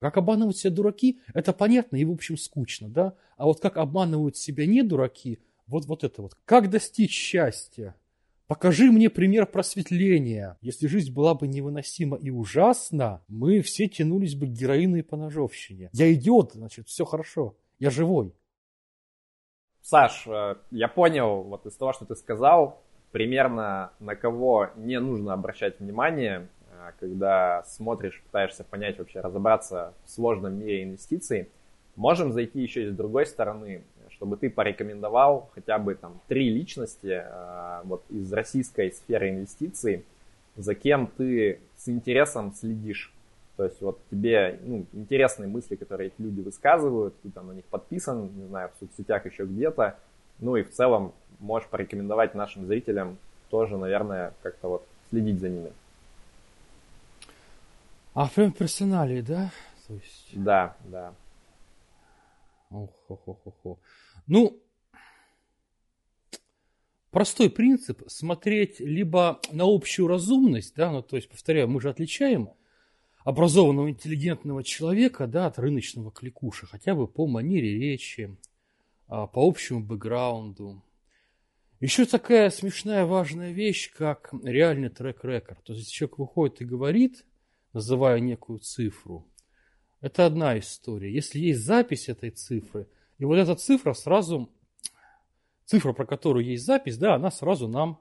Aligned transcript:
Как 0.00 0.16
обманывают 0.16 0.56
себя 0.56 0.72
дураки, 0.72 1.20
это 1.34 1.52
понятно 1.52 1.96
и, 1.96 2.04
в 2.04 2.10
общем, 2.10 2.38
скучно, 2.38 2.88
да? 2.88 3.14
А 3.36 3.44
вот 3.44 3.60
как 3.60 3.76
обманывают 3.76 4.36
себя 4.36 4.66
не 4.66 4.82
дураки, 4.82 5.40
вот, 5.66 5.84
вот 5.84 6.04
это 6.04 6.22
вот. 6.22 6.36
Как 6.46 6.70
достичь 6.70 7.12
счастья? 7.12 7.94
Покажи 8.46 8.90
мне 8.90 9.10
пример 9.10 9.46
просветления. 9.46 10.58
Если 10.62 10.88
жизнь 10.88 11.12
была 11.12 11.34
бы 11.34 11.46
невыносима 11.46 12.16
и 12.16 12.30
ужасна, 12.30 13.22
мы 13.28 13.60
все 13.60 13.86
тянулись 13.86 14.34
бы 14.34 14.46
к 14.46 14.50
героину 14.50 14.96
и 14.96 15.02
поножовщине. 15.02 15.90
Я 15.92 16.12
идиот, 16.12 16.54
значит, 16.54 16.88
все 16.88 17.04
хорошо. 17.04 17.56
Я 17.78 17.90
живой. 17.90 18.34
Саш, 19.82 20.26
э, 20.26 20.56
я 20.72 20.88
понял 20.88 21.42
вот 21.42 21.66
из 21.66 21.76
того, 21.76 21.92
что 21.92 22.06
ты 22.06 22.16
сказал, 22.16 22.82
примерно 23.12 23.92
на 24.00 24.16
кого 24.16 24.70
не 24.76 24.98
нужно 24.98 25.32
обращать 25.32 25.78
внимание, 25.78 26.48
когда 26.98 27.62
смотришь, 27.64 28.20
пытаешься 28.26 28.64
понять 28.64 28.98
вообще, 28.98 29.20
разобраться 29.20 29.94
в 30.04 30.10
сложном 30.10 30.58
мире 30.58 30.84
инвестиций. 30.84 31.48
Можем 31.96 32.32
зайти 32.32 32.60
еще 32.60 32.84
и 32.84 32.90
с 32.90 32.94
другой 32.94 33.26
стороны 33.26 33.82
чтобы 34.20 34.36
ты 34.36 34.50
порекомендовал 34.50 35.48
хотя 35.54 35.78
бы 35.78 35.94
там 35.94 36.20
три 36.28 36.50
личности 36.50 37.22
э, 37.24 37.80
вот 37.84 38.04
из 38.10 38.30
российской 38.34 38.92
сферы 38.92 39.30
инвестиций, 39.30 40.04
за 40.56 40.74
кем 40.74 41.06
ты 41.06 41.58
с 41.78 41.88
интересом 41.88 42.52
следишь. 42.52 43.14
То 43.56 43.64
есть 43.64 43.80
вот 43.80 43.98
тебе 44.10 44.58
ну, 44.62 44.84
интересные 44.92 45.48
мысли, 45.48 45.74
которые 45.74 46.08
эти 46.08 46.20
люди 46.20 46.42
высказывают, 46.42 47.14
ты 47.22 47.30
там 47.30 47.48
на 47.48 47.52
них 47.52 47.64
подписан, 47.64 48.30
не 48.36 48.46
знаю, 48.46 48.70
в 48.74 48.78
соцсетях 48.80 49.24
еще 49.24 49.44
где-то. 49.44 49.96
Ну 50.38 50.56
и 50.56 50.64
в 50.64 50.70
целом 50.70 51.14
можешь 51.38 51.68
порекомендовать 51.68 52.34
нашим 52.34 52.66
зрителям 52.66 53.16
тоже, 53.48 53.78
наверное, 53.78 54.34
как-то 54.42 54.68
вот 54.68 54.86
следить 55.08 55.40
за 55.40 55.48
ними. 55.48 55.72
А 58.12 58.28
прям 58.28 58.52
персоналии, 58.52 59.20
да? 59.20 59.52
То 59.86 59.94
есть... 59.94 60.30
Да, 60.32 60.76
да. 60.84 61.14
Ох, 62.70 62.90
ох, 63.08 63.28
ох, 63.28 63.38
ох, 63.44 63.54
ох. 63.64 63.78
Ну, 64.26 64.60
простой 67.10 67.50
принцип 67.50 68.02
смотреть 68.08 68.80
либо 68.80 69.40
на 69.52 69.64
общую 69.64 70.08
разумность, 70.08 70.74
да, 70.76 70.90
ну, 70.90 71.02
то 71.02 71.16
есть, 71.16 71.28
повторяю, 71.28 71.68
мы 71.68 71.80
же 71.80 71.88
отличаем 71.90 72.50
образованного, 73.24 73.90
интеллигентного 73.90 74.64
человека, 74.64 75.26
да, 75.26 75.46
от 75.46 75.58
рыночного 75.58 76.10
кликуша, 76.10 76.66
хотя 76.66 76.94
бы 76.94 77.06
по 77.06 77.26
манере 77.26 77.78
речи, 77.78 78.36
а, 79.06 79.26
по 79.26 79.46
общему 79.46 79.84
бэкграунду. 79.84 80.82
Еще 81.80 82.06
такая 82.06 82.50
смешная 82.50 83.06
важная 83.06 83.52
вещь, 83.52 83.92
как 83.92 84.32
реальный 84.42 84.90
трек-рекорд. 84.90 85.62
То 85.64 85.72
есть, 85.74 85.92
человек 85.92 86.18
выходит 86.18 86.60
и 86.60 86.64
говорит, 86.64 87.24
называя 87.72 88.20
некую 88.20 88.58
цифру, 88.58 89.26
это 90.00 90.26
одна 90.26 90.58
история. 90.58 91.12
Если 91.12 91.38
есть 91.38 91.64
запись 91.64 92.08
этой 92.08 92.30
цифры– 92.30 92.88
и 93.20 93.24
вот 93.26 93.36
эта 93.36 93.54
цифра 93.54 93.92
сразу, 93.92 94.50
цифра, 95.66 95.92
про 95.92 96.06
которую 96.06 96.46
есть 96.46 96.64
запись, 96.64 96.96
да, 96.96 97.14
она 97.14 97.30
сразу 97.30 97.68
нам 97.68 98.00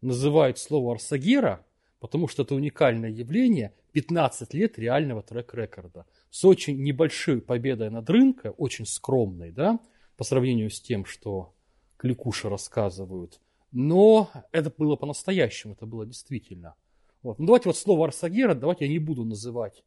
называет 0.00 0.58
слово 0.58 0.94
Арсагера, 0.94 1.64
потому 2.00 2.26
что 2.26 2.42
это 2.42 2.56
уникальное 2.56 3.10
явление, 3.10 3.74
15 3.92 4.54
лет 4.54 4.76
реального 4.76 5.22
трек-рекорда 5.22 6.04
с 6.30 6.44
очень 6.44 6.82
небольшой 6.82 7.40
победой 7.40 7.90
над 7.90 8.10
рынком, 8.10 8.54
очень 8.58 8.86
скромной, 8.86 9.52
да, 9.52 9.78
по 10.16 10.24
сравнению 10.24 10.68
с 10.68 10.80
тем, 10.80 11.04
что 11.04 11.54
кликуши 11.98 12.48
рассказывают. 12.48 13.40
Но 13.70 14.32
это 14.50 14.72
было 14.76 14.96
по-настоящему, 14.96 15.74
это 15.74 15.86
было 15.86 16.04
действительно. 16.04 16.74
Вот. 17.22 17.38
Ну, 17.38 17.46
давайте 17.46 17.68
вот 17.68 17.76
слово 17.76 18.06
Арсагера, 18.06 18.54
давайте 18.54 18.86
я 18.86 18.90
не 18.90 18.98
буду 18.98 19.24
называть 19.24 19.84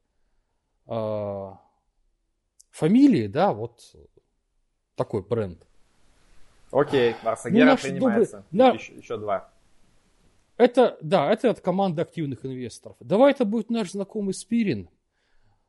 э, 0.88 1.52
фамилии, 2.69 3.27
да, 3.27 3.53
вот 3.53 3.95
такой 4.95 5.23
бренд. 5.23 5.66
Окей, 6.71 7.16
Арсагера 7.23 7.71
ну, 7.71 7.77
принимается. 7.77 8.45
Добрый, 8.52 8.80
еще, 8.80 8.93
еще 8.93 9.17
два. 9.17 9.49
Это, 10.58 10.98
да, 11.02 11.31
это 11.31 11.49
от 11.49 11.61
команды 11.61 12.02
активных 12.02 12.45
инвесторов. 12.45 12.98
Давай 12.99 13.31
это 13.31 13.45
будет 13.45 13.70
наш 13.70 13.92
знакомый 13.92 14.33
Спирин 14.33 14.89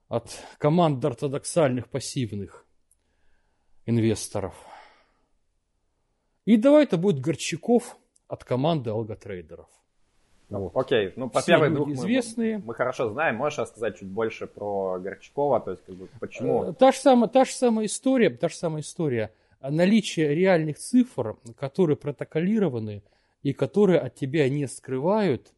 от 0.08 0.36
команды 0.58 1.06
ортодоксальных 1.06 1.88
пассивных 1.88 2.66
инвесторов. 3.86 4.54
И 6.44 6.56
давай 6.56 6.82
это 6.82 6.96
будет 6.96 7.20
Горчаков 7.20 7.96
от 8.26 8.42
команды 8.42 8.90
алготрейдеров. 8.90 9.68
Вот. 10.50 10.72
Окей, 10.74 11.12
ну 11.16 11.30
по 11.30 11.42
первой 11.42 11.70
двух 11.70 11.90
известные. 11.90 12.58
Мы, 12.58 12.64
мы 12.66 12.74
хорошо 12.74 13.08
знаем. 13.10 13.36
Можешь 13.36 13.60
рассказать 13.60 13.98
чуть 13.98 14.08
больше 14.08 14.46
про 14.46 14.98
Горчакова, 14.98 15.60
то 15.60 15.70
есть 15.70 15.84
как 15.84 15.94
бы 15.94 16.08
почему? 16.18 16.64
Э, 16.64 16.72
та 16.72 16.90
же 16.90 16.98
самая, 16.98 17.28
та 17.28 17.44
же 17.44 17.52
самая 17.52 17.86
история, 17.86 18.30
та 18.30 18.48
же 18.48 18.56
самая 18.56 18.82
история. 18.82 19.32
Наличие 19.62 20.34
реальных 20.34 20.78
цифр, 20.78 21.36
которые 21.56 21.96
протоколированы 21.96 23.04
и 23.42 23.52
которые 23.52 24.00
от 24.00 24.14
тебя 24.14 24.48
не 24.48 24.66
скрывают 24.66 25.52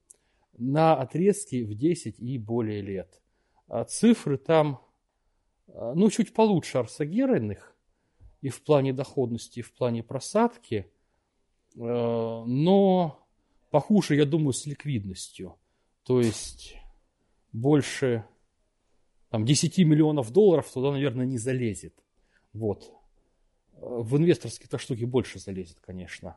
на 0.58 0.94
отрезке 0.94 1.64
в 1.64 1.74
10 1.74 2.18
и 2.18 2.38
более 2.38 2.82
лет. 2.82 3.20
А 3.68 3.84
цифры 3.84 4.36
там, 4.36 4.80
э, 5.68 5.92
ну, 5.94 6.10
чуть 6.10 6.34
получше 6.34 6.78
арсагеральных 6.78 7.74
и 8.42 8.50
в 8.50 8.62
плане 8.62 8.92
доходности, 8.92 9.60
и 9.60 9.62
в 9.62 9.72
плане 9.72 10.02
просадки, 10.02 10.86
э, 11.76 11.78
но 11.78 13.21
Похуже, 13.72 14.16
я 14.16 14.26
думаю, 14.26 14.52
с 14.52 14.66
ликвидностью. 14.66 15.56
То 16.04 16.20
есть 16.20 16.76
больше 17.52 18.26
там, 19.30 19.46
10 19.46 19.78
миллионов 19.78 20.30
долларов 20.30 20.70
туда, 20.70 20.92
наверное, 20.92 21.24
не 21.24 21.38
залезет. 21.38 21.94
Вот. 22.52 22.92
В 23.72 24.18
инвесторские-то 24.18 24.76
штуки 24.76 25.04
больше 25.04 25.38
залезет, 25.38 25.78
конечно. 25.80 26.36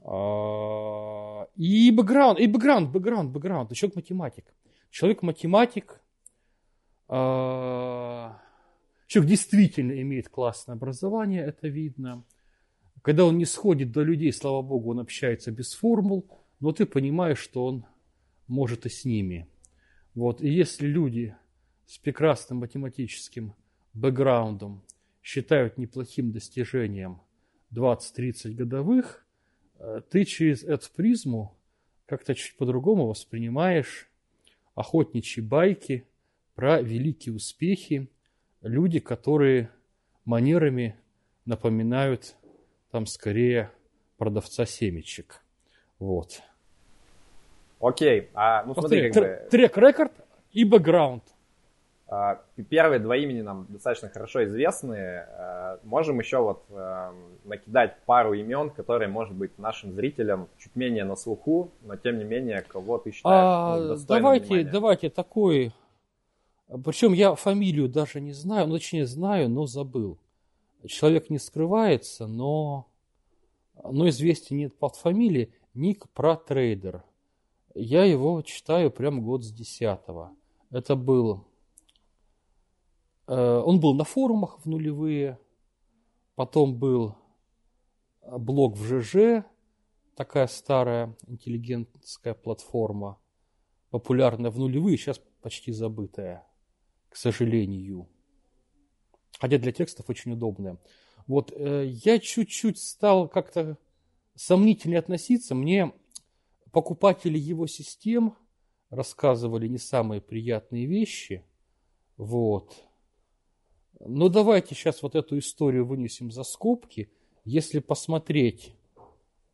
А, 0.00 1.46
и 1.56 1.90
бэкграунд, 1.90 2.40
и 2.40 2.46
бэкграунд, 2.46 2.90
бэкграунд, 2.90 3.32
бэкграунд. 3.32 3.74
Человек 3.74 3.96
математик. 3.96 4.54
Человек 4.88 5.20
математик. 5.20 6.00
А, 7.06 8.40
человек 9.06 9.28
действительно 9.28 9.92
имеет 10.00 10.30
классное 10.30 10.74
образование, 10.74 11.44
это 11.44 11.68
видно. 11.68 12.24
Когда 13.02 13.26
он 13.26 13.36
не 13.36 13.44
сходит 13.44 13.92
до 13.92 14.02
людей, 14.02 14.32
слава 14.32 14.62
богу, 14.62 14.92
он 14.92 15.00
общается 15.00 15.52
без 15.52 15.74
формул 15.74 16.26
но 16.60 16.72
ты 16.72 16.86
понимаешь, 16.86 17.38
что 17.38 17.64
он 17.64 17.84
может 18.46 18.86
и 18.86 18.88
с 18.88 19.04
ними. 19.04 19.46
Вот. 20.14 20.40
И 20.40 20.48
если 20.48 20.86
люди 20.86 21.36
с 21.86 21.98
прекрасным 21.98 22.58
математическим 22.58 23.54
бэкграундом 23.92 24.82
считают 25.22 25.78
неплохим 25.78 26.32
достижением 26.32 27.20
20-30 27.72 28.52
годовых, 28.52 29.26
э, 29.78 30.00
ты 30.08 30.24
через 30.24 30.62
эту 30.62 30.88
призму 30.94 31.56
как-то 32.06 32.34
чуть 32.34 32.56
по-другому 32.56 33.06
воспринимаешь 33.06 34.08
охотничьи 34.74 35.42
байки 35.42 36.06
про 36.54 36.80
великие 36.80 37.34
успехи, 37.34 38.10
люди, 38.62 39.00
которые 39.00 39.70
манерами 40.24 40.96
напоминают 41.44 42.36
там 42.90 43.06
скорее 43.06 43.72
продавца 44.16 44.64
семечек. 44.64 45.45
Вот. 45.98 46.42
Окей, 47.80 48.30
а, 48.34 48.64
ну 48.64 48.74
смотри, 48.74 49.10
как 49.10 49.22
бы... 49.22 49.48
Трек-рекорд 49.50 50.12
и 50.52 50.64
бэкграунд. 50.64 51.22
А, 52.08 52.40
первые 52.70 53.00
два 53.00 53.16
имени 53.16 53.40
нам 53.40 53.66
достаточно 53.68 54.08
хорошо 54.08 54.44
известны. 54.44 54.96
А, 54.96 55.80
можем 55.82 56.20
еще 56.20 56.38
вот 56.38 56.64
а, 56.70 57.12
накидать 57.44 57.96
пару 58.06 58.32
имен, 58.32 58.70
которые, 58.70 59.08
может 59.08 59.34
быть, 59.34 59.58
нашим 59.58 59.92
зрителям 59.92 60.48
чуть 60.58 60.76
менее 60.76 61.04
на 61.04 61.16
слуху, 61.16 61.72
но 61.82 61.96
тем 61.96 62.18
не 62.18 62.24
менее, 62.24 62.62
кого 62.62 62.98
ты 62.98 63.10
считаешь 63.10 63.24
а, 63.24 63.76
ну, 63.78 63.96
давайте, 64.06 64.46
внимания. 64.46 64.70
давайте 64.70 65.10
такой... 65.10 65.72
Причем 66.84 67.12
я 67.12 67.34
фамилию 67.34 67.88
даже 67.88 68.20
не 68.20 68.32
знаю, 68.32 68.66
ну, 68.66 68.74
точнее 68.74 69.06
знаю, 69.06 69.48
но 69.48 69.66
забыл. 69.66 70.18
Человек 70.86 71.30
не 71.30 71.38
скрывается, 71.38 72.26
но, 72.26 72.86
но 73.84 74.08
известия 74.08 74.56
нет 74.56 74.76
под 74.76 74.96
фамилией. 74.96 75.52
Ник 75.76 76.08
Протрейдер. 76.14 77.04
Я 77.74 78.04
его 78.04 78.40
читаю 78.40 78.90
прям 78.90 79.22
год 79.22 79.44
с 79.44 79.52
десятого. 79.52 80.34
Это 80.70 80.96
был... 80.96 81.46
Э, 83.26 83.62
он 83.64 83.78
был 83.78 83.94
на 83.94 84.04
форумах 84.04 84.58
в 84.60 84.66
нулевые, 84.66 85.38
потом 86.34 86.78
был 86.78 87.16
блог 88.22 88.76
в 88.76 88.84
ЖЖ, 88.84 89.44
такая 90.14 90.46
старая 90.46 91.14
интеллигентская 91.26 92.32
платформа, 92.32 93.18
популярная 93.90 94.50
в 94.50 94.58
нулевые, 94.58 94.96
сейчас 94.96 95.20
почти 95.42 95.72
забытая, 95.72 96.46
к 97.10 97.16
сожалению. 97.16 98.08
Хотя 99.38 99.58
для 99.58 99.72
текстов 99.72 100.08
очень 100.08 100.32
удобная. 100.32 100.78
Вот 101.26 101.52
э, 101.52 101.84
я 101.86 102.18
чуть-чуть 102.18 102.78
стал 102.78 103.28
как-то 103.28 103.76
сомнительнее 104.36 105.00
относиться. 105.00 105.54
Мне 105.54 105.92
покупатели 106.70 107.38
его 107.38 107.66
систем 107.66 108.36
рассказывали 108.90 109.66
не 109.66 109.78
самые 109.78 110.20
приятные 110.20 110.86
вещи. 110.86 111.44
Вот. 112.16 112.76
Но 114.00 114.28
давайте 114.28 114.74
сейчас 114.74 115.02
вот 115.02 115.14
эту 115.14 115.38
историю 115.38 115.86
вынесем 115.86 116.30
за 116.30 116.44
скобки. 116.44 117.10
Если 117.44 117.78
посмотреть 117.78 118.74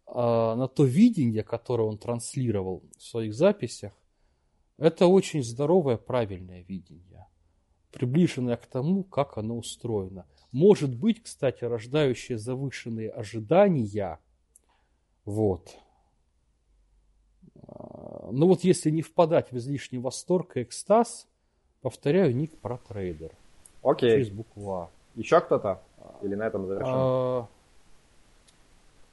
э, 0.07 0.13
на 0.15 0.69
то 0.69 0.85
видение, 0.85 1.43
которое 1.43 1.85
он 1.85 1.99
транслировал 1.99 2.83
в 2.99 3.03
своих 3.03 3.35
записях, 3.35 3.93
это 4.79 5.07
очень 5.07 5.43
здоровое, 5.45 5.97
правильное 5.97 6.63
видение, 6.63 7.27
приближенное 7.93 8.57
к 8.57 8.67
тому, 8.67 9.05
как 9.05 9.39
оно 9.39 9.57
устроено. 9.57 10.27
Может 10.51 10.95
быть, 10.95 11.23
кстати, 11.23 11.65
рождающее 11.65 12.37
завышенные 12.37 13.11
ожидания. 13.11 14.19
Вот. 15.25 15.77
А, 17.69 18.29
ну 18.33 18.49
вот 18.49 18.65
если 18.65 18.91
не 18.91 19.03
впадать 19.03 19.53
в 19.53 19.57
излишний 19.57 19.99
восторг 19.99 20.57
и 20.57 20.63
экстаз, 20.63 21.27
повторяю, 21.81 22.35
ник 22.35 22.57
pro 22.59 22.79
trader. 22.79 23.33
Окей. 23.83 24.11
Через 24.11 24.31
букву 24.31 24.73
А. 24.73 24.91
Еще 25.15 25.41
кто-то? 25.41 25.83
Или 26.23 26.35
на 26.35 26.45
этом 26.45 26.67
завершим? 26.67 26.95
А, 26.95 27.49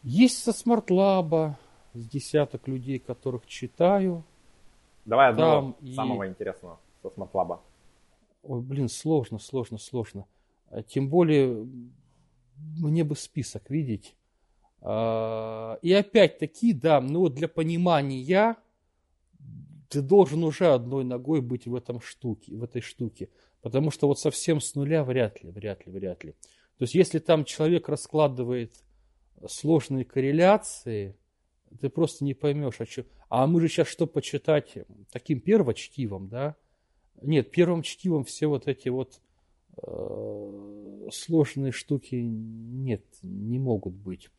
есть 0.03 0.41
со 0.43 0.53
Smart-Lab 0.53 1.47
а 1.47 1.57
с 1.93 2.07
десяток 2.07 2.67
людей, 2.67 2.99
которых 2.99 3.45
читаю. 3.45 4.23
Давай 5.05 5.29
одного 5.29 5.73
Там 5.79 5.93
самого 5.93 6.23
и... 6.23 6.29
интересного 6.29 6.79
со 7.01 7.09
Smart-Lab 7.09 7.52
а. 7.52 7.61
Ой, 8.43 8.61
блин, 8.61 8.87
сложно, 8.89 9.39
сложно, 9.39 9.77
сложно. 9.77 10.25
Тем 10.87 11.09
более 11.09 11.67
мне 12.77 13.03
бы 13.03 13.15
список 13.15 13.69
видеть. 13.69 14.15
А, 14.81 15.77
и 15.81 15.91
опять-таки, 15.93 16.73
да, 16.73 17.01
ну 17.01 17.21
вот 17.21 17.35
для 17.35 17.47
понимания 17.47 18.55
ты 19.89 20.01
должен 20.01 20.43
уже 20.43 20.67
одной 20.67 21.03
ногой 21.03 21.41
быть 21.41 21.67
в 21.67 21.75
этом 21.75 21.99
штуке, 21.99 22.55
в 22.55 22.63
этой 22.63 22.81
штуке. 22.81 23.29
Потому 23.61 23.91
что 23.91 24.07
вот 24.07 24.19
совсем 24.19 24.61
с 24.61 24.75
нуля 24.75 25.03
вряд 25.03 25.43
ли, 25.43 25.49
вряд 25.49 25.85
ли, 25.85 25.91
вряд 25.91 26.23
ли. 26.23 26.31
То 26.77 26.83
есть 26.83 26.95
если 26.95 27.19
там 27.19 27.43
человек 27.43 27.89
раскладывает 27.89 28.73
сложные 29.47 30.05
корреляции, 30.05 31.17
ты 31.81 31.89
просто 31.89 32.23
не 32.23 32.33
поймешь, 32.33 32.79
а 32.79 32.85
что. 32.85 33.05
А 33.27 33.45
мы 33.47 33.61
же 33.61 33.67
сейчас 33.67 33.87
что 33.87 34.07
почитать 34.07 34.77
таким 35.11 35.41
первочтивом, 35.41 36.29
да? 36.29 36.55
Нет, 37.21 37.51
первым 37.51 37.83
чтивом 37.83 38.23
все 38.23 38.47
вот 38.47 38.67
эти 38.67 38.89
вот 38.89 39.19
э, 39.77 41.09
сложные 41.11 41.71
штуки 41.71 42.15
нет, 42.15 43.03
не 43.21 43.59
могут 43.59 43.93
быть. 43.93 44.29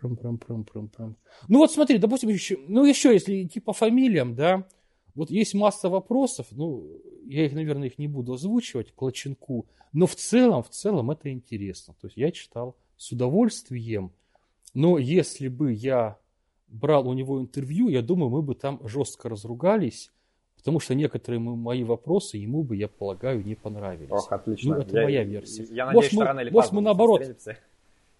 Прям, 0.00 0.16
прям, 0.16 0.38
прям, 0.38 0.64
прям, 0.64 0.88
прям. 0.88 1.16
Ну 1.48 1.58
вот 1.58 1.72
смотри, 1.72 1.98
допустим, 1.98 2.28
еще, 2.28 2.58
ну 2.68 2.84
еще 2.84 3.12
если 3.12 3.42
идти 3.42 3.58
по 3.58 3.72
фамилиям, 3.72 4.34
да, 4.34 4.66
вот 5.14 5.30
есть 5.30 5.54
масса 5.54 5.88
вопросов, 5.88 6.48
ну, 6.50 6.86
я 7.24 7.46
их, 7.46 7.52
наверное, 7.52 7.88
их 7.88 7.98
не 7.98 8.08
буду 8.08 8.34
озвучивать, 8.34 8.92
Клоченку, 8.94 9.66
но 9.92 10.06
в 10.06 10.14
целом, 10.14 10.62
в 10.62 10.70
целом 10.70 11.10
это 11.10 11.30
интересно. 11.30 11.94
То 12.00 12.08
есть 12.08 12.16
я 12.16 12.30
читал 12.32 12.76
с 12.96 13.12
удовольствием, 13.12 14.12
но 14.74 14.98
если 14.98 15.48
бы 15.48 15.72
я 15.72 16.18
брал 16.68 17.08
у 17.08 17.14
него 17.14 17.40
интервью, 17.40 17.88
я 17.88 18.02
думаю, 18.02 18.30
мы 18.30 18.42
бы 18.42 18.54
там 18.54 18.80
жестко 18.86 19.28
разругались, 19.28 20.12
потому 20.64 20.80
что 20.80 20.94
некоторые 20.94 21.40
мои 21.40 21.84
вопросы 21.84 22.38
ему 22.38 22.64
бы, 22.64 22.74
я 22.74 22.88
полагаю, 22.88 23.44
не 23.44 23.54
понравились. 23.54 24.10
Ох, 24.10 24.32
отлично. 24.32 24.76
Ну, 24.76 24.80
это 24.80 24.96
я, 24.96 25.02
моя 25.04 25.22
версия. 25.22 25.64
Я 25.64 25.84
надеюсь, 25.84 25.94
может, 25.94 26.10
что 26.12 26.20
мы, 26.20 26.24
рано 26.24 26.40
или 26.40 26.50
может, 26.50 26.72
мы 26.72 26.80
наоборот. 26.80 27.22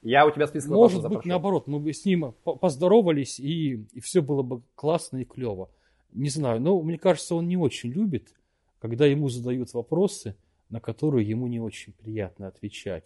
Я 0.02 0.26
у 0.26 0.31
тебя 0.31 0.46
список 0.46 0.70
Может 0.70 0.99
быть, 0.99 1.02
запрошу. 1.05 1.29
наоборот, 1.31 1.67
мы 1.67 1.81
бы 1.81 1.94
с 1.94 2.05
ним 2.05 2.35
поздоровались, 2.44 3.41
и, 3.41 3.87
и 3.94 4.00
все 4.00 4.20
было 4.20 4.43
бы 4.43 4.61
классно 4.75 5.23
и 5.23 5.25
клево. 5.25 5.70
Не 6.12 6.29
знаю, 6.29 6.61
но 6.61 6.79
мне 6.82 6.99
кажется, 6.99 7.35
он 7.35 7.49
не 7.49 7.56
очень 7.56 7.91
любит, 7.91 8.35
когда 8.79 9.06
ему 9.06 9.31
задают 9.31 9.73
вопросы, 9.73 10.37
на 10.69 10.81
которые 10.81 11.26
ему 11.26 11.46
не 11.46 11.61
очень 11.61 11.94
приятно 11.94 12.49
отвечать. 12.49 13.05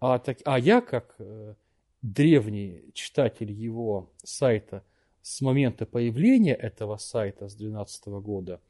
А, 0.00 0.18
так, 0.18 0.38
а 0.44 0.58
я, 0.58 0.80
как 0.80 1.14
э, 1.20 1.54
древний 2.02 2.90
читатель 2.92 3.52
его 3.52 4.10
сайта 4.24 4.82
с 5.22 5.40
момента 5.40 5.86
появления 5.86 6.54
этого 6.54 6.96
сайта 6.96 7.48
с 7.48 7.54
2012 7.54 8.06
года, 8.22 8.60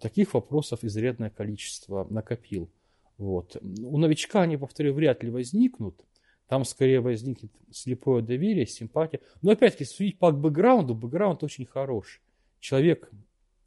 таких 0.00 0.34
вопросов 0.34 0.84
изрядное 0.84 1.30
количество 1.30 2.06
накопил. 2.10 2.70
Вот. 3.18 3.56
У 3.62 3.98
новичка 3.98 4.42
они, 4.42 4.56
повторю, 4.56 4.94
вряд 4.94 5.22
ли 5.22 5.30
возникнут. 5.30 6.04
Там 6.48 6.64
скорее 6.64 7.00
возникнет 7.00 7.52
слепое 7.70 8.22
доверие, 8.22 8.66
симпатия. 8.66 9.20
Но 9.42 9.52
опять-таки, 9.52 9.84
судить 9.84 10.18
по 10.18 10.32
бэкграунду, 10.32 10.94
бэкграунд 10.94 11.42
очень 11.42 11.66
хороший. 11.66 12.22
Человек 12.58 13.10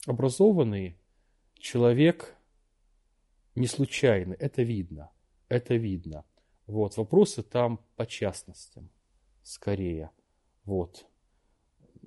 образованный 0.06 0.98
человек 1.58 2.36
не 3.56 3.68
случайный, 3.68 4.36
это 4.36 4.64
видно, 4.64 5.12
это 5.48 5.76
видно. 5.76 6.26
Вот, 6.68 6.98
вопросы 6.98 7.44
там 7.44 7.80
по 7.96 8.06
частностям, 8.06 8.90
скорее. 9.44 10.12
Вот. 10.66 11.06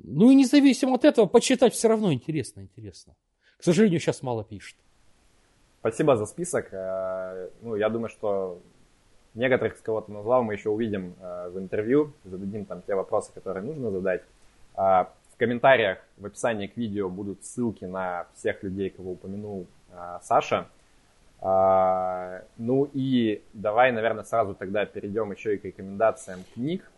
Ну 0.02 0.30
и 0.30 0.34
независимо 0.34 0.94
от 0.94 1.04
этого, 1.04 1.26
почитать 1.26 1.74
все 1.74 1.88
равно 1.88 2.12
интересно, 2.12 2.60
интересно. 2.60 3.14
К 3.58 3.64
сожалению, 3.64 4.00
сейчас 4.00 4.22
мало 4.22 4.44
пишет. 4.44 4.76
Спасибо 5.80 6.16
за 6.16 6.26
список. 6.26 6.68
Э, 6.72 7.48
ну, 7.62 7.76
я 7.76 7.88
думаю, 7.88 8.08
что 8.08 8.60
некоторых, 9.34 9.76
с 9.76 9.80
кого 9.80 10.00
ты 10.00 10.12
назвал, 10.12 10.42
мы 10.42 10.54
еще 10.54 10.68
увидим 10.68 11.14
э, 11.20 11.48
в 11.50 11.58
интервью, 11.58 12.12
зададим 12.24 12.64
там 12.64 12.82
те 12.82 12.94
вопросы, 12.94 13.32
которые 13.32 13.64
нужно 13.64 13.90
задать. 13.90 14.22
А, 14.74 15.12
в 15.32 15.38
комментариях 15.38 15.98
в 16.16 16.26
описании 16.26 16.66
к 16.66 16.76
видео 16.76 17.08
будут 17.08 17.44
ссылки 17.44 17.84
на 17.84 18.26
всех 18.34 18.62
людей, 18.62 18.90
кого 18.90 19.12
упомянул 19.12 19.66
Саша. 20.22 20.66
Ну 21.42 22.90
и 22.92 23.42
давай, 23.52 23.92
наверное, 23.92 24.24
сразу 24.24 24.54
тогда 24.54 24.84
перейдем 24.86 25.30
еще 25.32 25.54
и 25.54 25.58
к 25.58 25.64
рекомендациям 25.64 26.40
книг. 26.54 26.90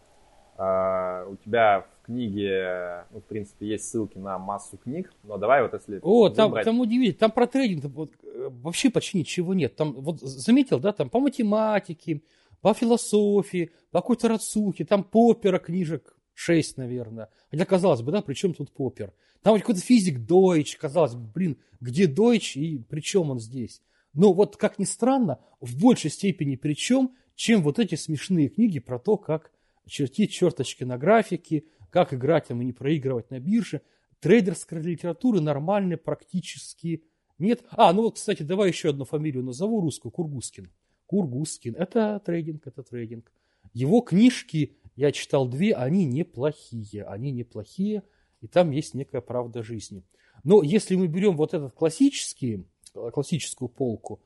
У 0.54 1.36
тебя 1.44 1.84
в 1.84 1.97
книге, 2.08 3.04
ну, 3.10 3.20
в 3.20 3.24
принципе, 3.24 3.68
есть 3.68 3.84
ссылки 3.84 4.16
на 4.16 4.38
массу 4.38 4.78
книг, 4.78 5.12
но 5.22 5.36
давай 5.36 5.62
вот 5.62 5.74
если... 5.74 6.00
О, 6.02 6.30
там, 6.30 6.54
там 6.64 6.80
удивительно, 6.80 7.18
там 7.18 7.30
про 7.30 7.46
трейдинг 7.46 7.84
вот, 7.94 8.12
э, 8.22 8.48
вообще 8.62 8.88
почти 8.88 9.18
ничего 9.18 9.52
нет. 9.52 9.76
Там, 9.76 9.92
вот 9.92 10.20
заметил, 10.20 10.80
да, 10.80 10.92
там 10.92 11.10
по 11.10 11.20
математике, 11.20 12.22
по 12.62 12.72
философии, 12.72 13.70
по 13.90 14.00
какой-то 14.00 14.28
рацухе, 14.28 14.86
там 14.86 15.04
попера 15.04 15.58
книжек 15.58 16.16
6, 16.32 16.78
наверное. 16.78 17.28
Хотя, 17.50 17.64
казалось 17.66 18.00
бы, 18.00 18.10
да, 18.10 18.22
при 18.22 18.34
чем 18.34 18.54
тут 18.54 18.70
Поппер? 18.72 19.12
Там 19.42 19.58
какой-то 19.58 19.80
физик 19.80 20.20
Дойч, 20.20 20.76
казалось 20.76 21.14
бы, 21.14 21.30
блин, 21.34 21.58
где 21.80 22.06
Дойч 22.06 22.56
и 22.56 22.78
при 22.78 23.00
чем 23.00 23.30
он 23.30 23.38
здесь? 23.38 23.82
Но 24.14 24.32
вот, 24.32 24.56
как 24.56 24.78
ни 24.78 24.84
странно, 24.84 25.40
в 25.60 25.78
большей 25.78 26.10
степени 26.10 26.56
при 26.56 26.74
чем, 26.74 27.14
чем 27.34 27.62
вот 27.62 27.78
эти 27.78 27.96
смешные 27.96 28.48
книги 28.48 28.78
про 28.78 28.98
то, 28.98 29.16
как 29.16 29.52
чертить 29.86 30.32
черточки 30.32 30.84
на 30.84 30.96
графике, 30.96 31.64
как 31.90 32.14
играть 32.14 32.50
и 32.50 32.54
не 32.54 32.72
проигрывать 32.72 33.30
на 33.30 33.40
бирже. 33.40 33.82
Трейдерской 34.20 34.80
литературы 34.80 35.40
нормальной 35.40 35.96
практически 35.96 37.04
нет. 37.38 37.62
А, 37.70 37.92
ну 37.92 38.02
вот, 38.02 38.16
кстати, 38.16 38.42
давай 38.42 38.68
еще 38.68 38.90
одну 38.90 39.04
фамилию 39.04 39.44
назову 39.44 39.80
русскую, 39.80 40.10
Кургускин. 40.10 40.70
Кургускин. 41.06 41.74
Это 41.76 42.20
трейдинг, 42.24 42.66
это 42.66 42.82
трейдинг. 42.82 43.32
Его 43.72 44.00
книжки 44.00 44.76
я 44.96 45.12
читал 45.12 45.46
две, 45.48 45.74
они 45.74 46.04
неплохие, 46.04 47.04
они 47.04 47.30
неплохие, 47.30 48.02
и 48.40 48.48
там 48.48 48.72
есть 48.72 48.94
некая 48.94 49.20
правда 49.20 49.62
жизни. 49.62 50.02
Но 50.44 50.62
если 50.62 50.96
мы 50.96 51.06
берем 51.06 51.36
вот 51.36 51.54
этот 51.54 51.72
классический, 51.72 52.66
классическую 52.92 53.68
полку, 53.68 54.20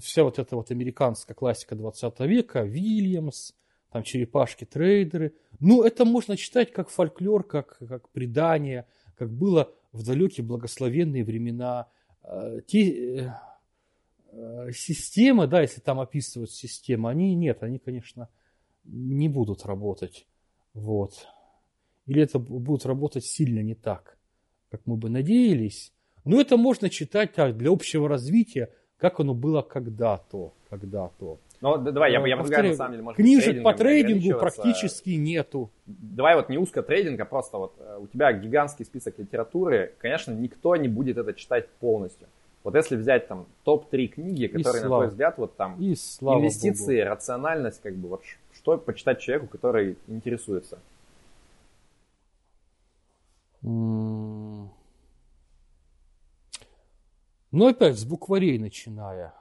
вся 0.00 0.24
вот 0.24 0.38
эта 0.38 0.56
вот 0.56 0.70
американская 0.70 1.34
классика 1.34 1.74
20 1.74 2.20
века, 2.20 2.62
Вильямс, 2.62 3.52
там 3.92 4.02
черепашки-трейдеры, 4.02 5.34
ну, 5.60 5.82
это 5.82 6.04
можно 6.04 6.36
читать 6.36 6.72
как 6.72 6.88
фольклор, 6.88 7.44
как, 7.44 7.78
как 7.78 8.08
предание, 8.08 8.86
как 9.16 9.30
было 9.30 9.72
в 9.92 10.04
далекие 10.04 10.44
благословенные 10.44 11.24
времена. 11.24 11.88
Э, 12.22 12.60
те 12.66 13.32
э, 14.32 14.72
системы, 14.72 15.46
да, 15.46 15.60
если 15.60 15.80
там 15.80 16.00
описывают 16.00 16.50
системы, 16.50 17.10
они 17.10 17.34
нет, 17.34 17.62
они, 17.62 17.78
конечно, 17.78 18.28
не 18.84 19.28
будут 19.28 19.64
работать. 19.66 20.26
Вот. 20.74 21.28
Или 22.06 22.22
это 22.22 22.38
будут 22.38 22.86
работать 22.86 23.24
сильно 23.24 23.60
не 23.60 23.74
так, 23.74 24.18
как 24.70 24.80
мы 24.86 24.96
бы 24.96 25.10
надеялись. 25.10 25.92
Но 26.24 26.40
это 26.40 26.56
можно 26.56 26.88
читать 26.88 27.34
так, 27.34 27.56
для 27.56 27.70
общего 27.70 28.08
развития, 28.08 28.72
как 28.96 29.20
оно 29.20 29.34
было 29.34 29.62
когда-то. 29.62 30.54
Когда-то. 30.70 31.40
Ну, 31.62 31.78
давай, 31.78 32.10
я, 32.10 32.18
я 32.26 32.36
предлагаю, 32.36 32.70
на 32.70 32.74
самом 32.74 32.90
деле, 32.90 33.02
может 33.04 33.16
Книжек 33.16 33.62
по 33.62 33.72
трейдингу 33.72 34.36
практически 34.36 35.10
нету. 35.10 35.70
Давай 35.86 36.34
вот 36.34 36.48
не 36.48 36.58
узко 36.58 36.82
трейдинга, 36.82 37.24
просто 37.24 37.56
вот 37.56 37.74
э, 37.78 37.98
у 38.00 38.08
тебя 38.08 38.32
гигантский 38.32 38.84
список 38.84 39.16
литературы, 39.20 39.94
конечно, 39.98 40.32
никто 40.32 40.74
не 40.74 40.88
будет 40.88 41.18
это 41.18 41.32
читать 41.34 41.68
полностью. 41.68 42.26
Вот 42.64 42.74
если 42.74 42.96
взять 42.96 43.28
там 43.28 43.46
топ-3 43.62 44.06
книги, 44.08 44.48
которые, 44.48 44.82
на 44.82 44.88
твой 44.88 45.06
взгляд, 45.06 45.38
вот 45.38 45.56
там 45.56 45.76
и 45.78 45.92
инвестиции, 45.92 46.98
Богу. 46.98 47.10
рациональность, 47.10 47.80
как 47.80 47.94
бы 47.94 48.08
вот 48.08 48.22
что 48.52 48.76
почитать 48.76 49.20
человеку, 49.20 49.46
который 49.46 49.96
интересуется? 50.08 50.80
Но 53.62 54.68
опять 57.52 57.96
с 57.96 58.04
букварей 58.04 58.58
начиная. 58.58 59.32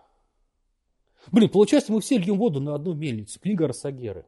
Блин, 1.32 1.50
получается, 1.50 1.92
мы 1.92 2.02
все 2.02 2.18
льем 2.18 2.38
воду 2.38 2.60
на 2.60 2.76
одну 2.76 2.94
мельницу. 2.94 3.40
Книга 3.40 3.68
Росагеры. 3.68 4.26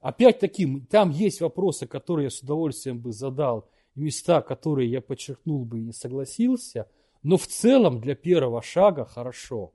Опять-таки, 0.00 0.80
там 0.90 1.10
есть 1.10 1.40
вопросы, 1.40 1.86
которые 1.86 2.24
я 2.24 2.30
с 2.30 2.40
удовольствием 2.40 2.98
бы 2.98 3.12
задал, 3.12 3.68
места, 3.94 4.42
которые 4.42 4.90
я 4.90 5.00
подчеркнул 5.00 5.64
бы 5.64 5.80
и 5.80 5.84
не 5.84 5.92
согласился, 5.92 6.88
но 7.22 7.36
в 7.36 7.46
целом 7.46 8.00
для 8.00 8.14
первого 8.14 8.62
шага 8.62 9.04
хорошо. 9.04 9.72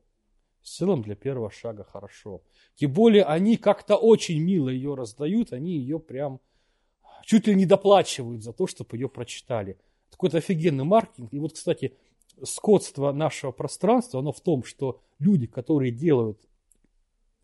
В 0.61 0.67
целом 0.67 1.01
для 1.01 1.15
первого 1.15 1.51
шага 1.51 1.83
хорошо. 1.83 2.41
Тем 2.75 2.93
более 2.93 3.25
они 3.25 3.57
как-то 3.57 3.97
очень 3.97 4.41
мило 4.41 4.69
ее 4.69 4.95
раздают, 4.95 5.51
они 5.51 5.71
ее 5.77 5.99
прям 5.99 6.39
чуть 7.25 7.47
ли 7.47 7.55
не 7.55 7.65
доплачивают 7.65 8.43
за 8.43 8.53
то, 8.53 8.65
чтобы 8.65 8.95
ее 8.95 9.09
прочитали. 9.09 9.77
Такой-то 10.09 10.37
офигенный 10.37 10.85
маркетинг. 10.85 11.33
И 11.33 11.39
вот, 11.39 11.53
кстати, 11.53 11.97
скотство 12.43 13.11
нашего 13.11 13.51
пространства, 13.51 14.19
оно 14.19 14.31
в 14.31 14.41
том, 14.41 14.63
что 14.63 15.01
люди, 15.19 15.47
которые 15.47 15.91
делают 15.91 16.39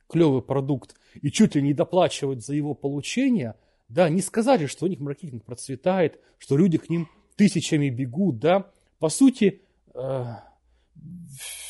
клевый 0.07 0.41
продукт 0.41 0.95
и 1.21 1.31
чуть 1.31 1.55
ли 1.55 1.61
не 1.61 1.73
доплачивают 1.73 2.43
за 2.43 2.55
его 2.55 2.73
получение, 2.73 3.55
да, 3.87 4.09
не 4.09 4.21
сказали, 4.21 4.65
что 4.65 4.85
у 4.85 4.89
них 4.89 4.99
маркетинг 4.99 5.43
процветает, 5.45 6.19
что 6.37 6.57
люди 6.57 6.77
к 6.77 6.89
ним 6.89 7.09
тысячами 7.35 7.89
бегут, 7.89 8.39
да. 8.39 8.71
По 8.99 9.09
сути, 9.09 9.61
э, 9.93 10.25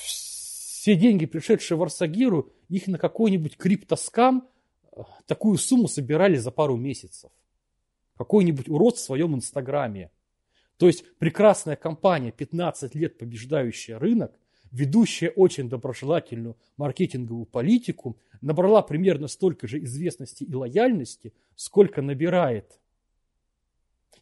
все 0.03 0.95
деньги, 0.95 1.25
пришедшие 1.25 1.77
в 1.77 1.83
Арсагиру, 1.83 2.51
их 2.69 2.87
на 2.87 2.97
какой-нибудь 2.97 3.57
криптоскам 3.57 4.47
э, 4.91 5.01
такую 5.27 5.57
сумму 5.57 5.87
собирали 5.87 6.35
за 6.35 6.51
пару 6.51 6.75
месяцев. 6.75 7.31
Какой-нибудь 8.17 8.67
урод 8.67 8.97
в 8.97 8.99
своем 8.99 9.35
инстаграме. 9.35 10.11
То 10.79 10.87
есть 10.87 11.03
прекрасная 11.17 11.75
компания, 11.75 12.31
15 12.31 12.95
лет 12.95 13.17
побеждающая 13.17 13.99
рынок, 13.99 14.31
ведущая 14.71 15.29
очень 15.29 15.67
доброжелательную 15.67 16.55
маркетинговую 16.77 17.45
политику, 17.45 18.17
набрала 18.39 18.81
примерно 18.81 19.27
столько 19.27 19.67
же 19.67 19.83
известности 19.83 20.45
и 20.45 20.55
лояльности, 20.55 21.33
сколько 21.55 22.01
набирает. 22.01 22.79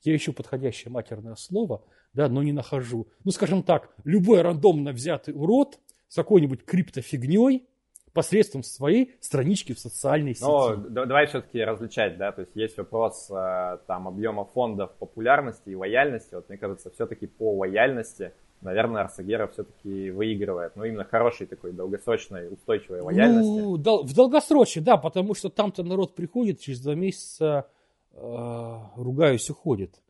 Я 0.04 0.16
ищу 0.16 0.34
подходящее 0.34 0.92
матерное 0.92 1.36
слово, 1.36 1.84
да, 2.14 2.28
но 2.28 2.42
не 2.42 2.54
нахожу. 2.54 3.08
Ну, 3.24 3.30
скажем 3.30 3.62
так, 3.62 3.94
любой 4.04 4.42
рандомно 4.42 4.94
взятый 4.94 5.36
урод 5.36 5.80
с 6.08 6.16
какой-нибудь 6.16 6.66
криптофигней 6.66 7.68
посредством 8.18 8.64
своей 8.64 9.14
странички 9.20 9.74
в 9.74 9.80
социальной 9.80 10.34
сети. 10.34 10.44
Но 10.44 10.76
давай 11.06 11.28
все-таки 11.28 11.64
различать, 11.64 12.18
да, 12.18 12.32
то 12.32 12.42
есть 12.42 12.56
есть 12.56 12.76
вопрос 12.76 13.30
э, 13.30 13.78
там 13.86 14.08
объема 14.08 14.44
фондов 14.46 14.92
популярности 14.98 15.70
и 15.70 15.76
лояльности. 15.76 16.34
Вот 16.34 16.50
мне 16.50 16.58
кажется, 16.58 16.90
все-таки 16.90 17.28
по 17.28 17.56
лояльности 17.56 18.32
наверное, 18.62 19.04
Арсагера 19.04 19.46
все-таки 19.46 20.10
выигрывает. 20.10 20.76
Но 20.76 20.84
именно 20.86 21.04
хорошей 21.04 21.46
такой 21.46 21.74
долгосрочной 21.74 22.52
устойчивой 22.52 23.02
лояльности. 23.02 23.62
Ну, 23.62 23.78
дол- 23.78 24.04
в 24.04 24.16
долгосрочной, 24.16 24.82
да, 24.82 24.98
потому 24.98 25.36
что 25.36 25.50
там-то 25.50 25.84
народ 25.84 26.16
приходит, 26.16 26.60
через 26.60 26.82
два 26.82 26.96
месяца 26.96 27.68
э, 28.14 28.76
ругаюсь, 28.96 29.48
уходит. 29.52 30.02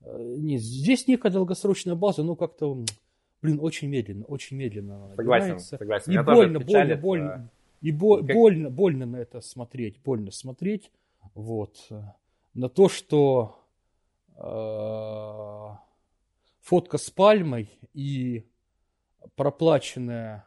Э, 0.00 0.16
нет, 0.18 0.62
здесь 0.62 1.06
некая 1.08 1.30
долгосрочная 1.30 1.94
база, 1.94 2.22
но 2.22 2.36
как-то, 2.36 2.78
блин, 3.42 3.58
очень 3.60 3.88
медленно, 3.88 4.24
очень 4.26 4.56
медленно. 4.56 5.14
Согласен, 5.16 5.58
согласен. 5.58 6.12
И 6.12 6.14
Меня 6.14 6.22
больно, 6.22 6.60
больно, 6.60 6.96
больно. 6.96 7.50
И 7.80 7.92
бо- 7.92 8.24
как... 8.24 8.36
больно, 8.36 8.70
больно 8.70 9.06
на 9.06 9.16
это 9.16 9.40
смотреть, 9.40 10.00
больно 10.02 10.30
смотреть, 10.30 10.90
вот, 11.34 11.88
на 12.52 12.68
то, 12.68 12.88
что 12.88 13.64
э, 14.36 15.76
фотка 16.60 16.98
с 16.98 17.10
пальмой 17.10 17.70
и 17.94 18.46
проплаченная 19.36 20.46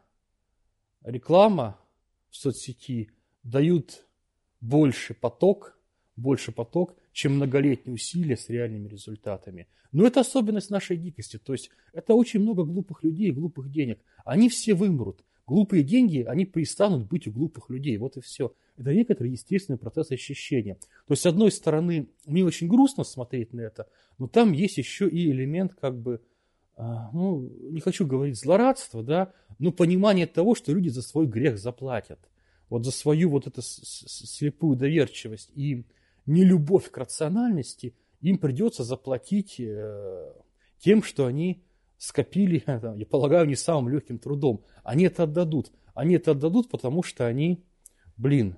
реклама 1.04 1.80
в 2.30 2.36
соцсети 2.36 3.10
дают 3.44 4.06
больше 4.62 5.14
поток, 5.14 5.78
больше 6.16 6.52
поток, 6.52 6.96
чем 7.14 7.36
многолетние 7.36 7.94
усилия 7.94 8.36
с 8.36 8.50
реальными 8.50 8.90
результатами. 8.90 9.68
Но 9.92 10.06
это 10.06 10.22
особенность 10.22 10.70
нашей 10.70 10.98
дикости. 10.98 11.38
То 11.38 11.54
есть 11.54 11.70
это 11.94 12.16
очень 12.16 12.42
много 12.42 12.66
глупых 12.66 13.04
людей, 13.04 13.32
глупых 13.32 13.72
денег. 13.72 14.00
Они 14.26 14.50
все 14.50 14.74
вымрут. 14.74 15.24
Глупые 15.46 15.84
деньги, 15.84 16.26
они 16.28 16.46
перестанут 16.46 17.08
быть 17.08 17.28
у 17.28 17.32
глупых 17.32 17.70
людей. 17.70 17.98
Вот 17.98 18.18
и 18.18 18.22
все. 18.22 18.54
Это 18.78 18.94
некоторый 18.94 19.32
естественный 19.32 19.78
процесс 19.78 20.12
ощущения. 20.12 20.76
То 21.08 21.12
есть, 21.12 21.22
с 21.22 21.26
одной 21.26 21.52
стороны, 21.52 22.10
мне 22.26 22.44
очень 22.44 22.68
грустно 22.68 23.04
смотреть 23.04 23.54
на 23.54 23.62
это, 23.62 23.88
но 24.18 24.28
там 24.28 24.52
есть 24.52 24.78
еще 24.78 25.08
и 25.08 25.30
элемент 25.30 25.74
как 25.80 25.98
бы 25.98 26.22
а, 26.76 27.10
ну, 27.14 27.52
не 27.70 27.82
хочу 27.82 28.08
говорить 28.08 28.40
злорадство, 28.40 29.04
да, 29.04 29.32
но 29.60 29.72
понимание 29.72 30.26
того, 30.26 30.56
что 30.56 30.72
люди 30.72 30.90
за 30.90 31.02
свой 31.02 31.28
грех 31.28 31.60
заплатят. 31.60 32.20
Вот 32.70 32.86
за 32.86 32.92
свою 32.92 33.30
вот 33.30 33.46
эту 33.46 33.62
слепую 33.62 34.76
доверчивость 34.76 35.52
и 35.54 35.86
нелюбовь 36.26 36.90
к 36.90 36.98
рациональности 36.98 37.96
им 38.22 38.38
придется 38.38 38.84
заплатить 38.84 39.60
э, 39.60 40.34
тем, 40.80 41.04
что 41.04 41.26
они 41.26 41.64
скопили, 41.98 42.64
я 42.98 43.06
полагаю, 43.06 43.48
не 43.48 43.56
самым 43.56 43.90
легким 43.90 44.18
трудом. 44.18 44.64
Они 44.84 45.06
это 45.06 45.24
отдадут. 45.24 45.72
Они 45.94 46.16
это 46.16 46.32
отдадут, 46.32 46.70
потому 46.70 47.04
что 47.04 47.28
они, 47.28 47.64
блин, 48.18 48.56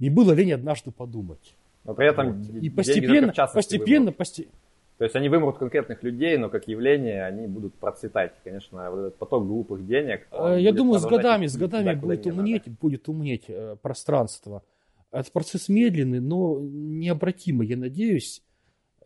не 0.00 0.10
было 0.10 0.32
лень 0.32 0.52
однажды 0.52 0.90
подумать. 0.90 1.54
Но 1.84 1.94
при 1.94 2.08
этом 2.08 2.40
и 2.40 2.68
постепенно, 2.68 3.32
постепенно, 3.32 4.12
постепенно, 4.12 4.52
то 4.98 5.04
есть 5.04 5.16
они 5.16 5.28
вымрут 5.28 5.58
конкретных 5.58 6.02
людей, 6.02 6.36
но 6.36 6.50
как 6.50 6.68
явление 6.68 7.24
они 7.24 7.46
будут 7.46 7.74
процветать. 7.74 8.32
Конечно, 8.44 8.90
вот 8.90 8.98
этот 8.98 9.18
поток 9.18 9.46
глупых 9.46 9.86
денег. 9.86 10.26
Э, 10.32 10.56
я 10.58 10.72
думаю, 10.72 10.98
с 10.98 11.06
годами, 11.06 11.46
с 11.46 11.56
годами 11.56 11.94
будет 11.94 12.26
умнеть, 12.26 12.66
надо. 12.66 12.78
будет 12.80 13.08
умнеть 13.08 13.50
пространство. 13.80 14.62
Этот 15.10 15.32
процесс 15.32 15.68
медленный, 15.68 16.20
но 16.20 16.58
необратимый. 16.60 17.66
Я 17.66 17.76
надеюсь, 17.76 18.42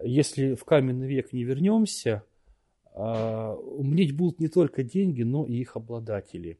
если 0.02 0.54
в 0.54 0.64
каменный 0.64 1.06
век 1.06 1.32
не 1.32 1.44
вернемся, 1.44 2.24
э, 2.94 3.00
умнеть 3.00 4.16
будут 4.16 4.40
не 4.40 4.48
только 4.48 4.82
деньги, 4.82 5.22
но 5.22 5.46
и 5.46 5.54
их 5.54 5.76
обладатели. 5.76 6.58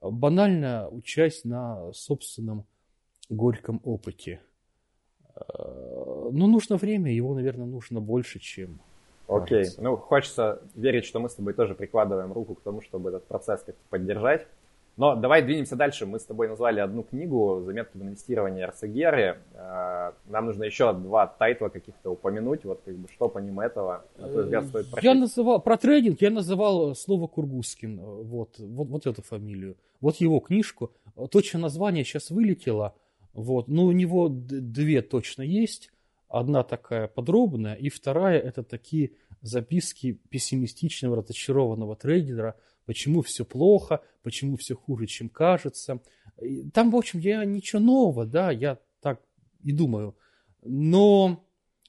Банально 0.00 0.88
учась 0.88 1.44
на 1.44 1.92
собственном 1.92 2.66
горьком 3.28 3.80
опыте. 3.84 4.40
Но 5.34 6.30
ну, 6.30 6.46
нужно 6.46 6.76
время, 6.76 7.12
его, 7.12 7.34
наверное, 7.34 7.66
нужно 7.66 8.00
больше, 8.00 8.38
чем 8.38 8.80
Окей, 9.28 9.58
кажется. 9.58 9.82
ну 9.82 9.96
хочется 9.96 10.62
верить, 10.74 11.04
что 11.04 11.20
мы 11.20 11.28
с 11.28 11.34
тобой 11.34 11.52
тоже 11.52 11.74
прикладываем 11.74 12.32
руку 12.32 12.54
к 12.54 12.62
тому, 12.62 12.80
чтобы 12.80 13.10
этот 13.10 13.24
процесс 13.26 13.62
как-то 13.62 13.80
поддержать. 13.90 14.46
Но 14.98 15.16
давай 15.16 15.42
двинемся 15.42 15.74
дальше. 15.74 16.04
Мы 16.04 16.20
с 16.20 16.24
тобой 16.24 16.48
назвали 16.48 16.78
одну 16.80 17.02
книгу 17.02 17.62
«Заметки 17.64 17.96
в 17.96 18.02
инвестировании 18.02 18.62
Арсагеры». 18.62 19.38
Э, 19.54 20.12
нам 20.26 20.46
нужно 20.46 20.64
еще 20.64 20.92
два 20.92 21.26
тайтла 21.26 21.70
каких-то 21.70 22.10
упомянуть. 22.10 22.64
Вот 22.64 22.82
как 22.84 22.94
бы 22.96 23.08
что 23.08 23.28
помимо 23.30 23.64
этого, 23.64 24.04
на 24.18 24.28
твой 24.28 24.42
взгляд, 24.44 24.66
стоит 24.66 24.90
прочесть? 24.90 25.04
Я 25.04 25.14
называл, 25.14 25.62
про 25.62 25.78
трейдинг 25.78 26.20
я 26.20 26.30
называл 26.30 26.94
слово 26.94 27.26
Кургускин. 27.26 28.00
Вот, 28.00 28.58
вот, 28.58 28.88
вот 28.88 29.06
эту 29.06 29.22
фамилию. 29.22 29.76
Вот 30.02 30.16
его 30.16 30.40
книжку. 30.40 30.92
Точно 31.30 31.58
название 31.58 32.04
сейчас 32.04 32.30
вылетело. 32.30 32.94
Вот. 33.32 33.68
Но 33.68 33.86
у 33.86 33.92
него 33.92 34.28
две 34.28 35.02
точно 35.02 35.42
есть. 35.42 35.90
Одна 36.28 36.62
такая 36.62 37.08
подробная, 37.08 37.74
и 37.74 37.90
вторая 37.90 38.38
это 38.38 38.62
такие 38.62 39.12
записки 39.42 40.18
пессимистичного, 40.30 41.16
разочарованного 41.16 41.94
трейдера, 41.94 42.56
почему 42.86 43.20
все 43.20 43.44
плохо, 43.44 44.00
почему 44.22 44.56
все 44.56 44.74
хуже, 44.74 45.06
чем 45.06 45.28
кажется. 45.28 46.00
Там, 46.72 46.90
в 46.90 46.96
общем, 46.96 47.18
я 47.18 47.44
ничего 47.44 47.82
нового, 47.82 48.24
да, 48.24 48.50
я 48.50 48.78
так 49.02 49.20
и 49.62 49.72
думаю. 49.72 50.16
Но 50.62 51.44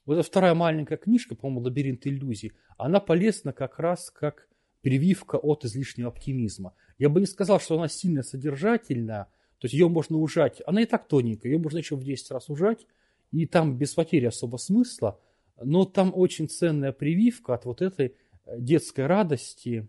вот 0.05 0.15
эта 0.15 0.23
вторая 0.23 0.55
маленькая 0.55 0.97
книжка, 0.97 1.35
по-моему, 1.35 1.61
«Лабиринт 1.61 2.05
иллюзий», 2.05 2.51
она 2.77 2.99
полезна 2.99 3.53
как 3.53 3.79
раз 3.79 4.09
как 4.11 4.49
прививка 4.81 5.37
от 5.37 5.63
излишнего 5.63 6.09
оптимизма. 6.09 6.73
Я 6.97 7.07
бы 7.07 7.21
не 7.21 7.27
сказал, 7.27 7.61
что 7.61 7.77
она 7.77 7.87
сильно 7.87 8.23
содержательная, 8.23 9.27
то 9.63 9.67
есть 9.67 9.75
ее 9.75 9.87
можно 9.87 10.17
ужать, 10.17 10.61
она 10.65 10.81
и 10.81 10.85
так 10.85 11.07
тоненькая, 11.07 11.53
ее 11.53 11.57
можно 11.57 11.77
еще 11.77 11.95
в 11.95 12.03
10 12.03 12.31
раз 12.31 12.49
ужать, 12.49 12.85
и 13.31 13.45
там 13.45 13.77
без 13.77 13.93
потери 13.93 14.25
особо 14.25 14.57
смысла, 14.57 15.17
но 15.63 15.85
там 15.85 16.11
очень 16.13 16.49
ценная 16.49 16.91
прививка 16.91 17.53
от 17.53 17.63
вот 17.63 17.81
этой 17.81 18.07
э, 18.45 18.59
детской 18.59 19.05
радости 19.05 19.87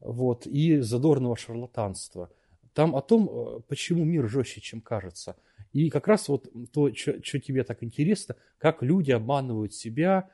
вот, 0.00 0.46
и 0.46 0.78
задорного 0.78 1.36
шарлатанства. 1.36 2.30
Там 2.72 2.96
о 2.96 3.02
том, 3.02 3.28
э, 3.28 3.60
почему 3.68 4.02
мир 4.06 4.30
жестче, 4.30 4.62
чем 4.62 4.80
кажется. 4.80 5.36
И 5.74 5.90
как 5.90 6.08
раз 6.08 6.28
вот 6.28 6.50
то, 6.72 6.90
что 6.94 7.38
тебе 7.38 7.64
так 7.64 7.82
интересно, 7.82 8.36
как 8.56 8.82
люди 8.82 9.10
обманывают 9.10 9.74
себя, 9.74 10.30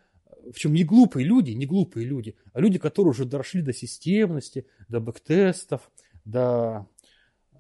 в 0.53 0.55
чем 0.55 0.73
не 0.73 0.85
глупые 0.85 1.27
люди, 1.27 1.51
не 1.51 1.67
глупые 1.67 2.07
люди, 2.07 2.37
а 2.53 2.61
люди, 2.61 2.79
которые 2.79 3.11
уже 3.11 3.25
дошли 3.25 3.61
до 3.61 3.73
системности, 3.73 4.69
до 4.89 5.01
бэктестов, 5.01 5.91
до 6.25 6.87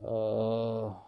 э, 0.00 1.07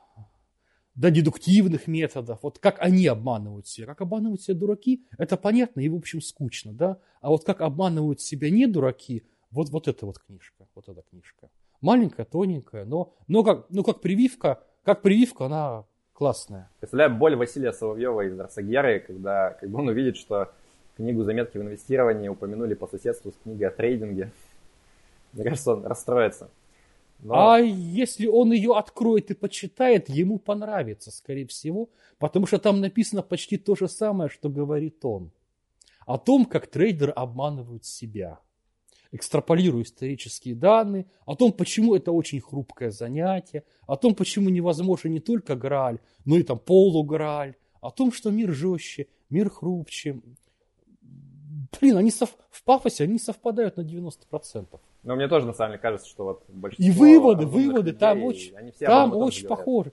до 0.95 1.11
дедуктивных 1.11 1.87
методов, 1.87 2.41
вот 2.43 2.59
как 2.59 2.81
они 2.81 3.07
обманывают 3.07 3.67
себя. 3.67 3.87
Как 3.87 4.01
обманывают 4.01 4.43
себя 4.43 4.57
дураки, 4.57 5.07
это 5.19 5.37
понятно 5.37 5.81
и, 5.81 5.89
в 5.89 5.95
общем, 5.95 6.21
скучно, 6.21 6.73
да? 6.73 6.99
А 7.21 7.29
вот 7.29 7.45
как 7.45 7.61
обманывают 7.61 8.21
себя 8.21 8.51
не 8.51 8.67
дураки, 8.67 9.25
вот, 9.51 9.71
вот 9.71 9.89
эта 9.89 10.07
вот 10.07 10.19
книжка, 10.19 10.67
вот 10.75 10.89
эта 10.89 11.03
книжка. 11.03 11.51
Маленькая, 11.81 12.25
тоненькая, 12.25 12.85
но, 12.85 13.15
но 13.27 13.43
как, 13.43 13.67
ну, 13.71 13.83
как 13.83 14.01
прививка, 14.01 14.63
как 14.85 15.03
прививка 15.03 15.47
она 15.47 15.85
классная. 16.13 16.71
Представляю 16.81 17.17
боль 17.17 17.37
Василия 17.37 17.73
Соловьева 17.73 18.21
из 18.27 18.39
Росагеры, 18.39 19.01
когда, 19.01 19.51
когда 19.59 19.79
он 19.79 19.89
увидит, 19.89 20.17
что 20.17 20.53
книгу 20.97 21.25
«Заметки 21.25 21.57
в 21.57 21.63
инвестировании» 21.63 22.29
упомянули 22.29 22.75
по 22.75 22.87
соседству 22.87 23.33
с 23.33 23.35
книгой 23.43 23.69
о 23.69 23.71
трейдинге. 23.71 24.31
Мне 25.33 25.45
кажется, 25.45 25.73
он 25.73 25.87
расстроится. 25.87 26.51
Но... 27.23 27.53
А 27.53 27.59
если 27.59 28.27
он 28.27 28.53
ее 28.53 28.77
откроет 28.77 29.31
и 29.31 29.35
почитает, 29.35 30.09
ему 30.09 30.39
понравится, 30.39 31.11
скорее 31.11 31.47
всего, 31.47 31.91
потому 32.19 32.47
что 32.47 32.59
там 32.59 32.81
написано 32.81 33.23
почти 33.23 33.59
то 33.59 33.75
же 33.75 33.89
самое, 33.89 34.31
что 34.31 34.49
говорит 34.49 35.05
он. 35.05 35.31
О 36.07 36.19
том, 36.19 36.47
как 36.47 36.67
трейдеры 36.67 37.13
обманывают 37.13 37.85
себя. 37.85 38.41
Экстраполируя 39.13 39.83
исторические 39.83 40.55
данные, 40.55 41.07
о 41.27 41.35
том, 41.35 41.53
почему 41.53 41.95
это 41.95 42.13
очень 42.13 42.41
хрупкое 42.41 42.91
занятие, 42.91 43.65
о 43.87 43.97
том, 43.97 44.15
почему 44.15 44.51
невозможно 44.51 45.09
не 45.09 45.21
только 45.21 45.57
грааль, 45.57 45.99
но 46.25 46.37
и 46.37 46.43
там 46.43 46.59
полуграаль, 46.59 47.57
о 47.81 47.91
том, 47.91 48.13
что 48.13 48.31
мир 48.31 48.53
жестче, 48.53 49.09
мир 49.29 49.51
хрупче, 49.51 50.21
блин, 51.81 51.97
они 51.97 52.11
сов... 52.11 52.37
в 52.51 52.63
пафосе 52.63 53.05
они 53.05 53.19
совпадают 53.19 53.77
на 53.77 53.83
90%. 53.83 54.81
Но 55.03 55.17
мне 55.17 55.29
тоже 55.29 55.47
на 55.47 55.53
самом 55.53 55.73
деле 55.73 55.83
кажется, 55.83 56.09
что 56.09 56.25
вот 56.25 56.45
большинство... 56.49 56.87
И 56.87 56.91
выводы, 56.97 57.47
выводы 57.47 57.91
людей, 57.91 57.99
там 57.99 58.23
очень, 58.23 58.73
там 58.79 59.17
очень 59.17 59.49
похожи. 59.49 59.93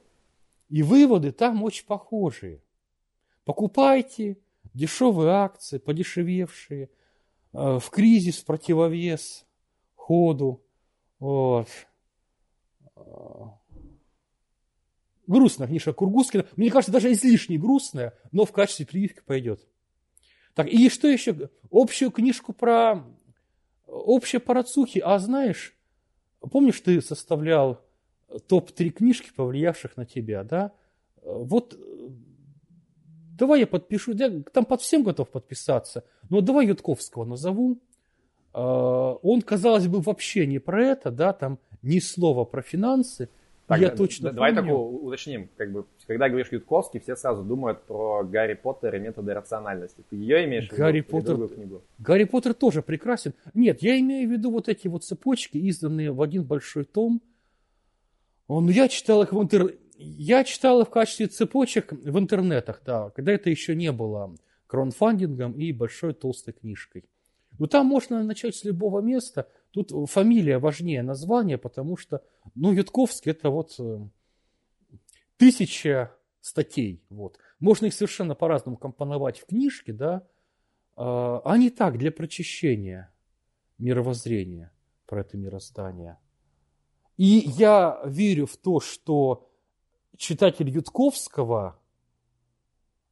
И 0.69 0.83
выводы 0.83 1.31
там 1.31 1.63
очень 1.63 1.85
похожие. 1.85 2.61
Покупайте 3.45 4.37
дешевые 4.73 5.29
акции, 5.31 5.77
подешевевшие, 5.77 6.89
э, 7.53 7.79
в 7.79 7.89
кризис, 7.89 8.39
в 8.39 8.45
противовес 8.45 9.45
ходу. 9.95 10.61
Вот. 11.19 11.67
Грустная 15.25 15.67
книжка 15.67 15.93
Кургускина. 15.93 16.45
Мне 16.55 16.71
кажется, 16.71 16.91
даже 16.91 17.11
излишне 17.11 17.57
грустная, 17.57 18.13
но 18.31 18.45
в 18.45 18.51
качестве 18.51 18.85
прививки 18.85 19.21
пойдет. 19.25 19.67
Так, 20.53 20.67
и 20.67 20.89
что 20.89 21.07
еще? 21.07 21.49
Общую 21.71 22.11
книжку 22.11 22.53
про... 22.53 23.03
Общие 23.87 24.39
парацухи. 24.39 24.99
А 24.99 25.17
знаешь, 25.19 25.75
помнишь, 26.39 26.79
ты 26.81 27.01
составлял 27.01 27.81
топ-3 28.47 28.89
книжки, 28.89 29.31
повлиявших 29.35 29.97
на 29.97 30.05
тебя, 30.05 30.43
да? 30.43 30.71
Вот 31.23 31.77
давай 33.37 33.61
я 33.61 33.67
подпишу, 33.67 34.13
я 34.13 34.41
там 34.51 34.65
под 34.65 34.81
всем 34.81 35.03
готов 35.03 35.29
подписаться, 35.29 36.03
но 36.29 36.41
давай 36.41 36.67
Ютковского 36.67 37.25
назову. 37.25 37.77
А, 38.53 39.13
он, 39.21 39.41
казалось 39.41 39.87
бы, 39.87 40.01
вообще 40.01 40.45
не 40.45 40.59
про 40.59 40.83
это, 40.83 41.11
да, 41.11 41.33
там 41.33 41.59
ни 41.81 41.99
слова 41.99 42.43
про 42.43 42.61
финансы, 42.61 43.29
так, 43.67 43.81
я 43.81 43.89
точно 43.89 44.31
Давай 44.31 44.55
помню. 44.55 44.71
так 44.71 45.03
уточним. 45.03 45.49
Как 45.57 45.71
бы, 45.73 45.85
когда 46.07 46.29
говоришь 46.29 46.51
Ютковский, 46.51 47.01
все 47.01 47.17
сразу 47.17 47.43
думают 47.43 47.83
про 47.83 48.23
Гарри 48.23 48.53
Поттер 48.53 48.95
и 48.95 48.99
методы 48.99 49.33
рациональности. 49.33 50.05
Ты 50.09 50.15
ее 50.15 50.45
имеешь 50.45 50.69
Гарри 50.69 51.01
в 51.01 51.05
виду 51.05 51.11
Поттер... 51.11 51.35
другую 51.35 51.49
книгу? 51.49 51.83
Гарри 51.97 52.23
Поттер 52.23 52.53
тоже 52.53 52.81
прекрасен. 52.81 53.33
Нет, 53.53 53.81
я 53.81 53.99
имею 53.99 54.29
в 54.29 54.31
виду 54.31 54.51
вот 54.51 54.69
эти 54.69 54.87
вот 54.87 55.03
цепочки, 55.03 55.57
изданные 55.57 56.13
в 56.13 56.21
один 56.21 56.43
большой 56.43 56.85
том. 56.85 57.21
Ну, 58.47 58.69
я 58.69 58.87
читал 58.87 59.21
их 59.23 59.33
в 59.33 59.41
интер... 59.41 59.75
Я 59.97 60.45
читал 60.45 60.81
их 60.81 60.87
в 60.87 60.91
качестве 60.91 61.27
цепочек 61.27 61.91
в 61.91 62.17
интернетах, 62.17 62.81
да, 62.85 63.09
когда 63.09 63.33
это 63.33 63.49
еще 63.49 63.75
не 63.75 63.91
было 63.91 64.33
краудфандингом 64.67 65.53
и 65.53 65.73
большой 65.73 66.13
толстой 66.13 66.53
книжкой. 66.53 67.03
Ну, 67.59 67.67
там 67.67 67.87
можно 67.87 68.23
начать 68.23 68.55
с 68.55 68.63
любого 68.63 69.01
места. 69.01 69.47
Тут 69.71 69.91
фамилия 70.09 70.59
важнее 70.59 71.03
названия, 71.03 71.57
потому 71.57 71.97
что, 71.97 72.23
ну, 72.55 72.71
Ютковский 72.71 73.31
это 73.31 73.49
вот 73.49 73.75
э, 73.79 73.99
тысяча 75.37 76.15
статей. 76.41 77.03
Вот. 77.09 77.37
Можно 77.59 77.87
их 77.87 77.93
совершенно 77.93 78.35
по-разному 78.35 78.77
компоновать 78.77 79.39
в 79.39 79.45
книжке, 79.45 79.93
да, 79.93 80.27
а, 80.95 81.41
а 81.43 81.57
не 81.57 81.69
так, 81.69 81.97
для 81.97 82.11
прочищения 82.11 83.13
мировоззрения 83.77 84.71
про 85.05 85.21
это 85.21 85.37
мироздание. 85.37 86.17
И 87.17 87.43
я 87.57 87.99
верю 88.05 88.45
в 88.45 88.57
то, 88.57 88.79
что 88.79 89.49
читатель 90.15 90.69
Ютковского 90.69 91.79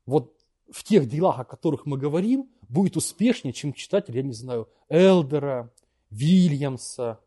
вот 0.06 0.36
в 0.72 0.84
тех 0.84 1.08
делах, 1.08 1.40
о 1.40 1.46
которых 1.46 1.86
мы 1.86 1.98
говорим, 1.98 2.50
будет 2.68 2.98
успешнее, 2.98 3.54
чем 3.54 3.74
читатель, 3.74 4.16
я 4.16 4.24
не 4.24 4.34
знаю, 4.34 4.70
Элдера, 4.90 5.72
Вильямса. 6.16 7.20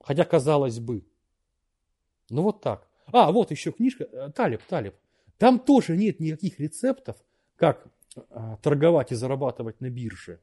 Хотя, 0.00 0.24
казалось 0.24 0.78
бы. 0.78 1.04
Ну, 2.30 2.42
вот 2.42 2.60
так. 2.60 2.88
А, 3.12 3.32
вот 3.32 3.50
еще 3.50 3.72
книжка 3.72 4.04
э, 4.04 4.30
Талиб, 4.34 4.62
Талиб. 4.68 4.94
Там 5.38 5.58
тоже 5.58 5.96
нет 5.96 6.20
никаких 6.20 6.60
рецептов, 6.60 7.16
как 7.56 7.86
а, 8.30 8.56
торговать 8.58 9.12
и 9.12 9.14
зарабатывать 9.14 9.80
на 9.80 9.90
бирже. 9.90 10.40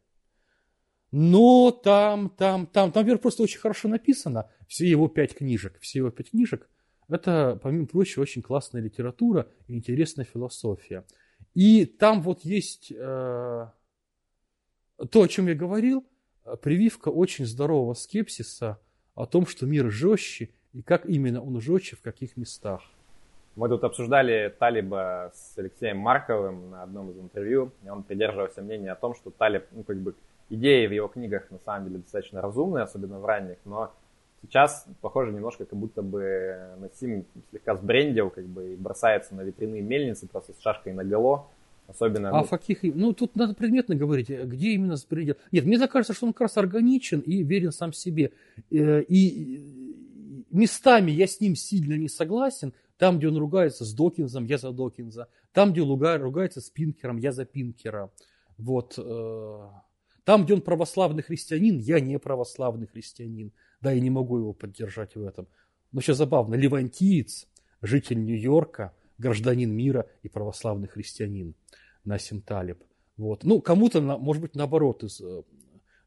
Но 1.12 1.72
там, 1.72 2.30
там, 2.30 2.66
там, 2.66 2.92
там, 2.92 3.02
например, 3.02 3.20
просто 3.20 3.44
очень 3.44 3.60
хорошо 3.60 3.88
написано. 3.88 4.50
Все 4.68 4.88
его 4.88 5.08
пять 5.08 5.36
книжек, 5.36 5.78
все 5.80 6.00
его 6.00 6.10
пять 6.10 6.32
книжек. 6.32 6.68
Это, 7.08 7.60
помимо 7.62 7.86
прочего, 7.86 8.24
очень 8.24 8.42
классная 8.42 8.82
литература 8.82 9.48
и 9.68 9.76
интересная 9.76 10.26
философия. 10.26 11.06
И 11.54 11.86
там 11.86 12.22
вот 12.22 12.44
есть 12.44 12.92
э, 12.92 12.96
то, 12.96 13.72
о 14.98 15.28
чем 15.28 15.48
я 15.48 15.54
говорил, 15.54 16.04
прививка 16.62 17.10
очень 17.10 17.46
здорового 17.46 17.94
скепсиса 17.94 18.80
о 19.16 19.26
том, 19.26 19.46
что 19.46 19.66
мир 19.66 19.90
жестче 19.90 20.50
и 20.74 20.82
как 20.82 21.06
именно 21.06 21.42
он 21.42 21.60
жестче 21.62 21.96
в 21.96 22.02
каких 22.02 22.38
местах. 22.38 22.82
Мы 23.56 23.70
тут 23.70 23.84
обсуждали 23.84 24.54
Талиба 24.58 25.32
с 25.36 25.58
Алексеем 25.58 25.98
Марковым 25.98 26.72
на 26.72 26.84
одном 26.84 27.12
из 27.12 27.20
интервью, 27.20 27.72
и 27.86 27.90
он 27.90 28.02
придерживался 28.02 28.64
мнения 28.64 28.92
о 28.92 28.96
том, 28.96 29.14
что 29.14 29.30
Талиб, 29.30 29.66
ну, 29.72 29.84
как 29.84 29.98
бы, 29.98 30.16
идеи 30.50 30.88
в 30.88 30.92
его 30.92 31.08
книгах 31.08 31.52
на 31.52 31.60
самом 31.60 31.88
деле 31.88 32.00
достаточно 32.00 32.42
разумные, 32.42 32.84
особенно 32.84 33.20
в 33.20 33.26
ранних, 33.26 33.58
но 33.66 33.94
сейчас, 34.42 34.88
похоже, 35.02 35.32
немножко 35.32 35.66
как 35.66 35.78
будто 35.78 36.02
бы 36.02 36.58
Насим 36.80 37.26
слегка 37.52 37.76
сбрендил, 37.76 38.32
как 38.32 38.46
бы, 38.46 38.74
и 38.74 38.76
бросается 38.76 39.36
на 39.36 39.42
ветряные 39.42 39.84
мельницы 39.84 40.28
просто 40.28 40.54
с 40.54 40.60
шашкой 40.60 40.94
на 40.94 41.04
голо, 41.04 41.48
Особенно. 41.88 42.30
А 42.30 42.44
в 42.44 42.50
каких... 42.50 42.84
Ну, 42.84 43.14
тут 43.14 43.36
надо 43.36 43.54
предметно 43.54 43.96
говорить, 43.96 44.30
где 44.30 44.72
именно 44.72 44.96
предел. 45.08 45.36
Нет, 45.52 45.66
мне 45.66 45.88
кажется, 45.88 46.14
что 46.14 46.26
он 46.26 46.34
как 46.34 46.42
раз 46.42 46.58
органичен 46.58 47.20
и 47.20 47.44
верен 47.44 47.72
сам 47.72 47.94
себе. 47.94 48.32
Э, 48.72 49.04
и 49.04 50.46
местами 50.50 51.12
я 51.12 51.28
с 51.28 51.40
ним 51.40 51.56
сильно 51.56 51.96
не 51.96 52.08
согласен. 52.08 52.74
Там, 52.98 53.18
где 53.18 53.28
он 53.28 53.38
ругается 53.38 53.86
с 53.86 53.94
Докинзом, 53.94 54.46
я 54.46 54.58
за 54.58 54.72
Докинза. 54.72 55.28
Там, 55.52 55.72
где 55.72 55.82
он 55.82 55.90
ругается 56.22 56.62
с 56.62 56.70
Пинкером, 56.70 57.18
я 57.18 57.32
за 57.32 57.46
Пинкера. 57.46 58.12
Вот. 58.58 58.96
Э, 58.98 59.70
там, 60.24 60.46
где 60.46 60.54
он 60.54 60.62
православный 60.62 61.22
христианин, 61.22 61.80
я 61.80 62.00
не 62.00 62.18
православный 62.18 62.88
христианин. 62.88 63.52
Да, 63.82 63.92
я 63.92 64.00
не 64.00 64.10
могу 64.10 64.38
его 64.38 64.54
поддержать 64.54 65.16
в 65.16 65.24
этом. 65.24 65.48
Но 65.92 66.02
сейчас 66.02 66.18
забавно. 66.18 66.56
Левантиец, 66.56 67.48
житель 67.82 68.24
Нью-Йорка, 68.24 68.94
гражданин 69.18 69.72
мира 69.72 70.08
и 70.22 70.30
православный 70.30 70.88
христианин. 70.88 71.56
Насим 72.06 72.42
Талиб. 72.42 72.84
Вот. 73.18 73.44
Ну, 73.44 73.62
кому-то, 73.62 74.02
может 74.02 74.42
быть, 74.42 74.56
наоборот, 74.56 75.04
из 75.04 75.22
э, 75.22 75.44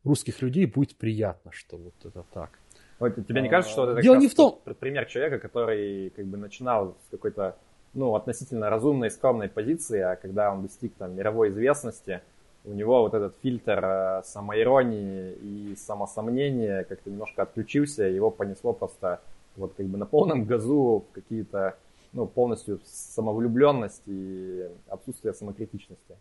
русских 0.05 0.42
людей 0.42 0.66
будет 0.66 0.97
приятно, 0.97 1.53
что 1.53 1.77
вот 1.77 1.95
это 2.05 2.25
так. 2.33 2.59
Вот, 2.99 3.14
тебе 3.27 3.42
не 3.42 3.49
кажется, 3.49 3.73
что 3.73 3.90
это 3.90 4.03
Дело 4.03 4.16
не 4.16 4.29
в 4.29 4.35
том... 4.35 4.61
пример 4.81 5.07
человека, 5.07 5.38
который 5.38 6.11
как 6.11 6.27
бы 6.27 6.37
начинал 6.37 6.97
с 7.07 7.11
какой-то 7.11 7.57
ну, 7.95 8.14
относительно 8.14 8.71
разумной, 8.71 9.11
скромной 9.11 9.49
позиции, 9.49 10.01
а 10.01 10.16
когда 10.16 10.53
он 10.53 10.62
достиг 10.62 10.95
там 10.95 11.14
мировой 11.14 11.51
известности, 11.51 12.21
у 12.64 12.73
него 12.73 13.03
вот 13.03 13.14
этот 13.14 13.35
фильтр 13.42 13.81
э, 13.83 14.23
самоиронии 14.25 15.33
и 15.35 15.77
самосомнения 15.77 16.85
как-то 16.85 17.11
немножко 17.11 17.42
отключился, 17.42 18.05
его 18.05 18.31
понесло 18.31 18.73
просто 18.73 19.21
вот 19.57 19.75
как 19.77 19.87
бы 19.87 19.99
на 19.99 20.07
полном 20.07 20.45
газу 20.47 21.05
в 21.09 21.14
какие-то 21.14 21.77
ну, 22.17 22.27
полностью 22.27 22.81
самовлюбленность 22.85 24.03
и 24.07 24.67
отсутствие 24.89 25.35
самокритичности. 25.35 26.17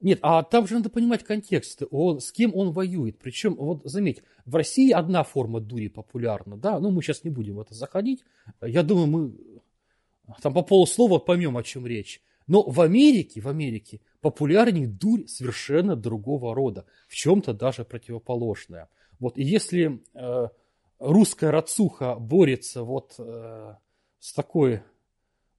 Нет, 0.00 0.20
а 0.22 0.42
там 0.42 0.66
же 0.66 0.74
надо 0.74 0.88
понимать 0.88 1.22
контекст, 1.22 1.82
он, 1.90 2.20
с 2.20 2.32
кем 2.32 2.54
он 2.54 2.70
воюет. 2.72 3.18
Причем, 3.18 3.56
вот 3.56 3.82
заметь, 3.84 4.22
в 4.46 4.54
России 4.54 4.90
одна 4.90 5.24
форма 5.24 5.60
дури 5.60 5.88
популярна, 5.88 6.56
да, 6.56 6.80
ну 6.80 6.90
мы 6.90 7.02
сейчас 7.02 7.24
не 7.24 7.30
будем 7.30 7.56
в 7.56 7.60
это 7.60 7.74
заходить. 7.74 8.24
Я 8.62 8.82
думаю, 8.82 9.06
мы 9.06 9.34
там 10.40 10.54
по 10.54 10.62
полуслова 10.62 11.18
поймем, 11.18 11.56
о 11.58 11.62
чем 11.62 11.86
речь. 11.86 12.22
Но 12.46 12.62
в 12.62 12.80
Америке, 12.80 13.42
в 13.42 13.48
Америке 13.48 14.00
популярнее 14.22 14.86
дурь 14.86 15.26
совершенно 15.26 15.94
другого 15.94 16.54
рода, 16.54 16.86
в 17.06 17.14
чем-то 17.14 17.52
даже 17.52 17.84
противоположная. 17.84 18.88
Вот, 19.20 19.36
и 19.36 19.42
если 19.42 20.00
э, 20.14 20.48
русская 20.98 21.50
рацуха 21.50 22.14
борется 22.14 22.84
вот 22.84 23.16
э, 23.18 23.74
с 24.20 24.32
такой 24.32 24.80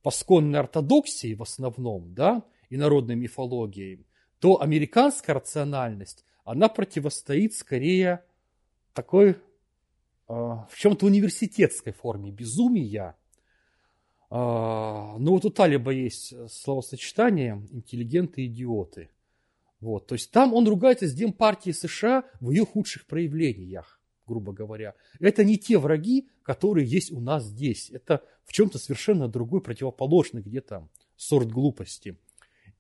пасконной 0.02 0.60
ортодоксией 0.60 1.36
в 1.36 1.42
основном, 1.42 2.14
да, 2.14 2.44
и 2.70 2.78
народной 2.78 3.16
мифологией, 3.16 4.06
то 4.40 4.62
американская 4.62 5.36
рациональность, 5.36 6.26
она 6.44 6.70
противостоит 6.70 7.54
скорее 7.54 8.24
такой 8.94 9.38
а, 10.28 10.68
в 10.70 10.78
чем-то 10.78 11.06
университетской 11.06 11.94
форме 11.94 12.32
безумия. 12.32 13.16
А, 14.30 15.18
но 15.18 15.32
вот 15.32 15.46
у 15.46 15.50
Талиба 15.50 15.92
есть 15.92 16.34
словосочетание 16.50 17.62
«интеллигенты 17.72 18.44
и 18.44 18.48
идиоты». 18.48 19.10
Вот, 19.82 20.08
то 20.08 20.16
есть 20.16 20.32
там 20.32 20.54
он 20.54 20.68
ругается 20.68 21.08
с 21.08 21.14
Демпартией 21.14 21.74
США 21.74 22.26
в 22.42 22.52
ее 22.52 22.66
худших 22.66 23.06
проявлениях, 23.06 24.00
грубо 24.28 24.52
говоря. 24.52 24.94
Это 25.20 25.46
не 25.46 25.58
те 25.58 25.78
враги, 25.78 26.30
которые 26.44 26.86
есть 26.86 27.12
у 27.12 27.22
нас 27.22 27.46
здесь. 27.46 27.90
Это 27.90 28.24
в 28.50 28.52
чем-то 28.52 28.80
совершенно 28.80 29.28
другой, 29.28 29.62
противоположный 29.62 30.42
где-то 30.42 30.90
сорт 31.16 31.52
глупости. 31.52 32.18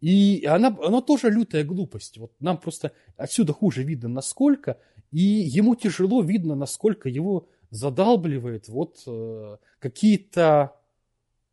И 0.01 0.43
она, 0.45 0.75
она 0.81 0.99
тоже 1.01 1.29
лютая 1.29 1.63
глупость. 1.63 2.17
Вот 2.17 2.31
нам 2.39 2.57
просто 2.57 2.91
отсюда 3.17 3.53
хуже 3.53 3.83
видно, 3.83 4.09
насколько. 4.09 4.79
И 5.11 5.21
ему 5.21 5.75
тяжело 5.75 6.23
видно, 6.23 6.55
насколько 6.55 7.07
его 7.07 7.47
задалбливает 7.69 8.67
вот 8.67 9.03
э, 9.05 9.57
какие-то 9.77 10.75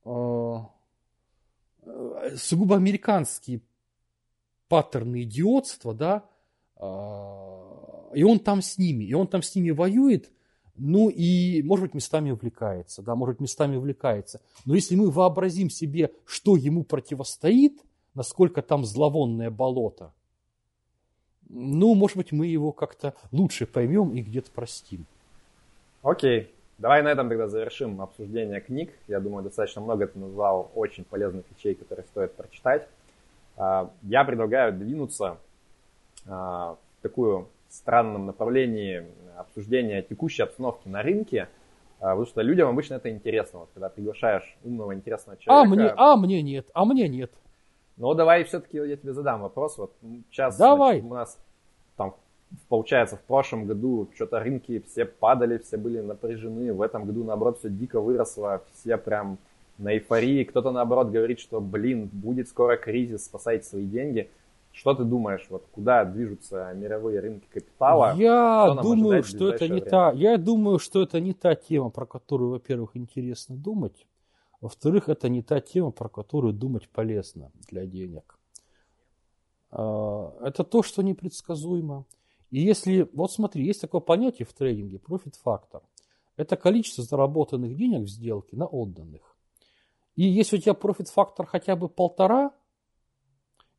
э, 0.07 0.55
э 1.83 2.37
сугубо 2.37 2.77
американские 2.77 3.61
паттерны 4.69 5.25
идиотства, 5.25 5.93
да, 5.93 6.25
э, 6.77 8.15
и 8.15 8.23
он 8.23 8.39
там 8.39 8.63
с 8.63 8.79
ними, 8.79 9.05
и 9.05 9.13
он 9.13 9.27
там 9.27 9.43
с 9.43 9.55
ними 9.55 9.73
воюет, 9.73 10.31
ну 10.79 11.09
и, 11.09 11.63
может 11.63 11.85
быть, 11.87 11.95
местами 11.95 12.31
увлекается, 12.31 13.03
да, 13.03 13.15
может 13.15 13.37
быть, 13.37 13.41
местами 13.43 13.77
увлекается. 13.77 14.41
Но 14.65 14.75
если 14.75 14.97
мы 14.97 15.11
вообразим 15.11 15.71
себе, 15.71 16.13
что 16.25 16.57
ему 16.57 16.85
противостоит, 16.85 17.81
насколько 18.15 18.63
там 18.63 18.85
зловонное 18.85 19.51
болото, 19.51 20.13
ну, 21.49 21.95
может 21.95 22.17
быть, 22.17 22.33
мы 22.33 22.47
его 22.47 22.73
как-то 22.73 23.15
лучше 23.33 23.67
поймем 23.67 24.11
и 24.11 24.23
где-то 24.23 24.51
простим. 24.51 25.07
Окей. 26.03 26.53
Давай 26.79 27.03
на 27.03 27.09
этом 27.09 27.31
тогда 27.31 27.49
завершим 27.49 28.03
обсуждение 28.03 28.61
книг. 28.61 28.93
Я 29.09 29.19
думаю, 29.21 29.43
достаточно 29.43 29.81
много 29.81 30.07
ты 30.07 30.19
назвал 30.19 30.71
очень 30.75 31.05
полезных 31.05 31.45
вещей, 31.51 31.75
которые 31.75 32.05
стоит 32.05 32.35
прочитать. 32.35 32.87
А, 33.57 33.91
я 34.03 34.25
предлагаю 34.25 34.75
двинуться 34.75 35.39
а, 36.27 36.77
в 36.99 37.03
такую 37.03 37.49
странном 37.69 38.27
направлении 38.27 39.07
обсуждения 39.37 40.03
текущей 40.03 40.43
обстановки 40.43 40.89
на 40.89 41.03
рынке, 41.03 41.49
а, 41.99 42.11
потому 42.11 42.27
что 42.27 42.43
людям 42.43 42.69
обычно 42.69 42.95
это 42.95 43.11
интересно, 43.11 43.61
вот, 43.61 43.71
когда 43.75 43.89
приглашаешь 43.89 44.57
умного, 44.65 44.95
интересного 44.95 45.39
человека. 45.39 45.73
А 45.73 45.75
мне, 45.75 45.95
а 45.97 46.17
мне 46.17 46.43
нет, 46.43 46.69
а 46.75 46.85
мне 46.85 47.09
нет. 47.09 47.33
Ну, 47.97 48.13
давай 48.15 48.45
все-таки 48.45 48.77
я 48.77 48.97
тебе 48.97 49.13
задам 49.15 49.41
вопрос. 49.41 49.79
Вот 49.79 49.95
сейчас 50.31 50.59
давай. 50.59 51.01
у 51.01 51.15
нас 51.15 51.39
там, 51.97 52.15
получается, 52.69 53.17
в 53.17 53.23
прошлом 53.23 53.67
году 53.67 54.11
что-то 54.15 54.39
рынки 54.41 54.85
все 54.87 55.07
падали, 55.07 55.59
все 55.59 55.79
были 55.79 56.01
напряжены. 56.01 56.75
В 56.75 56.83
этом 56.83 57.07
году, 57.07 57.25
наоборот, 57.25 57.59
все 57.59 57.71
дико 57.71 58.01
выросло. 58.01 58.63
Все 58.75 58.99
прям 58.99 59.39
на 59.79 59.95
эйфории. 59.95 60.45
Кто-то, 60.45 60.73
наоборот, 60.73 61.09
говорит, 61.09 61.41
что, 61.41 61.61
блин, 61.61 62.11
будет 62.13 62.49
скоро 62.49 62.77
кризис, 62.77 63.25
спасайте 63.25 63.67
свои 63.67 63.87
деньги. 63.87 64.31
Что 64.77 64.93
ты 64.93 65.05
думаешь, 65.05 65.47
вот 65.49 65.67
куда 65.73 66.05
движутся 66.05 66.71
мировые 66.75 67.21
рынки 67.21 67.47
капитала? 67.47 68.15
Я 68.15 68.77
думаю, 68.83 69.23
что 69.23 69.49
это 69.49 69.65
не 69.69 69.81
время? 69.81 69.91
та. 69.91 70.13
Я 70.13 70.37
думаю, 70.37 70.79
что 70.79 71.01
это 71.01 71.19
не 71.19 71.33
та 71.33 71.55
тема, 71.55 71.89
про 71.89 72.05
которую, 72.05 72.51
во-первых, 72.51 72.95
интересно 72.95 73.57
думать. 73.57 74.07
Во-вторых, 74.61 75.09
это 75.09 75.31
не 75.31 75.41
та 75.43 75.63
тема, 75.63 75.93
про 75.93 76.11
которую 76.11 76.53
думать 76.53 76.91
полезно 76.91 77.51
для 77.71 77.87
денег. 77.87 78.39
А, 79.71 80.37
это 80.43 80.63
то, 80.63 80.83
что 80.83 81.03
непредсказуемо. 81.03 82.05
И 82.51 82.61
если, 82.61 83.09
вот 83.15 83.33
смотри, 83.33 83.65
есть 83.65 83.81
такое 83.81 84.03
понятие 84.03 84.45
в 84.45 84.53
трейдинге, 84.53 84.99
профит-фактор. 84.99 85.81
Это 86.37 86.57
количество 86.59 87.03
заработанных 87.03 87.75
денег 87.77 88.03
в 88.03 88.09
сделке 88.09 88.59
на 88.59 88.67
отданных. 88.67 89.23
И 90.17 90.25
если 90.25 90.59
у 90.59 90.61
тебя 90.61 90.75
профит-фактор 90.75 91.47
хотя 91.47 91.77
бы 91.77 91.89
полтора, 91.89 92.53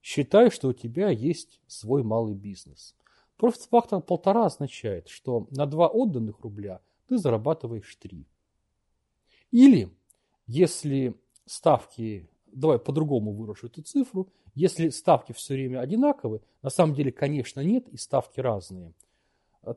считай, 0.08 0.50
что 0.50 0.70
у 0.70 0.74
тебя 0.74 1.10
есть 1.10 1.60
свой 1.67 2.02
малый 2.02 2.34
бизнес. 2.34 2.96
Профит-фактор 3.36 4.00
полтора 4.00 4.46
означает, 4.46 5.10
что 5.10 5.48
на 5.52 5.65
два 5.65 5.88
отданных 5.88 6.39
рубля 6.39 6.80
ты 7.08 7.17
зарабатываешь 7.17 7.93
три. 7.98 8.26
Или 9.52 9.89
если 10.46 11.13
ставки, 11.46 12.30
давай 12.46 12.80
по-другому 12.80 13.34
выражу 13.34 13.67
эту 13.67 13.82
цифру, 13.82 14.30
если 14.56 14.88
ставки 14.89 15.34
все 15.34 15.56
время 15.56 15.82
одинаковые, 15.82 16.41
на 16.62 16.70
самом 16.70 16.96
деле, 16.96 17.12
конечно, 17.12 17.60
нет, 17.60 17.89
и 17.89 17.98
ставки 17.98 18.39
разные. 18.39 18.93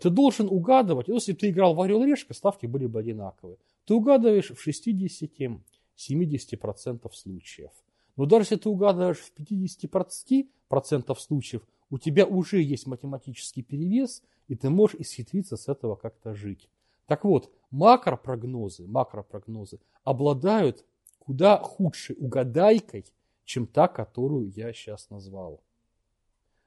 Ты 0.00 0.10
должен 0.10 0.46
угадывать, 0.48 1.08
если 1.08 1.32
ты 1.32 1.50
играл 1.50 1.74
в 1.74 1.80
орел-решка, 1.80 2.34
ставки 2.34 2.66
были 2.66 2.86
бы 2.86 3.00
одинаковые. 3.00 3.58
Ты 3.84 3.94
угадываешь 3.94 4.52
в 4.52 4.64
60-70% 4.64 7.12
случаев. 7.12 7.72
Но 8.16 8.26
даже 8.26 8.44
если 8.44 8.56
ты 8.56 8.68
угадываешь 8.68 9.18
в 9.18 9.32
50% 9.38 11.18
случаев, 11.18 11.62
у 11.90 11.98
тебя 11.98 12.26
уже 12.26 12.62
есть 12.62 12.86
математический 12.86 13.62
перевес, 13.62 14.22
и 14.48 14.54
ты 14.54 14.70
можешь 14.70 15.00
исхитриться 15.00 15.56
с 15.56 15.68
этого 15.68 15.96
как-то 15.96 16.34
жить. 16.34 16.68
Так 17.06 17.24
вот, 17.24 17.52
макропрогнозы, 17.70 18.86
макропрогнозы 18.86 19.80
обладают 20.04 20.84
куда 21.18 21.58
худшей 21.58 22.16
угадайкой, 22.18 23.04
чем 23.44 23.66
та, 23.66 23.88
которую 23.88 24.50
я 24.50 24.72
сейчас 24.72 25.10
назвал. 25.10 25.60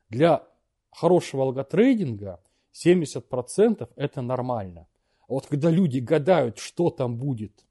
Для 0.09 0.45
хорошего 0.91 1.43
алготрейдинга 1.43 2.41
70% 2.73 3.89
это 3.95 4.21
нормально. 4.21 4.87
А 5.21 5.33
вот 5.33 5.47
когда 5.47 5.69
люди 5.69 5.99
гадают, 5.99 6.57
что 6.57 6.89
там 6.89 7.15
будет 7.17 7.65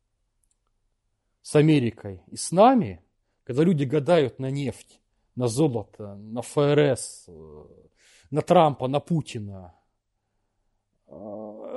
с 1.42 1.54
Америкой 1.56 2.22
и 2.28 2.36
с 2.36 2.52
нами, 2.52 3.01
когда 3.44 3.64
люди 3.64 3.84
гадают 3.84 4.38
на 4.38 4.50
нефть, 4.50 5.00
на 5.34 5.48
золото, 5.48 6.14
на 6.16 6.42
ФРС, 6.42 7.24
э, 7.28 7.64
на 8.30 8.42
Трампа, 8.42 8.88
на 8.88 9.00
Путина, 9.00 9.74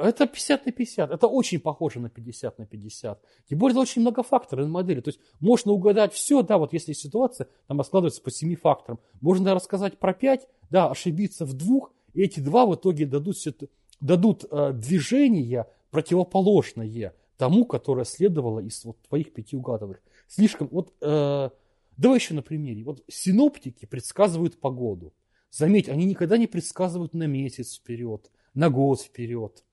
это 0.01 0.28
50 0.28 0.65
на 0.65 0.71
50. 0.71 1.12
Это 1.12 1.28
очень 1.28 1.60
похоже 1.60 1.99
на 1.99 2.10
50 2.10 2.58
на 2.60 2.65
50. 2.65 3.21
Тем 3.49 3.60
более, 3.60 3.73
это 3.73 3.82
очень 3.82 4.01
многофакторная 4.01 4.67
модель. 4.67 5.01
То 5.01 5.10
есть, 5.10 5.19
можно 5.39 5.71
угадать 5.71 6.13
все, 6.13 6.41
да, 6.41 6.58
вот 6.58 6.73
если 6.73 6.93
ситуация 6.93 7.47
там 7.67 7.84
складывается 7.84 8.21
по 8.21 8.32
7 8.32 8.56
факторам. 8.56 8.99
Можно 9.21 9.54
рассказать 9.54 9.97
про 9.97 10.13
5, 10.13 10.47
да, 10.69 10.89
ошибиться 10.89 11.45
в 11.45 11.54
двух, 11.54 11.91
и 12.13 12.21
эти 12.21 12.39
два 12.39 12.65
в 12.65 12.75
итоге 12.75 13.06
дадут, 13.06 13.36
дадут 13.99 14.45
э, 14.49 14.71
движение 14.73 15.67
противоположное 15.91 17.13
тому, 17.38 17.65
которое 17.65 18.06
следовало 18.06 18.60
из 18.60 18.86
вот 18.86 18.97
твоих 19.08 19.34
пяти 19.34 19.58
угадываних. 19.58 20.01
Слишком, 20.27 20.67
вот, 20.71 20.93
э, 21.01 21.49
давай 21.97 22.17
еще 22.17 22.33
на 22.33 22.41
примере. 22.41 22.83
Вот 22.83 23.03
синоптики 23.07 23.85
предсказывают 23.85 24.59
погоду. 24.59 25.13
Заметь, 25.51 25.89
они 25.89 26.05
никогда 26.05 26.38
не 26.38 26.47
предсказывают 26.47 27.13
на 27.13 27.27
месяц 27.27 27.75
вперед, 27.77 28.29
на 28.53 28.69
год 28.69 29.01
вперед 29.01 29.63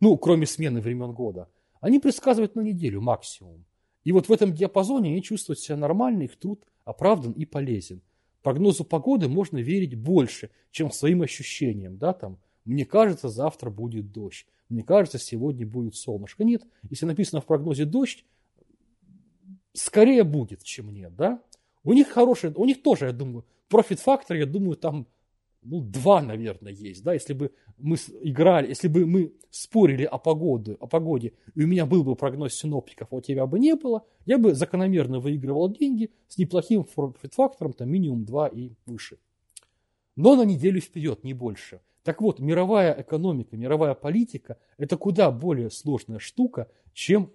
ну, 0.00 0.16
кроме 0.16 0.46
смены 0.46 0.80
времен 0.80 1.12
года, 1.12 1.48
они 1.80 1.98
предсказывают 1.98 2.56
на 2.56 2.62
неделю 2.62 3.00
максимум. 3.00 3.64
И 4.02 4.12
вот 4.12 4.28
в 4.28 4.32
этом 4.32 4.54
диапазоне 4.54 5.10
они 5.10 5.22
чувствуют 5.22 5.60
себя 5.60 5.76
нормально, 5.76 6.22
их 6.22 6.36
труд 6.36 6.64
оправдан 6.84 7.32
и 7.32 7.44
полезен. 7.44 8.00
Прогнозу 8.42 8.84
погоды 8.84 9.28
можно 9.28 9.58
верить 9.58 9.94
больше, 9.94 10.50
чем 10.70 10.90
своим 10.90 11.20
ощущениям. 11.20 11.98
Да, 11.98 12.14
там, 12.14 12.38
мне 12.64 12.86
кажется, 12.86 13.28
завтра 13.28 13.68
будет 13.68 14.10
дождь. 14.10 14.46
Мне 14.70 14.82
кажется, 14.82 15.18
сегодня 15.18 15.66
будет 15.66 15.96
солнышко. 15.96 16.44
Нет, 16.44 16.62
если 16.88 17.04
написано 17.04 17.42
в 17.42 17.46
прогнозе 17.46 17.84
дождь, 17.84 18.24
скорее 19.72 20.24
будет, 20.24 20.62
чем 20.62 20.92
нет. 20.92 21.14
Да? 21.16 21.42
У 21.84 21.92
них 21.92 22.08
хороший, 22.08 22.52
у 22.54 22.64
них 22.64 22.82
тоже, 22.82 23.06
я 23.06 23.12
думаю, 23.12 23.44
профит-фактор, 23.68 24.36
я 24.36 24.46
думаю, 24.46 24.76
там 24.76 25.06
ну, 25.62 25.80
два, 25.80 26.22
наверное, 26.22 26.72
есть, 26.72 27.02
да, 27.02 27.12
если 27.12 27.34
бы 27.34 27.52
мы 27.76 27.96
играли, 28.22 28.68
если 28.68 28.88
бы 28.88 29.04
мы 29.04 29.34
спорили 29.50 30.04
о 30.04 30.18
погоде, 30.18 30.76
о 30.80 30.86
погоде, 30.86 31.34
и 31.54 31.64
у 31.64 31.66
меня 31.66 31.86
был 31.86 32.02
бы 32.02 32.16
прогноз 32.16 32.54
синоптиков, 32.54 33.08
а 33.10 33.16
у 33.16 33.20
тебя 33.20 33.46
бы 33.46 33.58
не 33.58 33.74
было, 33.74 34.04
я 34.24 34.38
бы 34.38 34.54
закономерно 34.54 35.20
выигрывал 35.20 35.70
деньги 35.70 36.10
с 36.28 36.38
неплохим 36.38 36.84
фактором, 36.84 37.72
там, 37.72 37.90
минимум 37.90 38.24
2 38.24 38.48
и 38.48 38.72
выше. 38.86 39.18
Но 40.16 40.34
на 40.34 40.44
неделю 40.44 40.80
вперед, 40.80 41.24
не 41.24 41.34
больше. 41.34 41.80
Так 42.02 42.22
вот, 42.22 42.40
мировая 42.40 42.98
экономика, 42.98 43.56
мировая 43.56 43.94
политика– 43.94 44.58
это 44.78 44.96
куда 44.96 45.30
более 45.30 45.70
сложная 45.70 46.18
штука, 46.18 46.68
чем 46.94 47.30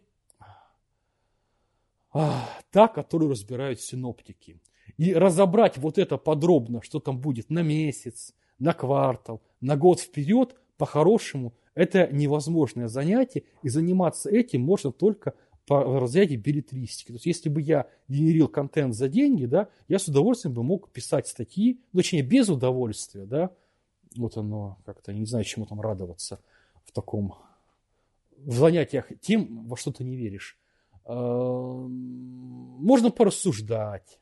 та, 2.71 2.87
которую 2.87 3.31
разбирают 3.31 3.81
синоптики 3.81 4.59
и 4.97 5.13
разобрать 5.13 5.77
вот 5.77 5.97
это 5.97 6.17
подробно, 6.17 6.81
что 6.81 6.99
там 6.99 7.19
будет 7.19 7.49
на 7.49 7.61
месяц, 7.61 8.33
на 8.59 8.73
квартал, 8.73 9.41
на 9.59 9.75
год 9.75 9.99
вперед, 9.99 10.55
по-хорошему, 10.77 11.53
это 11.73 12.07
невозможное 12.07 12.87
занятие, 12.87 13.43
и 13.63 13.69
заниматься 13.69 14.29
этим 14.29 14.61
можно 14.61 14.91
только 14.91 15.33
по 15.67 15.99
разряде 15.99 16.35
билетристики. 16.35 17.07
То 17.07 17.13
есть, 17.15 17.25
если 17.25 17.49
бы 17.49 17.61
я 17.61 17.87
генерил 18.07 18.47
контент 18.47 18.93
за 18.93 19.09
деньги, 19.09 19.45
да, 19.45 19.67
я 19.87 19.99
с 19.99 20.07
удовольствием 20.07 20.53
бы 20.53 20.63
мог 20.63 20.89
писать 20.91 21.27
статьи, 21.27 21.81
ну, 21.91 21.99
точнее, 21.99 22.21
без 22.21 22.49
удовольствия, 22.49 23.25
да, 23.25 23.49
вот 24.15 24.37
оно 24.37 24.77
как-то, 24.85 25.11
не 25.11 25.25
знаю, 25.25 25.43
чему 25.43 25.65
там 25.65 25.81
радоваться 25.81 26.39
в 26.85 26.91
таком, 26.91 27.35
в 28.37 28.53
занятиях 28.53 29.07
тем, 29.19 29.67
во 29.67 29.75
что 29.75 29.91
ты 29.91 30.03
не 30.03 30.15
веришь. 30.15 30.57
Эм, 31.05 31.89
можно 32.79 33.11
порассуждать. 33.11 34.19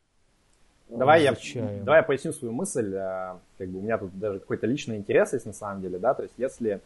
Давай 0.89 1.23
я, 1.23 1.35
давай 1.81 1.99
я 1.99 2.03
поясню 2.03 2.33
свою 2.33 2.53
мысль. 2.53 2.93
Э, 2.93 3.37
как 3.57 3.69
бы 3.69 3.79
у 3.79 3.81
меня 3.81 3.97
тут 3.97 4.17
даже 4.17 4.39
какой-то 4.39 4.67
личный 4.67 4.97
интерес 4.97 5.33
есть 5.33 5.45
на 5.45 5.53
самом 5.53 5.81
деле, 5.81 5.97
да, 5.97 6.13
то 6.13 6.23
есть 6.23 6.35
если 6.37 6.81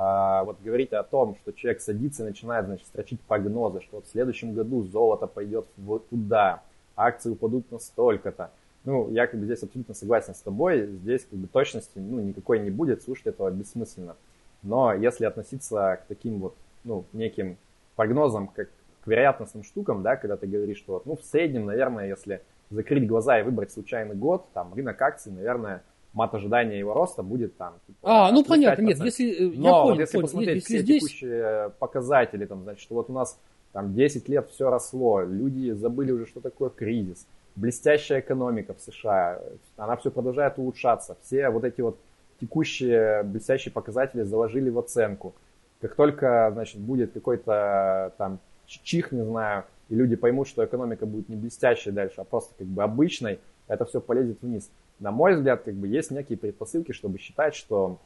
а, 0.00 0.44
вот 0.44 0.58
говорить 0.62 0.92
о 0.92 1.02
том, 1.02 1.36
что 1.42 1.52
человек 1.52 1.80
садится 1.80 2.22
и 2.22 2.26
начинает, 2.26 2.66
значит, 2.66 2.86
строчить 2.86 3.20
прогнозы, 3.22 3.80
что 3.80 3.96
вот 3.96 4.06
в 4.06 4.10
следующем 4.10 4.54
году 4.54 4.84
золото 4.84 5.26
пойдет 5.26 5.66
вот 5.76 6.08
туда, 6.08 6.62
акции 6.94 7.30
упадут 7.30 7.72
на 7.72 7.80
столько-то. 7.80 8.52
Ну, 8.84 9.10
я 9.10 9.26
как 9.26 9.40
бы 9.40 9.46
здесь 9.46 9.60
абсолютно 9.64 9.94
согласен 9.94 10.36
с 10.36 10.40
тобой, 10.40 10.86
здесь 10.86 11.26
как 11.28 11.36
бы 11.36 11.48
точности, 11.48 11.98
ну, 11.98 12.20
никакой 12.20 12.60
не 12.60 12.70
будет, 12.70 13.02
слушать 13.02 13.26
этого 13.26 13.50
бессмысленно. 13.50 14.14
Но 14.62 14.94
если 14.94 15.24
относиться 15.24 15.98
к 16.00 16.06
таким 16.06 16.38
вот, 16.38 16.54
ну, 16.84 17.04
неким 17.12 17.56
прогнозам, 17.96 18.46
как 18.46 18.68
вероятностным 19.08 19.62
штукам, 19.62 20.02
да, 20.02 20.16
когда 20.16 20.36
ты 20.36 20.46
говоришь, 20.46 20.78
что 20.78 20.94
вот, 20.94 21.06
ну, 21.06 21.16
в 21.16 21.22
среднем, 21.22 21.66
наверное, 21.66 22.08
если 22.08 22.42
закрыть 22.70 23.06
глаза 23.06 23.40
и 23.40 23.42
выбрать 23.42 23.72
случайный 23.72 24.14
год, 24.14 24.46
там, 24.52 24.74
рынок 24.74 25.00
акций, 25.00 25.32
наверное, 25.32 25.82
мат 26.12 26.34
ожидания 26.34 26.78
его 26.78 26.94
роста 26.94 27.22
будет 27.22 27.56
там. 27.56 27.74
Типа, 27.86 27.98
а, 28.02 28.32
ну 28.32 28.44
понятно, 28.44 28.82
нет, 28.82 28.98
если 28.98 29.30
э, 29.30 29.52
Но 29.56 29.68
я 29.68 29.72
понял, 29.72 29.84
вот 29.84 29.98
если 30.00 30.12
понял, 30.12 30.26
посмотреть 30.26 30.48
нет, 30.48 30.56
если 30.56 30.74
все 30.74 30.82
здесь... 30.82 31.02
текущие 31.02 31.70
показатели, 31.78 32.44
там, 32.44 32.62
значит, 32.62 32.90
вот 32.90 33.10
у 33.10 33.12
нас 33.12 33.38
там 33.72 33.94
10 33.94 34.28
лет 34.28 34.48
все 34.50 34.70
росло, 34.70 35.22
люди 35.22 35.72
забыли 35.72 36.12
уже, 36.12 36.26
что 36.26 36.40
такое 36.40 36.70
кризис, 36.70 37.26
блестящая 37.56 38.20
экономика 38.20 38.74
в 38.74 38.80
США, 38.80 39.40
она 39.76 39.96
все 39.96 40.10
продолжает 40.10 40.58
улучшаться, 40.58 41.16
все 41.22 41.50
вот 41.50 41.64
эти 41.64 41.80
вот 41.80 41.98
текущие 42.40 43.22
блестящие 43.24 43.72
показатели 43.72 44.22
заложили 44.22 44.70
в 44.70 44.78
оценку. 44.78 45.34
Как 45.80 45.94
только, 45.94 46.50
значит, 46.52 46.80
будет 46.80 47.12
какой-то 47.12 48.12
там 48.18 48.40
чих, 48.68 49.12
не 49.12 49.24
знаю, 49.24 49.64
и 49.88 49.94
люди 49.94 50.16
поймут, 50.16 50.48
что 50.48 50.64
экономика 50.64 51.06
будет 51.06 51.28
не 51.28 51.36
блестящей 51.36 51.90
дальше, 51.90 52.20
а 52.20 52.24
просто 52.24 52.54
как 52.56 52.66
бы 52.66 52.82
обычной, 52.82 53.40
это 53.66 53.84
все 53.84 54.00
полезет 54.00 54.38
вниз 54.42 54.70
на 55.00 55.10
мой 55.10 55.34
взгляд, 55.34 55.62
как 55.62 55.74
бы 55.74 55.88
есть 55.88 56.10
некие 56.10 56.38
предпосылки, 56.38 56.92
чтобы 56.92 57.18
считать, 57.18 57.54
что, 57.54 57.98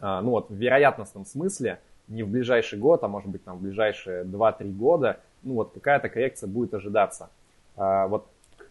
а, 0.00 0.22
ну 0.22 0.30
вот, 0.30 0.50
в 0.50 0.54
вероятностном 0.54 1.24
смысле, 1.24 1.80
не 2.06 2.22
в 2.22 2.28
ближайший 2.28 2.78
год, 2.78 3.02
а 3.02 3.08
может 3.08 3.28
быть 3.28 3.44
там 3.44 3.58
в 3.58 3.62
ближайшие 3.62 4.24
2-3 4.24 4.72
года, 4.72 5.20
ну 5.42 5.54
вот 5.54 5.72
какая-то 5.74 6.08
коррекция 6.08 6.48
будет 6.48 6.74
ожидаться. 6.74 7.30
А, 7.76 8.06
вот 8.06 8.26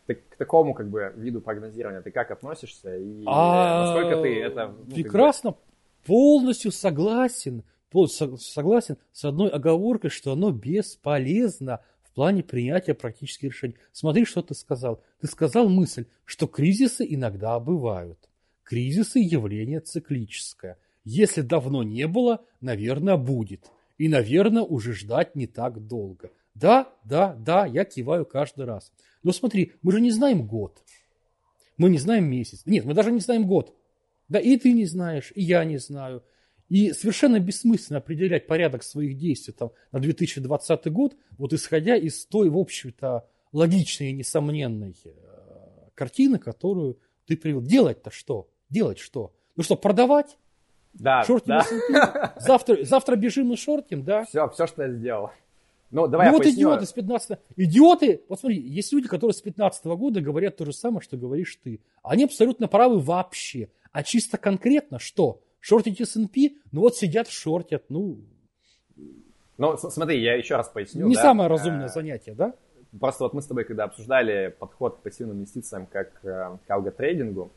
к, 0.08 0.14
к 0.14 0.36
такому 0.38 0.74
как 0.74 0.88
бы 0.88 1.14
виду 1.16 1.42
прогнозирования 1.42 2.02
ты 2.02 2.12
как 2.12 2.32
относишься 2.32 2.98
и 2.98 3.24
а, 3.26 3.86
насколько 3.86 4.22
ты 4.22 4.42
это... 4.42 4.74
Ну, 4.86 4.96
прекрасно, 4.96 5.52
как 5.52 5.60
бы... 5.60 5.66
полностью 6.06 6.72
согласен, 6.72 7.64
согласен 8.08 8.98
с 9.12 9.26
одной 9.26 9.50
оговоркой, 9.50 10.10
что 10.10 10.34
оно 10.34 10.52
бесполезно 10.52 11.82
плане 12.18 12.42
принятия 12.42 12.96
практических 12.96 13.50
решений. 13.50 13.76
Смотри, 13.92 14.26
что 14.26 14.42
ты 14.42 14.56
сказал. 14.56 15.04
Ты 15.22 15.28
сказал 15.28 15.70
мысль, 15.70 16.08
что 16.26 16.48
кризисы 16.48 17.06
иногда 17.08 17.60
бывают. 17.60 18.18
Кризисы– 18.64 19.20
явление 19.22 19.82
циклическое. 19.82 20.80
Если 21.04 21.42
давно 21.42 21.84
не 21.84 22.08
было, 22.08 22.44
наверное, 22.60 23.18
будет. 23.18 23.68
И, 24.00 24.10
наверное, 24.10 24.64
уже 24.64 24.94
ждать 24.94 25.36
не 25.36 25.46
так 25.46 25.86
долго. 25.86 26.32
Да, 26.56 26.92
да, 27.04 27.36
да, 27.36 27.68
я 27.68 27.86
киваю 27.86 28.26
каждый 28.26 28.66
раз. 28.66 28.92
Но 29.22 29.32
смотри, 29.32 29.74
мы 29.84 29.92
же 29.92 30.02
не 30.02 30.10
знаем 30.10 30.48
год. 30.48 30.82
Мы 31.78 31.92
не 31.92 32.00
знаем 32.00 32.26
месяц. 32.26 32.64
Нет, 32.66 32.84
мы 32.84 32.96
даже 32.96 33.12
не 33.12 33.20
знаем 33.20 33.46
год. 33.46 33.76
Да 34.28 34.40
и 34.40 34.58
ты 34.58 34.74
не 34.74 34.88
знаешь, 34.88 35.32
и 35.36 35.44
я 35.44 35.64
не 35.66 35.78
знаю. 35.78 36.24
И 36.70 36.92
совершенно 36.92 37.40
бессмысленно 37.40 38.00
определять 38.00 38.46
порядок 38.46 38.84
своих 38.84 39.18
действий 39.18 39.54
там, 39.54 39.72
на 39.92 40.00
2020 40.00 40.92
год, 40.92 41.16
вот 41.38 41.54
исходя 41.54 41.96
из 41.96 42.26
той, 42.26 42.50
в 42.50 42.58
общем-то, 42.58 43.26
логичной 43.54 44.10
и 44.10 44.14
несомненной 44.14 44.96
э, 45.06 45.10
картины, 45.96 46.40
которую 46.40 47.00
ты 47.26 47.38
привел. 47.38 47.62
Делать-то 47.62 48.12
что? 48.12 48.50
Делать 48.70 49.00
что? 49.00 49.34
Ну 49.56 49.64
что, 49.64 49.76
продавать? 49.76 50.38
Да, 50.94 51.24
шортим 51.24 51.62
да. 51.92 52.34
Завтра, 52.40 52.84
завтра 52.84 53.16
бежим 53.16 53.50
на 53.50 53.56
шортим, 53.56 54.04
да? 54.04 54.26
Все, 54.26 54.50
все, 54.50 54.68
что 54.68 54.84
я 54.84 54.92
сделал. 54.92 55.32
Ну, 55.90 56.08
давай 56.08 56.28
ну 56.28 56.32
я 56.32 56.38
вот 56.38 56.44
поясню. 56.44 56.70
идиоты 56.70 56.86
с 56.86 56.92
15 56.92 57.40
Идиоты, 57.56 58.24
вот 58.28 58.40
смотри, 58.40 58.60
есть 58.60 58.92
люди, 58.92 59.08
которые 59.08 59.34
с 59.34 59.42
15 59.42 59.86
года 59.86 60.20
говорят 60.20 60.58
то 60.58 60.66
же 60.66 60.74
самое, 60.74 61.02
что 61.02 61.16
говоришь 61.16 61.58
ты. 61.64 61.80
Они 62.04 62.26
абсолютно 62.26 62.68
правы 62.68 63.00
вообще. 63.00 63.70
А 63.92 64.04
чисто 64.04 64.38
конкретно 64.38 65.00
что? 65.00 65.42
Шортить 65.68 66.00
S&P, 66.00 66.52
ну 66.72 66.80
вот 66.80 66.96
сидят, 66.96 67.28
шортят, 67.28 67.84
ну... 67.90 68.20
Ну, 69.58 69.76
смотри, 69.76 70.22
я 70.22 70.36
еще 70.36 70.56
раз 70.56 70.70
поясню. 70.70 71.08
Не 71.08 71.16
да? 71.16 71.22
самое 71.24 71.50
разумное 71.50 71.90
занятие, 71.90 72.36
да? 72.36 72.54
Просто 72.98 73.26
вот 73.26 73.34
мы 73.34 73.42
с 73.42 73.48
тобой, 73.48 73.66
когда 73.66 73.84
обсуждали 73.84 74.56
подход 74.58 74.96
к 74.96 75.00
пассивным 75.02 75.40
инвестициям 75.40 75.86
как 75.86 76.24
э, 76.24 76.58
к 76.66 76.72
алготрейдингу, 76.72 77.52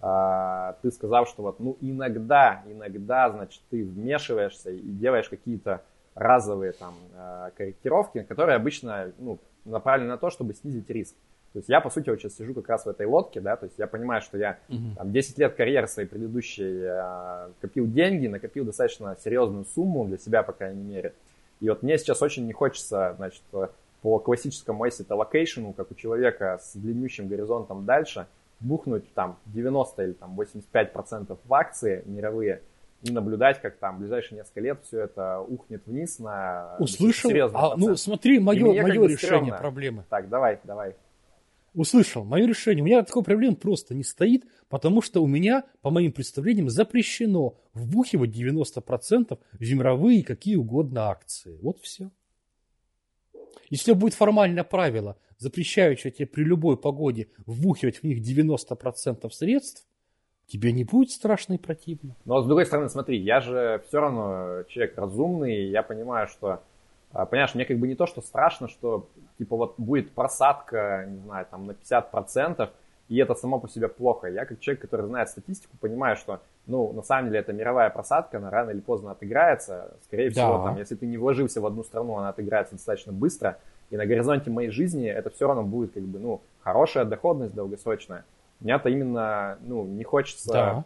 э, 0.00 0.72
ты 0.80 0.90
сказал, 0.90 1.26
что 1.26 1.42
вот, 1.42 1.60
ну, 1.60 1.76
иногда, 1.82 2.62
иногда, 2.66 3.30
значит, 3.30 3.60
ты 3.68 3.84
вмешиваешься 3.84 4.70
и 4.70 4.80
делаешь 4.80 5.28
какие-то 5.28 5.82
разовые 6.14 6.72
там 6.72 6.94
э, 7.12 7.50
корректировки, 7.58 8.22
которые 8.22 8.56
обычно, 8.56 9.12
ну, 9.18 9.38
направлены 9.66 10.12
на 10.12 10.16
то, 10.16 10.30
чтобы 10.30 10.54
снизить 10.54 10.88
риск. 10.88 11.14
То 11.52 11.58
есть 11.58 11.68
я, 11.68 11.80
по 11.80 11.90
сути, 11.90 12.10
вот 12.10 12.20
сейчас 12.20 12.36
сижу 12.36 12.54
как 12.54 12.68
раз 12.68 12.86
в 12.86 12.88
этой 12.88 13.06
лодке, 13.06 13.40
да, 13.40 13.56
то 13.56 13.66
есть 13.66 13.76
я 13.76 13.88
понимаю, 13.88 14.22
что 14.22 14.38
я 14.38 14.58
uh 14.68 14.76
там, 14.96 15.10
10 15.10 15.38
лет 15.38 15.54
карьеры 15.54 15.88
своей 15.88 16.08
предыдущей 16.08 16.82
э, 16.84 17.50
копил 17.60 17.88
деньги, 17.88 18.28
накопил 18.28 18.64
достаточно 18.64 19.16
серьезную 19.22 19.64
сумму 19.64 20.06
для 20.06 20.16
себя, 20.16 20.44
по 20.44 20.52
крайней 20.52 20.84
мере. 20.84 21.12
И 21.60 21.68
вот 21.68 21.82
мне 21.82 21.98
сейчас 21.98 22.22
очень 22.22 22.46
не 22.46 22.52
хочется, 22.52 23.14
значит, 23.16 23.42
по 24.00 24.18
классическому 24.20 24.86
asset 24.86 25.08
allocation, 25.08 25.74
как 25.74 25.90
у 25.90 25.94
человека 25.94 26.60
с 26.62 26.76
длиннющим 26.76 27.26
горизонтом 27.26 27.84
дальше, 27.84 28.26
бухнуть 28.60 29.12
там 29.14 29.36
90 29.46 30.04
или 30.04 30.12
там 30.12 30.36
85 30.36 30.92
процентов 30.92 31.38
в 31.44 31.52
акции 31.52 32.02
мировые 32.06 32.62
и 33.02 33.10
наблюдать, 33.10 33.60
как 33.60 33.76
там 33.76 33.96
в 33.96 34.00
ближайшие 34.00 34.38
несколько 34.38 34.60
лет 34.60 34.78
все 34.84 35.00
это 35.00 35.40
ухнет 35.40 35.82
вниз 35.86 36.18
на 36.20 36.76
Услышал? 36.78 37.30
А, 37.54 37.76
ну 37.76 37.96
смотри, 37.96 38.38
мое, 38.38 38.64
мое 38.64 38.92
решение 38.92 39.16
стрёмно. 39.16 39.58
проблемы. 39.58 40.04
Так, 40.08 40.28
давай, 40.28 40.60
давай 40.64 40.94
услышал 41.74 42.24
мое 42.24 42.46
решение. 42.46 42.82
У 42.82 42.86
меня 42.86 43.02
такой 43.02 43.22
проблем 43.22 43.56
просто 43.56 43.94
не 43.94 44.04
стоит, 44.04 44.44
потому 44.68 45.02
что 45.02 45.22
у 45.22 45.26
меня, 45.26 45.64
по 45.82 45.90
моим 45.90 46.12
представлениям, 46.12 46.70
запрещено 46.70 47.56
вбухивать 47.74 48.30
90% 48.30 49.38
в 49.52 49.74
мировые 49.74 50.24
какие 50.24 50.56
угодно 50.56 51.08
акции. 51.08 51.58
Вот 51.62 51.80
все. 51.80 52.10
Если 53.68 53.92
будет 53.92 54.14
формальное 54.14 54.64
правило, 54.64 55.16
запрещающее 55.38 56.10
тебе 56.10 56.26
при 56.26 56.42
любой 56.42 56.76
погоде 56.76 57.28
вбухивать 57.46 57.98
в 57.98 58.04
них 58.04 58.20
90% 58.20 59.30
средств, 59.30 59.86
тебе 60.46 60.72
не 60.72 60.84
будет 60.84 61.10
страшно 61.10 61.54
и 61.54 61.58
противно. 61.58 62.16
Но 62.24 62.42
с 62.42 62.46
другой 62.46 62.66
стороны, 62.66 62.88
смотри, 62.88 63.20
я 63.20 63.40
же 63.40 63.82
все 63.86 64.00
равно 64.00 64.64
человек 64.68 64.98
разумный, 64.98 65.70
я 65.70 65.82
понимаю, 65.82 66.26
что 66.26 66.64
понимаешь, 67.12 67.54
мне 67.54 67.64
как 67.64 67.78
бы 67.78 67.88
не 67.88 67.94
то, 67.94 68.06
что 68.06 68.20
страшно, 68.20 68.68
что 68.68 69.08
типа 69.38 69.56
вот 69.56 69.74
будет 69.78 70.12
просадка, 70.12 71.06
не 71.08 71.18
знаю, 71.18 71.46
там 71.50 71.66
на 71.66 71.72
50%, 71.72 72.68
и 73.08 73.16
это 73.16 73.34
само 73.34 73.58
по 73.58 73.68
себе 73.68 73.88
плохо. 73.88 74.28
Я 74.28 74.44
как 74.44 74.60
человек, 74.60 74.82
который 74.82 75.06
знает 75.06 75.28
статистику, 75.28 75.76
понимаю, 75.80 76.16
что, 76.16 76.40
ну, 76.66 76.92
на 76.92 77.02
самом 77.02 77.26
деле 77.26 77.40
это 77.40 77.52
мировая 77.52 77.90
просадка, 77.90 78.38
она 78.38 78.50
рано 78.50 78.70
или 78.70 78.80
поздно 78.80 79.10
отыграется. 79.10 79.96
Скорее 80.04 80.30
да. 80.30 80.32
всего, 80.32 80.64
там, 80.64 80.76
если 80.78 80.94
ты 80.94 81.06
не 81.06 81.18
вложился 81.18 81.60
в 81.60 81.66
одну 81.66 81.82
страну, 81.82 82.16
она 82.18 82.28
отыграется 82.28 82.76
достаточно 82.76 83.12
быстро. 83.12 83.58
И 83.90 83.96
на 83.96 84.06
горизонте 84.06 84.50
моей 84.50 84.70
жизни 84.70 85.08
это 85.08 85.30
все 85.30 85.48
равно 85.48 85.64
будет 85.64 85.92
как 85.92 86.04
бы, 86.04 86.20
ну, 86.20 86.40
хорошая 86.60 87.04
доходность 87.04 87.54
долгосрочная. 87.54 88.24
Мне-то 88.60 88.88
именно, 88.88 89.58
ну, 89.62 89.84
не 89.84 90.04
хочется... 90.04 90.52
Да 90.52 90.84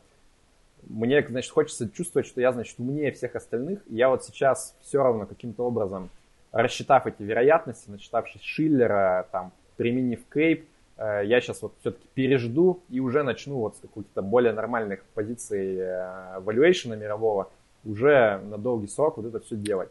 мне, 0.88 1.24
значит, 1.28 1.50
хочется 1.50 1.88
чувствовать, 1.88 2.26
что 2.26 2.40
я, 2.40 2.52
значит, 2.52 2.78
умнее 2.78 3.12
всех 3.12 3.34
остальных. 3.34 3.80
И 3.88 3.96
я 3.96 4.08
вот 4.08 4.24
сейчас 4.24 4.76
все 4.82 5.02
равно 5.02 5.26
каким-то 5.26 5.64
образом, 5.64 6.10
рассчитав 6.52 7.06
эти 7.06 7.22
вероятности, 7.22 7.90
начитавшись 7.90 8.42
Шиллера, 8.42 9.28
там, 9.32 9.52
применив 9.76 10.20
Кейп, 10.32 10.66
э, 10.96 11.22
я 11.24 11.40
сейчас 11.40 11.62
вот 11.62 11.74
все-таки 11.80 12.06
пережду 12.14 12.80
и 12.88 13.00
уже 13.00 13.22
начну 13.22 13.56
вот 13.56 13.76
с 13.76 13.80
каких-то 13.80 14.22
более 14.22 14.52
нормальных 14.52 15.04
позиций 15.14 15.78
valuation 15.78 16.96
мирового 16.96 17.50
уже 17.84 18.38
на 18.38 18.58
долгий 18.58 18.88
срок 18.88 19.16
вот 19.16 19.26
это 19.26 19.40
все 19.40 19.56
делать. 19.56 19.90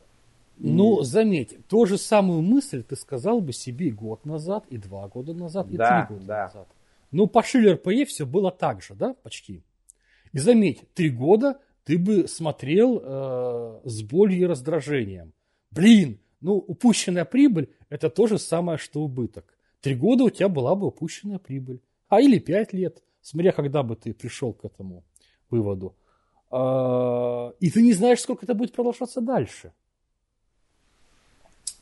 И... 0.60 0.70
Ну, 0.70 1.02
заметь, 1.02 1.58
ту 1.68 1.86
же 1.86 1.98
самую 1.98 2.42
мысль 2.42 2.84
ты 2.84 2.96
сказал 2.96 3.42
бы 3.42 3.54
себе 3.54 3.90
год 3.90 4.26
назад, 4.26 4.66
и 4.70 4.78
два 4.78 5.08
года 5.08 5.34
назад, 5.34 5.68
и 5.70 5.78
да, 5.78 6.06
три 6.06 6.16
года 6.16 6.28
да. 6.28 6.44
назад. 6.46 6.68
Ну, 7.12 7.28
по 7.28 7.44
Шиллер 7.44 7.78
ПЕ 7.78 8.06
все 8.06 8.26
было 8.26 8.52
так 8.52 8.82
же, 8.82 8.94
да, 8.94 9.16
почти. 9.24 9.64
И 10.34 10.40
заметь, 10.40 10.84
три 10.94 11.10
года 11.10 11.60
ты 11.86 11.98
бы 11.98 12.28
смотрел 12.28 13.02
э, 13.04 13.80
с 13.86 14.02
болью 14.04 14.40
и 14.40 14.46
раздражением. 14.46 15.34
Блин, 15.72 16.20
Ну, 16.42 16.58
упущенная 16.58 17.24
прибыль– 17.24 17.70
это 17.90 18.10
то 18.10 18.28
же 18.28 18.38
самое, 18.38 18.78
что 18.78 19.00
убыток. 19.00 19.46
Три 19.80 19.96
года 19.96 20.26
у 20.26 20.30
тебя 20.30 20.50
была 20.50 20.76
бы 20.76 20.88
упущенная 20.88 21.40
прибыль. 21.40 21.80
А 22.10 22.20
или 22.20 22.38
пять 22.40 22.74
лет, 22.74 23.02
смотря 23.22 23.54
когда 23.54 23.82
бы 23.82 23.96
ты 23.96 24.14
пришел 24.14 24.54
к 24.54 24.66
этому 24.66 25.04
выводу. 25.50 25.96
А, 26.52 27.54
и 27.62 27.72
ты 27.72 27.82
не 27.82 27.94
знаешь, 27.94 28.20
сколько 28.20 28.46
это 28.46 28.54
будет 28.54 28.74
продолжаться 28.74 29.22
дальше. 29.22 29.72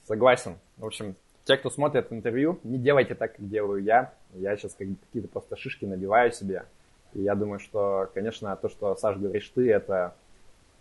Согласен. 0.05 0.57
В 0.77 0.85
общем, 0.85 1.15
те, 1.45 1.57
кто 1.57 1.69
смотрит 1.69 2.11
интервью, 2.11 2.59
не 2.63 2.77
делайте 2.77 3.15
так, 3.15 3.35
как 3.37 3.49
делаю 3.49 3.83
я. 3.83 4.13
Я 4.35 4.55
сейчас 4.57 4.75
какие-то 4.75 5.27
просто 5.27 5.55
шишки 5.55 5.85
набиваю 5.85 6.31
себе. 6.31 6.65
И 7.13 7.21
я 7.21 7.35
думаю, 7.35 7.59
что, 7.59 8.09
конечно, 8.13 8.55
то, 8.55 8.69
что, 8.69 8.95
Саш, 8.95 9.17
говоришь 9.17 9.51
ты, 9.53 9.71
это, 9.71 10.15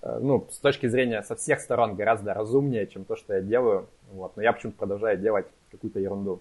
э, 0.03 0.19
ну, 0.21 0.47
с 0.51 0.59
точки 0.59 0.87
зрения 0.87 1.23
со 1.23 1.37
всех 1.37 1.61
сторон 1.61 1.95
гораздо 1.95 2.35
разумнее, 2.35 2.87
чем 2.87 3.05
то, 3.05 3.17
что 3.17 3.35
я 3.35 3.41
делаю. 3.41 3.89
Вот. 4.13 4.37
Но 4.37 4.43
я 4.43 4.53
почему-то 4.53 4.79
продолжаю 4.79 5.19
делать 5.19 5.47
какую-то 5.71 6.01
ерунду. 6.01 6.41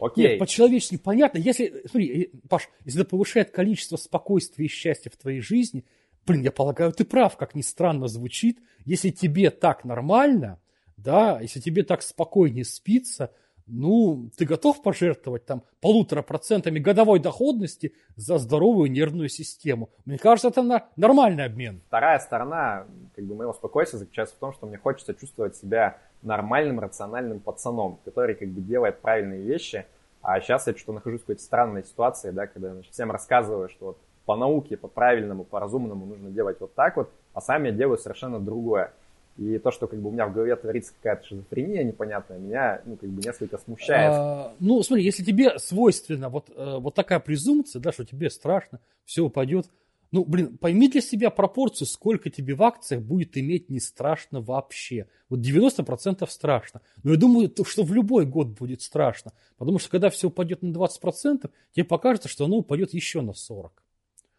Окей. 0.00 0.30
Нет, 0.30 0.38
по-человечески 0.38 0.96
понятно. 0.96 1.38
Если, 1.38 1.82
смотри, 1.88 2.32
Паш, 2.48 2.68
если 2.84 3.02
это 3.02 3.10
повышает 3.10 3.50
количество 3.50 3.96
спокойствия 3.96 4.66
и 4.66 4.68
счастья 4.68 5.10
в 5.10 5.16
твоей 5.16 5.40
жизни, 5.40 5.84
блин, 6.26 6.42
я 6.42 6.50
полагаю, 6.50 6.92
ты 6.92 7.04
прав, 7.04 7.36
как 7.36 7.54
ни 7.54 7.62
странно 7.62 8.08
звучит. 8.08 8.58
Если 8.84 9.10
тебе 9.10 9.50
так 9.50 9.84
нормально, 9.84 10.60
да, 10.96 11.40
если 11.40 11.60
тебе 11.60 11.84
так 11.84 12.02
спокойнее 12.02 12.64
спится, 12.64 13.30
ну, 13.66 14.30
ты 14.36 14.44
готов 14.44 14.82
пожертвовать 14.82 15.46
там 15.46 15.62
полутора 15.80 16.22
процентами 16.22 16.78
годовой 16.78 17.18
доходности 17.18 17.94
за 18.16 18.38
здоровую 18.38 18.90
нервную 18.90 19.28
систему? 19.28 19.90
Мне 20.04 20.18
кажется, 20.18 20.48
это 20.48 20.62
на 20.62 20.86
нормальный 20.96 21.44
обмен. 21.44 21.80
Вторая 21.88 22.18
сторона 22.18 22.86
как 23.14 23.24
бы, 23.24 23.34
моего 23.34 23.52
спокойствия 23.52 23.98
заключается 23.98 24.34
в 24.36 24.38
том, 24.38 24.52
что 24.52 24.66
мне 24.66 24.76
хочется 24.76 25.14
чувствовать 25.14 25.56
себя 25.56 25.98
нормальным, 26.22 26.80
рациональным 26.80 27.40
пацаном, 27.40 27.98
который 28.04 28.34
как 28.34 28.48
бы 28.48 28.60
делает 28.60 29.00
правильные 29.00 29.42
вещи. 29.42 29.86
А 30.22 30.40
сейчас 30.40 30.66
я 30.66 30.74
что-то 30.74 30.94
нахожусь 30.94 31.20
в 31.20 31.24
какой-то 31.24 31.42
странной 31.42 31.84
ситуации, 31.84 32.30
да, 32.30 32.46
когда 32.46 32.72
значит, 32.72 32.92
всем 32.92 33.10
рассказываю, 33.10 33.68
что 33.68 33.86
вот 33.86 33.98
по 34.24 34.36
науке, 34.36 34.76
по 34.76 34.88
правильному, 34.88 35.44
по 35.44 35.60
разумному 35.60 36.06
нужно 36.06 36.30
делать 36.30 36.58
вот 36.60 36.74
так 36.74 36.96
вот, 36.96 37.10
а 37.34 37.40
сам 37.40 37.64
я 37.64 37.72
делаю 37.72 37.98
совершенно 37.98 38.40
другое. 38.40 38.92
И 39.36 39.58
то, 39.58 39.72
что 39.72 39.88
как 39.88 40.00
бы 40.00 40.10
у 40.10 40.12
меня 40.12 40.26
в 40.26 40.32
голове 40.32 40.54
творится 40.54 40.92
какая-то 40.94 41.26
шизофрения 41.26 41.82
непонятная, 41.82 42.38
меня 42.38 42.80
ну, 42.84 42.96
как 42.96 43.10
бы 43.10 43.20
несколько 43.20 43.58
смущает. 43.58 44.12
А, 44.12 44.54
ну, 44.60 44.80
смотри, 44.82 45.04
если 45.04 45.24
тебе 45.24 45.58
свойственно 45.58 46.28
вот, 46.28 46.50
э, 46.54 46.78
вот 46.78 46.94
такая 46.94 47.18
презумпция, 47.18 47.80
да, 47.80 47.90
что 47.90 48.04
тебе 48.04 48.30
страшно, 48.30 48.78
все 49.04 49.22
упадет, 49.22 49.66
ну, 50.14 50.24
блин, 50.24 50.56
пойми 50.58 50.88
для 50.88 51.00
себя 51.00 51.30
пропорцию, 51.30 51.88
сколько 51.88 52.30
тебе 52.30 52.54
в 52.54 52.62
акциях 52.62 53.02
будет 53.02 53.36
иметь 53.36 53.68
не 53.68 53.80
страшно 53.80 54.40
вообще. 54.40 55.08
Вот 55.28 55.40
90% 55.40 56.24
страшно. 56.30 56.82
Но 57.02 57.10
я 57.10 57.16
думаю, 57.16 57.52
что 57.66 57.82
в 57.82 57.92
любой 57.92 58.24
год 58.24 58.46
будет 58.46 58.82
страшно. 58.82 59.32
Потому 59.56 59.80
что 59.80 59.90
когда 59.90 60.10
все 60.10 60.28
упадет 60.28 60.62
на 60.62 60.68
20%, 60.68 61.50
тебе 61.72 61.84
покажется, 61.84 62.28
что 62.28 62.44
оно 62.44 62.58
упадет 62.58 62.94
еще 62.94 63.22
на 63.22 63.32
40%. 63.32 63.70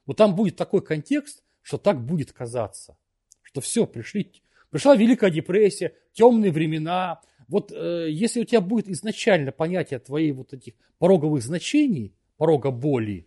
Вот 0.06 0.16
там 0.16 0.34
будет 0.34 0.56
такой 0.56 0.82
контекст, 0.82 1.44
что 1.62 1.78
так 1.78 2.00
будет 2.00 2.32
казаться. 2.32 2.96
Что 3.42 3.60
все, 3.60 3.86
пришли 3.86 4.32
Пришла 4.76 4.94
Великая 4.98 5.32
депрессия, 5.32 5.94
темные 6.12 6.52
времена. 6.52 7.22
Вот 7.48 7.72
э, 7.72 8.08
если 8.10 8.42
у 8.42 8.44
тебя 8.44 8.60
будет 8.60 8.90
изначально 8.90 9.54
понятие 9.54 10.00
твоих 10.00 10.36
вот 10.36 10.52
этих 10.52 10.74
пороговых 11.00 11.42
значений, 11.42 12.14
порога 12.36 12.72
боли, 12.72 13.26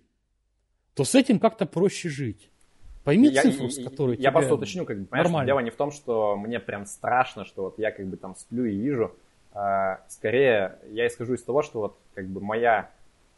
то 0.92 1.04
с 1.04 1.14
этим 1.14 1.38
как-то 1.38 1.64
проще 1.64 2.10
жить. 2.10 2.50
Пойми 3.02 3.30
я, 3.30 3.40
цифру, 3.40 3.70
с 3.70 3.82
которой 3.82 4.18
Я 4.18 4.30
просто 4.30 4.56
уточню, 4.56 4.84
как 4.84 4.98
бы, 4.98 5.06
понимаешь, 5.06 5.24
нормально. 5.24 5.46
дело 5.46 5.60
не 5.60 5.70
в 5.70 5.76
том, 5.76 5.90
что 5.90 6.36
мне 6.36 6.60
прям 6.60 6.84
страшно, 6.84 7.46
что 7.46 7.62
вот 7.62 7.78
я 7.78 7.92
как 7.92 8.06
бы 8.08 8.18
там 8.18 8.36
сплю 8.36 8.66
и 8.66 8.76
вижу. 8.76 9.16
А, 9.54 10.00
скорее, 10.10 10.78
я 10.90 11.06
исхожу 11.06 11.32
из 11.32 11.42
того, 11.42 11.62
что 11.62 11.80
вот 11.80 11.98
как 12.12 12.26
бы 12.26 12.42
моя 12.42 12.90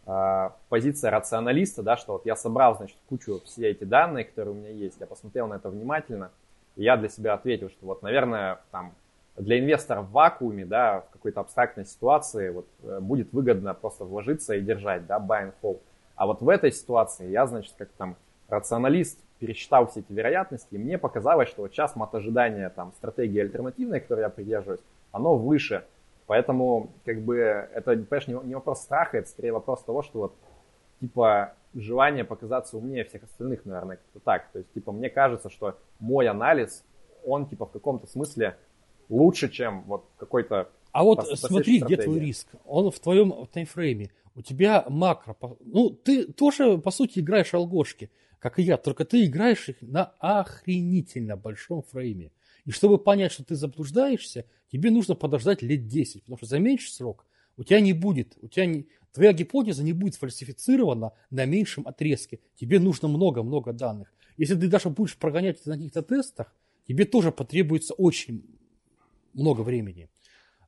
а, 0.05 0.57
позиция 0.69 1.13
рационалиста, 1.13 1.85
да, 1.85 1.97
что 1.97 2.15
вот 2.15 2.27
я 2.27 2.35
собрал, 2.35 2.77
значит, 2.77 2.97
кучу 3.09 3.41
все 3.45 3.71
эти 3.71 3.85
данные, 3.85 4.25
которые 4.25 4.53
у 4.53 4.59
меня 4.59 4.71
есть, 4.71 4.97
я 4.99 5.07
посмотрел 5.07 5.47
на 5.47 5.55
это 5.55 5.71
внимательно, 5.71 6.33
и 6.81 6.85
я 6.85 6.97
для 6.97 7.11
себя 7.11 7.35
ответил, 7.35 7.69
что 7.69 7.85
вот, 7.85 8.03
наверное, 8.03 8.61
там 8.71 8.95
для 9.37 9.61
инвестора 9.61 10.01
в 10.01 10.13
вакууме, 10.13 10.65
да, 10.65 11.03
в 11.03 11.11
какой-то 11.11 11.41
абстрактной 11.41 11.85
ситуации 11.85 12.49
вот, 12.49 12.67
э, 12.83 13.01
будет 13.01 13.35
выгодно 13.35 13.75
просто 13.75 14.07
вложиться 14.07 14.55
и 14.55 14.63
держать, 14.63 15.07
да, 15.07 15.19
buy 15.19 15.45
and 15.45 15.53
hold. 15.63 15.81
А 16.17 16.27
вот 16.27 16.41
в 16.41 16.49
этой 16.49 16.73
ситуации 16.73 17.29
я, 17.29 17.47
значит, 17.47 17.75
как 17.77 17.91
там 17.99 18.17
рационалист 18.49 19.19
пересчитал 19.41 19.89
все 19.89 20.01
эти 20.01 20.11
вероятности, 20.11 20.75
и 20.75 20.79
мне 20.79 20.97
показалось, 20.97 21.51
что 21.51 21.63
вот 21.63 21.73
сейчас 21.73 21.97
мат 21.97 22.15
ожидания 22.15 22.71
там 22.71 22.93
стратегии 22.95 23.41
альтернативной, 23.41 24.01
которой 24.01 24.21
я 24.21 24.31
придерживаюсь, 24.31 24.81
оно 25.13 25.37
выше. 25.37 25.85
Поэтому, 26.27 26.89
как 27.05 27.21
бы, 27.21 27.37
это, 27.37 27.95
не, 27.95 28.47
не 28.47 28.55
вопрос 28.55 28.81
страха, 28.81 29.19
это 29.19 29.29
скорее 29.29 29.53
вопрос 29.53 29.83
того, 29.83 30.03
что 30.03 30.19
вот, 30.19 30.35
типа, 31.01 31.53
желание 31.75 32.25
показаться 32.25 32.77
умнее 32.77 33.05
всех 33.05 33.25
остальных, 33.25 33.65
наверное, 33.65 33.97
как-то 33.97 34.21
так. 34.21 34.51
То 34.53 34.59
есть, 34.59 34.73
типа, 34.73 34.93
мне 34.93 35.11
кажется, 35.11 35.51
что 35.51 35.79
мой 35.99 36.29
анализ, 36.29 36.85
он, 37.25 37.47
типа, 37.47 37.67
в 37.67 37.73
каком-то 37.73 38.07
смысле 38.07 38.57
лучше, 39.09 39.49
чем 39.49 39.83
вот 39.83 40.07
какой-то... 40.17 40.69
А 40.93 41.05
вот 41.05 41.27
смотри, 41.39 41.79
стратегии. 41.79 41.85
где 41.85 41.97
твой 41.97 42.19
риск. 42.19 42.49
Он 42.65 42.91
в 42.91 42.99
твоем 42.99 43.47
таймфрейме. 43.53 44.11
У 44.35 44.43
тебя 44.43 44.85
макро... 44.89 45.37
Ну, 45.61 45.91
ты 45.91 46.25
тоже, 46.33 46.79
по 46.79 46.91
сути, 46.91 47.21
играешь 47.21 47.55
алгошки, 47.55 48.11
как 48.39 48.59
и 48.59 48.63
я, 48.63 48.77
только 48.77 49.05
ты 49.05 49.25
играешь 49.27 49.69
их 49.69 49.77
на 49.83 50.15
охренительно 50.19 51.37
большом 51.37 51.83
фрейме. 51.83 52.33
И 52.65 52.71
чтобы 52.71 52.99
понять, 52.99 53.33
что 53.33 53.45
ты 53.45 53.55
заблуждаешься, 53.55 54.47
тебе 54.71 54.91
нужно 54.91 55.15
подождать 55.15 55.63
лет 55.63 55.87
10, 55.87 56.23
потому 56.23 56.39
что 56.39 56.47
за 56.47 56.59
меньший 56.59 56.91
срок 56.91 57.27
у 57.61 57.63
тебя 57.63 57.81
не 57.81 57.93
будет, 57.93 58.39
у 58.41 58.49
тебя 58.49 58.65
не, 58.65 58.87
твоя 59.13 59.35
гипотеза 59.35 59.85
не 59.85 59.93
будет 59.93 60.15
фальсифицирована 60.15 61.13
на 61.29 61.45
меньшем 61.45 61.87
отрезке. 61.87 62.41
Тебе 62.59 62.81
нужно 62.81 63.07
много-много 63.07 63.75
данных. 63.75 64.11
Если 64.39 64.55
ты 64.55 64.67
даже 64.67 64.89
будешь 64.89 65.19
прогонять 65.19 65.65
на 65.67 65.75
каких-то 65.75 66.01
тестах, 66.01 66.57
тебе 66.89 67.05
тоже 67.05 67.31
потребуется 67.33 67.93
очень 67.93 68.47
много 69.35 69.61
времени. 69.61 70.09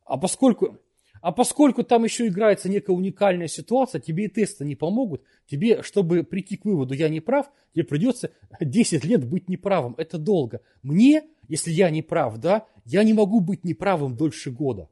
А 0.05 0.19
поскольку, 0.19 0.77
а 1.23 1.33
поскольку 1.33 1.83
там 1.83 2.05
еще 2.05 2.27
играется 2.27 2.69
некая 2.69 2.93
уникальная 2.93 3.49
ситуация, 3.49 3.99
тебе 3.99 4.27
и 4.27 4.29
тесты 4.29 4.67
не 4.67 4.77
помогут. 4.77 5.23
Тебе, 5.47 5.83
чтобы 5.83 6.25
прийти 6.25 6.59
к 6.59 6.67
выводу, 6.67 6.93
я 6.93 7.09
не 7.09 7.21
прав, 7.21 7.51
тебе 7.75 7.85
придется 7.85 8.33
10 8.61 9.03
лет 9.07 9.27
быть 9.27 9.49
неправым. 9.49 9.95
Это 9.97 10.19
долго. 10.19 10.61
Мне, 10.83 11.23
если 11.49 11.71
я 11.71 11.89
не 11.89 12.03
прав, 12.03 12.37
да, 12.37 12.67
я 12.85 13.03
не 13.03 13.15
могу 13.15 13.41
быть 13.41 13.65
неправым 13.65 14.15
дольше 14.15 14.51
года. 14.51 14.91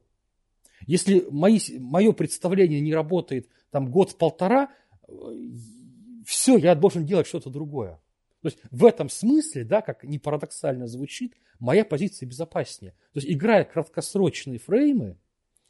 Если 0.87 1.25
мои, 1.29 1.59
мое 1.79 2.11
представление 2.11 2.81
не 2.81 2.93
работает 2.93 3.47
там 3.69 3.89
год-полтора, 3.89 4.69
все, 6.25 6.57
я 6.57 6.75
должен 6.75 7.05
делать 7.05 7.27
что-то 7.27 7.49
другое. 7.49 7.99
То 8.41 8.47
есть 8.47 8.57
в 8.71 8.85
этом 8.85 9.09
смысле, 9.09 9.63
да, 9.63 9.81
как 9.81 10.03
не 10.03 10.17
парадоксально 10.17 10.87
звучит, 10.87 11.35
моя 11.59 11.85
позиция 11.85 12.27
безопаснее. 12.27 12.93
То 13.13 13.19
есть 13.19 13.31
играя 13.31 13.63
краткосрочные 13.63 14.57
фреймы 14.57 15.17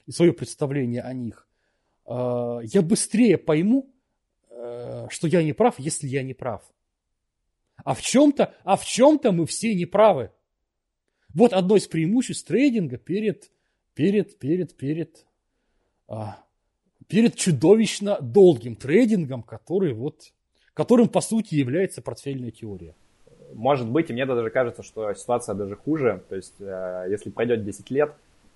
и 0.06 0.12
свое 0.12 0.34
представление 0.34 1.02
о 1.02 1.14
них, 1.14 1.48
э, 2.08 2.60
я 2.64 2.82
быстрее 2.82 3.38
пойму, 3.38 3.94
э, 4.50 5.08
что 5.10 5.28
я 5.28 5.44
не 5.44 5.54
прав, 5.54 5.80
если 5.80 6.08
я 6.08 6.24
не 6.24 6.34
прав. 6.34 6.64
А 7.84 7.94
в 7.94 8.02
чем-то, 8.02 8.54
а 8.64 8.78
в 8.78 8.86
чем-то 8.86 9.32
мы 9.32 9.46
все 9.46 9.74
не 9.76 9.86
правы. 9.86 10.32
Вот 11.34 11.54
одно 11.54 11.76
из 11.76 11.88
преимуществ 11.88 12.48
трейдинга 12.48 12.98
перед 12.98 13.52
перед, 13.94 14.40
перед, 14.40 14.76
перед, 14.76 15.26
а, 16.08 16.38
перед 17.08 17.36
чудовищно 17.36 18.18
долгим 18.22 18.76
трейдингом, 18.76 19.44
который 19.44 19.94
вот, 19.94 20.34
которым 20.74 21.10
по 21.10 21.22
сути 21.22 21.56
является 21.56 22.02
портфельная 22.02 22.52
теория. 22.52 22.96
Может 23.54 23.90
быть, 23.90 24.10
и 24.10 24.14
мне 24.14 24.26
даже 24.26 24.50
кажется, 24.50 24.82
что 24.82 25.14
ситуация 25.14 25.56
даже 25.56 25.76
хуже. 25.76 26.24
То 26.30 26.36
есть, 26.36 26.56
э, 26.60 27.08
если 27.10 27.30
пройдет 27.30 27.66
10 27.66 27.92
лет, 27.92 28.14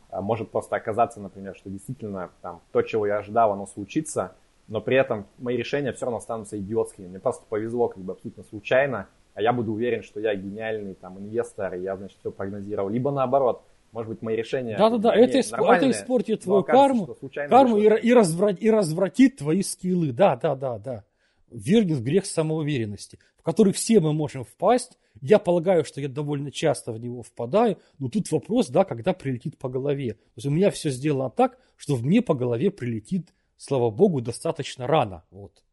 э, 0.09 0.21
может 0.21 0.51
просто 0.51 0.77
оказаться, 0.77 1.19
например, 1.19 1.55
что 1.55 1.69
действительно 1.69 2.29
там, 2.41 2.61
то, 2.71 2.81
чего 2.81 3.05
я 3.05 3.17
ожидал, 3.17 3.51
оно 3.51 3.65
случится, 3.65 4.35
но 4.67 4.79
при 4.79 4.95
этом 4.95 5.27
мои 5.37 5.57
решения 5.57 5.91
все 5.91 6.05
равно 6.05 6.19
останутся 6.19 6.57
идиотскими. 6.57 7.07
Мне 7.07 7.19
просто 7.19 7.45
повезло 7.49 7.89
как 7.89 8.03
бы 8.03 8.13
абсолютно 8.13 8.43
случайно, 8.43 9.07
а 9.33 9.41
я 9.41 9.51
буду 9.51 9.73
уверен, 9.73 10.01
что 10.01 10.19
я 10.19 10.33
гениальный 10.33 10.93
там 10.93 11.19
инвестор, 11.19 11.75
и 11.75 11.81
я, 11.81 11.97
значит, 11.97 12.17
все 12.19 12.31
прогнозировал. 12.31 12.89
Либо 12.89 13.11
наоборот, 13.11 13.63
может 13.91 14.09
быть, 14.09 14.21
мои 14.21 14.35
решения... 14.35 14.77
Да-да-да, 14.77 15.15
это, 15.15 15.39
исп... 15.39 15.53
это 15.53 15.89
испортит 15.89 16.41
твою 16.41 16.63
карму, 16.63 17.17
карму 17.49 17.77
и, 17.77 17.85
и, 17.85 18.13
разврат, 18.13 18.61
и 18.61 18.69
развратит 18.69 19.37
твои 19.37 19.61
скиллы. 19.61 20.11
Да-да-да-да. 20.11 21.05
Вергнет 21.49 21.97
в 21.97 22.03
грех 22.03 22.25
самоуверенности, 22.25 23.19
в 23.37 23.43
который 23.43 23.71
все 23.71 23.99
мы 23.99 24.13
можем 24.13 24.43
впасть. 24.43 24.97
Я 25.21 25.39
полагаю, 25.39 25.85
что 25.85 26.01
я 26.01 26.09
довольно 26.09 26.51
часто 26.51 26.91
в 26.91 26.99
него 26.99 27.23
впадаю, 27.23 27.77
но 27.99 28.09
тут 28.09 28.29
вопрос, 28.31 28.67
да, 28.67 28.83
когда 28.83 29.13
прилетит 29.13 29.57
по 29.57 29.69
голове. 29.69 30.13
То 30.13 30.31
есть 30.37 30.47
у 30.47 30.51
меня 30.51 30.71
все 30.71 30.89
сделано 30.89 31.29
так, 31.29 31.57
что 31.77 31.95
в 31.95 32.03
мне 32.03 32.21
по 32.21 32.33
голове 32.33 32.71
прилетит, 32.71 33.33
слава 33.55 33.91
богу, 33.91 34.19
достаточно 34.21 34.87
рано. 34.87 35.23
Вот. 35.31 35.63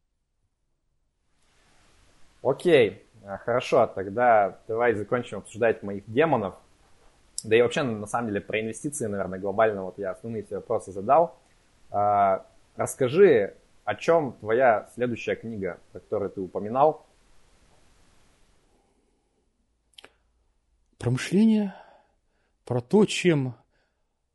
Окей, 2.42 3.04
хорошо, 3.44 3.86
тогда 3.86 4.60
давай 4.66 4.94
закончим 4.94 5.38
обсуждать 5.38 5.82
моих 5.82 6.04
демонов. 6.06 6.54
Да 7.44 7.56
и 7.56 7.62
вообще, 7.62 7.82
на 7.82 8.06
самом 8.06 8.28
деле, 8.28 8.40
про 8.40 8.60
инвестиции, 8.60 9.06
наверное, 9.06 9.38
глобально 9.38 9.84
вот 9.84 9.98
я 9.98 10.12
основные 10.12 10.44
все 10.44 10.56
вопросы 10.56 10.92
задал. 10.92 11.36
А, 11.90 12.46
расскажи, 12.76 13.56
о 13.84 13.94
чем 13.94 14.34
твоя 14.40 14.88
следующая 14.94 15.34
книга, 15.34 15.80
про 15.92 16.00
которую 16.00 16.30
ты 16.30 16.40
упоминал? 16.40 17.06
Про 20.98 21.10
мышление, 21.10 21.74
про 22.64 22.80
то, 22.80 23.06
чем... 23.06 23.54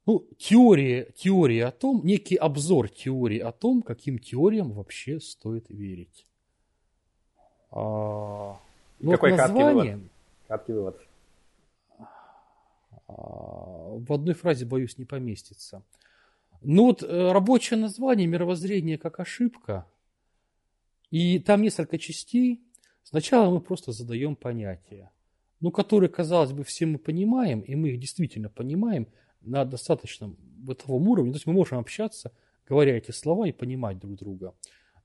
Ну, 0.05 0.25
теория, 0.37 1.11
теория 1.17 1.65
о 1.65 1.71
том, 1.71 1.99
некий 2.05 2.37
обзор 2.37 2.87
теории 2.87 3.39
о 3.39 3.51
том, 3.51 3.81
каким 3.81 4.19
теориям 4.19 4.71
вообще 4.71 5.19
стоит 5.19 5.69
верить. 5.69 6.25
А, 7.71 8.57
ну, 8.99 9.11
Какой 9.11 9.31
вот 9.31 9.37
название, 9.37 9.73
краткий 9.73 9.93
вывод? 9.93 10.11
Краткий 10.47 10.73
вывод. 10.73 11.06
А, 13.07 13.13
в 13.13 14.11
одной 14.11 14.35
фразе, 14.35 14.65
боюсь, 14.65 14.97
не 14.97 15.05
поместится. 15.05 15.83
Ну 16.61 16.85
вот 16.85 17.03
э, 17.03 17.31
рабочее 17.31 17.79
название 17.79 18.27
«Мировоззрение 18.27 18.97
как 18.97 19.19
ошибка». 19.19 19.85
И 21.09 21.39
там 21.39 21.61
несколько 21.61 21.97
частей. 21.97 22.61
Сначала 23.03 23.49
мы 23.49 23.61
просто 23.61 23.93
задаем 23.93 24.35
понятия, 24.35 25.11
ну, 25.61 25.71
которые, 25.71 26.09
казалось 26.09 26.51
бы, 26.51 26.65
все 26.65 26.85
мы 26.85 26.97
понимаем, 26.97 27.61
и 27.61 27.75
мы 27.75 27.89
их 27.89 27.99
действительно 27.99 28.49
понимаем 28.49 29.07
на 29.41 29.63
достаточном 29.63 30.35
бытовом 30.39 31.07
уровне. 31.07 31.31
То 31.31 31.37
есть 31.37 31.47
мы 31.47 31.53
можем 31.53 31.77
общаться, 31.77 32.33
говоря 32.67 32.97
эти 32.97 33.11
слова 33.11 33.47
и 33.47 33.53
понимать 33.53 33.99
друг 33.99 34.15
друга. 34.15 34.53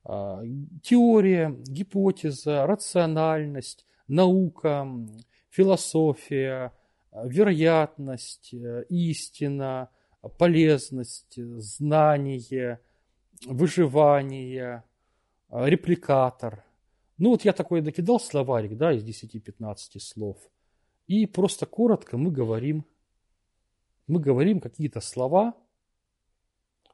А, 0.05 0.43
теория, 0.83 1.55
гипотеза, 1.65 2.67
рациональность, 2.67 3.87
наука, 4.09 4.89
философия, 5.51 6.73
вероятность, 7.13 8.55
э, 8.55 8.85
истина– 8.89 9.91
полезность, 10.29 11.39
знание, 11.61 12.81
выживание, 13.47 14.85
репликатор. 15.51 16.65
Ну 17.19 17.31
вот 17.31 17.45
я 17.45 17.53
такой 17.53 17.81
докидал 17.81 18.21
словарик, 18.21 18.77
да, 18.77 18.93
из 18.93 19.05
10-15 19.05 20.01
слов. 20.01 20.39
И 21.07 21.27
просто 21.27 21.67
коротко 21.67 22.17
мы 22.17 22.31
говорим, 22.31 22.87
мы 24.07 24.21
говорим 24.21 24.61
какие-то 24.61 25.01
слова 25.01 25.55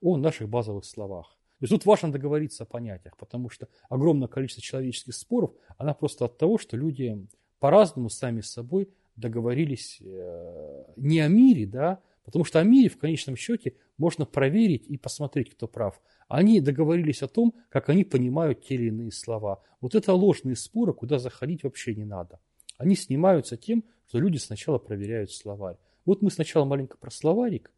о 0.00 0.16
наших 0.16 0.48
базовых 0.48 0.84
словах. 0.84 1.36
То 1.58 1.64
есть 1.64 1.72
тут 1.72 1.86
важно 1.86 2.12
договориться 2.12 2.62
о 2.62 2.66
понятиях, 2.66 3.16
потому 3.16 3.50
что 3.50 3.68
огромное 3.88 4.28
количество 4.28 4.62
человеческих 4.62 5.14
споров, 5.14 5.52
она 5.76 5.92
просто 5.92 6.24
от 6.26 6.38
того, 6.38 6.56
что 6.56 6.76
люди 6.76 7.26
по-разному 7.58 8.08
сами 8.10 8.40
с 8.40 8.52
собой 8.52 8.88
договорились 9.18 9.98
э, 10.00 10.84
не 10.96 11.20
о 11.20 11.28
мире, 11.28 11.66
да, 11.66 12.00
Потому 12.28 12.44
что 12.44 12.60
о 12.60 12.62
мире 12.62 12.90
в 12.90 12.98
конечном 12.98 13.36
счете 13.36 13.72
можно 13.96 14.26
проверить 14.26 14.84
и 14.86 14.98
посмотреть, 14.98 15.48
кто 15.48 15.66
прав. 15.66 15.98
Они 16.28 16.60
договорились 16.60 17.22
о 17.22 17.26
том, 17.26 17.54
как 17.70 17.88
они 17.88 18.04
понимают 18.04 18.62
те 18.62 18.74
или 18.74 18.88
иные 18.88 19.10
слова. 19.12 19.62
Вот 19.80 19.94
это 19.94 20.12
ложные 20.12 20.54
споры, 20.54 20.92
куда 20.92 21.18
заходить 21.18 21.62
вообще 21.62 21.94
не 21.94 22.04
надо. 22.04 22.38
Они 22.76 22.96
снимаются 22.96 23.56
тем, 23.56 23.82
что 24.08 24.18
люди 24.18 24.36
сначала 24.36 24.76
проверяют 24.76 25.32
словарь. 25.32 25.78
Вот 26.04 26.20
мы 26.20 26.30
сначала 26.30 26.66
маленько 26.66 26.98
про 26.98 27.10
словарик, 27.10 27.72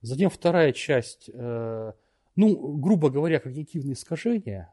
затем 0.00 0.30
вторая 0.30 0.72
часть, 0.72 1.28
э, 1.30 1.92
ну, 2.34 2.76
грубо 2.78 3.10
говоря, 3.10 3.40
когнитивные 3.40 3.92
искажения, 3.92 4.72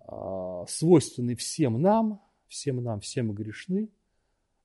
э, 0.00 0.64
свойственны 0.66 1.36
всем 1.36 1.80
нам, 1.80 2.20
всем 2.48 2.82
нам, 2.82 2.98
все 2.98 3.22
мы 3.22 3.34
грешны. 3.34 3.88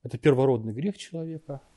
Это 0.06 0.18
первородный 0.18 0.72
грех 0.72 0.96
человека– 0.96 1.60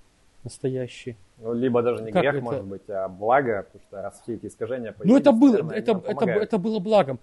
настоящий. 0.44 1.18
Ну, 1.38 1.54
либо 1.54 1.82
даже 1.82 2.04
не 2.04 2.12
как 2.12 2.22
грех, 2.22 2.36
это? 2.36 2.44
может 2.44 2.66
быть, 2.66 2.90
а 2.90 3.08
благо, 3.08 3.64
потому 3.64 3.84
что 3.88 4.02
раз 4.02 4.22
все 4.22 4.36
эти 4.36 4.46
искажения 4.46 4.96
Ну, 5.04 5.18
это 5.18 5.32
было, 5.32 5.72
это, 5.72 6.02
это, 6.06 6.30
это 6.30 6.58
было 6.58 6.80
благом. 6.80 7.20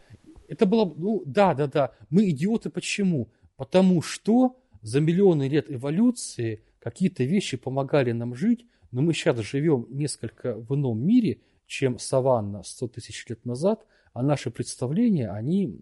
Это 0.48 0.66
было, 0.66 0.92
ну, 0.96 1.22
да, 1.24 1.54
да, 1.54 1.66
да. 1.66 1.92
Мы 2.10 2.30
идиоты 2.30 2.70
почему? 2.70 3.28
Потому 3.56 4.02
что 4.02 4.56
за 4.82 5.00
миллионы 5.00 5.48
лет 5.48 5.66
эволюции 5.68 6.62
какие-то 6.80 7.24
вещи 7.24 7.56
помогали 7.56 8.12
нам 8.12 8.34
жить, 8.34 8.66
но 8.90 9.02
мы 9.02 9.12
сейчас 9.12 9.38
живем 9.38 9.86
несколько 9.90 10.54
в 10.54 10.74
ином 10.74 11.04
мире, 11.04 11.40
чем 11.66 11.98
саванна 11.98 12.62
100 12.62 12.88
тысяч 12.88 13.26
лет 13.28 13.44
назад, 13.44 13.84
а 14.12 14.22
наши 14.22 14.50
представления, 14.50 15.30
они, 15.30 15.80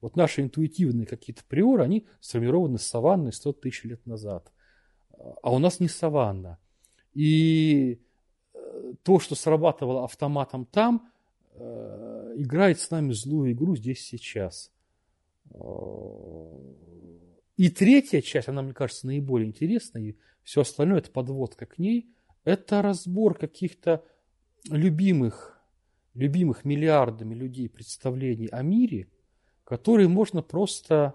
вот 0.00 0.16
наши 0.16 0.40
интуитивные 0.40 1.06
какие-то 1.06 1.42
приоры, 1.46 1.82
они 1.82 2.06
сформированы 2.20 2.78
с 2.78 2.82
саванной 2.82 3.32
100 3.32 3.52
тысяч 3.54 3.84
лет 3.84 4.04
назад. 4.06 4.50
А 5.42 5.52
у 5.52 5.58
нас 5.58 5.80
не 5.80 5.88
саванна. 5.88 6.58
И 7.14 8.00
э, 8.54 8.92
то, 9.02 9.18
что 9.18 9.34
срабатывало 9.34 10.04
автоматом 10.04 10.66
там, 10.66 11.10
э, 11.52 12.34
играет 12.36 12.80
с 12.80 12.90
нами 12.90 13.12
злую 13.12 13.52
игру 13.52 13.76
здесь 13.76 14.04
сейчас. 14.04 14.70
Э, 15.50 15.58
и 17.56 17.70
третья 17.70 18.20
часть, 18.20 18.48
она, 18.48 18.62
мне 18.62 18.74
кажется, 18.74 19.06
наиболее 19.06 19.48
интересная, 19.48 20.02
и 20.02 20.16
все 20.42 20.60
остальное 20.60 20.98
это 20.98 21.10
подводка 21.10 21.64
к 21.66 21.78
ней, 21.78 22.14
это 22.44 22.82
разбор 22.82 23.36
каких-то 23.36 24.04
любимых, 24.68 25.58
любимых 26.14 26.64
миллиардами 26.64 27.34
людей 27.34 27.68
представлений 27.68 28.46
о 28.48 28.62
мире, 28.62 29.08
которые 29.64 30.08
можно 30.08 30.42
просто 30.42 31.14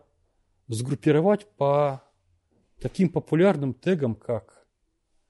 сгруппировать 0.68 1.46
по 1.58 2.04
таким 2.82 3.10
популярным 3.10 3.74
тегам, 3.74 4.16
как 4.16 4.66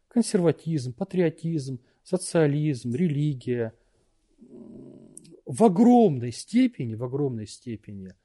консерватизм, 0.08 0.94
патриотизм, 0.94 1.80
социализм, 2.04 2.96
религия. 2.96 3.74
В 5.46 5.64
огромной 5.64 6.32
степени, 6.32 6.96
в 6.96 7.04
огромной 7.04 7.46
степени 7.48 8.16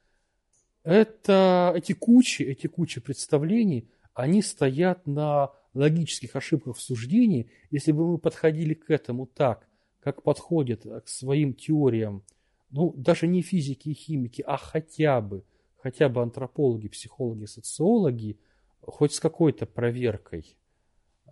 это, 0.83 1.73
эти 1.75 1.91
кучи, 1.91 2.43
эти 2.43 2.67
кучи 2.67 3.01
представлений, 3.01 3.89
они 4.13 4.41
стоят 4.41 5.05
на 5.05 5.51
логических 5.73 6.35
ошибках 6.37 6.77
в 6.77 6.81
суждении. 6.81 7.51
Если 7.69 7.91
бы 7.91 8.07
мы 8.07 8.17
подходили 8.17 8.73
к 8.73 8.89
этому 8.89 9.25
так, 9.27 9.67
как 9.99 10.23
подходят 10.23 10.83
к 10.83 11.07
своим 11.09 11.53
теориям, 11.53 12.23
ну, 12.69 12.93
даже 12.95 13.27
не 13.27 13.41
физики 13.41 13.89
и 13.89 13.93
химики, 13.93 14.41
а 14.47 14.55
хотя 14.55 15.19
бы, 15.19 15.43
хотя 15.75 16.07
бы 16.07 16.21
антропологи, 16.21 16.87
психологи, 16.87 17.45
социологи, 17.45 18.39
хоть 18.87 19.13
с 19.13 19.19
какой-то 19.19 19.65
проверкой– 19.67 20.55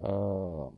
Э, 0.01 0.69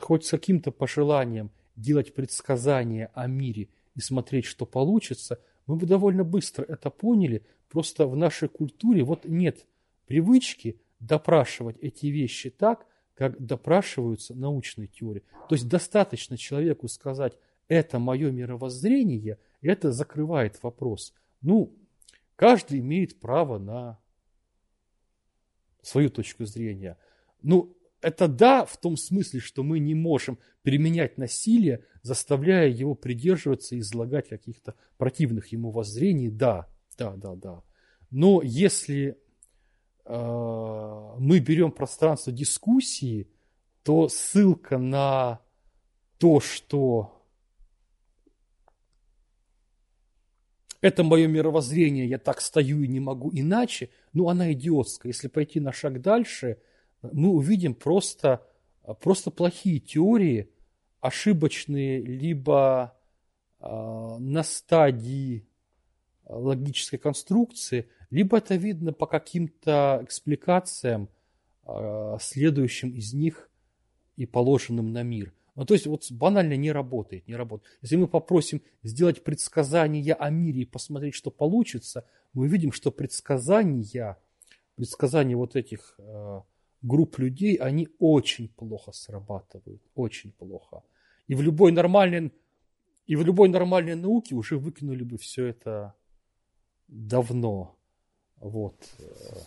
хоть 0.00 0.24
с 0.24 0.30
каким-то 0.30 0.70
пожеланием 0.70 1.50
делать 1.76 2.14
предсказания 2.14 3.10
о 3.14 3.26
мире 3.26 3.68
и 3.94 4.00
смотреть, 4.00 4.44
что 4.44 4.66
получится, 4.66 5.40
мы 5.66 5.76
бы 5.76 5.86
довольно 5.86 6.24
быстро 6.24 6.64
это 6.64 6.90
поняли. 6.90 7.44
Просто 7.68 8.06
в 8.06 8.16
нашей 8.16 8.48
культуре 8.48 9.02
вот 9.02 9.24
нет 9.24 9.66
привычки 10.06 10.80
допрашивать 11.00 11.76
эти 11.80 12.06
вещи 12.06 12.50
так, 12.50 12.86
как 13.14 13.44
допрашиваются 13.44 14.34
научные 14.34 14.88
теории. 14.88 15.22
То 15.48 15.54
есть 15.54 15.68
достаточно 15.68 16.36
человеку 16.36 16.88
сказать, 16.88 17.38
это 17.68 17.98
мое 17.98 18.30
мировоззрение, 18.30 19.38
и 19.62 19.68
это 19.68 19.92
закрывает 19.92 20.62
вопрос. 20.62 21.14
Ну, 21.40 21.72
каждый 22.36 22.80
имеет 22.80 23.18
право 23.20 23.58
на 23.58 23.98
свою 25.84 26.10
точку 26.10 26.44
зрения. 26.44 26.98
Ну, 27.42 27.76
это 28.00 28.28
да, 28.28 28.64
в 28.64 28.76
том 28.76 28.96
смысле, 28.96 29.40
что 29.40 29.62
мы 29.62 29.78
не 29.78 29.94
можем 29.94 30.38
применять 30.62 31.16
насилие, 31.18 31.84
заставляя 32.02 32.68
его 32.68 32.94
придерживаться 32.94 33.76
и 33.76 33.78
излагать 33.78 34.28
каких-то 34.28 34.74
противных 34.98 35.48
ему 35.48 35.70
воззрений, 35.70 36.28
да, 36.28 36.68
да, 36.98 37.14
да, 37.16 37.34
да. 37.34 37.62
Но 38.10 38.42
если 38.42 39.16
э, 40.04 41.14
мы 41.18 41.38
берем 41.40 41.72
пространство 41.72 42.32
дискуссии, 42.32 43.28
то 43.82 44.08
ссылка 44.08 44.78
на 44.78 45.40
то, 46.18 46.40
что 46.40 47.23
это 50.84 51.02
мое 51.02 51.26
мировоззрение, 51.26 52.06
я 52.06 52.18
так 52.18 52.40
стою 52.40 52.82
и 52.82 52.88
не 52.88 53.00
могу 53.00 53.30
иначе, 53.32 53.90
ну, 54.12 54.28
она 54.28 54.52
идиотская. 54.52 55.10
Если 55.10 55.28
пойти 55.28 55.60
на 55.60 55.72
шаг 55.72 56.00
дальше– 56.00 56.58
мы 57.12 57.30
увидим 57.30 57.74
просто, 57.74 58.46
просто 59.00 59.30
плохие 59.30 59.78
теории, 59.78 60.50
ошибочные, 61.00 62.00
либо 62.00 62.96
э, 63.60 63.66
на 63.66 64.42
стадии 64.42 65.46
логической 66.26 66.98
конструкции, 66.98 67.88
либо 68.10 68.38
это 68.38 68.54
видно 68.54 68.92
по 68.92 69.06
каким-то 69.06 70.00
экспликациям, 70.02 71.08
э, 71.66 72.16
следующим 72.20 72.90
из 72.90 73.12
них 73.12 73.50
и 74.16 74.24
положенным 74.24 74.92
на 74.92 75.02
мир. 75.02 75.34
Ну, 75.56 75.64
то 75.64 75.74
есть 75.74 75.86
вот 75.86 76.10
банально 76.10 76.56
не 76.56 76.72
работает, 76.72 77.28
не 77.28 77.36
работает. 77.36 77.78
Если 77.82 77.96
мы 77.96 78.08
попросим 78.08 78.60
сделать 78.82 79.22
предсказания 79.22 80.14
о 80.14 80.30
мире 80.30 80.62
и 80.62 80.66
посмотреть, 80.66 81.14
что 81.14 81.30
получится, 81.30 82.04
мы 82.32 82.48
видим, 82.48 82.72
что 82.72 82.90
предсказания, 82.90 84.18
предсказания 84.74 85.36
вот 85.36 85.54
этих 85.54 85.94
э, 85.98 86.40
групп 86.82 87.18
людей, 87.18 87.54
они 87.54 87.88
очень 88.00 88.48
плохо 88.48 88.90
срабатывают, 88.92 89.82
очень 89.94 90.32
плохо. 90.32 90.82
И 91.28 91.34
в 91.36 91.42
любой 91.42 91.70
нормальной, 91.70 92.32
и 93.06 93.14
в 93.14 93.24
любой 93.24 93.48
нормальной 93.48 93.94
науке 93.94 94.34
уже 94.34 94.58
выкинули 94.58 95.04
бы 95.04 95.18
все 95.18 95.46
это 95.46 95.94
давно. 96.88 97.73
Вот. 98.44 98.74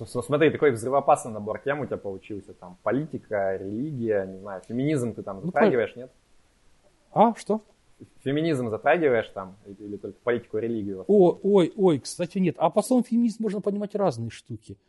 Смотри, 0.07 0.49
такой 0.49 0.71
взрывоопасный 0.71 1.31
набор 1.31 1.59
тем 1.59 1.81
у 1.81 1.85
тебя 1.85 1.97
получился. 1.97 2.55
Там 2.55 2.79
политика, 2.81 3.55
религия, 3.55 4.25
не 4.25 4.39
знаю, 4.39 4.63
феминизм 4.67 5.13
ты 5.13 5.21
там 5.21 5.37
ну, 5.37 5.45
затрагиваешь, 5.45 5.95
нет? 5.95 6.11
А, 7.11 7.35
что? 7.35 7.61
Феминизм 8.23 8.71
затрагиваешь 8.71 9.29
там 9.29 9.55
или 9.67 9.97
только 9.97 10.17
политику 10.23 10.57
религию? 10.57 11.05
О, 11.07 11.39
ой, 11.43 11.71
ой, 11.77 11.99
кстати, 11.99 12.39
нет. 12.39 12.55
А 12.57 12.71
по 12.71 12.81
словам 12.81 13.03
феминизм 13.03 13.43
можно 13.43 13.61
понимать 13.61 13.93
разные 13.93 14.31
штуки. 14.31 14.79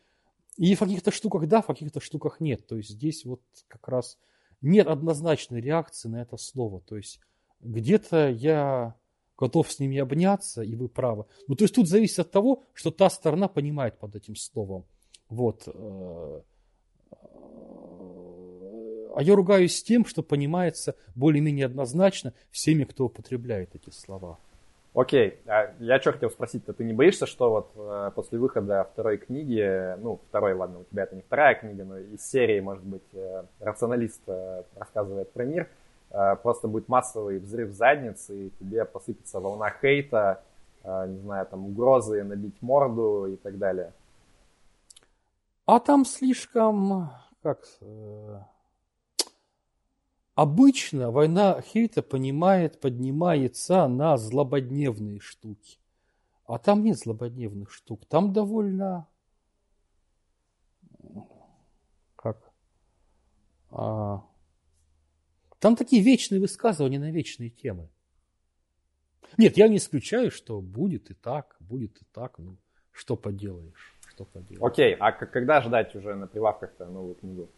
И 0.57 0.75
в 0.75 0.79
каких-то 0.79 1.11
штуках 1.11 1.47
да, 1.47 1.61
в 1.61 1.67
каких-то 1.67 2.01
штуках 2.01 2.41
нет. 2.41 2.67
То 2.67 2.77
есть 2.77 2.89
здесь 2.89 3.27
вот 3.27 3.43
как 3.69 3.87
раз 3.89 4.17
нет 4.63 4.87
однозначной 4.87 5.61
реакции 5.61 6.09
на 6.09 6.23
это 6.23 6.39
слово. 6.39 6.81
То 6.81 6.97
есть 6.97 7.21
где-то 7.61 8.31
я 8.31 8.95
готов 9.39 9.71
с 9.71 9.79
ними 9.79 9.99
обняться, 9.99 10.63
и 10.63 10.75
вы 10.75 10.89
правы. 10.89 11.25
Ну, 11.47 11.55
то 11.55 11.65
есть 11.65 11.75
тут 11.75 11.89
зависит 11.89 12.19
от 12.19 12.31
того, 12.31 12.65
что 12.75 12.91
та 12.91 13.09
сторона 13.09 13.49
понимает 13.49 13.99
под 13.99 14.17
этим 14.17 14.35
словом. 14.35 14.85
Вот. 15.29 15.63
Э, 15.67 16.41
а 19.15 19.23
я 19.23 19.35
ругаюсь 19.35 19.83
тем, 19.83 20.05
что 20.05 20.23
понимается 20.23 20.97
более-менее 21.15 21.67
однозначно 21.67 22.35
всеми, 22.51 22.85
кто 22.85 23.07
употребляет 23.07 23.75
эти 23.75 23.91
слова. 23.91 24.39
Окей, 24.95 25.39
а 25.47 25.75
я 25.79 26.01
что 26.01 26.13
хотел 26.13 26.31
спросить-то, 26.31 26.73
ты 26.73 26.83
не 26.83 26.93
боишься, 26.93 27.27
что 27.27 27.51
вот 27.51 27.71
э, 27.77 28.11
после 28.17 28.39
выхода 28.39 28.89
второй 28.93 29.19
книги, 29.19 29.97
ну, 29.99 30.21
второй, 30.29 30.55
ладно, 30.55 30.81
у 30.81 30.85
тебя 30.85 31.05
это 31.05 31.15
не 31.15 31.23
вторая 31.23 31.55
книга, 31.55 31.85
но 31.85 31.99
из 31.99 32.29
серии, 32.29 32.59
может 32.59 32.83
быть, 32.83 33.05
э, 33.13 33.45
рационалист 33.61 34.23
рассказывает 34.75 35.31
про 35.33 35.45
мир, 35.45 35.69
просто 36.43 36.69
будет 36.69 36.89
массовый 36.89 37.39
взрыв 37.39 37.73
задницы, 37.73 38.47
и 38.47 38.51
тебе 38.59 38.85
посыпется 38.85 39.41
волна 39.41 39.71
хейта, 39.71 40.43
э, 40.83 41.07
не 41.09 41.19
знаю, 41.19 41.47
там 41.47 41.67
угрозы 41.67 42.25
набить 42.25 42.61
морду 42.63 43.27
и 43.27 43.37
так 43.37 43.59
далее. 43.59 43.93
А 45.67 45.81
там 45.81 46.07
слишком, 46.07 47.11
как, 47.43 47.63
э, 47.83 48.41
обычно 50.35 51.11
война 51.11 51.61
хейта 51.61 52.03
понимает, 52.03 52.81
поднимается 52.81 53.87
на 53.87 54.17
злободневные 54.17 55.21
штуки. 55.21 55.79
А 56.47 56.59
там 56.59 56.83
нет 56.83 56.97
злободневных 56.97 57.71
штук. 57.71 58.07
Там 58.07 58.33
довольно, 58.33 59.07
как, 62.17 62.39
а, 63.71 64.23
там 65.59 65.77
такие 65.77 66.03
вечные 66.03 66.41
высказывания 66.41 66.99
на 66.99 67.11
вечные 67.11 67.51
темы. 67.51 67.89
Нет, 69.37 69.57
я 69.57 69.69
не 69.69 69.77
исключаю, 69.77 70.31
что 70.31 70.61
будет 70.61 71.11
и 71.11 71.15
так, 71.15 71.57
будет 71.61 72.01
и 72.01 72.05
так. 72.13 72.39
Ну, 72.39 72.57
что 72.93 73.17
поделаешь, 73.17 73.95
что 74.09 74.25
поделаешь. 74.25 74.73
Окей, 74.73 74.95
а 74.95 75.13
когда 75.13 75.61
ждать 75.61 75.95
уже 75.95 76.15
на 76.15 76.27
прилавках-то 76.27 76.87
новую 76.87 77.15
книгу? 77.15 77.49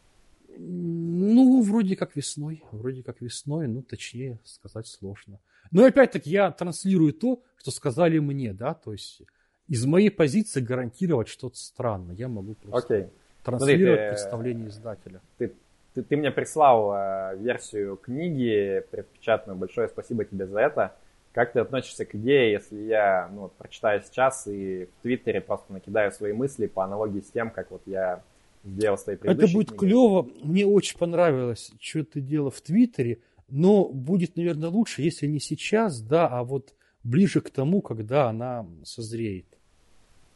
Ну, 0.59 1.63
вроде 1.63 1.97
как 1.97 2.17
весной, 2.17 2.65
вроде 2.73 3.03
как 3.03 3.21
весной, 3.21 3.69
ну, 3.69 3.83
точнее 3.83 4.41
сказать 4.45 4.87
сложно. 4.87 5.39
Но 5.71 5.85
опять-таки 5.85 6.31
я 6.31 6.51
транслирую 6.51 7.13
то, 7.13 7.43
что 7.57 7.71
сказали 7.71 8.19
мне, 8.19 8.53
да, 8.53 8.75
то 8.75 8.93
есть 8.93 9.23
из 9.69 9.87
моей 9.87 10.11
позиции 10.11 10.61
гарантировать 10.61 11.29
что-то 11.29 11.57
странное. 11.57 12.17
Я 12.17 12.29
могу 12.29 12.55
просто 12.55 12.95
okay. 12.95 13.11
транслировать 13.45 14.01
Смотри, 14.01 14.07
ты, 14.07 14.11
представление 14.11 14.69
издателя. 14.69 15.21
Ты 15.39 15.55
ты, 15.95 16.03
ты 16.03 16.17
мне 16.17 16.31
прислал 16.31 16.93
э, 16.95 17.37
версию 17.39 17.97
книги 17.97 18.85
предпечатанную. 18.91 19.59
Большое 19.59 19.89
спасибо 19.89 20.25
тебе 20.25 20.47
за 20.47 20.61
это. 20.61 20.97
Как 21.33 21.53
ты 21.53 21.61
относишься 21.61 22.05
к 22.05 22.15
идее, 22.15 22.53
если 22.53 22.81
я 22.83 23.29
ну, 23.33 23.43
вот, 23.43 23.53
прочитаю 23.53 24.03
сейчас 24.03 24.47
и 24.47 24.87
в 24.87 25.03
Твиттере 25.03 25.41
просто 25.41 25.73
накидаю 25.73 26.11
свои 26.11 26.33
мысли 26.33 26.67
по 26.67 26.85
аналогии 26.85 27.21
с 27.21 27.31
тем, 27.31 27.51
как 27.51 27.71
вот 27.71 27.83
я 27.87 28.23
сделал 28.65 28.99
с 28.99 29.05
твоей 29.05 29.19
предыдущей 29.19 29.47
Это 29.47 29.55
будет 29.55 29.69
книги? 29.69 29.81
клево. 29.81 30.29
Мне 30.43 30.67
очень 30.67 30.99
понравилось, 30.99 31.73
что 31.81 32.05
ты 32.05 32.21
делал 32.21 32.51
в 32.51 32.61
Твиттере. 32.61 33.19
Но 33.49 33.89
будет, 33.89 34.37
наверное, 34.37 34.69
лучше, 34.69 35.03
если 35.03 35.27
не 35.27 35.41
сейчас, 35.41 36.01
да, 36.01 36.29
а 36.29 36.45
вот 36.45 36.75
ближе 37.03 37.41
к 37.41 37.51
тому, 37.51 37.81
когда 37.81 38.29
она 38.29 38.67
созреет. 38.85 39.47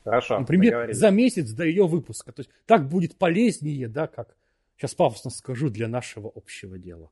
Хорошо. 0.03 0.41
Например, 0.41 0.93
за 0.93 1.11
месяц 1.11 1.51
до 1.53 1.65
ее 1.65 1.87
выпуска. 1.87 2.33
То 2.33 2.41
есть 2.41 2.51
так 2.67 2.89
будет 2.89 3.17
полезнее, 3.17 3.89
да, 3.89 4.07
как 4.07 4.37
Сейчас 4.77 4.95
пафосно 4.95 5.31
скажу, 5.31 5.71
для 5.71 5.89
нашего 5.89 6.31
общего 6.35 6.79
дела. 6.79 7.11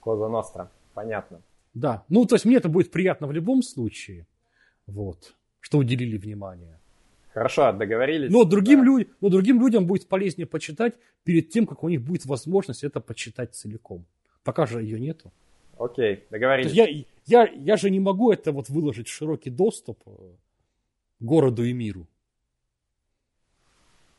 Коза 0.00 0.28
Ностра, 0.28 0.70
понятно. 0.94 1.42
Да, 1.74 2.04
ну 2.08 2.24
то 2.24 2.36
есть 2.36 2.44
мне 2.44 2.56
это 2.56 2.68
будет 2.68 2.90
приятно 2.90 3.26
в 3.26 3.32
любом 3.32 3.62
случае, 3.62 4.26
вот, 4.86 5.34
что 5.60 5.78
уделили 5.78 6.16
внимание. 6.16 6.78
Хорошо, 7.36 7.70
договорились. 7.72 8.32
Но 8.32 8.44
другим, 8.44 8.78
да. 8.78 8.86
люд... 8.86 9.08
но 9.20 9.28
другим 9.28 9.60
людям 9.60 9.86
будет 9.86 10.08
полезнее 10.08 10.46
почитать 10.46 10.94
перед 11.22 11.50
тем, 11.50 11.66
как 11.66 11.84
у 11.84 11.88
них 11.90 12.00
будет 12.00 12.24
возможность 12.24 12.82
это 12.82 12.98
почитать 12.98 13.54
целиком. 13.54 14.06
Пока 14.42 14.64
же 14.64 14.80
ее 14.80 14.98
нету. 14.98 15.30
Окей, 15.78 16.24
договорились. 16.30 16.72
Я, 16.72 16.86
я, 17.26 17.46
я 17.46 17.76
же 17.76 17.90
не 17.90 18.00
могу 18.00 18.32
это 18.32 18.52
вот 18.52 18.70
выложить 18.70 19.08
в 19.08 19.12
широкий 19.12 19.50
доступ 19.50 19.98
э, 20.06 20.10
городу 21.20 21.62
и 21.64 21.74
миру. 21.74 22.06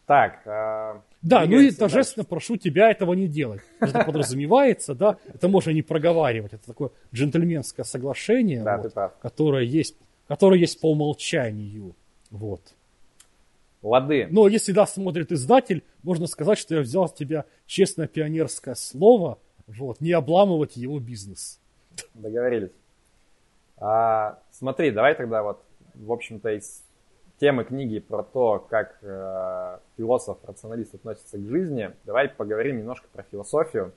Так, 0.05 0.45
э, 0.45 1.01
да, 1.27 1.45
ну 1.45 1.59
и 1.59 1.71
торжественно 1.71 2.23
дальше. 2.23 2.29
прошу 2.29 2.57
тебя 2.57 2.89
этого 2.89 3.13
не 3.13 3.27
делать. 3.27 3.61
Это 3.79 4.03
подразумевается, 4.03 4.95
да, 4.95 5.17
это 5.27 5.47
можно 5.47 5.71
не 5.71 5.81
проговаривать. 5.81 6.53
Это 6.53 6.65
такое 6.65 6.91
джентльменское 7.13 7.83
соглашение, 7.83 8.63
да, 8.63 8.77
вот, 8.77 8.93
которое, 9.21 9.63
есть, 9.63 9.97
которое 10.27 10.59
есть 10.59 10.79
по 10.79 10.91
умолчанию. 10.91 11.95
Вот. 12.31 12.61
Лады. 13.81 14.27
Но 14.31 14.47
если 14.47 14.71
да, 14.71 14.87
смотрит 14.87 15.31
издатель, 15.31 15.83
можно 16.03 16.27
сказать, 16.27 16.57
что 16.57 16.75
я 16.75 16.81
взял 16.81 17.07
с 17.07 17.13
тебя 17.13 17.45
честное 17.65 18.07
пионерское 18.07 18.75
слово, 18.75 19.37
вот, 19.67 20.01
не 20.01 20.13
обламывать 20.13 20.77
его 20.77 20.99
бизнес. 20.99 21.59
Договорились. 22.13 22.71
А, 23.77 24.39
смотри, 24.51 24.91
давай 24.91 25.15
тогда 25.15 25.43
вот, 25.43 25.63
в 25.93 26.11
общем-то, 26.11 26.49
из 26.55 26.83
темы 27.39 27.63
книги 27.63 27.99
про 27.99 28.23
то, 28.23 28.65
как 28.69 28.97
э, 29.01 29.79
философ, 29.95 30.37
рационалист 30.43 30.95
относится 30.95 31.37
к 31.37 31.41
жизни, 31.47 31.91
давай 32.03 32.29
поговорим 32.29 32.79
немножко 32.79 33.07
про 33.13 33.23
философию. 33.23 33.93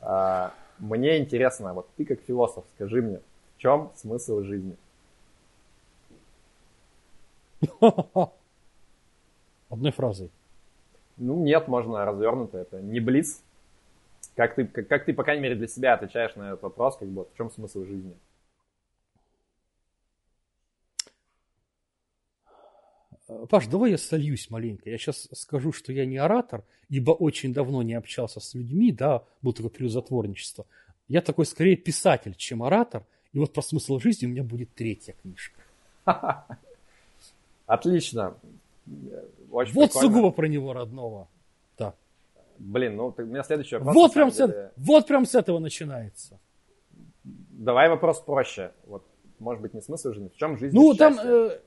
Э, 0.00 0.50
мне 0.78 1.18
интересно, 1.18 1.72
вот 1.74 1.88
ты 1.96 2.04
как 2.04 2.20
философ, 2.20 2.64
скажи 2.74 3.00
мне, 3.00 3.20
в 3.56 3.60
чем 3.60 3.92
смысл 3.94 4.42
жизни? 4.42 4.76
Одной 9.70 9.92
фразой. 9.92 10.30
Ну, 11.16 11.42
нет, 11.42 11.68
можно 11.68 12.04
развернуто. 12.04 12.58
Это 12.58 12.80
не 12.80 13.00
близ. 13.00 13.42
Как 14.36 14.54
ты, 14.56 14.66
как, 14.66 14.88
как 14.88 15.04
ты, 15.04 15.14
по 15.14 15.22
крайней 15.22 15.42
мере, 15.42 15.54
для 15.54 15.68
себя 15.68 15.94
отвечаешь 15.94 16.34
на 16.34 16.50
этот 16.50 16.62
вопрос, 16.62 16.96
как 16.96 17.08
бы, 17.08 17.24
в 17.24 17.36
чем 17.36 17.50
смысл 17.50 17.84
жизни? 17.84 18.16
Паш, 23.48 23.66
давай 23.66 23.92
я 23.92 23.98
сольюсь 23.98 24.50
маленько. 24.50 24.90
Я 24.90 24.98
сейчас 24.98 25.28
скажу, 25.32 25.72
что 25.72 25.92
я 25.92 26.06
не 26.06 26.16
оратор, 26.16 26.64
ибо 26.88 27.12
очень 27.12 27.52
давно 27.52 27.82
не 27.82 27.94
общался 27.94 28.40
с 28.40 28.54
людьми, 28.54 28.92
да, 28.92 29.22
был 29.42 29.52
такое 29.52 29.70
перезатворничество. 29.70 30.66
Я 31.08 31.20
такой 31.20 31.46
скорее 31.46 31.76
писатель, 31.76 32.34
чем 32.34 32.62
оратор. 32.62 33.04
И 33.32 33.38
вот 33.38 33.52
про 33.52 33.62
смысл 33.62 33.98
жизни 33.98 34.26
у 34.26 34.30
меня 34.30 34.42
будет 34.42 34.74
третья 34.74 35.14
книжка. 35.20 35.60
Отлично. 37.66 38.36
Очень 39.50 39.74
вот 39.74 39.90
прикольно. 39.90 40.08
сугубо 40.08 40.30
про 40.30 40.46
него 40.46 40.72
родного. 40.72 41.28
Да. 41.78 41.94
Блин, 42.58 42.96
ну 42.96 43.14
у 43.16 43.22
меня 43.22 43.42
следующий 43.42 43.76
вопрос. 43.76 43.94
Вот 43.94 44.14
прям, 44.14 44.30
деле... 44.30 44.52
с, 44.52 44.72
вот 44.76 45.06
прям 45.06 45.26
с 45.26 45.34
этого 45.34 45.58
начинается. 45.58 46.38
Давай 47.24 47.88
вопрос 47.88 48.20
проще. 48.20 48.72
Вот, 48.86 49.04
может 49.38 49.62
быть, 49.62 49.74
не 49.74 49.80
смысл 49.80 50.12
жизни. 50.12 50.28
В 50.28 50.36
чем 50.36 50.58
жизнь? 50.58 50.74
Ну, 50.74 50.94
там, 50.94 51.18
э, 51.18 51.58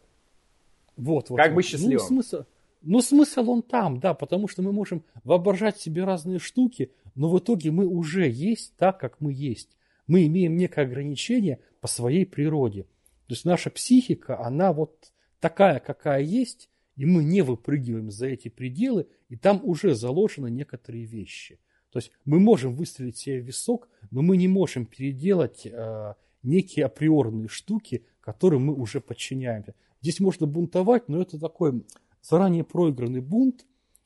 вот, 0.97 1.29
вот. 1.29 1.37
Как 1.37 1.53
бы 1.53 1.63
счастливым. 1.63 1.97
Ну, 1.97 1.99
смысл, 1.99 2.43
ну, 2.81 3.01
смысл 3.01 3.49
он 3.49 3.61
там, 3.61 3.99
да, 3.99 4.13
потому 4.13 4.47
что 4.47 4.61
мы 4.61 4.71
можем 4.71 5.03
воображать 5.23 5.79
себе 5.79 6.03
разные 6.03 6.39
штуки, 6.39 6.91
но 7.15 7.29
в 7.29 7.39
итоге 7.39 7.71
мы 7.71 7.87
уже 7.87 8.29
есть 8.29 8.75
так, 8.77 8.99
как 8.99 9.21
мы 9.21 9.31
есть. 9.31 9.77
Мы 10.07 10.25
имеем 10.27 10.57
некое 10.57 10.85
ограничение 10.85 11.59
по 11.81 11.87
своей 11.87 12.25
природе. 12.25 12.83
То 13.27 13.33
есть 13.33 13.45
наша 13.45 13.69
психика, 13.69 14.39
она 14.39 14.73
вот 14.73 15.11
такая, 15.39 15.79
какая 15.79 16.21
есть, 16.21 16.69
и 16.95 17.05
мы 17.05 17.23
не 17.23 17.41
выпрыгиваем 17.41 18.09
за 18.09 18.27
эти 18.27 18.47
пределы, 18.47 19.07
и 19.29 19.35
там 19.35 19.61
уже 19.63 19.95
заложены 19.95 20.49
некоторые 20.49 21.05
вещи. 21.05 21.59
То 21.91 21.99
есть 21.99 22.11
мы 22.25 22.39
можем 22.39 22.75
выстрелить 22.75 23.17
себе 23.17 23.41
в 23.41 23.45
висок, 23.45 23.89
но 24.11 24.21
мы 24.21 24.37
не 24.37 24.47
можем 24.47 24.85
переделать 24.85 25.65
э, 25.65 26.13
некие 26.43 26.85
априорные 26.85 27.47
штуки, 27.47 28.05
которым 28.19 28.65
мы 28.65 28.73
уже 28.73 29.01
подчиняемся. 29.01 29.73
Здесь 30.07 30.21
можно 30.21 30.47
бунтовать, 30.47 31.09
но 31.09 31.21
это 31.21 31.37
такой 31.37 31.83
заранее 32.21 32.63
проигранный 32.63 33.19
бунт. 33.19 33.65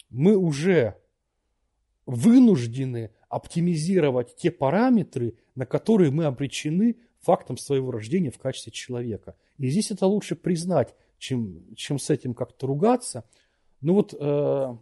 Мы 0.10 0.36
уже 0.36 0.98
вынуждены 2.08 3.12
оптимизировать 3.30 4.36
те 4.36 4.50
параметры, 4.50 5.36
на 5.54 5.68
которые 5.68 6.10
мы 6.10 6.26
обречены 6.26 6.98
фактом 7.20 7.56
своего 7.56 7.92
рождения 7.92 8.32
в 8.32 8.40
качестве 8.40 8.72
человека. 8.72 9.36
И 9.60 9.70
здесь 9.70 9.92
это 9.92 10.08
лучше 10.08 10.36
признать, 10.36 10.96
чем, 11.20 11.76
чем 11.76 12.00
с 12.00 12.10
этим 12.10 12.34
как-то 12.34 12.66
ругаться. 12.66 13.24
Ну 13.82 13.94
вот, 13.94 14.16
э, 14.20 14.78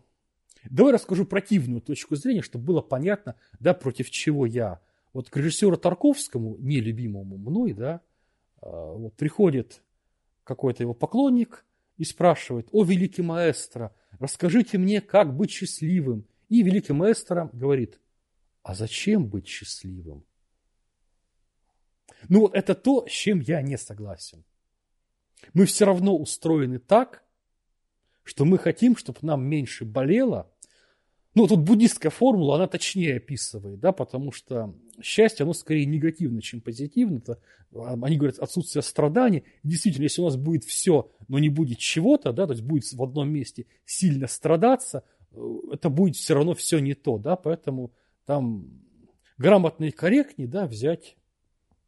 давай 0.70 0.94
расскажу 0.94 1.26
противную 1.26 1.82
точку 1.82 2.16
зрения, 2.16 2.44
чтобы 2.44 2.64
было 2.64 2.80
понятно, 2.80 3.36
да, 3.60 3.74
против 3.74 4.10
чего 4.10 4.46
я. 4.46 4.80
Вот 5.12 5.30
к 5.30 5.36
режиссеру 5.36 5.76
Тарковскому, 5.76 6.56
нелюбимому 6.60 7.38
мной, 7.38 7.74
да, 7.74 8.00
э, 8.62 8.68
вот 8.70 9.16
приходит 9.16 9.82
какой-то 10.50 10.82
его 10.84 10.96
поклонник 10.96 11.64
и 11.98 12.04
спрашивает, 12.04 12.68
о, 12.72 12.84
великий 12.84 13.22
маэстро, 13.22 13.96
расскажите 14.20 14.80
мне, 14.80 15.00
как 15.00 15.36
быть 15.36 15.52
счастливым. 15.52 16.26
И 16.50 16.64
великий 16.64 16.94
маэстро 16.94 17.52
говорит, 17.54 18.00
а 18.64 18.74
зачем 18.74 19.28
быть 19.28 19.48
счастливым? 19.48 20.26
Ну 22.28 22.42
вот 22.42 22.56
это 22.56 22.74
то, 22.74 23.06
с 23.08 23.12
чем 23.12 23.42
я 23.42 23.62
не 23.62 23.78
согласен. 23.78 24.44
Мы 25.54 25.66
все 25.66 25.86
равно 25.86 26.18
устроены 26.18 26.80
так, 26.80 27.24
что 28.24 28.44
мы 28.44 28.58
хотим, 28.58 28.98
чтобы 28.98 29.20
нам 29.22 29.46
меньше 29.46 29.86
болело. 29.86 30.52
Ну, 31.40 31.48
тут 31.48 31.62
буддистская 31.62 32.10
формула, 32.10 32.56
она 32.56 32.68
точнее 32.68 33.16
описывает, 33.16 33.80
да, 33.80 33.94
потому 33.94 34.34
что 34.34 34.76
счастье, 35.02 35.46
оно 35.46 35.54
скорее 35.54 35.86
негативно, 35.86 36.42
чем 36.42 36.60
позитивно. 36.60 37.20
Это, 37.20 37.40
а, 37.74 37.94
они 38.02 38.18
говорят, 38.18 38.40
отсутствие 38.40 38.82
страданий. 38.82 39.46
Действительно, 39.64 40.04
если 40.04 40.22
у 40.22 40.26
нас 40.26 40.36
будет 40.36 40.66
все, 40.66 41.10
но 41.30 41.40
не 41.40 41.48
будет 41.48 41.78
чего-то, 41.78 42.34
да, 42.34 42.46
то 42.46 42.52
есть 42.52 42.66
будет 42.66 42.92
в 42.92 43.02
одном 43.02 43.32
месте 43.32 43.68
сильно 43.86 44.28
страдаться, 44.28 45.06
э, 45.32 45.38
это 45.72 45.90
будет 45.90 46.18
все 46.18 46.34
равно 46.34 46.56
все 46.56 46.80
не 46.80 46.94
то, 46.94 47.18
да, 47.18 47.38
поэтому 47.38 47.94
там 48.26 48.68
грамотно 49.38 49.86
и 49.86 49.92
корректнее, 49.92 50.50
да, 50.50 50.68
взять 50.68 51.16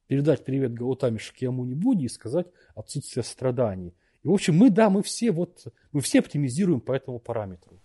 передать 0.07 0.45
привет 0.45 0.73
Гаутаме 0.73 1.19
Шакьямуни 1.19 1.73
Будди 1.73 2.05
и 2.05 2.07
сказать 2.07 2.47
отсутствие 2.73 3.25
страданий. 3.25 3.93
И, 4.23 4.29
в 4.29 4.31
общем, 4.31 4.55
мы, 4.55 4.69
да, 4.69 4.89
мы 4.89 5.03
все 5.03 5.31
вот, 5.31 5.65
мы 5.91 5.99
все 5.99 6.19
оптимизируем 6.19 6.79
по 6.79 6.93
этому 6.93 7.19
параметру. 7.19 7.80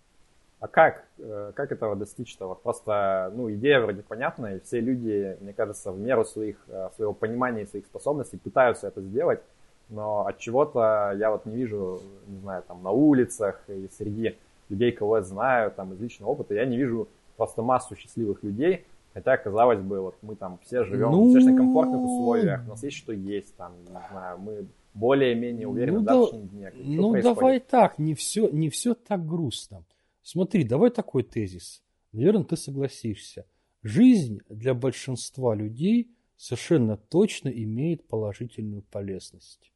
А 0.59 0.67
как, 0.67 1.05
э, 1.19 1.51
как 1.55 1.71
этого 1.71 1.95
достичь-то? 1.95 2.47
Вот 2.47 2.63
просто, 2.63 3.31
ну, 3.35 3.51
идея 3.53 3.79
вроде 3.79 4.01
понятная, 4.01 4.57
и 4.57 4.59
все 4.59 4.79
люди, 4.79 5.37
мне 5.39 5.53
кажется, 5.53 5.91
в 5.91 5.99
меру 5.99 6.25
своих, 6.25 6.57
э, 6.67 6.89
своего 6.95 7.13
понимания 7.13 7.63
и 7.63 7.67
своих 7.67 7.85
способностей 7.85 8.37
пытаются 8.37 8.87
это 8.87 9.01
сделать, 9.01 9.41
но 9.89 10.25
от 10.25 10.39
чего-то 10.39 11.13
я 11.17 11.29
вот 11.29 11.45
не 11.45 11.55
вижу, 11.55 12.01
не 12.27 12.39
знаю, 12.39 12.63
там, 12.67 12.81
на 12.81 12.89
улицах 12.89 13.61
и 13.67 13.87
среди 13.95 14.35
людей, 14.69 14.91
кого 14.91 15.17
я 15.17 15.23
знаю, 15.23 15.71
там, 15.71 15.93
из 15.93 16.01
личного 16.01 16.31
опыта, 16.31 16.55
я 16.55 16.65
не 16.65 16.77
вижу 16.77 17.07
просто 17.35 17.61
массу 17.61 17.95
счастливых 17.95 18.41
людей, 18.43 18.85
Хотя, 19.13 19.35
казалось 19.37 19.79
бы, 19.79 19.99
вот 19.99 20.15
мы 20.21 20.35
там 20.35 20.59
все 20.63 20.83
живем 20.83 21.09
ну... 21.09 21.23
в 21.23 21.33
достаточно 21.33 21.57
комфортных 21.57 22.01
условиях, 22.01 22.61
у 22.67 22.69
нас 22.69 22.83
есть 22.83 22.97
что 22.97 23.13
есть, 23.13 23.55
там, 23.55 23.73
не 23.81 23.87
знаю, 24.11 24.37
мы 24.37 24.67
более-менее 24.93 25.67
уверены 25.67 25.97
ну, 25.97 26.03
в 26.03 26.05
завтрашнем 26.05 26.47
дне. 26.49 26.69
Что 26.69 26.83
ну, 26.83 27.11
происходит? 27.11 27.23
давай 27.23 27.59
так, 27.59 27.97
не 27.97 28.13
все, 28.13 28.47
не 28.49 28.69
все 28.69 28.93
так 28.93 29.25
грустно. 29.25 29.83
Смотри, 30.29 30.65
давай 30.65 30.89
такой 30.91 31.23
тезис. 31.23 31.81
Наверное, 32.11 32.43
ты 32.43 32.57
согласишься. 32.57 33.45
Жизнь 33.81 34.41
для 34.49 34.73
большинства 34.73 35.55
людей 35.55 36.11
совершенно 36.35 36.97
точно 36.97 37.47
имеет 37.47 38.09
положительную 38.09 38.81
полезность. 38.81 39.71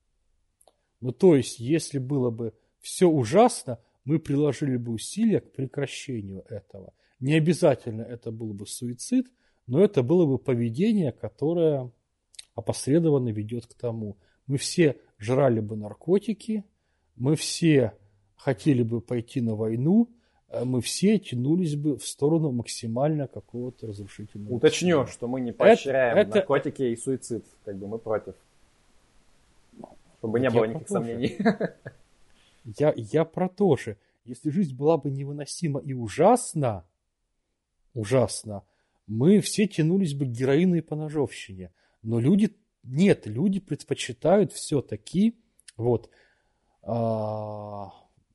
Ну, 0.99 1.13
то 1.13 1.37
есть, 1.37 1.61
если 1.61 1.99
было 1.99 2.31
бы 2.31 2.53
все 2.81 3.07
ужасно, 3.07 3.79
мы 4.03 4.19
приложили 4.19 4.75
бы 4.75 4.91
усилия 4.91 5.39
к 5.39 5.53
прекращению 5.53 6.43
этого. 6.49 6.93
Не 7.21 7.35
обязательно 7.35 8.01
это 8.01 8.29
был 8.29 8.53
бы 8.53 8.67
суицид, 8.67 9.31
но 9.67 9.81
это 9.81 10.03
было 10.03 10.25
бы 10.25 10.37
поведение, 10.37 11.13
которое 11.13 11.89
опосредованно 12.55 13.29
ведет 13.29 13.67
к 13.67 13.73
тому. 13.73 14.17
Мы 14.47 14.57
все 14.57 14.97
жрали 15.17 15.61
бы 15.61 15.77
наркотики, 15.77 16.65
мы 17.15 17.37
все 17.37 17.93
хотели 18.35 18.83
бы 18.83 18.99
пойти 18.99 19.39
на 19.39 19.55
войну, 19.55 20.09
мы 20.65 20.81
все 20.81 21.17
тянулись 21.17 21.75
бы 21.75 21.97
в 21.97 22.05
сторону 22.05 22.51
максимально 22.51 23.27
какого-то 23.27 23.87
разрушительного. 23.87 24.55
Уточню, 24.55 25.07
что 25.07 25.27
мы 25.27 25.41
не 25.41 25.53
поощряем 25.53 26.17
это, 26.17 26.37
наркотики 26.37 26.83
и 26.83 26.95
суицид, 26.95 27.45
как 27.63 27.77
бы 27.77 27.87
мы 27.87 27.97
против. 27.97 28.35
Чтобы 30.19 30.39
не 30.39 30.49
было 30.49 30.65
никаких 30.65 30.89
сомнений. 30.89 31.37
Я, 32.77 32.93
я 32.95 33.25
про 33.25 33.49
то 33.49 33.75
же. 33.75 33.97
Если 34.23 34.51
жизнь 34.51 34.75
была 34.75 34.97
бы 34.97 35.09
невыносима 35.09 35.79
и 35.79 35.93
ужасна, 35.93 36.85
ужасно, 37.95 38.61
мы 39.07 39.41
все 39.41 39.65
тянулись 39.65 40.13
бы 40.13 40.25
к 40.25 40.29
героину 40.29 40.75
и 40.75 40.81
поножовщине. 40.81 41.71
Но 42.03 42.19
люди, 42.19 42.55
нет, 42.83 43.25
люди 43.25 43.59
предпочитают 43.59 44.53
все-таки 44.53 45.35
вот, 45.75 46.11
а, 46.83 47.91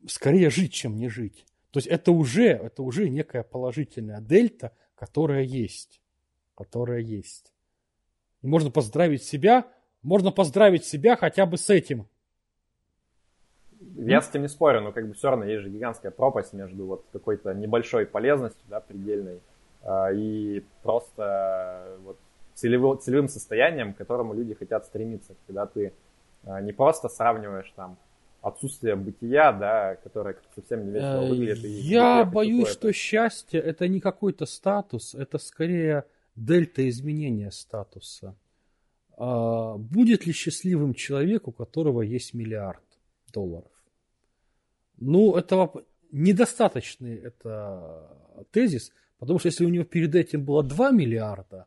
скорее 0.09 0.51
жить, 0.51 0.73
чем 0.73 0.97
не 0.97 1.09
жить. 1.09 1.47
То 1.77 1.79
есть 1.79 1.89
это 1.89 2.11
уже, 2.11 2.47
это 2.53 2.83
уже 2.83 3.11
некая 3.11 3.43
положительная 3.43 4.23
дельта, 4.23 4.73
которая 4.95 5.43
есть. 5.43 6.01
Которая 6.55 7.01
есть. 7.01 7.53
И 8.41 8.47
можно 8.47 8.71
поздравить 8.71 9.23
себя, 9.23 9.67
можно 10.01 10.33
поздравить 10.33 10.87
себя 10.87 11.17
хотя 11.17 11.45
бы 11.45 11.59
с 11.59 11.69
этим. 11.69 12.09
Я 13.79 14.23
с 14.23 14.31
этим 14.31 14.41
не 14.41 14.49
спорю, 14.49 14.81
но 14.81 14.93
как 14.93 15.07
бы 15.07 15.13
все 15.13 15.29
равно 15.29 15.45
есть 15.45 15.65
же 15.65 15.69
гигантская 15.69 16.11
пропасть 16.11 16.55
между 16.55 16.87
вот 16.87 17.05
какой-то 17.13 17.53
небольшой 17.53 18.07
полезностью, 18.07 18.65
да, 18.71 18.81
предельной, 18.81 19.43
а, 19.83 20.11
и 20.15 20.65
просто 20.83 21.99
вот 22.05 22.17
целевым, 22.55 23.29
состоянием, 23.29 23.93
к 23.93 23.99
которому 23.99 24.33
люди 24.33 24.55
хотят 24.55 24.87
стремиться, 24.87 25.35
когда 25.47 25.67
ты 25.67 25.93
а, 26.47 26.59
не 26.63 26.73
просто 26.73 27.11
сравниваешь 27.11 27.71
там 27.77 27.99
отсутствие 28.47 28.95
бытия, 28.95 29.53
да, 29.53 29.97
которое 29.97 30.37
совсем 30.55 30.87
не 30.87 30.93
весело 30.93 31.23
э, 31.23 31.29
выглядит. 31.29 31.65
Я 31.65 32.25
боюсь, 32.25 32.69
что 32.69 32.93
счастье 32.93 33.61
это 33.61 33.89
не 33.89 34.01
какой-то 34.01 34.47
статус, 34.47 35.15
это 35.15 35.39
скорее 35.39 36.05
дельта 36.37 36.89
изменения 36.89 37.51
статуса. 37.51 38.37
А 39.17 39.77
будет 39.77 40.27
ли 40.27 40.33
счастливым 40.33 40.95
человек, 40.95 41.49
у 41.49 41.53
которого 41.53 42.03
есть 42.03 42.35
миллиард 42.35 42.85
долларов? 43.33 43.73
Ну, 44.99 45.35
этого 45.35 45.85
недостаточный 46.13 47.17
это 47.17 48.09
тезис, 48.53 48.93
потому 49.19 49.39
что 49.39 49.49
если 49.49 49.65
у 49.65 49.71
него 49.71 49.85
перед 49.85 50.15
этим 50.15 50.45
было 50.45 50.63
2 50.63 50.93
миллиарда, 50.93 51.67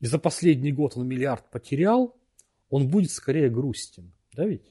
и 0.00 0.06
за 0.06 0.18
последний 0.18 0.72
год 0.72 0.96
он 0.96 1.08
миллиард 1.08 1.48
потерял, 1.50 2.16
он 2.68 2.88
будет 2.88 3.10
скорее 3.10 3.48
грустен. 3.48 4.12
Да 4.32 4.44
ведь? 4.44 4.70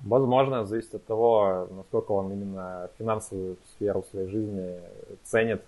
Возможно, 0.00 0.66
зависит 0.66 0.94
от 0.94 1.06
того, 1.06 1.68
насколько 1.70 2.12
он 2.12 2.32
именно 2.32 2.90
финансовую 2.98 3.56
сферу 3.74 4.04
своей 4.10 4.28
жизни 4.28 4.78
ценит 5.24 5.62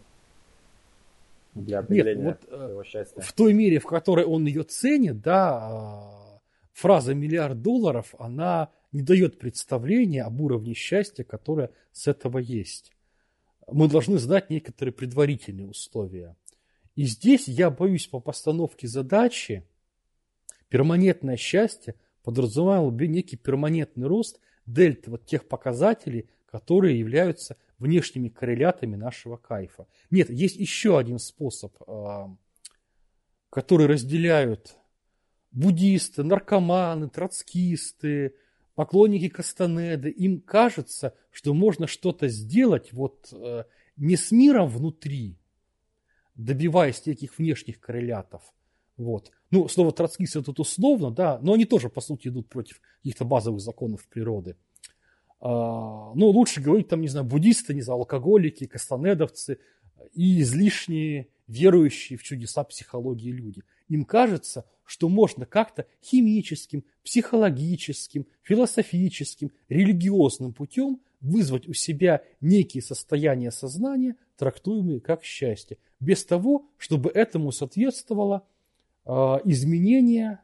для 1.55 1.81
определения 1.81 2.25
Нет, 2.25 2.39
вот, 2.51 2.59
своего 2.59 2.85
счастья. 2.85 3.21
В 3.21 3.33
той 3.33 3.53
мере, 3.53 3.79
в 3.79 3.87
которой 3.87 4.25
он 4.25 4.47
ее 4.47 4.63
ценит, 4.65 5.21
да, 5.21 5.59
а, 5.61 6.41
фраза 6.73 7.15
«миллиард 7.15 7.63
долларов», 7.63 8.15
она 8.19 8.69
не 8.93 9.03
дает 9.03 9.39
представления 9.39 10.23
об 10.23 10.41
уровне 10.41 10.75
счастья, 10.75 11.25
которое 11.25 11.71
с 11.93 12.07
этого 12.07 12.39
есть. 12.39 12.93
Мы 13.67 13.89
должны 13.89 14.19
знать 14.19 14.51
некоторые 14.51 14.93
предварительные 14.93 15.69
условия. 15.69 16.37
И 16.97 17.05
здесь 17.05 17.49
я 17.49 17.71
боюсь 17.71 18.07
по 18.07 18.19
постановке 18.21 18.89
задачи 18.89 19.65
перманентное 20.69 21.37
счастье 21.37 21.95
подразумевало 22.29 22.91
бы 22.91 23.07
некий 23.07 23.39
перманентный 23.39 24.07
рост 24.07 24.39
дельты 24.67 25.11
вот 25.11 25.25
тех 25.25 25.49
показателей, 25.49 26.29
которые 26.45 26.99
являются 26.99 27.57
внешними 27.79 28.29
коррелятами 28.29 28.97
нашего 28.97 29.39
кайфа. 29.39 29.87
Нет, 30.11 30.29
есть 30.29 30.57
еще 30.57 30.99
один 30.99 31.21
способ, 31.21 31.75
а, 31.87 32.37
который 33.49 33.87
разделяют 33.87 34.77
буддисты, 35.53 36.23
наркоманы, 36.23 37.09
троцкисты, 37.09 38.35
поклонники 38.75 39.31
Кастанеды, 39.31 40.11
им 40.11 40.43
кажется, 40.43 41.15
что 41.31 41.55
можно 41.55 41.87
что-то 41.87 42.29
сделать 42.29 42.93
вот 42.93 43.33
э, 43.33 43.65
не 43.97 44.17
с 44.19 44.31
миром 44.33 44.69
внутри, 44.69 45.39
добиваясь 46.35 47.01
таких 47.01 47.39
внешних 47.39 47.81
коррелятов. 47.81 48.43
Вот. 48.99 49.31
Ну, 49.51 49.69
слово 49.69 49.93
троцкисты 49.93 50.43
тут 50.43 50.61
условно, 50.61 51.11
да, 51.11 51.39
но 51.41 51.55
они 51.55 51.65
тоже, 51.65 51.89
по 51.89 52.01
сути, 52.01 52.29
идут 52.29 52.49
против 52.49 52.81
каких-то 52.99 53.25
базовых 53.25 53.61
законов 53.61 54.07
природы. 54.09 54.57
А, 55.41 56.13
ну, 56.15 56.27
лучше 56.27 56.61
говорить 56.61 56.89
там, 56.89 57.01
не 57.01 57.09
знаю, 57.09 57.25
буддисты, 57.25 57.73
не 57.73 57.81
знаю, 57.81 58.01
алкоголики, 58.01 58.67
кастанедовцы 58.67 59.59
и 60.13 60.43
излишние 60.43 61.29
верующие 61.47 62.19
в 62.19 62.25
чудеса 62.25 62.65
психологии 62.65 63.31
люди. 63.31 63.63
Им 63.89 64.05
кажется, 64.05 64.67
что 64.85 65.09
можно 65.09 65.47
как-то 65.47 65.87
химическим, 66.03 66.85
психологическим, 67.05 68.27
философическим, 68.43 69.53
религиозным 69.69 70.53
путем 70.53 71.01
вызвать 71.21 71.69
у 71.69 71.73
себя 71.73 72.23
некие 72.41 72.83
состояния 72.83 73.51
сознания, 73.51 74.17
трактуемые 74.37 75.01
как 75.01 75.25
счастье, 75.25 75.79
без 76.01 76.25
того, 76.25 76.67
чтобы 76.79 77.11
этому 77.11 77.53
соответствовало 77.53 78.45
э, 79.09 79.13
изменение 79.45 80.41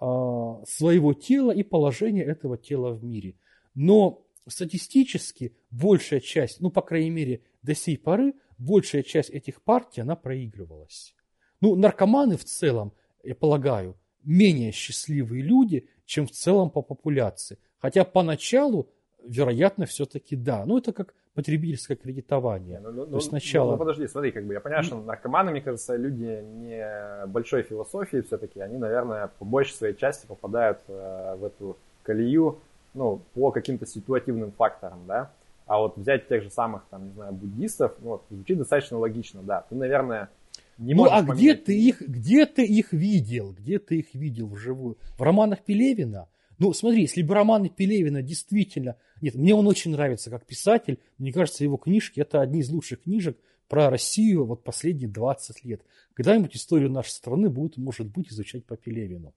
э, 0.00 0.04
своего 0.04 1.14
тела 1.14 1.50
и 1.50 1.62
положение 1.62 2.24
этого 2.24 2.56
тела 2.56 2.92
в 2.92 3.02
мире. 3.02 3.34
Но 3.74 4.24
статистически 4.46 5.56
большая 5.70 6.20
часть, 6.20 6.60
ну, 6.60 6.70
по 6.70 6.82
крайней 6.82 7.10
мере, 7.10 7.42
до 7.62 7.74
сей 7.74 7.98
поры, 7.98 8.34
большая 8.58 9.02
часть 9.02 9.30
этих 9.30 9.62
партий, 9.62 10.02
она 10.02 10.14
проигрывалась. 10.14 11.14
Ну, 11.60 11.74
наркоманы 11.74 12.36
в 12.36 12.44
целом, 12.44 12.92
я 13.24 13.34
полагаю, 13.34 13.96
менее 14.22 14.72
счастливые 14.72 15.42
люди, 15.42 15.88
чем 16.04 16.26
в 16.26 16.30
целом 16.30 16.70
по 16.70 16.82
популяции. 16.82 17.58
Хотя 17.78 18.04
поначалу, 18.04 18.90
вероятно, 19.24 19.86
все-таки 19.86 20.36
да. 20.36 20.64
Ну, 20.66 20.78
это 20.78 20.92
как 20.92 21.14
потребительское 21.38 21.96
кредитование. 21.96 22.80
Ну, 22.80 22.90
ну, 22.90 23.06
То 23.06 23.14
есть 23.14 23.28
сначала... 23.28 23.66
ну, 23.66 23.72
ну, 23.74 23.78
подожди, 23.78 24.08
смотри, 24.08 24.32
как 24.32 24.44
бы 24.44 24.54
я 24.54 24.60
понимаю, 24.60 24.82
что 24.82 25.00
наркоманы, 25.00 25.52
мне 25.52 25.60
кажется, 25.60 25.94
люди 25.94 26.42
не 26.42 27.26
большой 27.28 27.62
философии 27.62 28.22
все-таки. 28.22 28.58
Они, 28.58 28.76
наверное, 28.76 29.30
по 29.38 29.44
большей 29.44 29.74
своей 29.74 29.94
части 29.94 30.26
попадают 30.26 30.80
э, 30.88 31.36
в 31.38 31.44
эту 31.44 31.76
колею, 32.02 32.58
ну, 32.92 33.22
по 33.34 33.52
каким-то 33.52 33.86
ситуативным 33.86 34.50
факторам, 34.50 34.98
да. 35.06 35.30
А 35.66 35.78
вот 35.78 35.96
взять 35.96 36.26
тех 36.26 36.42
же 36.42 36.50
самых, 36.50 36.82
там, 36.90 37.06
не 37.06 37.12
знаю, 37.12 37.32
буддистов, 37.34 37.92
ну, 38.00 38.08
вот, 38.08 38.24
звучит 38.30 38.58
достаточно 38.58 38.98
логично, 38.98 39.40
да. 39.40 39.64
Ты, 39.68 39.76
наверное, 39.76 40.30
не 40.76 40.94
ну, 40.94 41.06
а 41.08 41.22
где 41.22 41.54
ты, 41.54 41.78
их, 41.78 42.00
где 42.00 42.46
ты 42.46 42.64
их 42.64 42.92
видел? 42.92 43.52
Где 43.52 43.78
ты 43.78 44.00
их 44.00 44.12
видел 44.12 44.48
вживую? 44.48 44.96
В 45.16 45.22
романах 45.22 45.60
Пелевина? 45.62 46.26
Ну, 46.58 46.72
смотри, 46.72 47.02
если 47.02 47.22
бы 47.22 47.34
романы 47.36 47.68
Пелевина 47.68 48.22
действительно... 48.22 48.96
Нет, 49.20 49.34
мне 49.34 49.54
он 49.54 49.66
очень 49.66 49.90
нравится 49.90 50.30
как 50.30 50.46
писатель. 50.46 50.98
Мне 51.18 51.32
кажется, 51.32 51.64
его 51.64 51.76
книжки– 51.76 52.20
это 52.20 52.40
одни 52.40 52.60
из 52.60 52.70
лучших 52.70 53.02
книжек 53.02 53.38
про 53.68 53.90
Россию 53.90 54.44
вот 54.44 54.64
последние 54.64 55.08
20 55.08 55.64
лет. 55.64 55.82
Когда-нибудь 56.14 56.56
историю 56.56 56.90
нашей 56.90 57.10
страны 57.10 57.50
будут, 57.50 57.76
может 57.76 58.06
быть, 58.08 58.30
изучать 58.30 58.64
по 58.64 58.76
Пелевину. 58.76 59.34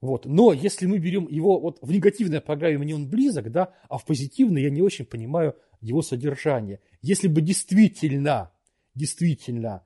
Вот. 0.00 0.26
Но 0.26 0.52
если 0.52 0.86
мы 0.86 0.98
берем 0.98 1.26
его, 1.28 1.58
вот 1.58 1.78
в 1.80 1.90
негативной 1.90 2.40
программе 2.40 2.78
мне 2.78 2.94
он 2.94 3.08
близок, 3.08 3.50
да, 3.50 3.74
а 3.88 3.98
в 3.98 4.04
позитивной 4.04 4.62
я 4.62 4.70
не 4.70 4.82
очень 4.82 5.04
понимаю 5.04 5.56
его 5.80 6.02
содержание. 6.02 6.80
Если 7.02 7.28
бы 7.28 7.40
действительно, 7.40 8.52
действительно 8.94 9.84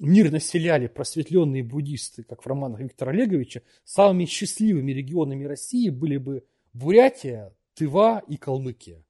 мир 0.00 0.30
населяли 0.30 0.86
просветленные 0.86 1.62
буддисты, 1.62 2.22
как 2.22 2.42
в 2.42 2.46
романах 2.46 2.80
Виктора 2.80 3.12
Олеговича, 3.12 3.62
самыми 3.84 4.26
счастливыми 4.26 4.92
регионами 4.92 5.44
России 5.44 5.90
были 5.90 6.16
бы 6.18 6.44
Бурятия, 6.72 7.52
Тыва 7.78 8.22
и 8.26 8.36
Калмыкия. 8.36 9.02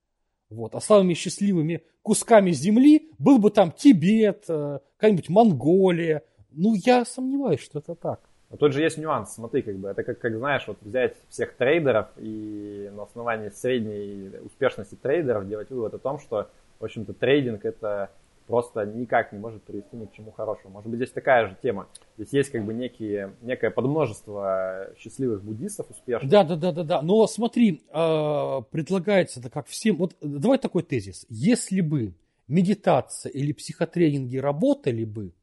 Вот. 0.51 0.75
А 0.75 0.81
самыми 0.81 1.15
счастливыми 1.15 1.83
кусками 2.03 2.51
земли 2.51 3.11
был 3.19 3.39
бы 3.39 3.51
там 3.51 3.73
Тибет, 3.73 4.45
э, 4.49 4.79
какая-нибудь 4.97 5.29
Монголия. 5.29 6.23
Ну, 6.51 6.75
я 6.75 7.05
сомневаюсь, 7.05 7.61
что 7.61 7.79
это 7.79 7.95
так. 7.95 8.21
Но 8.51 8.57
тут 8.57 8.73
же 8.73 8.83
есть 8.83 8.97
нюанс, 8.97 9.35
смотри, 9.35 9.61
как 9.61 9.77
бы, 9.77 9.89
это 9.89 10.03
как, 10.03 10.19
как 10.19 10.35
знаешь, 10.35 10.65
вот 10.67 10.79
взять 10.81 11.17
всех 11.29 11.55
трейдеров 11.55 12.07
и 12.17 12.91
на 12.95 13.03
основании 13.03 13.51
средней 13.51 14.31
успешности 14.43 14.95
трейдеров 14.95 15.47
делать 15.47 15.69
вывод 15.69 15.93
о 15.93 15.99
том, 15.99 16.19
что, 16.19 16.49
в 16.81 16.85
общем-то, 16.85 17.13
трейдинг 17.13 17.67
это 17.67 18.11
просто 18.49 18.87
никак 18.87 19.33
не 19.33 19.39
может 19.39 19.63
привести 19.63 19.95
ни 19.95 20.07
к 20.07 20.13
чему 20.13 20.33
хорошему. 20.33 20.71
Может 20.71 20.89
быть, 20.89 20.99
здесь 20.99 21.13
такая 21.13 21.49
же 21.49 21.57
тема. 21.63 21.87
Здесь 22.17 22.33
есть 22.33 22.51
как 22.51 22.65
бы 22.65 22.73
некие, 22.73 23.37
некое 23.43 23.71
подмножество 23.71 24.89
счастливых 24.99 25.45
буддистов 25.45 25.91
успешных. 25.91 26.31
Да, 26.31 26.43
да, 26.43 26.57
да, 26.57 26.73
да, 26.73 26.83
да. 26.83 27.03
Но 27.03 27.27
смотри, 27.27 27.83
э, 27.89 28.63
предлагается 28.71 29.39
это 29.39 29.51
как 29.51 29.69
всем. 29.69 29.97
Вот 29.97 30.17
давай 30.23 30.59
такой 30.59 30.83
тезис. 30.83 31.27
Если 31.29 31.83
бы 31.83 32.15
медитация 32.49 33.31
или 33.31 33.53
психотренинги 33.53 34.39
работали 34.39 35.05
бы 35.05 35.35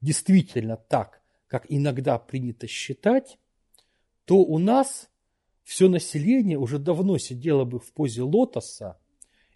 действительно 0.00 0.76
так, 0.76 1.20
как 1.48 1.66
иногда 1.68 2.18
принято 2.18 2.68
считать, 2.68 3.38
то 4.24 4.36
у 4.36 4.58
нас 4.58 5.10
все 5.64 5.88
население 5.88 6.58
уже 6.58 6.78
давно 6.78 7.18
сидело 7.18 7.64
бы 7.64 7.80
в 7.80 7.92
позе 7.92 8.22
лотоса, 8.22 8.98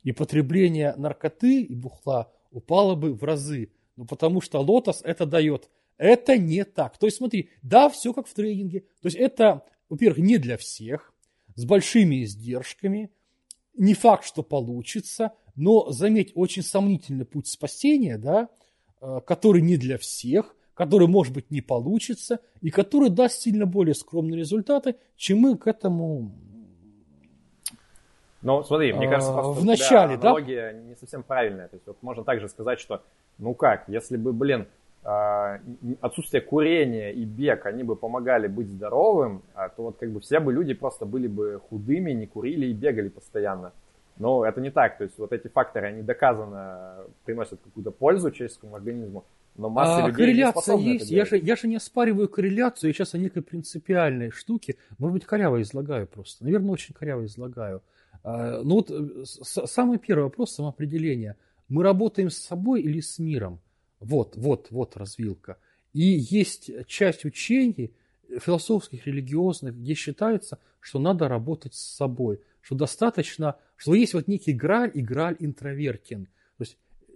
и 0.03 0.13
потребление 0.13 0.95
наркоты 0.97 1.63
и 1.63 1.75
бухла 1.75 2.33
упало 2.57 2.95
бы 2.95 3.13
в 3.13 3.23
разы. 3.23 3.71
Ну, 3.97 4.07
потому 4.07 4.41
что 4.41 4.61
лотос 4.61 5.03
это 5.05 5.27
дает. 5.27 5.69
Это 5.99 6.37
не 6.39 6.65
так. 6.65 6.99
То 6.99 7.07
есть, 7.07 7.19
смотри, 7.19 7.51
да, 7.63 7.89
все 7.89 8.13
как 8.13 8.27
в 8.27 8.35
трейдинге. 8.35 8.81
То 8.81 9.07
есть, 9.07 9.17
это, 9.17 9.63
во-первых, 9.89 10.19
не 10.19 10.39
для 10.39 10.57
всех, 10.57 11.15
с 11.55 11.65
большими 11.65 12.25
издержками. 12.25 13.11
Не 13.75 13.95
факт, 13.95 14.25
что 14.25 14.43
получится, 14.43 15.33
но, 15.55 15.91
заметь, 15.91 16.33
очень 16.35 16.63
сомнительный 16.63 17.27
путь 17.27 17.47
спасения, 17.47 18.17
да, 18.17 18.49
э, 19.01 19.21
который 19.27 19.61
не 19.63 19.77
для 19.77 19.99
всех 19.99 20.57
который, 20.77 21.09
может 21.09 21.33
быть, 21.33 21.51
не 21.51 21.63
получится, 21.63 22.39
и 22.61 22.69
который 22.69 23.09
даст 23.09 23.41
сильно 23.41 23.65
более 23.65 23.95
скромные 23.95 24.41
результаты, 24.41 24.97
чем 25.17 25.39
мы 25.39 25.57
к 25.57 25.67
этому 25.67 26.39
ну, 28.43 28.63
смотри, 28.63 28.93
мне 28.93 29.09
кажется, 29.09 29.33
а, 29.33 29.43
в 29.43 29.65
начале, 29.65 30.17
да? 30.17 30.41
не 30.41 30.95
совсем 30.97 31.23
правильная. 31.23 31.69
То 31.69 31.77
есть 31.77 31.87
вот 31.87 31.97
можно 32.03 32.25
также 32.25 32.49
сказать, 32.49 32.79
что, 32.79 33.03
ну 33.39 33.55
как, 33.55 33.85
если 33.89 34.17
бы, 34.17 34.33
блин, 34.33 34.67
а, 35.05 35.61
отсутствие 36.01 36.41
курения 36.41 37.13
и 37.13 37.25
бег, 37.25 37.65
они 37.67 37.85
бы 37.85 37.95
помогали 37.95 38.49
быть 38.49 38.69
здоровым, 38.69 39.43
а, 39.55 39.69
то 39.69 39.85
вот 39.85 39.99
как 39.99 40.11
бы 40.11 40.21
все 40.21 40.41
бы 40.41 40.53
люди 40.53 40.75
просто 40.75 41.07
были 41.07 41.29
бы 41.29 41.61
худыми, 41.71 42.11
не 42.11 42.27
курили 42.27 42.67
и 42.67 42.73
бегали 42.73 43.09
постоянно. 43.09 43.73
Но 44.19 44.45
это 44.45 44.61
не 44.61 44.71
так. 44.71 44.99
То 44.99 45.05
есть 45.05 45.17
вот 45.19 45.33
эти 45.33 45.47
факторы, 45.47 45.87
они 45.87 46.03
доказанно 46.03 47.05
приносят 47.25 47.61
какую-то 47.63 47.91
пользу 47.91 48.31
человеческому 48.31 48.75
организму. 48.75 49.25
Но 49.57 49.71
масса 49.71 50.05
а, 50.05 50.09
людей 50.09 50.27
корреляция 50.27 50.77
не 50.77 50.93
есть. 50.95 51.11
Я 51.11 51.25
же, 51.25 51.39
я 51.39 51.57
же 51.57 51.69
не 51.69 51.77
оспариваю 51.77 52.29
корреляцию, 52.29 52.91
я 52.91 52.95
сейчас 52.95 53.15
о 53.15 53.19
некой 53.19 53.43
принципиальной 53.43 54.31
штуке. 54.31 54.77
Может 54.99 55.15
быть, 55.15 55.25
коряво 55.25 55.63
излагаю 55.63 56.07
просто. 56.07 56.45
Наверное, 56.45 56.73
очень 56.73 56.95
коряво 56.95 57.25
излагаю. 57.25 57.81
А, 58.27 58.61
ну 58.65 58.75
вот 58.75 58.91
э, 58.91 59.25
самый 59.25 59.99
первый 59.99 60.25
вопрос 60.25 60.53
самоопределения. 60.53 61.37
Мы 61.69 61.85
работаем 61.85 62.29
с 62.29 62.39
собой 62.39 62.83
или 62.83 62.99
с 62.99 63.21
миром? 63.21 63.61
Вот, 64.01 64.37
вот, 64.37 64.67
вот 64.71 64.97
развилка. 64.97 65.59
И 65.93 66.03
есть 66.03 66.71
часть 66.89 67.25
учений, 67.25 67.93
философских, 68.41 69.07
религиозных, 69.07 69.77
где 69.77 69.95
считается, 69.95 70.59
что 70.81 70.99
надо 70.99 71.29
работать 71.29 71.75
с 71.75 71.95
собой, 71.97 72.41
что 72.63 72.75
достаточно, 72.75 73.55
что 73.77 73.95
есть 73.95 74.15
вот 74.15 74.27
некий 74.27 74.53
граль 74.53 74.91
и 74.93 75.03
граль 75.03 75.37
интровертен 75.39 76.29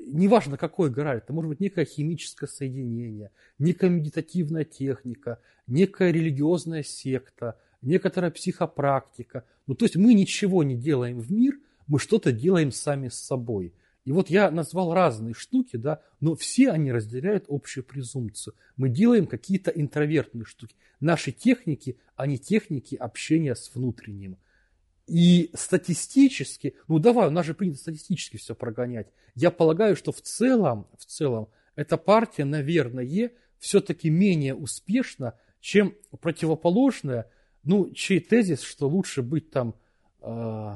неважно 0.07 0.57
какой 0.57 0.91
граль, 0.91 1.19
это 1.19 1.33
может 1.33 1.49
быть 1.49 1.61
некое 1.61 1.85
химическое 1.85 2.47
соединение, 2.47 3.31
некая 3.59 3.91
медитативная 3.91 4.65
техника, 4.65 5.41
некая 5.67 6.11
религиозная 6.11 6.83
секта, 6.83 7.59
некоторая 7.83 8.31
психопрактика. 8.31 9.45
Ну, 9.67 9.75
то 9.75 9.85
есть 9.85 9.97
мы 9.97 10.15
ничего 10.15 10.63
не 10.63 10.77
делаем 10.77 11.19
в 11.21 11.31
мир, 11.31 11.59
мы 11.87 11.99
что-то 11.99 12.33
делаем 12.33 12.73
сами 12.73 13.09
с 13.09 13.15
собой. 13.15 13.75
И 14.05 14.13
вот 14.13 14.31
я 14.31 14.51
назвал 14.51 14.95
разные 14.95 15.35
штуки, 15.35 15.77
да, 15.77 16.01
но 16.21 16.35
все 16.35 16.71
они 16.71 16.91
разделяют 16.91 17.45
общую 17.49 17.85
презумпцию. 17.85 18.55
Мы 18.77 18.89
делаем 18.89 19.27
какие-то 19.27 19.71
интровертные 19.71 20.45
штуки. 20.45 20.75
Наши 21.01 21.33
техники, 21.33 21.99
они 22.17 22.39
техники 22.39 22.95
общения 22.95 23.55
с 23.55 23.75
внутренним. 23.75 24.39
И 25.07 25.51
статистически, 25.55 26.77
ну 26.89 26.99
давай, 26.99 27.29
у 27.29 27.31
нас 27.31 27.45
же 27.45 27.55
принято 27.55 27.79
статистически 27.79 28.37
все 28.37 28.55
прогонять. 28.55 29.09
Я 29.35 29.51
полагаю, 29.51 29.97
что 29.97 30.13
в 30.13 30.21
целом, 30.23 30.87
в 30.97 31.05
целом, 31.05 31.49
эта 31.75 31.97
партия, 31.97 32.45
наверное, 32.45 33.31
все-таки 33.59 34.09
менее 34.09 34.55
успешна, 34.55 35.35
чем 35.61 35.95
противоположная, 36.21 37.31
ну, 37.65 37.91
чей 37.93 38.21
тезис, 38.21 38.63
что 38.63 38.89
лучше 38.89 39.23
быть 39.23 39.51
там 39.51 39.75
э, 40.23 40.75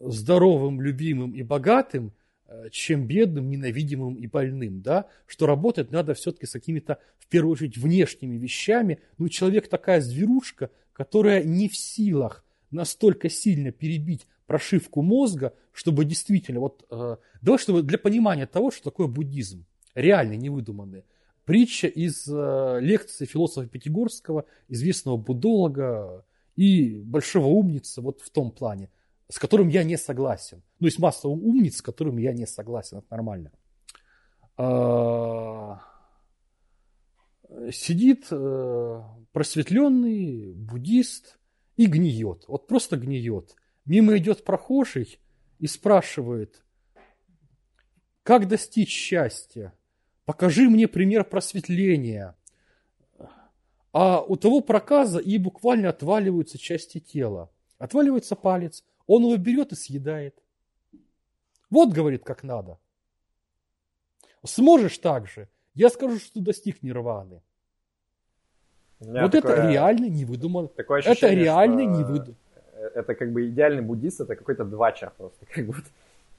здоровым, 0.00 0.80
любимым 0.80 1.32
и 1.32 1.42
богатым, 1.42 2.12
э, 2.46 2.70
чем 2.70 3.06
бедным, 3.06 3.50
ненавидимым 3.50 4.14
и 4.14 4.26
больным, 4.26 4.82
да, 4.82 5.06
что 5.26 5.46
работать 5.46 5.90
надо 5.90 6.14
все-таки 6.14 6.46
с 6.46 6.52
какими-то, 6.52 6.98
в 7.18 7.28
первую 7.28 7.52
очередь, 7.52 7.76
внешними 7.76 8.36
вещами. 8.36 9.00
Ну, 9.18 9.28
человек 9.28 9.68
такая 9.68 10.00
зверушка, 10.00 10.70
которая 10.92 11.44
не 11.44 11.68
в 11.68 11.76
силах 11.76 12.44
настолько 12.70 13.28
сильно 13.28 13.70
перебить 13.70 14.26
прошивку 14.46 15.02
мозга, 15.02 15.54
чтобы 15.72 16.04
действительно, 16.04 16.60
вот, 16.60 16.84
э, 16.90 17.16
давай, 17.42 17.58
чтобы 17.58 17.82
для 17.82 17.98
понимания 17.98 18.46
того, 18.46 18.70
что 18.70 18.84
такое 18.84 19.06
буддизм, 19.06 19.66
реальный, 19.94 20.36
невыдуманный. 20.36 21.04
Притча 21.46 21.86
из 21.86 22.28
э, 22.28 22.78
лекции 22.82 23.24
философа 23.24 23.66
Пятигорского, 23.66 24.44
известного 24.68 25.16
буддолога 25.16 26.26
и 26.54 27.00
большого 27.02 27.46
умница 27.46 28.02
вот 28.02 28.20
в 28.20 28.28
том 28.28 28.50
плане, 28.50 28.90
с 29.28 29.38
которым 29.38 29.68
я 29.68 29.82
не 29.82 29.96
согласен. 29.96 30.62
Ну, 30.78 30.86
есть 30.86 30.98
масса 30.98 31.28
умниц, 31.28 31.76
с 31.76 31.82
которыми 31.82 32.20
я 32.20 32.34
не 32.34 32.46
согласен, 32.46 32.98
это 32.98 33.06
нормально. 33.10 33.52
Э, 34.58 35.76
сидит 37.72 38.26
э, 38.30 39.02
просветленный 39.32 40.52
буддист, 40.52 41.38
и 41.76 41.86
гниет. 41.86 42.44
Вот 42.48 42.66
просто 42.66 42.96
гниет. 42.96 43.54
Мимо 43.84 44.16
идет 44.16 44.44
прохожий 44.44 45.18
и 45.58 45.66
спрашивает, 45.66 46.64
как 48.22 48.48
достичь 48.48 48.90
счастья? 48.90 49.72
Покажи 50.26 50.68
мне 50.68 50.88
пример 50.88 51.24
просветления. 51.24 52.34
А 53.92 54.20
у 54.20 54.36
того 54.36 54.60
проказа 54.60 55.18
и 55.20 55.38
буквально 55.38 55.88
отваливаются 55.88 56.58
части 56.58 56.98
тела. 56.98 57.48
Отваливается 57.78 58.36
палец, 58.36 58.84
он 59.06 59.22
его 59.22 59.36
берет 59.36 59.72
и 59.72 59.76
съедает. 59.76 60.34
Вот, 61.70 61.92
говорит, 61.92 62.24
как 62.24 62.42
надо. 62.42 62.78
Сможешь 64.44 64.98
так 64.98 65.26
же, 65.28 65.48
я 65.74 65.88
скажу, 65.88 66.18
что 66.18 66.34
ты 66.34 66.40
достиг 66.40 66.82
нирваны. 66.82 67.40
Вот 68.98 69.32
такое, 69.32 69.52
это 69.52 69.70
реально 69.70 70.06
не 70.06 70.24
выдумано. 70.24 70.68
Такое 70.68 70.98
ощущение, 71.00 71.16
это 71.16 71.44
реально 71.44 71.80
не 71.82 72.04
выдумано. 72.04 72.36
Это 72.94 73.14
как 73.14 73.32
бы 73.32 73.48
идеальный 73.48 73.82
буддист, 73.82 74.20
это 74.20 74.36
какой-то 74.36 74.64
двачер 74.64 75.12
просто. 75.16 75.44
Как 75.54 75.66
будто 75.66 75.88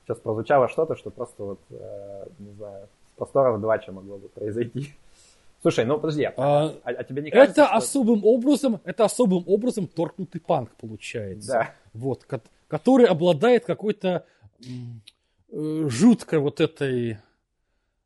сейчас 0.03 0.19
прозвучало 0.19 0.67
что-то, 0.69 0.95
что 0.95 1.09
просто 1.09 1.43
вот, 1.43 1.59
э, 1.69 2.27
не 2.39 2.53
знаю, 2.53 2.87
с 3.17 3.17
просторов 3.17 3.59
двача 3.59 3.91
могло 3.91 4.17
бы 4.17 4.29
произойти. 4.29 4.93
Слушай, 5.61 5.85
ну 5.85 5.99
подожди, 5.99 6.23
а, 6.23 6.33
а, 6.37 6.73
а 6.83 7.03
тебе 7.03 7.23
не 7.23 7.31
кажется, 7.31 7.61
Это 7.61 7.67
что... 7.67 7.77
особым 7.77 8.23
образом, 8.23 8.79
это 8.83 9.05
особым 9.05 9.43
образом 9.47 9.87
торкнутый 9.87 10.39
панк 10.39 10.75
получается. 10.75 11.51
Да. 11.51 11.71
Вот, 11.93 12.25
который 12.67 13.07
обладает 13.07 13.65
какой-то 13.65 14.25
э, 14.59 15.87
жуткой 15.89 16.39
вот 16.39 16.61
этой 16.61 17.11
э, 17.11 17.17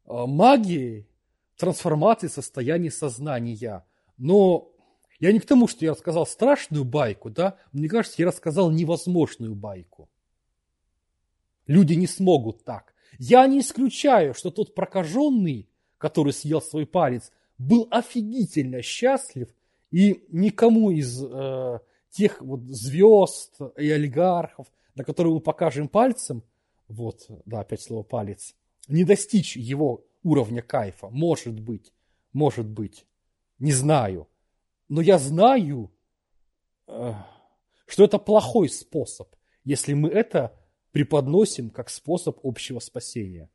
магией 0.06 1.08
трансформации 1.58 2.28
состояния 2.28 2.90
сознания. 2.90 3.84
Но 4.18 4.70
я 5.20 5.34
не 5.34 5.40
к 5.40 5.46
тому, 5.46 5.68
что 5.68 5.84
я 5.84 5.92
рассказал 5.92 6.26
страшную 6.26 6.86
байку, 6.86 7.30
да, 7.30 7.58
мне 7.74 7.90
кажется, 7.90 8.16
я 8.22 8.28
рассказал 8.28 8.72
невозможную 8.72 9.56
байку. 9.56 10.10
Люди 11.68 11.94
не 11.96 12.08
смогут 12.08 12.64
так. 12.64 12.94
Я 13.20 13.46
не 13.48 13.60
исключаю, 13.60 14.34
что 14.34 14.52
тот 14.52 14.74
прокаженный, 14.74 15.70
который 15.98 16.34
съел 16.34 16.62
свой 16.62 16.86
палец, 16.86 17.32
был 17.58 17.88
офигительно 17.92 18.82
счастлив, 18.82 19.50
и 19.92 20.26
никому 20.30 20.90
из 20.90 21.24
э, 21.24 21.80
тех 22.10 22.42
вот 22.42 22.62
звезд 22.64 23.60
и 23.78 23.90
олигархов, 23.90 24.68
на 24.96 25.04
которые 25.04 25.34
мы 25.34 25.40
покажем 25.42 25.88
пальцем, 25.88 26.44
вот, 26.88 27.28
да, 27.46 27.62
опять 27.62 27.82
слово 27.82 28.04
палец, 28.04 28.56
не 28.88 29.04
достичь 29.04 29.56
его 29.56 30.06
уровня 30.24 30.62
кайфа. 30.62 31.10
Может 31.10 31.60
быть, 31.60 31.92
может 32.34 32.68
быть, 32.68 33.06
не 33.60 33.72
знаю. 33.72 34.28
Но 34.90 35.02
я 35.02 35.18
знаю, 35.20 35.92
э, 36.88 37.14
что 37.86 38.04
это 38.04 38.18
плохой 38.18 38.70
способ, 38.70 39.34
если 39.64 39.94
мы 39.94 40.10
это 40.10 40.58
преподносим 40.92 41.70
как 41.70 41.90
способ 41.90 42.40
общего 42.44 42.80
спасения 42.80 43.50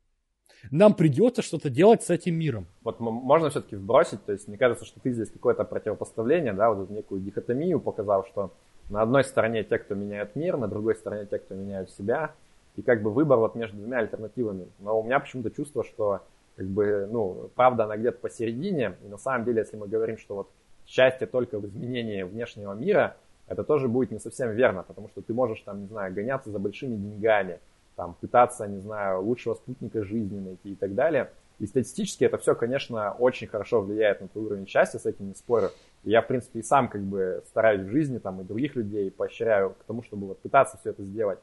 нам 0.71 0.93
придется 0.93 1.41
что-то 1.41 1.69
делать 1.69 2.03
с 2.03 2.09
этим 2.09 2.35
миром. 2.35 2.67
Вот 2.83 2.99
можно 2.99 3.49
все-таки 3.49 3.75
вбросить, 3.75 4.23
то 4.25 4.31
есть 4.31 4.47
мне 4.47 4.57
кажется, 4.57 4.85
что 4.85 4.99
ты 4.99 5.11
здесь 5.11 5.29
какое-то 5.29 5.63
противопоставление, 5.63 6.53
да, 6.53 6.71
вот 6.71 6.85
эту 6.85 6.93
некую 6.93 7.21
дихотомию 7.21 7.79
показал, 7.79 8.25
что 8.25 8.51
на 8.89 9.01
одной 9.01 9.23
стороне 9.23 9.63
те, 9.63 9.77
кто 9.77 9.95
меняют 9.95 10.35
мир, 10.35 10.57
на 10.57 10.67
другой 10.67 10.95
стороне 10.95 11.25
те, 11.25 11.39
кто 11.39 11.55
меняют 11.55 11.91
себя, 11.91 12.31
и 12.75 12.81
как 12.81 13.01
бы 13.01 13.11
выбор 13.11 13.39
вот 13.39 13.55
между 13.55 13.77
двумя 13.77 13.99
альтернативами. 13.99 14.67
Но 14.79 14.99
у 14.99 15.03
меня 15.03 15.19
почему-то 15.19 15.51
чувство, 15.51 15.83
что 15.83 16.21
как 16.55 16.67
бы, 16.67 17.07
ну, 17.11 17.49
правда, 17.55 17.83
она 17.83 17.97
где-то 17.97 18.19
посередине, 18.19 18.95
и 19.03 19.07
на 19.07 19.17
самом 19.17 19.45
деле, 19.45 19.59
если 19.59 19.77
мы 19.77 19.87
говорим, 19.87 20.17
что 20.17 20.35
вот 20.35 20.49
счастье 20.85 21.27
только 21.27 21.59
в 21.59 21.65
изменении 21.67 22.23
внешнего 22.23 22.73
мира, 22.73 23.17
это 23.47 23.63
тоже 23.63 23.87
будет 23.87 24.11
не 24.11 24.19
совсем 24.19 24.51
верно, 24.51 24.83
потому 24.83 25.07
что 25.09 25.21
ты 25.21 25.33
можешь 25.33 25.61
там, 25.61 25.81
не 25.81 25.87
знаю, 25.87 26.13
гоняться 26.13 26.51
за 26.51 26.59
большими 26.59 26.95
деньгами, 26.95 27.59
там, 27.95 28.15
пытаться, 28.19 28.67
не 28.67 28.79
знаю, 28.79 29.21
лучшего 29.23 29.55
спутника 29.55 30.03
жизни 30.03 30.39
найти 30.39 30.71
и 30.71 30.75
так 30.75 30.93
далее. 30.93 31.31
И 31.59 31.65
статистически 31.65 32.23
это 32.23 32.37
все, 32.37 32.53
конечно, 32.53 33.13
очень 33.13 33.47
хорошо 33.47 33.81
влияет 33.81 34.21
на 34.21 34.27
твой 34.27 34.45
уровень 34.45 34.67
счастья, 34.67 34.99
с 34.99 35.05
этим 35.05 35.29
не 35.29 35.33
спорю. 35.33 35.71
И 36.03 36.11
я, 36.11 36.21
в 36.21 36.27
принципе, 36.27 36.59
и 36.59 36.63
сам 36.63 36.87
как 36.87 37.01
бы 37.01 37.41
стараюсь 37.47 37.81
в 37.81 37.89
жизни, 37.89 38.19
там, 38.19 38.41
и 38.41 38.43
других 38.43 38.75
людей 38.75 39.09
поощряю 39.09 39.71
к 39.71 39.83
тому, 39.85 40.03
чтобы 40.03 40.27
вот 40.27 40.39
пытаться 40.39 40.77
все 40.77 40.91
это 40.91 41.03
сделать. 41.03 41.39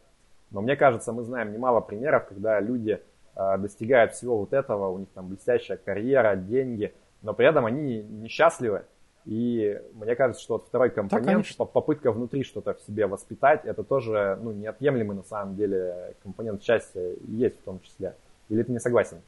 Но 0.53 0.61
мне 0.61 0.77
кажется, 0.77 1.13
мы 1.13 1.25
знаем 1.25 1.53
немало 1.53 1.81
примеров, 1.81 2.29
когда 2.29 2.61
люди 2.61 3.01
э, 3.35 3.59
достигают 3.59 4.13
всего 4.13 4.39
вот 4.39 4.53
этого, 4.53 4.89
у 4.89 4.99
них 4.99 5.09
там 5.15 5.29
блестящая 5.29 5.79
карьера, 5.79 6.37
деньги, 6.37 6.95
но 7.23 7.35
при 7.35 7.49
этом 7.49 7.67
они 7.67 8.03
несчастливы, 8.03 8.85
и 9.25 9.81
мне 9.95 10.15
кажется, 10.17 10.43
что 10.43 10.55
вот 10.55 10.67
второй 10.67 10.91
компонент, 10.91 11.47
да, 11.59 11.65
попытка 11.65 12.13
внутри 12.13 12.45
что-то 12.45 12.75
в 12.75 12.81
себе 12.83 13.07
воспитать, 13.07 13.65
это 13.65 13.83
тоже 13.83 14.39
ну, 14.43 14.53
неотъемлемый 14.53 15.17
на 15.17 15.23
самом 15.23 15.57
деле 15.57 16.15
компонент 16.23 16.63
счастья 16.63 17.15
есть 17.27 17.59
в 17.59 17.63
том 17.63 17.81
числе. 17.81 18.17
Или 18.51 18.63
ты 18.63 18.73
не 18.73 18.81
согласен? 18.81 19.23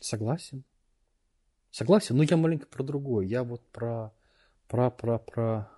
Согласен. 0.00 0.62
Согласен, 1.70 2.16
но 2.16 2.22
я 2.22 2.36
маленько 2.36 2.66
про 2.66 2.82
другое. 2.82 3.24
Я 3.24 3.44
вот 3.44 3.62
про, 3.72 4.12
про, 4.68 4.90
про, 4.90 5.18
про, 5.18 5.70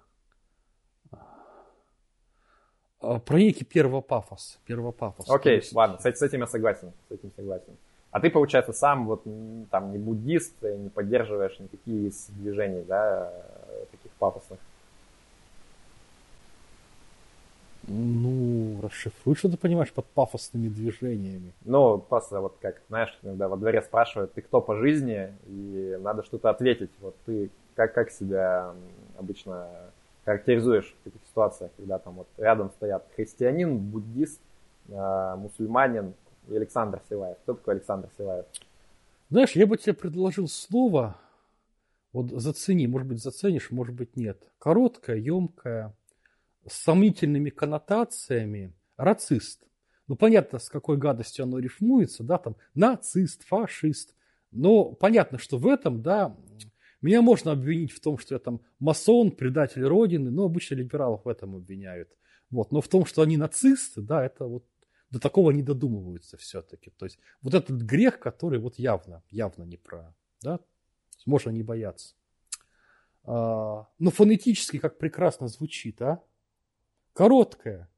а, 2.99 3.21
про 3.21 3.39
некий 3.39 3.65
первопафос. 3.65 4.59
Первопафос. 4.65 5.31
Окей, 5.31 5.61
okay, 5.61 5.69
ладно, 5.73 5.99
с, 5.99 6.05
с 6.05 6.23
этим 6.23 6.41
я 6.41 6.49
согласен. 6.49 6.93
С 7.09 7.13
этим 7.13 7.31
согласен. 7.37 7.77
А 8.15 8.21
ты, 8.21 8.31
получается, 8.31 8.73
сам 8.73 9.07
вот 9.07 9.25
там 9.73 9.91
не 9.91 9.99
буддист, 9.99 10.55
не 10.63 10.89
поддерживаешь 10.89 11.59
никакие 11.59 12.11
из 12.11 12.27
движений, 12.29 12.85
да, 12.87 13.29
таких 13.91 14.13
пафосных. 14.13 14.61
Ну, 17.89 18.79
расшифруй, 18.83 19.35
что 19.35 19.49
ты 19.49 19.57
понимаешь 19.57 19.93
под 19.93 20.07
пафосными 20.07 20.69
движениями. 20.69 21.53
Ну, 21.65 21.99
просто 21.99 22.41
вот 22.41 22.57
как, 22.61 22.81
знаешь, 22.89 23.19
когда 23.21 23.49
во 23.49 23.57
дворе 23.57 23.83
спрашивают, 23.83 24.33
ты 24.33 24.43
кто 24.43 24.61
по 24.61 24.77
жизни, 24.77 25.35
и 25.49 25.99
надо 26.01 26.23
что-то 26.23 26.51
ответить. 26.51 26.91
Вот 27.01 27.17
ты 27.27 27.51
как, 27.75 27.95
как 27.95 28.13
себя 28.13 28.75
обычно 29.19 29.67
характеризуешь 30.25 30.95
в 31.01 31.03
таких 31.03 31.21
ситуациях, 31.27 31.73
когда 31.77 31.99
там 31.99 32.15
вот 32.15 32.29
рядом 32.37 32.71
стоят 32.77 33.05
христианин, 33.17 33.77
буддист, 33.77 34.41
э, 34.89 35.35
мусульманин, 35.37 36.15
и 36.49 36.57
Александр 36.57 37.01
Силаев. 37.09 37.39
Кто 37.43 37.55
такой 37.55 37.75
Александр 37.75 38.09
Силаев? 38.17 38.47
Знаешь, 39.31 39.53
я 39.53 39.67
бы 39.67 39.77
тебе 39.77 39.95
предложил 39.95 40.49
слово, 40.49 41.17
вот 42.13 42.31
зацени, 42.31 42.87
может 42.87 43.09
быть 43.09 43.23
заценишь, 43.23 43.71
может 43.71 43.95
быть 43.95 44.17
нет. 44.17 44.41
Короткое, 44.59 45.17
емкое, 45.17 45.97
с 46.67 46.75
сомнительными 46.75 47.51
коннотациями, 47.51 48.73
рацист. 48.97 49.65
Ну, 50.07 50.17
понятно, 50.17 50.59
с 50.59 50.69
какой 50.69 50.99
гадостью 50.99 51.45
оно 51.45 51.59
рифмуется, 51.59 52.23
да, 52.23 52.39
там, 52.39 52.57
нацист, 52.75 53.43
фашист. 53.45 54.15
Но 54.51 54.93
понятно, 54.93 55.39
что 55.39 55.59
в 55.59 55.67
этом, 55.67 56.03
да, 56.03 56.37
меня 57.01 57.21
можно 57.21 57.53
обвинить 57.53 57.93
в 57.93 58.01
том, 58.01 58.19
что 58.19 58.35
я 58.35 58.39
там 58.39 58.61
масон, 58.79 59.33
предатель 59.33 59.85
Родины, 59.85 60.31
но 60.31 60.45
обычно 60.45 60.77
либералов 60.77 61.25
в 61.25 61.29
этом 61.29 61.57
обвиняют. 61.57 62.09
Вот. 62.51 62.73
Но 62.73 62.81
в 62.81 62.89
том, 62.89 63.05
что 63.05 63.23
они 63.23 63.37
нацисты, 63.37 64.01
да, 64.01 64.25
это 64.25 64.45
вот 64.47 64.65
до 65.15 65.21
такого 65.21 65.53
не 65.53 65.63
додумываются 65.63 66.37
все-таки. 66.37 66.91
То 66.91 67.07
есть 67.07 67.19
вот 67.41 67.55
этот 67.55 67.81
грех, 67.83 68.19
который 68.19 68.59
вот 68.59 68.81
явно, 68.81 69.23
явно 69.31 69.63
не 69.63 69.77
про, 69.77 70.13
да, 70.43 70.59
можно 71.25 71.51
не 71.51 71.63
бояться. 71.63 72.15
А, 73.23 73.87
но 73.99 74.11
фонетически 74.11 74.79
как 74.79 74.99
прекрасно 74.99 75.47
звучит, 75.47 76.03
а? 76.03 76.21
Короткое, 77.13 77.89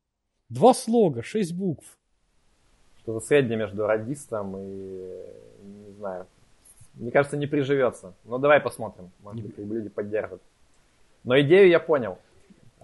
два 0.51 0.75
слога, 0.75 1.23
шесть 1.23 1.55
букв. 1.55 1.99
Что-то 2.99 3.25
среднее 3.25 3.57
между 3.57 3.87
радистом 3.87 4.55
и, 4.59 5.25
не 5.62 5.93
знаю, 5.93 6.27
мне 6.93 7.11
кажется, 7.11 7.39
не 7.39 7.47
приживется. 7.47 8.14
Но 8.25 8.37
давай 8.37 8.61
посмотрим, 8.61 9.11
может 9.21 9.43
быть, 9.43 9.57
люди 9.57 9.89
поддержат. 9.89 10.43
Но 11.25 11.41
идею 11.41 11.69
я 11.71 11.81
понял. 11.81 12.19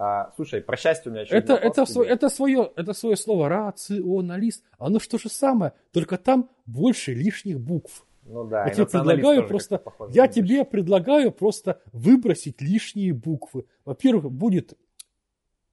А, 0.05 0.33
слушай, 0.35 0.61
про 0.61 0.77
счастье 0.77 1.11
у 1.11 1.13
меня 1.13 1.23
еще 1.23 1.37
это, 1.37 1.55
это, 1.55 1.87
сво, 1.87 2.03
это, 2.03 2.29
свое, 2.29 2.73
это 2.75 2.93
свое 2.93 3.15
слово 3.15 3.49
рационалист. 3.49 4.65
Оно 4.77 4.99
что 4.99 5.17
же 5.17 5.29
самое, 5.29 5.75
только 5.93 6.19
там 6.19 6.51
больше 6.67 7.15
лишних 7.15 7.61
букв. 7.61 8.05
Ну 8.25 8.45
да, 8.45 8.65
я 8.65 8.71
тебе 8.71 8.87
предлагаю 8.87 9.47
просто, 9.47 9.81
я 10.09 10.27
тебе 10.27 10.65
предлагаю 10.65 11.31
просто 11.31 11.81
выбросить 11.93 12.61
лишние 12.61 13.15
буквы. 13.15 13.65
Во-первых, 13.85 14.33
будет 14.33 14.77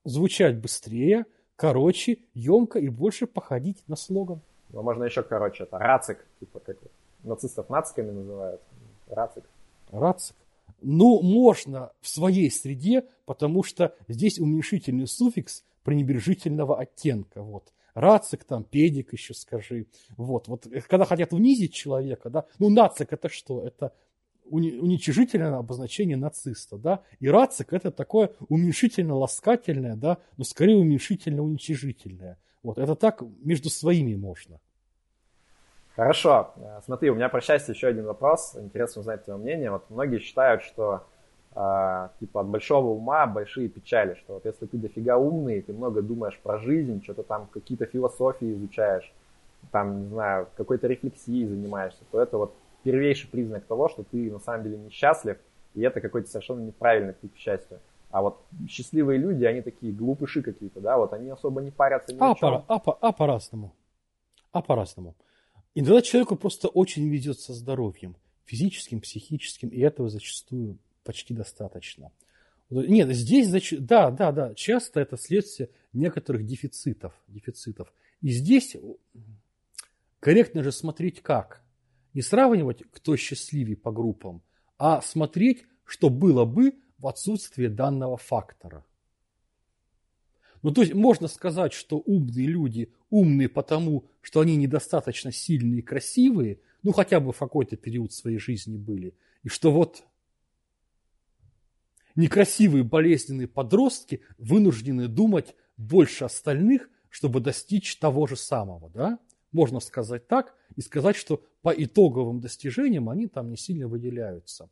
звучать 0.06 0.58
быстрее, 0.58 1.26
короче, 1.56 2.20
емко 2.36 2.78
и 2.78 2.90
больше 2.90 3.26
походить 3.26 3.84
на 3.88 3.96
слоган. 3.96 4.42
Ну, 4.70 4.84
можно 4.84 5.06
еще 5.06 5.24
короче, 5.24 5.64
это 5.64 5.80
рацик, 5.80 6.24
типа 6.40 6.60
как 6.60 6.78
нацистов 7.24 7.68
нациками 7.72 8.12
называют. 8.12 8.62
Рацик. 9.08 9.44
Рацик. 9.92 10.36
Ну, 10.82 11.22
можно 11.22 11.92
в 12.02 12.08
своей 12.08 12.50
среде, 12.52 13.06
потому 13.26 13.64
что 13.64 13.96
здесь 14.08 14.40
уменьшительный 14.40 15.08
суффикс 15.08 15.64
пренебрежительного 15.84 16.80
оттенка. 16.80 17.42
Вот. 17.42 17.74
Рацик 17.94 18.44
там, 18.44 18.64
педик 18.64 19.14
еще 19.14 19.34
скажи. 19.34 19.88
Вот, 20.18 20.48
вот, 20.48 20.68
когда 20.88 21.06
хотят 21.06 21.34
унизить 21.34 21.74
человека, 21.74 22.30
да, 22.30 22.46
ну, 22.60 22.70
нацик 22.70 23.12
это 23.12 23.30
что? 23.30 23.62
Это 23.62 23.94
уничижительное 24.46 25.58
обозначение 25.58 26.18
нациста, 26.18 26.78
да, 26.78 27.04
и 27.20 27.28
рацик 27.28 27.74
это 27.74 27.92
такое 27.92 28.32
уменьшительно-ласкательное, 28.48 29.96
да, 29.96 30.18
но 30.38 30.44
скорее 30.44 30.78
уменьшительно-уничижительное. 30.78 32.38
Вот, 32.64 32.78
это 32.78 32.96
так 32.96 33.22
между 33.42 33.70
своими 33.70 34.16
можно. 34.16 34.60
Хорошо. 36.00 36.54
Э, 36.56 36.80
смотри, 36.86 37.10
у 37.10 37.16
меня 37.16 37.28
про 37.28 37.42
счастье 37.42 37.74
еще 37.74 37.88
один 37.88 38.06
вопрос. 38.06 38.56
Интересно 38.56 39.02
узнать 39.02 39.26
твое 39.26 39.38
мнение. 39.38 39.70
Вот 39.70 39.84
многие 39.90 40.20
считают, 40.20 40.62
что 40.64 41.04
э, 41.54 42.08
типа 42.22 42.40
от 42.40 42.48
большого 42.48 42.88
ума 42.92 43.28
большие 43.28 43.68
печали, 43.68 44.14
что 44.14 44.36
вот 44.36 44.46
если 44.46 44.66
ты 44.66 44.78
дофига 44.78 45.18
умный, 45.18 45.62
ты 45.62 45.74
много 45.74 46.02
думаешь 46.02 46.40
про 46.42 46.58
жизнь, 46.58 47.04
что-то 47.04 47.24
там 47.24 47.48
какие-то 47.52 47.86
философии 47.86 48.54
изучаешь, 48.54 49.12
там, 49.74 50.04
не 50.04 50.08
знаю, 50.08 50.48
какой-то 50.56 50.88
рефлексией 50.88 51.46
занимаешься, 51.46 52.00
то 52.14 52.22
это 52.22 52.38
вот 52.38 52.54
первейший 52.84 53.30
признак 53.30 53.66
того, 53.66 53.90
что 53.90 54.04
ты 54.04 54.32
на 54.32 54.40
самом 54.40 54.64
деле 54.64 54.78
несчастлив, 54.78 55.36
и 55.76 55.82
это 55.82 56.00
какой-то 56.00 56.30
совершенно 56.30 56.62
неправильный 56.62 57.12
путь 57.12 57.34
к 57.34 57.38
счастью. 57.38 57.78
А 58.10 58.22
вот 58.22 58.40
счастливые 58.70 59.20
люди, 59.20 59.44
они 59.44 59.62
такие 59.62 59.92
глупыши 59.92 60.44
какие-то, 60.44 60.80
да, 60.80 60.98
вот 60.98 61.12
они 61.12 61.30
особо 61.30 61.60
не 61.60 61.72
парятся 61.72 62.16
ни 62.16 62.20
а, 62.22 62.32
о 62.32 62.36
чем. 62.36 62.64
А, 62.70 62.80
по, 62.80 62.98
а 63.02 63.12
по-разному. 63.12 63.74
А 64.54 64.62
по-разному. 64.62 65.14
Иногда 65.76 66.02
человеку 66.02 66.36
просто 66.36 66.68
очень 66.68 67.08
везет 67.10 67.40
со 67.40 67.54
здоровьем, 67.54 68.18
физическим, 68.46 69.02
психическим, 69.02 69.70
и 69.70 69.80
этого 69.80 70.10
зачастую 70.10 70.80
почти 71.04 71.34
достаточно. 71.34 72.12
Нет, 72.70 73.10
здесь, 73.16 73.50
да, 73.80 74.12
да, 74.12 74.32
да, 74.32 74.54
часто 74.54 75.00
это 75.00 75.18
следствие 75.18 75.70
некоторых 75.94 76.46
дефицитов, 76.46 77.14
дефицитов. 77.28 77.92
И 78.22 78.30
здесь 78.30 78.76
корректно 80.20 80.64
же 80.64 80.72
смотреть 80.72 81.22
как. 81.22 81.64
Не 82.14 82.22
сравнивать, 82.22 82.84
кто 82.92 83.16
счастливее 83.16 83.78
по 83.78 83.92
группам, 83.92 84.44
а 84.78 85.02
смотреть, 85.02 85.66
что 85.86 86.10
было 86.10 86.46
бы 86.46 86.74
в 86.98 87.08
отсутствии 87.08 87.68
данного 87.68 88.18
фактора. 88.18 88.86
Ну, 90.62 90.72
то 90.72 90.82
есть 90.82 90.94
можно 90.94 91.28
сказать, 91.28 91.74
что 91.74 91.98
умные 91.98 92.48
люди 92.48 92.92
умные 93.10 93.50
потому, 93.50 94.06
что 94.22 94.42
они 94.42 94.56
недостаточно 94.56 95.32
сильные 95.32 95.80
и 95.80 95.84
красивые, 95.84 96.60
ну, 96.84 96.92
хотя 96.92 97.20
бы 97.20 97.34
в 97.34 97.38
какой-то 97.38 97.76
период 97.76 98.14
своей 98.14 98.38
жизни 98.38 98.78
были, 98.78 99.16
и 99.44 99.50
что 99.50 99.72
вот 99.72 100.04
некрасивые 102.16 102.84
болезненные 102.84 103.48
подростки 103.48 104.22
вынуждены 104.38 105.08
думать 105.08 105.56
больше 105.78 106.26
остальных, 106.26 106.90
чтобы 107.10 107.40
достичь 107.40 107.98
того 107.98 108.28
же 108.28 108.36
самого, 108.36 108.90
да? 108.90 109.20
Можно 109.52 109.80
сказать 109.80 110.28
так 110.28 110.54
и 110.76 110.82
сказать, 110.82 111.16
что 111.16 111.44
по 111.64 111.70
итоговым 111.70 112.40
достижениям 112.40 113.10
они 113.10 113.28
там 113.28 113.50
не 113.50 113.58
сильно 113.58 113.88
выделяются. 113.88 114.70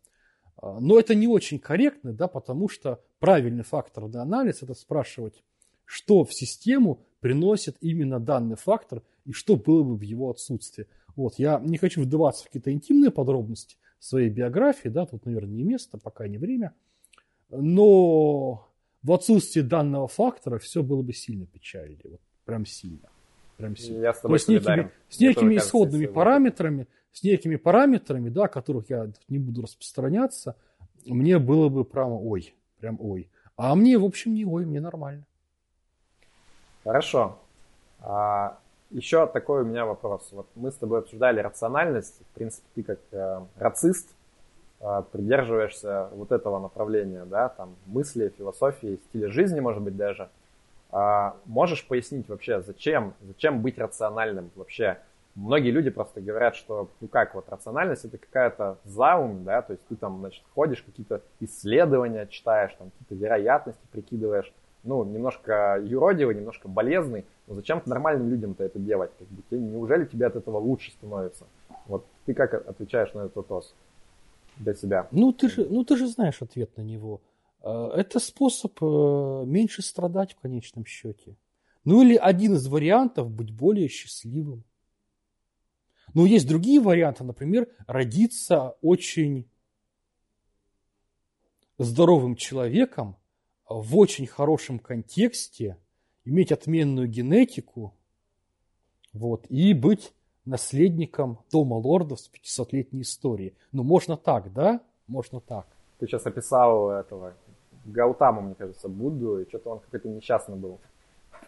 А, 0.58 0.80
но 0.80 1.00
это 1.00 1.16
не 1.16 1.28
очень 1.28 1.58
корректно, 1.58 2.14
да, 2.14 2.28
потому 2.28 2.70
что 2.70 3.04
правильный 3.20 3.64
факторный 3.64 4.22
анализ– 4.22 4.60
это 4.62 4.76
спрашивать, 4.76 5.44
что 5.88 6.26
в 6.26 6.34
систему 6.34 7.02
приносит 7.22 7.78
именно 7.82 8.20
данный 8.20 8.58
фактор 8.58 9.02
и 9.26 9.32
что 9.32 9.56
было 9.56 9.84
бы 9.84 9.96
в 9.96 10.02
его 10.02 10.30
отсутствии. 10.30 10.86
Вот, 11.16 11.40
я 11.40 11.60
не 11.60 11.78
хочу 11.78 12.04
вдаваться 12.04 12.44
в 12.44 12.48
какие-то 12.48 12.72
интимные 12.72 13.10
подробности 13.10 13.78
своей 14.00 14.30
биографии, 14.30 14.90
да, 14.90 15.06
тут, 15.08 15.26
наверное, 15.26 15.56
не 15.56 15.64
место, 15.64 15.98
пока 15.98 16.28
не 16.28 16.38
время, 16.38 16.74
но 17.50 18.68
в 19.02 19.12
отсутствии 19.12 19.62
данного 19.62 20.08
фактора 20.08 20.60
все 20.60 20.84
было 20.84 21.02
бы 21.02 21.14
сильно 21.14 21.48
печально, 21.48 21.98
вот 22.04 22.22
прям 22.46 22.66
сильно. 22.66 23.10
Прям 23.56 23.76
сильно. 23.76 24.04
Я 24.04 24.14
с, 24.14 24.20
тобой 24.20 24.40
с 24.40 24.48
некими, 24.48 24.92
с 25.10 25.20
некими 25.20 25.58
исходными 25.58 26.06
параметрами, 26.06 26.88
с 27.12 27.24
некими 27.24 27.56
параметрами, 27.56 28.30
да, 28.30 28.48
которых 28.48 28.90
я 28.90 29.12
не 29.30 29.40
буду 29.40 29.64
распространяться, 29.64 30.56
мне 31.06 31.40
было 31.40 31.70
бы 31.70 31.84
прямо 31.84 32.14
ой, 32.14 32.54
прям 32.80 32.98
ой. 33.00 33.32
А 33.56 33.74
мне, 33.74 33.98
в 33.98 34.06
общем, 34.06 34.36
не 34.36 34.46
ой, 34.46 34.66
мне 34.66 34.80
нормально. 34.80 35.26
Хорошо. 36.88 37.38
А, 38.00 38.58
еще 38.92 39.28
такой 39.28 39.64
у 39.64 39.66
меня 39.66 39.86
вопрос. 39.86 40.30
Вот 40.32 40.48
мы 40.56 40.72
с 40.72 40.76
тобой 40.76 41.00
обсуждали 41.00 41.42
рациональность. 41.42 42.22
В 42.32 42.36
принципе, 42.36 42.66
ты 42.76 42.84
как 42.84 43.00
э, 43.12 43.42
рацист 43.58 44.08
э, 44.80 45.04
придерживаешься 45.12 46.08
вот 46.14 46.32
этого 46.32 46.60
направления, 46.60 47.26
да, 47.26 47.50
там 47.50 47.76
мысли, 47.88 48.34
философии, 48.38 49.02
стиля 49.10 49.30
жизни, 49.30 49.60
может 49.60 49.82
быть, 49.82 49.98
даже. 49.98 50.30
А, 50.90 51.36
можешь 51.44 51.86
пояснить 51.86 52.30
вообще, 52.30 52.62
зачем, 52.62 53.14
зачем 53.22 53.62
быть 53.62 53.78
рациональным 53.78 54.50
вообще? 54.56 54.98
многие 55.36 55.72
люди 55.72 55.90
просто 55.90 56.20
говорят, 56.20 56.56
что, 56.56 56.90
ну 57.00 57.08
как, 57.08 57.36
вот 57.36 57.48
рациональность 57.50 58.06
это 58.06 58.18
какая-то 58.18 58.78
заум, 58.86 59.44
да, 59.44 59.62
то 59.62 59.74
есть 59.74 59.86
ты 59.88 59.96
там, 59.96 60.20
значит, 60.20 60.44
ходишь, 60.56 60.82
какие-то 60.82 61.22
исследования 61.40 62.26
читаешь, 62.28 62.74
там 62.78 62.90
какие-то 62.92 63.24
вероятности 63.24 63.82
прикидываешь, 63.92 64.52
ну, 64.88 65.04
немножко 65.04 65.80
юродивый, 65.84 66.36
немножко 66.36 66.68
болезный, 66.68 67.26
но 67.46 67.56
зачем 67.56 67.82
нормальным 67.86 68.30
людям-то 68.30 68.64
это 68.64 68.80
делать? 68.80 69.12
Как 69.20 69.28
бы, 69.28 69.58
неужели 69.58 70.06
тебе 70.06 70.26
от 70.26 70.36
этого 70.36 70.58
лучше 70.58 70.92
становится? 70.92 71.46
Вот 71.86 72.06
ты 72.26 72.34
как 72.34 72.54
отвечаешь 72.54 73.14
на 73.14 73.22
этот 73.22 73.36
вопрос 73.36 73.76
для 74.58 74.74
себя? 74.74 75.08
Ну, 75.12 75.34
ты 75.34 75.50
же, 75.50 75.68
ну, 75.70 75.84
ты 75.84 75.98
же 75.98 76.08
знаешь 76.08 76.42
ответ 76.42 76.76
на 76.78 76.82
него. 76.82 77.22
А, 77.62 77.92
это 77.96 78.20
способ 78.20 78.82
э, 78.82 79.44
меньше 79.46 79.82
страдать 79.82 80.34
в 80.34 80.40
конечном 80.40 80.86
счете. 80.86 81.36
Ну 81.84 82.02
или 82.02 82.16
один 82.16 82.56
из 82.56 82.68
вариантов 82.68 83.30
быть 83.30 83.52
более 83.52 83.88
счастливым. 83.88 84.64
Но 86.14 86.26
есть 86.26 86.48
другие 86.48 86.80
варианты, 86.80 87.24
например, 87.24 87.68
родиться 87.88 88.78
очень 88.82 89.50
здоровым 91.78 92.36
человеком 92.36 93.18
в 93.70 93.98
очень 93.98 94.28
хорошем 94.28 94.80
контексте, 94.80 95.78
иметь 96.26 96.52
отменную 96.52 97.08
генетику 97.08 97.94
вот, 99.14 99.46
и 99.50 99.74
быть 99.74 100.14
наследником 100.46 101.40
Дома 101.52 101.76
лордов 101.76 102.20
с 102.20 102.30
500-летней 102.30 103.02
историей. 103.02 103.54
Ну, 103.72 103.84
можно 103.84 104.16
так, 104.18 104.54
да? 104.54 104.82
Можно 105.08 105.42
так. 105.42 105.68
Ты 106.00 106.08
сейчас 106.08 106.26
описал 106.26 106.92
этого 106.92 107.34
Гаутаму, 107.86 108.42
мне 108.42 108.56
кажется, 108.56 108.88
Будду, 108.88 109.40
и 109.40 109.48
что-то 109.48 109.72
он 109.72 109.80
какой-то 109.80 110.08
несчастный 110.08 110.56
был. 110.56 110.80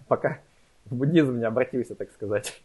Пока 0.08 0.40
в 0.86 0.96
буддизм 0.96 1.38
не 1.38 1.46
обратился, 1.46 1.96
так 1.96 2.12
сказать. 2.12 2.62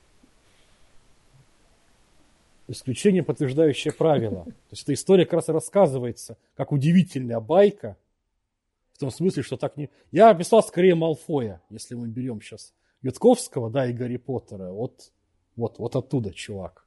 Исключение, 2.67 3.23
подтверждающее 3.23 3.93
правило. 3.93 4.45
То 4.45 4.53
есть 4.71 4.85
эта 4.85 4.95
история 4.95 5.27
как 5.27 5.35
раз 5.35 5.49
и 5.49 5.53
рассказывается, 5.53 6.39
как 6.57 6.73
удивительная 6.73 7.41
байка, 7.41 7.97
в 8.95 8.99
том 8.99 9.11
смысле, 9.11 9.43
что 9.43 9.57
так 9.57 9.77
не... 9.77 9.91
Я 10.11 10.31
описал 10.31 10.63
скорее 10.63 10.95
Малфоя, 10.95 11.61
если 11.69 11.95
мы 11.95 12.09
берем 12.09 12.41
сейчас 12.41 12.73
Ютковского, 13.03 13.71
да, 13.71 13.87
и 13.87 13.93
Гарри 13.93 14.17
Поттера. 14.17 14.71
Вот, 14.71 15.13
вот, 15.57 15.79
вот 15.79 15.97
оттуда, 15.97 16.33
чувак. 16.33 16.87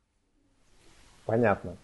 Понятно. 1.25 1.77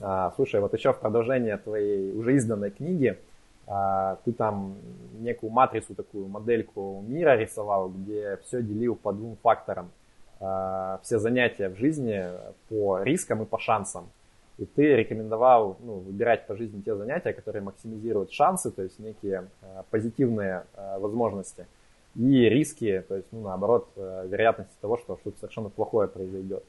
А, 0.00 0.32
слушай, 0.34 0.60
вот 0.60 0.74
еще 0.74 0.92
в 0.92 0.98
продолжение 0.98 1.56
твоей 1.58 2.12
уже 2.12 2.34
изданной 2.36 2.70
книги, 2.70 3.18
а, 3.66 4.18
ты 4.24 4.32
там 4.32 4.76
некую 5.20 5.50
матрицу, 5.52 5.94
такую 5.94 6.26
модельку 6.28 7.04
мира 7.06 7.36
рисовал, 7.36 7.90
где 7.90 8.38
все 8.38 8.62
делил 8.62 8.96
по 8.96 9.12
двум 9.12 9.36
факторам– 9.42 9.90
Э, 10.42 10.98
все 11.02 11.18
занятия 11.20 11.68
в 11.68 11.76
жизни 11.76 12.28
по 12.68 13.00
рискам 13.02 13.44
и 13.44 13.46
по 13.46 13.58
шансам. 13.58 14.10
И 14.58 14.66
ты 14.66 14.96
рекомендовал 14.96 15.78
ну, 15.80 15.94
выбирать 15.94 16.46
по 16.46 16.56
жизни 16.56 16.82
те 16.82 16.94
занятия, 16.94 17.32
которые 17.32 17.62
максимизируют 17.62 18.32
шансы, 18.32 18.70
то 18.70 18.82
есть 18.82 18.98
некие 18.98 19.48
э, 19.62 19.82
позитивные 19.90 20.64
э, 20.74 20.98
возможности, 20.98 21.66
и 22.14 22.48
риски, 22.48 23.02
то 23.08 23.16
есть, 23.16 23.28
ну, 23.32 23.42
наоборот, 23.42 23.88
э, 23.96 24.26
вероятности 24.28 24.74
того, 24.80 24.98
что 24.98 25.16
что-то 25.16 25.38
совершенно 25.38 25.70
плохое 25.70 26.08
произойдет. 26.08 26.62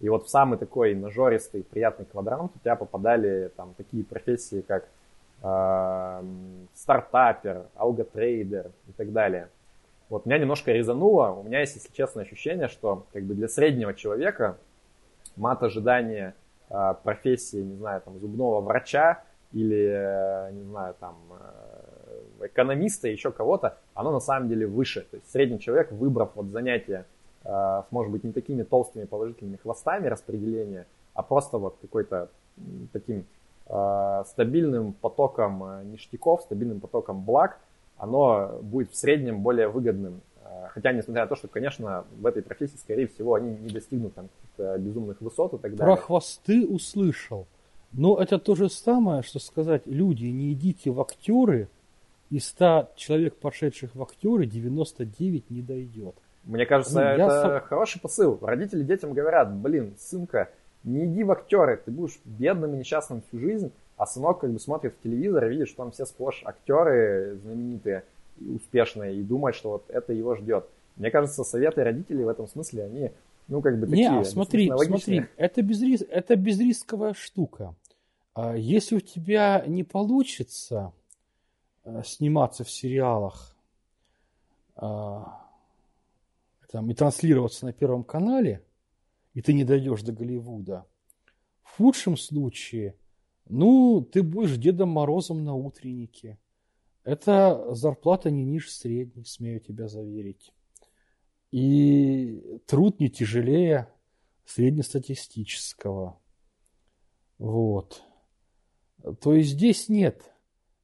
И 0.00 0.08
вот 0.08 0.26
в 0.26 0.28
самый 0.28 0.58
такой 0.58 0.94
нажористый, 0.94 1.64
приятный 1.64 2.06
квадрант 2.06 2.52
у 2.54 2.58
тебя 2.58 2.76
попадали 2.76 3.50
там 3.56 3.74
такие 3.76 4.04
профессии, 4.04 4.60
как 4.60 4.88
э, 5.42 6.22
стартапер, 6.74 7.66
алготрейдер 7.74 8.70
и 8.88 8.92
так 8.92 9.12
далее. 9.12 9.48
Вот 10.08 10.26
меня 10.26 10.38
немножко 10.38 10.72
резануло. 10.72 11.30
У 11.30 11.42
меня 11.42 11.60
есть, 11.60 11.76
если 11.76 11.92
честно, 11.92 12.22
ощущение, 12.22 12.68
что 12.68 13.06
как 13.12 13.24
бы 13.24 13.34
для 13.34 13.48
среднего 13.48 13.94
человека 13.94 14.58
мат 15.36 15.62
ожидания 15.62 16.34
профессии, 17.02 17.62
не 17.62 17.76
знаю, 17.76 18.00
там, 18.00 18.18
зубного 18.18 18.60
врача 18.60 19.22
или, 19.52 20.48
э, 20.48 20.52
не 20.52 20.62
знаю, 20.64 20.94
там, 20.98 21.16
э, 21.30 22.46
экономиста, 22.46 23.08
еще 23.08 23.30
кого-то, 23.30 23.78
оно 23.94 24.12
на 24.12 24.20
самом 24.20 24.48
деле 24.48 24.66
выше. 24.66 25.06
То 25.10 25.16
есть 25.16 25.30
средний 25.30 25.60
человек, 25.60 25.92
выбрав 25.92 26.30
вот 26.34 26.46
занятие 26.46 27.06
э, 27.44 27.48
с, 27.48 27.86
может 27.90 28.10
быть, 28.12 28.24
не 28.24 28.32
такими 28.32 28.62
толстыми 28.62 29.04
положительными 29.04 29.56
хвостами 29.56 30.08
распределения, 30.08 30.86
а 31.14 31.22
просто 31.22 31.58
вот 31.58 31.76
какой-то 31.80 32.28
таким 32.92 33.24
э, 33.66 34.22
стабильным 34.26 34.92
потоком 34.92 35.64
э, 35.64 35.84
ништяков, 35.84 36.42
стабильным 36.42 36.80
потоком 36.80 37.22
благ, 37.24 37.58
оно 37.96 38.58
будет 38.62 38.90
в 38.90 38.96
среднем 38.96 39.40
более 39.40 39.68
выгодным. 39.68 40.20
Э, 40.64 40.68
хотя, 40.70 40.92
несмотря 40.92 41.22
на 41.22 41.28
то, 41.28 41.36
что, 41.36 41.48
конечно, 41.48 42.04
в 42.16 42.26
этой 42.26 42.42
профессии, 42.42 42.76
скорее 42.76 43.06
всего, 43.06 43.34
они 43.34 43.56
не 43.56 43.70
достигнут 43.70 44.14
там 44.14 44.28
каких-то 44.28 44.78
безумных 44.78 45.20
высот 45.20 45.54
и 45.54 45.58
так 45.58 45.74
далее. 45.74 45.96
Про 45.96 46.02
хвосты 46.02 46.66
услышал. 46.66 47.46
Но 47.92 48.20
это 48.20 48.38
то 48.38 48.54
же 48.54 48.68
самое, 48.68 49.22
что 49.22 49.38
сказать, 49.38 49.82
люди, 49.86 50.26
не 50.26 50.52
идите 50.52 50.90
в 50.90 51.00
актеры, 51.00 51.68
и 52.30 52.40
100 52.40 52.90
человек, 52.96 53.36
пошедших 53.36 53.94
в 53.94 54.02
актеры, 54.02 54.46
99 54.46 55.50
не 55.50 55.62
дойдет. 55.62 56.14
Мне 56.44 56.66
кажется, 56.66 56.94
ну, 56.94 57.00
это 57.00 57.30
сам... 57.30 57.60
хороший 57.60 58.00
посыл. 58.00 58.38
Родители 58.42 58.82
детям 58.82 59.12
говорят, 59.12 59.54
блин, 59.54 59.94
сынка, 59.98 60.50
не 60.82 61.06
иди 61.06 61.22
в 61.22 61.30
актеры, 61.30 61.80
ты 61.82 61.90
будешь 61.90 62.18
бедным 62.24 62.74
и 62.74 62.78
несчастным 62.78 63.22
всю 63.22 63.38
жизнь, 63.38 63.72
а 63.96 64.06
сынок 64.06 64.40
как 64.40 64.50
бы 64.50 64.58
смотрит 64.58 64.94
в 64.94 65.02
телевизор 65.02 65.46
и 65.46 65.50
видит, 65.50 65.68
что 65.68 65.78
там 65.78 65.92
все 65.92 66.04
сплошь 66.04 66.42
актеры 66.44 67.38
знаменитые 67.42 68.04
и 68.38 68.48
успешные, 68.50 69.16
и 69.16 69.22
думает, 69.22 69.54
что 69.54 69.70
вот 69.70 69.84
это 69.88 70.12
его 70.12 70.34
ждет. 70.36 70.66
Мне 70.96 71.10
кажется, 71.10 71.44
советы 71.44 71.82
родителей 71.82 72.24
в 72.24 72.28
этом 72.28 72.46
смысле, 72.46 72.84
они, 72.84 73.10
ну, 73.48 73.60
как 73.60 73.78
бы 73.78 73.86
такие. 73.86 74.10
Не, 74.10 74.24
смотри, 74.24 74.70
смотри, 74.76 75.26
это, 75.36 75.62
безрис... 75.62 76.02
это 76.08 76.36
безрисковая 76.36 77.14
штука. 77.14 77.74
А 78.34 78.56
если 78.56 78.96
у 78.96 79.00
тебя 79.00 79.64
не 79.66 79.84
получится 79.84 80.92
э, 81.84 82.02
сниматься 82.04 82.64
в 82.64 82.70
сериалах 82.70 83.56
а, 84.76 85.40
там, 86.70 86.90
и 86.90 86.94
транслироваться 86.94 87.66
на 87.66 87.72
Первом 87.72 88.02
канале, 88.02 88.64
и 89.34 89.42
ты 89.42 89.52
не 89.52 89.64
дойдешь 89.64 90.02
до 90.02 90.12
Голливуда, 90.12 90.84
в 91.62 91.76
худшем 91.76 92.16
случае, 92.16 92.96
ну, 93.48 94.00
ты 94.00 94.22
будешь 94.22 94.56
Дедом 94.56 94.90
Морозом 94.90 95.44
на 95.44 95.54
утреннике. 95.54 96.38
Это 97.04 97.74
зарплата 97.74 98.30
не 98.30 98.44
ниже 98.44 98.70
средней, 98.70 99.24
смею 99.24 99.60
тебя 99.60 99.88
заверить. 99.88 100.52
И 101.50 102.60
труд 102.66 102.98
не 102.98 103.10
тяжелее 103.10 103.92
среднестатистического. 104.46 106.18
Вот. 107.38 108.02
То 109.20 109.34
есть 109.34 109.50
здесь 109.50 109.88
нет 109.88 110.32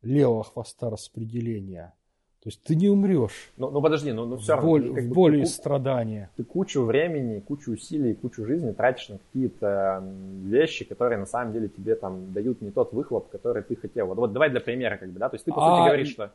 левого 0.03 0.45
хвоста 0.45 0.91
распределения. 0.91 1.95
То 2.43 2.49
есть 2.49 2.63
ты 2.63 2.75
не 2.75 2.89
умрешь. 2.89 3.53
Ну, 3.59 3.71
ну 3.71 3.83
подожди, 3.83 4.13
ну, 4.13 4.25
ну 4.25 4.39
все 4.39 4.55
равно. 4.55 4.71
Боль, 4.71 4.95
как 4.95 5.09
бы, 5.09 5.15
боли 5.15 5.43
и 5.43 5.45
страдания. 5.45 6.31
Ты 6.37 6.45
кучу 6.45 6.83
времени, 6.85 7.41
кучу 7.41 7.73
усилий, 7.73 8.15
кучу 8.15 8.47
жизни 8.47 8.73
тратишь 8.73 9.11
на 9.11 9.19
какие-то 9.19 10.03
вещи, 10.45 10.87
которые 10.87 11.19
на 11.19 11.27
самом 11.27 11.53
деле 11.53 11.69
тебе 11.69 11.97
там 11.97 12.33
дают 12.33 12.63
не 12.63 12.71
тот 12.71 12.95
выхлоп, 12.95 13.29
который 13.29 13.63
ты 13.63 13.77
хотел. 13.77 14.07
Вот, 14.07 14.17
вот 14.17 14.33
давай 14.33 14.49
для 14.49 14.61
примера, 14.61 14.97
как 14.97 15.11
бы, 15.11 15.19
да, 15.19 15.29
то 15.29 15.35
есть 15.35 15.45
ты 15.45 15.53
по 15.53 15.61
а... 15.61 15.77
сути 15.77 15.89
говоришь, 15.89 16.13
что 16.13 16.33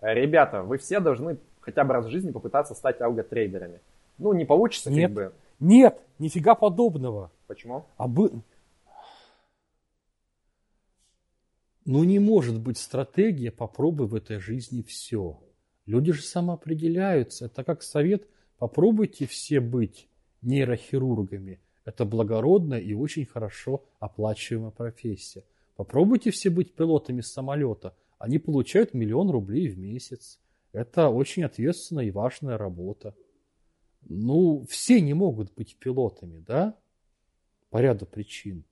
ребята, 0.00 0.62
вы 0.62 0.78
все 0.78 1.00
должны 1.00 1.36
хотя 1.60 1.84
бы 1.84 1.92
раз 1.92 2.06
в 2.06 2.10
жизни 2.10 2.30
попытаться 2.30 2.74
стать 2.74 3.02
алготрейдерами. 3.02 3.80
Ну, 4.16 4.32
не 4.32 4.46
получится, 4.46 4.90
Нет. 4.90 5.08
как 5.08 5.12
бы. 5.12 5.32
Нет, 5.60 6.00
нифига 6.18 6.54
подобного. 6.54 7.30
Почему? 7.46 7.84
А 7.98 8.08
бы... 8.08 8.32
Ну 11.84 12.04
не 12.04 12.20
может 12.20 12.60
быть 12.60 12.78
стратегия 12.78 13.50
«попробуй 13.50 14.06
в 14.06 14.14
этой 14.14 14.38
жизни 14.38 14.82
все». 14.82 15.42
Люди 15.84 16.12
же 16.12 16.22
самоопределяются. 16.22 17.46
Это 17.46 17.64
как 17.64 17.82
совет 17.82 18.28
«попробуйте 18.58 19.26
все 19.26 19.60
быть 19.60 20.08
нейрохирургами». 20.42 21.60
Это 21.84 22.04
благородная 22.04 22.78
и 22.78 22.94
очень 22.94 23.26
хорошо 23.26 23.84
оплачиваемая 23.98 24.70
профессия. 24.70 25.42
Попробуйте 25.74 26.30
все 26.30 26.50
быть 26.50 26.72
пилотами 26.74 27.20
самолета. 27.20 27.96
Они 28.18 28.38
получают 28.38 28.94
миллион 28.94 29.30
рублей 29.30 29.68
в 29.68 29.76
месяц. 29.76 30.38
Это 30.72 31.08
очень 31.08 31.42
ответственная 31.42 32.04
и 32.04 32.12
важная 32.12 32.56
работа. 32.56 33.16
Ну, 34.02 34.64
все 34.68 35.00
не 35.00 35.14
могут 35.14 35.52
быть 35.54 35.76
пилотами, 35.76 36.38
да? 36.38 36.78
По 37.70 37.78
ряду 37.78 38.06
причин 38.06 38.64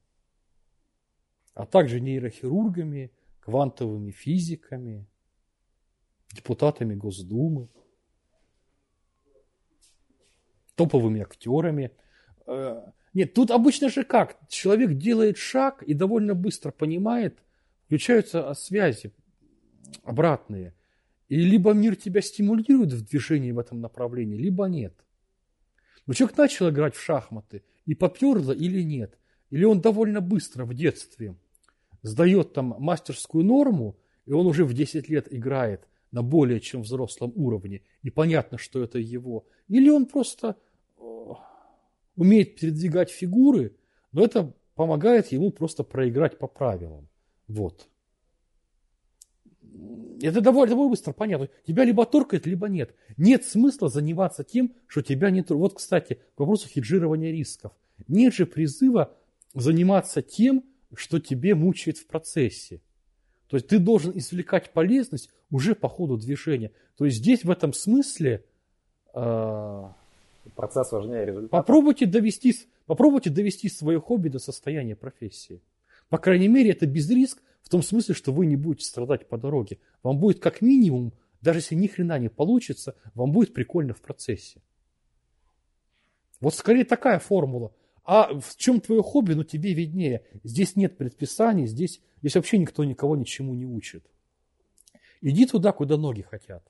а 1.61 1.67
также 1.67 2.01
нейрохирургами, 2.01 3.13
квантовыми 3.41 4.13
физиками, 4.13 5.07
депутатами 6.33 6.95
Госдумы, 6.95 7.69
топовыми 10.75 11.21
актерами. 11.21 11.91
Э, 12.47 12.81
нет, 13.13 13.35
тут 13.35 13.51
обычно 13.51 13.91
же 13.91 14.05
как? 14.05 14.39
Человек 14.49 14.95
делает 14.97 15.37
шаг 15.37 15.83
и 15.83 15.93
довольно 15.93 16.35
быстро 16.35 16.71
понимает, 16.71 17.39
включаются 17.85 18.55
связи 18.55 19.13
обратные. 20.03 20.75
И 21.29 21.37
либо 21.37 21.75
мир 21.75 21.95
тебя 21.95 22.23
стимулирует 22.23 22.95
в 22.95 23.07
движении 23.07 23.53
в 23.53 23.59
этом 23.59 23.83
направлении, 23.83 24.39
либо 24.39 24.65
нет. 24.65 24.95
Но 26.07 26.15
человек 26.15 26.39
начал 26.39 26.71
играть 26.71 26.95
в 26.95 27.03
шахматы, 27.03 27.63
и 27.85 27.95
поперло 27.95 28.53
или 28.53 28.81
нет. 28.81 29.19
Или 29.51 29.65
он 29.65 29.83
довольно 29.83 30.23
быстро 30.23 30.65
в 30.65 30.73
детстве 30.73 31.37
сдает 32.03 32.53
там 32.53 32.75
мастерскую 32.79 33.45
норму, 33.45 33.97
и 34.27 34.33
он 34.33 34.47
уже 34.47 34.65
в 34.65 34.73
10 34.73 35.09
лет 35.09 35.33
играет 35.33 35.89
на 36.13 36.23
более 36.23 36.61
чем 36.61 36.83
взрослом 36.83 37.33
уровне, 37.37 37.83
и 38.03 38.11
понятно, 38.11 38.59
что 38.59 38.83
это 38.83 38.99
его. 38.99 39.47
Или 39.69 39.91
он 39.91 40.07
просто 40.07 40.57
э, 40.99 41.03
умеет 42.17 42.57
передвигать 42.57 43.11
фигуры, 43.11 43.77
но 44.13 44.25
это 44.25 44.53
помогает 44.75 45.29
ему 45.29 45.51
просто 45.51 45.85
проиграть 45.85 46.39
по 46.39 46.47
правилам. 46.47 47.09
Вот. 47.49 47.89
Это 50.23 50.41
довольно, 50.41 50.71
довольно 50.71 50.91
быстро 50.91 51.13
понятно. 51.13 51.49
Тебя 51.67 51.85
либо 51.85 52.05
торкает, 52.05 52.47
либо 52.47 52.69
нет. 52.69 52.95
Нет 53.17 53.45
смысла 53.45 53.89
заниматься 53.89 54.45
тем, 54.45 54.75
что 54.87 55.03
тебя 55.03 55.31
не 55.31 55.43
торкает. 55.43 55.61
Вот, 55.61 55.75
кстати, 55.75 56.21
к 56.35 56.41
вопросу 56.41 56.69
хеджирования 56.69 57.31
рисков. 57.31 57.73
Нет 58.09 58.35
же 58.35 58.47
призыва 58.47 59.17
заниматься 59.55 60.23
тем, 60.23 60.65
что 60.95 61.21
тебе 61.21 61.55
мучает 61.55 61.99
в 61.99 62.07
процессе. 62.07 62.81
То 63.49 63.57
есть 63.57 63.67
ты 63.69 63.79
должен 63.79 64.17
извлекать 64.17 64.73
полезность 64.73 65.31
уже 65.51 65.75
по 65.75 65.89
ходу 65.89 66.17
движения. 66.17 66.73
То 66.97 67.05
есть 67.05 67.19
здесь 67.19 67.45
в 67.45 67.51
этом 67.51 67.73
смысле... 67.73 68.45
Э, 69.15 69.89
Процесс 70.57 70.93
важнее 70.93 71.27
результата. 71.27 71.51
Попробуйте 71.51 72.07
довести, 72.07 72.55
попробуйте 72.87 73.31
довести 73.31 73.69
свое 73.69 74.01
хобби 74.01 74.29
до 74.29 74.39
состояния 74.39 74.97
профессии. 74.97 75.61
По 76.09 76.19
крайней 76.19 76.49
мере, 76.49 76.71
это 76.71 76.87
без 76.87 77.09
риск 77.11 77.43
в 77.63 77.69
том 77.69 77.83
смысле, 77.83 78.15
что 78.15 78.33
вы 78.33 78.47
не 78.47 78.57
будете 78.57 78.85
страдать 78.85 79.29
по 79.29 79.37
дороге. 79.37 79.79
Вам 80.03 80.19
будет 80.19 80.41
как 80.41 80.61
минимум, 80.61 81.13
даже 81.41 81.59
если 81.59 81.75
ни 81.75 81.87
хрена 81.87 82.19
не 82.19 82.29
получится, 82.29 82.95
вам 83.15 83.33
будет 83.33 83.53
прикольно 83.53 83.95
в 83.95 84.01
процессе. 84.01 84.61
Вот 86.41 86.55
скорее 86.55 86.85
такая 86.85 87.19
формула. 87.19 87.73
А 88.13 88.41
в 88.41 88.57
чем 88.57 88.81
твое 88.81 89.05
хобби, 89.05 89.35
ну 89.35 89.45
тебе 89.45 89.73
виднее. 89.73 90.25
Здесь 90.43 90.75
нет 90.75 90.99
предписаний, 90.99 91.69
здесь, 91.69 92.01
здесь 92.19 92.35
вообще 92.35 92.59
никто 92.59 92.83
никого 92.83 93.15
ничему 93.15 93.55
не 93.55 93.65
учит. 93.65 94.05
Иди 95.21 95.47
туда, 95.47 95.71
куда 95.71 95.97
ноги 95.97 96.23
хотят. 96.23 96.67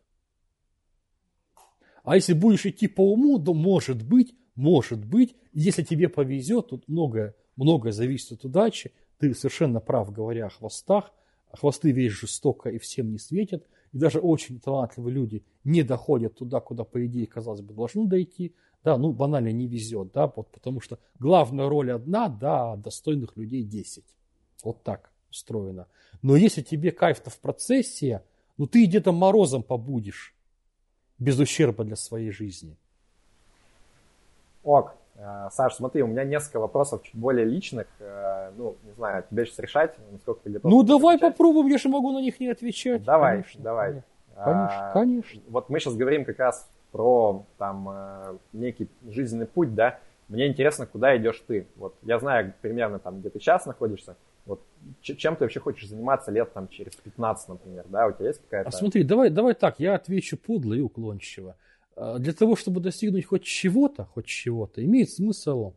А 2.04 2.16
если 2.16 2.34
будешь 2.34 2.66
идти 2.66 2.88
по 2.88 3.10
уму, 3.10 3.38
то 3.38 3.54
может 3.54 4.06
быть, 4.06 4.34
может 4.54 5.02
быть, 5.02 5.34
если 5.54 5.82
тебе 5.82 6.10
повезет, 6.10 6.68
тут 6.68 6.86
многое, 6.88 7.34
многое 7.56 7.92
зависит 7.92 8.32
от 8.32 8.44
удачи, 8.44 8.92
ты 9.16 9.32
совершенно 9.32 9.80
прав, 9.80 10.12
говоря 10.12 10.44
о 10.44 10.50
хвостах, 10.50 11.10
хвосты 11.50 11.90
весь 11.90 12.12
жестоко 12.12 12.68
и 12.68 12.78
всем 12.78 13.10
не 13.12 13.18
светят, 13.18 13.66
и 13.92 13.96
даже 13.96 14.18
очень 14.18 14.60
талантливые 14.60 15.14
люди 15.14 15.42
не 15.64 15.84
доходят 15.84 16.36
туда, 16.36 16.60
куда, 16.60 16.84
по 16.84 17.06
идее, 17.06 17.26
казалось 17.26 17.62
бы, 17.62 17.72
должны 17.72 18.06
дойти, 18.06 18.54
да, 18.84 18.96
ну, 18.96 19.12
банально 19.12 19.52
не 19.52 19.66
везет, 19.66 20.12
да, 20.12 20.26
вот 20.34 20.48
потому 20.48 20.80
что 20.80 20.98
главная 21.18 21.68
роль 21.68 21.92
одна, 21.92 22.28
да, 22.28 22.72
а 22.72 22.76
достойных 22.76 23.36
людей 23.36 23.62
10. 23.62 24.04
Вот 24.64 24.82
так 24.82 25.10
устроено. 25.30 25.86
Но 26.22 26.36
если 26.36 26.62
тебе 26.62 26.90
кайф-то 26.90 27.30
в 27.30 27.38
процессе, 27.38 28.22
ну, 28.56 28.66
ты 28.66 28.86
где-то 28.86 29.12
морозом 29.12 29.62
побудешь, 29.62 30.34
без 31.18 31.38
ущерба 31.38 31.84
для 31.84 31.96
своей 31.96 32.30
жизни. 32.30 32.76
Ок. 34.64 34.94
Э, 35.16 35.48
Саш, 35.50 35.74
смотри, 35.74 36.02
у 36.02 36.06
меня 36.06 36.24
несколько 36.24 36.60
вопросов 36.60 37.02
чуть 37.02 37.14
более 37.14 37.44
личных. 37.44 37.86
Э, 38.00 38.50
ну, 38.56 38.76
не 38.84 38.92
знаю, 38.92 39.24
тебе 39.30 39.44
сейчас 39.44 39.58
решать, 39.58 39.94
насколько 40.10 40.42
ты 40.42 40.50
готов. 40.50 40.70
Ну, 40.70 40.82
давай 40.82 41.16
отвечать. 41.16 41.36
попробуем, 41.36 41.66
я 41.66 41.78
же 41.78 41.88
могу 41.90 42.10
на 42.12 42.20
них 42.20 42.40
не 42.40 42.48
отвечать. 42.48 43.04
Давай, 43.04 43.42
конечно, 43.42 43.62
давай. 43.62 44.02
Конечно, 44.42 44.90
конечно. 44.94 45.42
Вот 45.48 45.68
мы 45.68 45.80
сейчас 45.80 45.94
говорим 45.94 46.24
как 46.24 46.38
раз 46.38 46.70
про 46.92 47.46
там 47.58 47.88
э, 47.90 48.38
некий 48.52 48.88
жизненный 49.08 49.46
путь, 49.46 49.74
да, 49.74 50.00
мне 50.28 50.46
интересно, 50.46 50.86
куда 50.86 51.16
идешь 51.16 51.42
ты. 51.46 51.66
Вот 51.76 51.94
я 52.02 52.18
знаю 52.20 52.54
примерно 52.60 53.00
там, 53.00 53.20
где 53.20 53.30
ты 53.30 53.40
сейчас 53.40 53.66
находишься. 53.66 54.16
Вот 54.46 54.62
чем 55.00 55.36
ты 55.36 55.44
вообще 55.44 55.60
хочешь 55.60 55.88
заниматься 55.88 56.30
лет 56.30 56.52
там 56.52 56.68
через 56.68 56.94
15, 56.94 57.48
например, 57.48 57.84
да? 57.88 58.06
У 58.06 58.12
тебя 58.12 58.28
есть 58.28 58.40
какая-то... 58.42 58.68
А 58.68 58.72
смотри, 58.72 59.02
давай, 59.02 59.30
давай 59.30 59.54
так, 59.54 59.80
я 59.80 59.94
отвечу 59.94 60.36
подло 60.36 60.74
и 60.74 60.80
уклончиво. 60.80 61.56
А, 61.96 62.18
для 62.18 62.32
того, 62.32 62.56
чтобы 62.56 62.80
достигнуть 62.80 63.26
хоть 63.26 63.42
чего-то, 63.42 64.04
хоть 64.04 64.26
чего-то, 64.26 64.84
имеет 64.84 65.10
смысл 65.10 65.74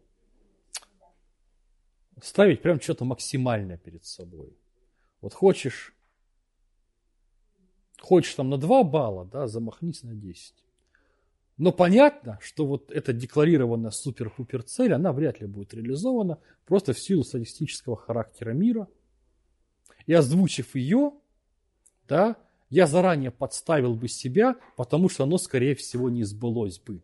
ставить 2.22 2.62
прям 2.62 2.80
что-то 2.80 3.06
максимальное 3.06 3.78
перед 3.78 4.06
собой. 4.06 4.56
Вот 5.20 5.34
хочешь, 5.34 5.96
хочешь 8.00 8.36
там 8.36 8.50
на 8.50 8.58
2 8.58 8.84
балла, 8.84 9.26
да, 9.26 9.48
замахнись 9.48 10.04
на 10.04 10.14
10. 10.14 10.63
Но 11.58 11.72
понятно, 11.72 12.40
что 12.42 12.66
вот 12.66 12.92
эта 12.92 13.14
декларированная 13.14 13.92
супер-пупер 13.92 14.64
цель, 14.64 14.94
она 14.94 15.14
вряд 15.14 15.40
ли 15.40 15.48
будет 15.48 15.74
реализована 15.74 16.40
просто 16.66 16.94
в 16.94 17.00
силу 17.00 17.24
статистического 17.24 17.96
характера 17.96 18.52
мира. 18.52 18.88
И 20.08 20.14
озвучив 20.14 20.76
ее, 20.76 21.12
да, 22.08 22.36
я 22.70 22.88
заранее 22.88 23.32
подставил 23.32 23.94
бы 23.94 24.08
себя, 24.08 24.56
потому 24.76 25.10
что 25.10 25.24
оно, 25.24 25.38
скорее 25.38 25.76
всего, 25.76 26.10
не 26.10 26.24
сбылось 26.24 26.80
бы. 26.80 27.02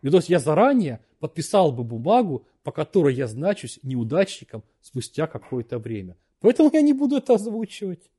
И 0.00 0.10
то 0.10 0.18
есть 0.18 0.28
я 0.28 0.38
заранее 0.38 1.00
подписал 1.18 1.72
бы 1.72 1.82
бумагу, 1.82 2.46
по 2.62 2.70
которой 2.70 3.14
я 3.14 3.26
значусь 3.26 3.80
неудачником 3.82 4.62
спустя 4.80 5.26
какое-то 5.26 5.78
время. 5.78 6.16
Поэтому 6.40 6.70
я 6.72 6.82
не 6.82 6.92
буду 6.92 7.16
это 7.16 7.34
озвучивать. 7.34 8.10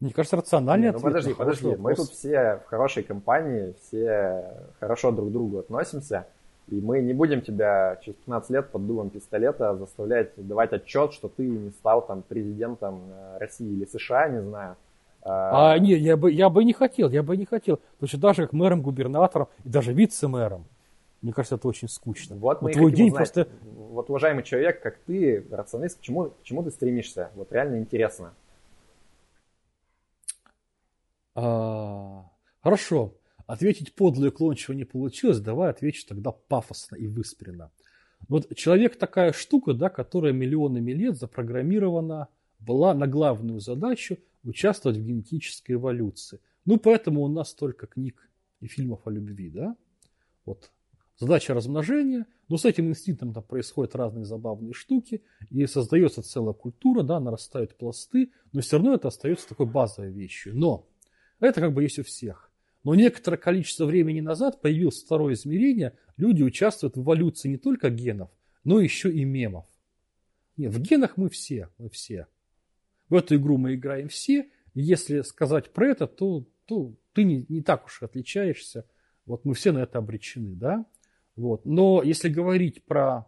Мне 0.00 0.12
кажется, 0.12 0.36
рациональный 0.36 0.92
ну, 0.92 1.00
подожди, 1.00 1.34
подожди. 1.34 1.76
Мы 1.76 1.94
тут 1.94 2.10
все 2.10 2.60
в 2.64 2.68
хорошей 2.68 3.02
компании, 3.02 3.74
все 3.80 4.44
хорошо 4.80 5.12
друг 5.12 5.30
к 5.30 5.32
другу 5.32 5.58
относимся. 5.58 6.26
И 6.68 6.80
мы 6.80 7.00
не 7.00 7.12
будем 7.12 7.42
тебя 7.42 7.98
через 8.02 8.16
15 8.18 8.50
лет 8.50 8.70
под 8.70 8.86
дулом 8.86 9.10
пистолета 9.10 9.76
заставлять 9.76 10.30
давать 10.36 10.72
отчет, 10.72 11.12
что 11.12 11.28
ты 11.28 11.46
не 11.46 11.70
стал 11.70 12.06
там 12.06 12.22
президентом 12.22 13.02
э, 13.10 13.38
России 13.38 13.70
или 13.70 13.84
США, 13.84 14.28
не 14.28 14.42
знаю. 14.42 14.76
А, 15.22 15.72
а 15.72 15.78
нет, 15.78 16.00
я 16.00 16.16
бы, 16.16 16.30
я 16.30 16.48
бы 16.48 16.64
не 16.64 16.72
хотел, 16.72 17.10
я 17.10 17.22
бы 17.22 17.36
не 17.36 17.44
хотел. 17.44 17.80
Потому 17.94 18.08
что 18.08 18.18
даже 18.18 18.42
как 18.42 18.52
мэром, 18.52 18.82
губернатором 18.82 19.48
и 19.64 19.68
даже 19.68 19.92
вице-мэром, 19.92 20.64
мне 21.22 21.32
кажется, 21.32 21.54
это 21.54 21.68
очень 21.68 21.88
скучно. 21.88 22.36
Вот, 22.36 22.60
вот 22.60 22.72
твой 22.72 22.92
день 22.92 23.08
узнать, 23.08 23.32
просто... 23.32 23.48
Вот, 23.62 24.10
уважаемый 24.10 24.42
человек, 24.42 24.82
как 24.82 24.98
ты, 25.06 25.46
рационалист, 25.50 25.98
к 25.98 26.02
чему, 26.02 26.30
к 26.30 26.42
чему 26.42 26.62
ты 26.62 26.70
стремишься? 26.70 27.30
Вот 27.34 27.52
реально 27.52 27.78
интересно. 27.78 28.34
А, 31.34 32.30
хорошо. 32.60 33.16
Ответить 33.46 33.94
подло 33.94 34.26
и 34.26 34.28
уклончиво 34.28 34.74
не 34.74 34.84
получилось, 34.84 35.38
давай 35.38 35.70
отвечу 35.70 36.06
тогда 36.06 36.32
пафосно 36.32 36.96
и 36.96 37.06
выспренно. 37.06 37.70
Вот 38.28 38.54
человек 38.56 38.96
такая 38.96 39.32
штука, 39.32 39.74
да, 39.74 39.90
которая 39.90 40.32
миллионами 40.32 40.92
лет 40.92 41.16
запрограммирована 41.18 42.28
была 42.58 42.94
на 42.94 43.06
главную 43.06 43.60
задачу 43.60 44.16
участвовать 44.44 44.96
в 44.96 45.04
генетической 45.04 45.72
эволюции. 45.72 46.40
Ну, 46.64 46.78
поэтому 46.78 47.22
у 47.22 47.28
нас 47.28 47.50
столько 47.50 47.86
книг 47.86 48.30
и 48.60 48.66
фильмов 48.66 49.06
о 49.06 49.10
любви, 49.10 49.50
да? 49.50 49.76
Вот 50.46 50.70
задача 51.18 51.52
размножения, 51.52 52.26
но 52.48 52.56
с 52.56 52.64
этим 52.64 52.88
инстинктом 52.88 53.34
там 53.34 53.42
происходят 53.42 53.94
разные 53.94 54.24
забавные 54.24 54.72
штуки, 54.72 55.22
и 55.50 55.66
создается 55.66 56.22
целая 56.22 56.54
культура, 56.54 57.02
да, 57.02 57.20
нарастают 57.20 57.76
пласты, 57.76 58.32
но 58.52 58.62
все 58.62 58.76
равно 58.76 58.94
это 58.94 59.08
остается 59.08 59.48
такой 59.48 59.66
базовой 59.66 60.10
вещью. 60.10 60.56
Но 60.56 60.86
это 61.40 61.60
как 61.60 61.72
бы 61.72 61.82
есть 61.82 61.98
у 61.98 62.04
всех. 62.04 62.50
Но 62.84 62.94
некоторое 62.94 63.38
количество 63.38 63.86
времени 63.86 64.20
назад 64.20 64.60
появилось 64.60 65.02
второе 65.02 65.34
измерение. 65.34 65.96
Люди 66.16 66.42
участвуют 66.42 66.96
в 66.96 67.02
эволюции 67.02 67.48
не 67.48 67.56
только 67.56 67.90
генов, 67.90 68.30
но 68.62 68.80
еще 68.80 69.10
и 69.10 69.24
мемов. 69.24 69.64
Нет, 70.56 70.72
в 70.72 70.80
генах 70.80 71.16
мы 71.16 71.28
все, 71.30 71.70
мы 71.78 71.88
все. 71.88 72.26
В 73.08 73.14
эту 73.14 73.36
игру 73.36 73.56
мы 73.56 73.74
играем 73.74 74.08
все. 74.08 74.48
И 74.74 74.82
если 74.82 75.22
сказать 75.22 75.72
про 75.72 75.88
это, 75.88 76.06
то, 76.06 76.46
то 76.66 76.94
ты 77.12 77.24
не, 77.24 77.46
не 77.48 77.62
так 77.62 77.86
уж 77.86 78.02
отличаешься. 78.02 78.86
Вот 79.26 79.44
мы 79.44 79.54
все 79.54 79.72
на 79.72 79.78
это 79.78 79.98
обречены, 79.98 80.54
да? 80.54 80.84
Вот. 81.36 81.64
Но 81.64 82.02
если 82.02 82.28
говорить 82.28 82.84
про 82.84 83.26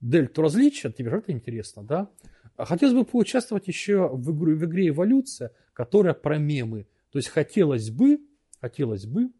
дельту 0.00 0.42
различия, 0.42 0.92
тебе 0.92 1.10
же 1.10 1.16
это 1.16 1.32
интересно, 1.32 1.82
да? 1.82 2.10
Хотелось 2.56 2.94
бы 2.94 3.04
поучаствовать 3.04 3.66
еще 3.68 4.08
в, 4.08 4.36
игру, 4.36 4.54
в 4.54 4.64
игре 4.64 4.88
«Эволюция», 4.88 5.52
которая 5.72 6.14
про 6.14 6.38
мемы. 6.38 6.86
То 7.12 7.18
есть 7.18 7.28
хотелось 7.28 7.90
бы, 7.90 8.20
хотелось 8.60 9.04
бы, 9.04 9.30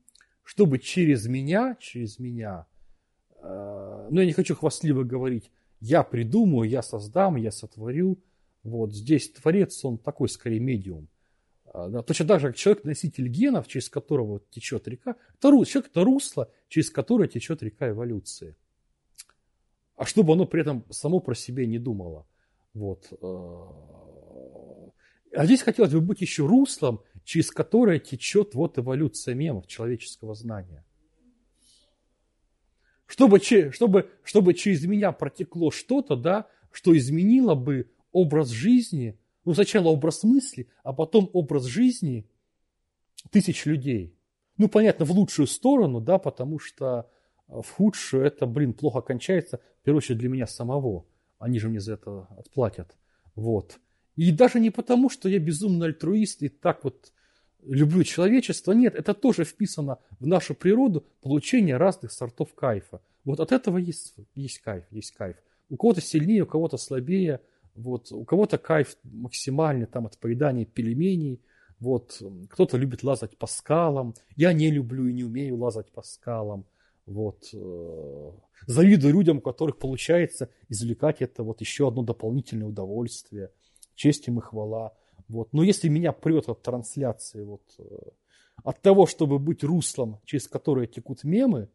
чтобы 0.43 0.79
через 0.79 1.27
меня, 1.27 1.77
через 1.81 2.19
меня, 2.19 2.67
э, 3.43 4.09
ну 4.11 4.21
я 4.21 4.27
не 4.27 4.33
хочу 4.33 4.55
хвастливо 4.55 5.05
говорить, 5.05 5.51
я 5.81 6.03
придумаю, 6.03 6.69
я 6.69 6.83
создам, 6.83 7.37
я 7.37 7.51
сотворю. 7.51 8.19
Вот 8.63 8.93
здесь 8.95 9.31
творец, 9.33 9.85
он 9.85 9.99
такой 9.99 10.29
скорее 10.29 10.61
медиум. 10.61 11.09
Э, 11.73 11.89
да, 11.89 12.03
точно 12.03 12.27
так 12.27 12.41
же, 12.41 12.49
как 12.49 12.57
человек-носитель 12.57 13.29
генов, 13.29 13.67
через 13.69 13.89
которого 13.89 14.43
течет 14.51 14.87
река, 14.87 15.17
это, 15.39 15.49
человек 15.65 15.91
это 15.91 16.05
русло, 16.05 16.51
через 16.69 16.91
которое 16.91 17.27
течет 17.27 17.63
река 17.63 17.89
эволюции. 17.89 18.55
А 19.97 20.05
чтобы 20.05 20.35
оно 20.35 20.45
при 20.45 20.61
этом 20.61 20.85
само 20.91 21.21
про 21.21 21.35
себя 21.35 21.65
не 21.65 21.79
думало. 21.79 22.27
Вот. 22.75 23.09
Э, 23.13 23.83
а 25.35 25.47
здесь 25.47 25.63
хотелось 25.63 25.93
бы 25.93 26.01
быть 26.01 26.21
еще 26.21 26.47
руслом, 26.47 27.01
через 27.25 27.51
которое 27.51 27.99
течет 27.99 28.55
вот 28.55 28.79
эволюция 28.79 29.35
мемов 29.35 29.67
человеческого 29.67 30.35
знания. 30.35 30.85
Чтобы, 33.07 33.41
чтобы, 33.41 34.11
чтобы 34.25 34.55
через 34.55 34.85
меня 34.87 35.13
протекло 35.13 35.71
что-то, 35.71 36.17
да, 36.17 36.47
что 36.71 36.97
изменило 36.97 37.55
бы 37.55 37.91
образ 38.11 38.49
жизни, 38.49 39.19
ну 39.45 39.55
сначала 39.55 39.89
образ 39.89 40.23
мысли, 40.23 40.69
а 40.83 40.93
потом 40.93 41.29
образ 41.33 41.65
жизни 41.65 42.27
тысяч 43.31 43.67
людей. 43.67 44.17
Ну, 44.57 44.69
понятно, 44.69 45.05
в 45.05 45.11
лучшую 45.11 45.47
сторону, 45.47 46.01
да, 46.01 46.19
потому 46.19 46.59
что 46.59 47.11
в 47.49 47.65
худшую 47.69 48.25
это, 48.25 48.47
блин, 48.47 48.73
плохо 48.73 49.01
кончается, 49.01 49.61
в 49.81 49.85
первую 49.85 49.99
очередь 49.99 50.19
для 50.19 50.29
меня 50.29 50.47
самого. 50.47 51.05
Они 51.39 51.59
же 51.59 51.69
мне 51.69 51.81
за 51.81 51.95
это 51.95 52.29
отплатят. 52.39 52.97
Вот. 53.35 53.79
И 54.17 54.31
даже 54.31 54.61
не 54.61 54.71
потому, 54.71 55.09
что 55.09 55.29
я 55.29 55.39
безумно 55.39 55.87
альтруист 55.87 56.43
и 56.43 56.49
так 56.49 56.85
вот 56.85 57.13
люблю 57.63 58.05
человечество. 58.05 58.73
Нет, 58.73 58.95
это 58.95 59.15
тоже 59.15 59.45
вписано 59.45 59.99
в 60.21 60.27
нашу 60.27 60.55
природу 60.55 61.05
получение 61.23 61.77
разных 61.77 62.13
сортов 62.13 62.55
кайфа. 62.55 63.01
Вот 63.25 63.41
от 63.41 63.53
этого 63.53 63.79
есть, 63.79 64.15
есть 64.35 64.59
кайф, 64.59 64.85
есть 64.91 65.13
кайф. 65.13 65.37
У 65.71 65.77
кого-то 65.77 66.01
сильнее, 66.01 66.43
у 66.43 66.47
кого-то 66.47 66.77
слабее. 66.77 67.41
Вот, 67.75 68.13
у 68.13 68.25
кого-то 68.25 68.59
кайф 68.59 68.97
максимальный 69.05 69.87
там, 69.87 70.07
от 70.07 70.19
поедания 70.19 70.67
пельменей. 70.67 71.41
Вот, 71.79 72.23
кто-то 72.51 72.77
любит 72.77 73.03
лазать 73.03 73.39
по 73.39 73.47
скалам. 73.47 74.15
Я 74.37 74.53
не 74.53 74.71
люблю 74.71 75.07
и 75.07 75.13
не 75.13 75.25
умею 75.25 75.57
лазать 75.57 75.91
по 75.91 76.03
скалам. 76.03 76.67
Вот, 77.07 77.49
э, 77.53 78.31
завидую 78.67 79.15
людям, 79.15 79.39
у 79.39 79.41
которых 79.41 79.79
получается 79.79 80.51
извлекать 80.69 81.23
это 81.23 81.43
вот 81.43 81.61
еще 81.61 81.89
одно 81.89 82.03
дополнительное 82.03 82.69
удовольствие– 82.69 83.51
честь 83.95 84.29
им 84.29 84.39
и 84.39 84.43
хвала. 84.43 84.93
Вот. 85.29 85.53
Но 85.53 85.63
если 85.63 85.89
меня 85.89 86.13
прет 86.13 86.49
от 86.49 86.63
трансляции, 86.63 87.43
вот, 87.43 87.63
э, 87.79 87.85
от 88.65 88.81
того, 88.81 89.07
чтобы 89.07 89.39
быть 89.39 89.65
руслом, 89.65 90.21
через 90.25 90.49
которое 90.49 90.87
текут 90.87 91.25
мемы, 91.25 91.63
э, 91.63 91.69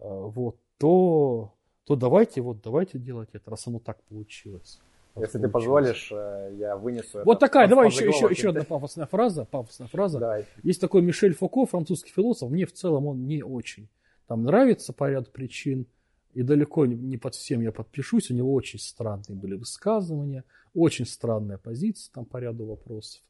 вот, 0.00 0.56
то, 0.78 1.54
то 1.84 1.96
давайте, 1.96 2.40
вот, 2.40 2.62
давайте 2.62 2.98
делать 2.98 3.30
это, 3.32 3.50
раз 3.50 3.66
оно 3.66 3.78
так 3.78 4.02
получилось. 4.04 4.80
Если 5.18 5.38
ты 5.38 5.48
позволишь, 5.48 6.10
э, 6.12 6.54
я 6.58 6.76
вынесу 6.76 7.22
Вот 7.24 7.38
это 7.38 7.46
такая, 7.46 7.68
давай 7.68 7.88
еще, 7.88 8.06
еще, 8.06 8.26
еще 8.28 8.50
одна 8.50 8.64
пафосная 8.64 9.06
фраза. 9.06 9.46
Пафосная 9.46 9.88
фраза. 9.88 10.18
Давай. 10.18 10.44
Есть 10.62 10.80
такой 10.80 11.00
Мишель 11.00 11.34
Фуко, 11.34 11.64
французский 11.64 12.10
философ. 12.10 12.50
Мне 12.50 12.66
в 12.66 12.72
целом 12.72 13.06
он 13.06 13.26
не 13.26 13.42
очень. 13.42 13.88
Там 14.26 14.44
нравится 14.44 14.92
по 14.92 15.08
ряду 15.08 15.30
причин. 15.30 15.86
И 16.34 16.42
далеко 16.42 16.84
не 16.84 17.16
под 17.16 17.34
всем 17.34 17.62
я 17.62 17.72
подпишусь. 17.72 18.30
У 18.30 18.34
него 18.34 18.52
очень 18.52 18.78
странные 18.78 19.36
были 19.36 19.54
высказывания. 19.54 20.44
Очень 20.76 21.06
странная 21.06 21.56
позиция 21.56 22.12
там 22.12 22.26
по 22.26 22.36
ряду 22.36 22.66
вопросов. 22.66 23.22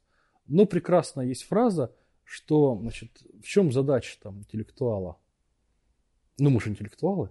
Но 0.47 0.65
прекрасно 0.65 1.21
есть 1.21 1.43
фраза, 1.43 1.95
что, 2.25 2.77
значит, 2.81 3.09
в 3.41 3.47
чем 3.47 3.71
задача 3.71 4.17
там 4.21 4.39
интеллектуала? 4.39 5.17
Ну, 6.37 6.49
мы 6.49 6.59
же 6.59 6.69
интеллектуалы. 6.69 7.29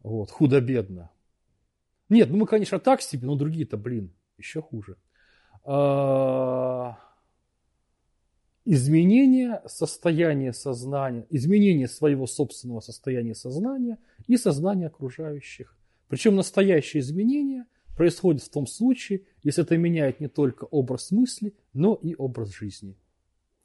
Вот, 0.00 0.30
худо-бедно. 0.30 1.10
Нет, 2.10 2.28
ну 2.28 2.36
мы, 2.36 2.46
конечно, 2.46 2.78
так 2.78 3.00
себе, 3.00 3.26
но 3.26 3.36
другие-то, 3.36 3.78
блин, 3.78 4.12
еще 4.36 4.60
хуже. 4.60 4.98
А, 5.64 6.98
изменение 8.66 9.62
состояния 9.64 10.52
сознания, 10.52 11.26
изменение 11.30 11.88
своего 11.88 12.26
собственного 12.26 12.80
состояния 12.80 13.34
сознания 13.34 13.98
и 14.26 14.36
сознания 14.36 14.88
окружающих. 14.88 15.74
Причем 16.08 16.36
настоящее 16.36 17.00
изменение– 17.00 17.64
происходит 17.98 18.42
в 18.42 18.48
том 18.48 18.66
случае, 18.66 19.24
если 19.42 19.64
это 19.64 19.76
меняет 19.76 20.20
не 20.20 20.28
только 20.28 20.64
образ 20.64 21.10
мысли, 21.10 21.52
но 21.74 21.94
и 21.94 22.14
образ 22.14 22.50
жизни. 22.50 22.96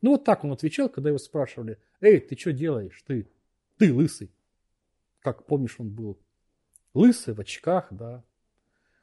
Ну 0.01 0.11
вот 0.11 0.25
так 0.25 0.43
он 0.43 0.51
отвечал, 0.51 0.89
когда 0.89 1.09
его 1.09 1.19
спрашивали, 1.19 1.77
эй, 2.01 2.19
ты 2.19 2.35
что 2.35 2.51
делаешь, 2.51 3.01
ты, 3.07 3.29
ты 3.77 3.93
лысый. 3.93 4.31
Как 5.21 5.45
помнишь, 5.45 5.75
он 5.79 5.89
был 5.89 6.17
лысый, 6.95 7.35
в 7.35 7.39
очках, 7.39 7.87
да. 7.91 8.23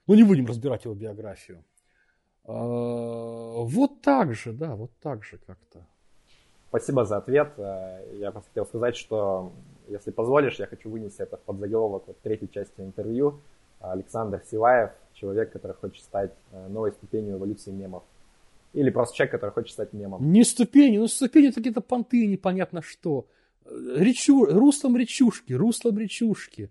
Ну 0.07 0.15
не 0.15 0.25
будем 0.25 0.47
разбирать 0.47 0.85
его 0.85 0.95
биографию. 0.95 1.65
А, 2.45 2.53
вот 2.53 4.03
так 4.03 4.35
же, 4.35 4.53
да, 4.53 4.75
вот 4.75 4.91
так 5.01 5.23
же 5.25 5.39
как-то. 5.47 5.87
Спасибо 6.69 7.05
за 7.05 7.19
ответ. 7.19 7.53
Я 7.57 8.33
просто 8.33 8.49
хотел 8.51 8.67
сказать, 8.67 8.97
что, 8.97 9.53
если 9.89 10.11
позволишь, 10.11 10.59
я 10.59 10.67
хочу 10.67 10.91
вынести 10.91 11.23
это 11.23 11.37
в 11.37 11.41
подзаголовок 11.43 12.09
вот 12.09 12.21
третьей 12.21 12.51
части 12.51 12.81
интервью. 12.81 13.41
Александр 13.81 14.43
Силаев, 14.51 14.91
человек, 15.15 15.53
который 15.53 15.77
хочет 15.77 16.03
стать 16.05 16.33
э, 16.53 16.69
новой 16.69 16.93
ступенью 16.93 17.37
эволюции 17.37 17.71
мемов. 17.71 18.03
Или 18.73 18.91
просто 18.91 19.17
человек, 19.17 19.33
который 19.33 19.51
хочет 19.51 19.73
стать 19.73 19.93
мемом. 19.93 20.33
Не 20.33 20.45
ступени, 20.45 20.99
ну 20.99 21.09
ступени 21.09 21.49
это 21.49 21.57
какие-то 21.57 21.81
понты, 21.81 22.27
непонятно 22.27 22.83
что. 22.83 23.27
Речу, 23.67 24.45
руслом 24.45 24.97
речушки, 24.97 25.53
руслом 25.53 25.99
речушки. 25.99 26.71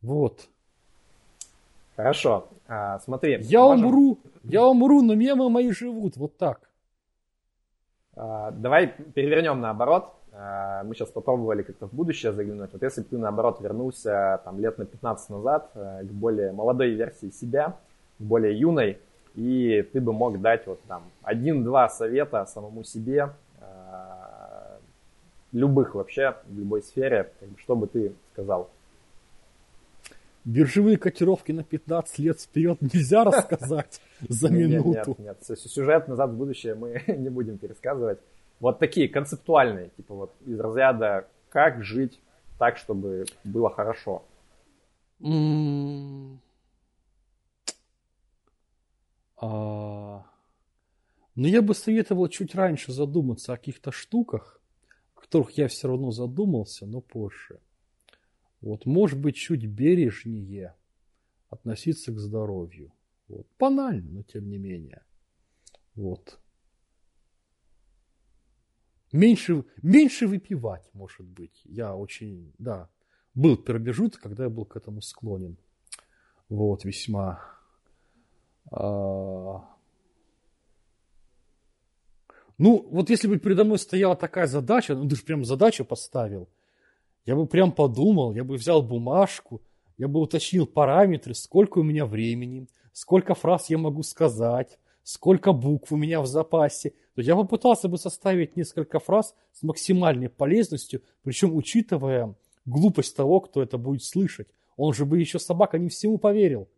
Вот. 0.00 0.48
Хорошо, 1.96 2.48
а, 2.66 2.98
смотри. 3.00 3.38
Я 3.42 3.62
можем... 3.62 3.86
умру, 3.86 4.18
я 4.44 4.66
умру, 4.66 5.02
но 5.02 5.14
мемы 5.14 5.50
мои 5.50 5.70
живут, 5.70 6.16
вот 6.16 6.36
так. 6.36 6.70
А, 8.14 8.50
давай 8.52 8.88
перевернем 8.88 9.60
наоборот 9.60 10.14
мы 10.32 10.94
сейчас 10.94 11.10
попробовали 11.10 11.62
как-то 11.62 11.88
в 11.88 11.92
будущее 11.92 12.32
заглянуть. 12.32 12.72
Вот 12.72 12.82
если 12.82 13.02
бы 13.02 13.08
ты, 13.08 13.18
наоборот, 13.18 13.60
вернулся 13.60 14.40
там 14.44 14.60
лет 14.60 14.78
на 14.78 14.86
15 14.86 15.30
назад 15.30 15.70
э, 15.74 16.02
к 16.04 16.12
более 16.12 16.52
молодой 16.52 16.90
версии 16.90 17.30
себя, 17.30 17.76
к 18.18 18.22
более 18.22 18.58
юной, 18.58 18.98
и 19.34 19.82
ты 19.92 20.00
бы 20.00 20.12
мог 20.12 20.40
дать 20.40 20.66
вот 20.66 20.80
там 20.88 21.02
один-два 21.22 21.88
совета 21.88 22.46
самому 22.46 22.84
себе, 22.84 23.30
любых 25.52 25.94
вообще, 25.94 26.36
в 26.46 26.58
любой 26.58 26.82
сфере, 26.82 27.30
что 27.58 27.76
бы 27.76 27.86
ты 27.86 28.12
сказал? 28.32 28.70
Биржевые 30.44 30.96
котировки 30.96 31.52
на 31.52 31.62
15 31.62 32.18
лет 32.18 32.40
вперед 32.40 32.80
нельзя 32.80 33.24
рассказать 33.24 34.00
за 34.28 34.48
минуту. 34.48 34.88
Нет, 34.88 35.18
нет, 35.18 35.36
нет. 35.48 35.58
Сюжет 35.58 36.08
«Назад 36.08 36.30
в 36.30 36.36
будущее» 36.36 36.74
мы 36.74 37.02
не 37.06 37.28
будем 37.28 37.58
пересказывать. 37.58 38.18
Вот 38.60 38.78
такие 38.78 39.08
концептуальные, 39.08 39.90
типа 39.96 40.14
вот 40.14 40.34
из 40.46 40.60
разряда 40.60 41.26
«Как 41.48 41.82
жить 41.82 42.20
так, 42.58 42.76
чтобы 42.76 43.24
было 43.42 43.70
хорошо?» 43.70 44.22
а... 49.36 50.24
Но 51.34 51.48
я 51.48 51.62
бы 51.62 51.74
советовал 51.74 52.28
чуть 52.28 52.54
раньше 52.54 52.92
задуматься 52.92 53.54
о 53.54 53.56
каких-то 53.56 53.92
штуках, 53.92 54.60
о 55.14 55.20
которых 55.20 55.52
я 55.52 55.68
все 55.68 55.88
равно 55.88 56.10
задумался, 56.10 56.86
но 56.86 57.00
позже. 57.00 57.60
Вот, 58.60 58.84
может 58.84 59.18
быть, 59.18 59.36
чуть 59.36 59.64
бережнее 59.64 60.74
относиться 61.48 62.12
к 62.12 62.18
здоровью. 62.18 62.92
Вот. 63.28 63.46
Банально, 63.58 64.10
но 64.10 64.22
тем 64.22 64.50
не 64.50 64.58
менее. 64.58 65.02
Вот. 65.94 66.38
Меньше, 69.12 69.64
меньше 69.82 70.26
выпивать, 70.26 70.88
может 70.92 71.26
быть. 71.26 71.60
Я 71.64 71.96
очень, 71.96 72.52
да, 72.58 72.88
был 73.34 73.56
промежуток, 73.56 74.20
когда 74.20 74.44
я 74.44 74.50
был 74.50 74.64
к 74.64 74.76
этому 74.76 75.02
склонен. 75.02 75.56
Вот, 76.48 76.84
весьма. 76.84 77.40
А... 78.70 79.64
Ну, 82.58 82.86
вот 82.90 83.10
если 83.10 83.26
бы 83.26 83.38
передо 83.38 83.64
мной 83.64 83.78
стояла 83.78 84.16
такая 84.16 84.46
задача, 84.46 84.94
ну 84.94 85.08
ты 85.08 85.16
же 85.16 85.22
прям 85.22 85.44
задачу 85.44 85.84
поставил– 85.84 86.48
я 87.26 87.36
бы 87.36 87.46
прям 87.46 87.72
подумал, 87.72 88.32
я 88.32 88.44
бы 88.44 88.56
взял 88.56 88.82
бумажку, 88.82 89.60
я 89.98 90.08
бы 90.08 90.20
уточнил 90.20 90.66
параметры, 90.66 91.34
сколько 91.34 91.78
у 91.78 91.82
меня 91.82 92.06
времени, 92.06 92.66
сколько 92.92 93.34
фраз 93.34 93.68
я 93.70 93.78
могу 93.78 94.02
сказать, 94.02 94.78
сколько 95.02 95.52
букв 95.52 95.92
у 95.92 95.96
меня 95.96 96.20
в 96.20 96.26
запасе. 96.26 96.94
То 97.14 97.22
я 97.22 97.34
попытался 97.36 97.88
бы 97.88 97.98
составить 97.98 98.56
несколько 98.56 98.98
фраз 98.98 99.34
с 99.52 99.62
максимальной 99.62 100.28
полезностью, 100.28 101.02
причем 101.22 101.54
учитывая 101.54 102.34
глупость 102.64 103.16
того, 103.16 103.40
кто 103.40 103.62
это 103.62 103.78
будет 103.78 104.04
слышать. 104.04 104.48
Он 104.76 104.94
же 104.94 105.04
бы 105.04 105.18
еще 105.18 105.38
собака 105.38 105.78
не 105.78 105.88
всему 105.88 106.18
поверил. 106.18 106.68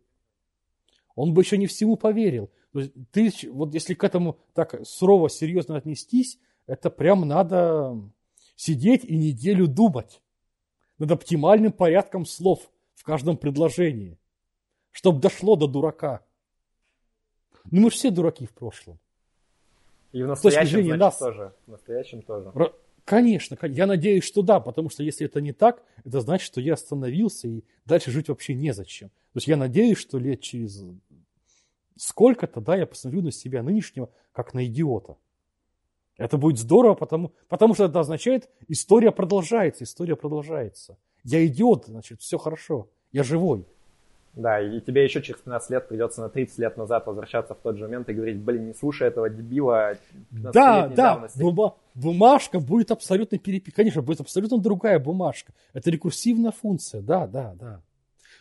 Он 1.15 1.33
бы 1.33 1.41
еще 1.41 1.57
не 1.57 1.67
всему 1.67 1.95
поверил. 1.95 2.49
То 2.71 2.79
есть 2.79 2.91
ты, 3.11 3.31
вот 3.51 3.73
если 3.73 3.93
к 3.93 4.03
этому 4.03 4.39
так 4.53 4.81
сурово, 4.83 5.29
серьезно 5.29 5.77
отнестись, 5.77 6.39
это 6.65 6.89
прям 6.89 7.27
надо 7.27 7.95
сидеть 8.55 9.03
и 9.03 9.15
неделю 9.15 9.67
думать 9.67 10.21
над 10.97 11.11
оптимальным 11.11 11.71
порядком 11.71 12.25
слов 12.25 12.71
в 12.95 13.03
каждом 13.03 13.37
предложении, 13.37 14.17
чтобы 14.91 15.19
дошло 15.19 15.55
до 15.55 15.67
дурака. 15.67 16.25
Ну 17.71 17.81
мы 17.81 17.89
все 17.89 18.11
дураки 18.11 18.45
в 18.45 18.51
прошлом. 18.51 18.99
И 20.11 20.21
в 20.21 20.27
настоящем, 20.27 20.83
значит, 20.83 20.99
нас... 20.99 21.17
тоже. 21.17 21.53
В 21.65 21.71
настоящем 21.71 22.21
тоже. 22.21 22.51
Конечно, 23.05 23.57
я 23.63 23.85
надеюсь, 23.85 24.23
что 24.23 24.41
да, 24.41 24.61
потому 24.61 24.89
что 24.89 25.03
если 25.03 25.25
это 25.25 25.41
не 25.41 25.51
так, 25.51 25.83
это 26.05 26.21
значит, 26.21 26.45
что 26.45 26.61
я 26.61 26.73
остановился 26.73 27.47
и 27.49 27.63
дальше 27.85 28.11
жить 28.11 28.29
вообще 28.29 28.53
незачем. 28.53 29.09
То 29.09 29.37
есть 29.37 29.47
я 29.47 29.57
надеюсь, 29.57 29.97
что 29.97 30.19
лет 30.19 30.39
через 30.39 30.85
сколько-то, 31.97 32.61
да, 32.61 32.77
я 32.77 32.85
посмотрю 32.85 33.21
на 33.21 33.31
себя 33.31 33.61
нынешнего, 33.61 34.09
как 34.31 34.53
на 34.53 34.65
идиота. 34.65 35.17
Это 36.17 36.37
будет 36.37 36.59
здорово, 36.59 36.93
потому, 36.93 37.33
потому 37.49 37.73
что 37.73 37.85
это 37.85 37.99
означает, 37.99 38.49
история 38.67 39.11
продолжается, 39.11 39.83
история 39.83 40.15
продолжается. 40.15 40.97
Я 41.23 41.45
идиот, 41.45 41.87
значит, 41.87 42.21
все 42.21 42.37
хорошо, 42.37 42.89
я 43.11 43.23
живой. 43.23 43.65
Да, 44.35 44.59
и 44.59 44.81
тебе 44.81 45.03
еще 45.03 45.21
через 45.21 45.41
15 45.41 45.69
лет 45.69 45.87
придется 45.87 46.21
на 46.21 46.29
30 46.29 46.57
лет 46.57 46.75
назад 46.75 47.05
возвращаться 47.05 47.53
в 47.53 47.59
тот 47.59 47.77
же 47.77 47.83
момент 47.83 48.09
и 48.09 48.13
говорить, 48.13 48.37
блин, 48.37 48.67
не 48.67 48.73
слушай 48.73 49.07
этого 49.07 49.29
дебила. 49.29 49.95
Да, 50.31 50.87
да, 50.87 51.27
бума, 51.35 51.75
бумажка 51.93 52.59
будет 52.59 52.89
абсолютно 52.89 53.37
перепи... 53.37 53.71
Конечно, 53.71 54.01
будет 54.01 54.21
абсолютно 54.21 54.57
другая 54.57 54.97
бумажка. 54.97 55.53
Это 55.73 55.91
рекурсивная 55.91 56.51
функция, 56.51 57.01
да, 57.01 57.27
да, 57.27 57.53
да. 57.59 57.81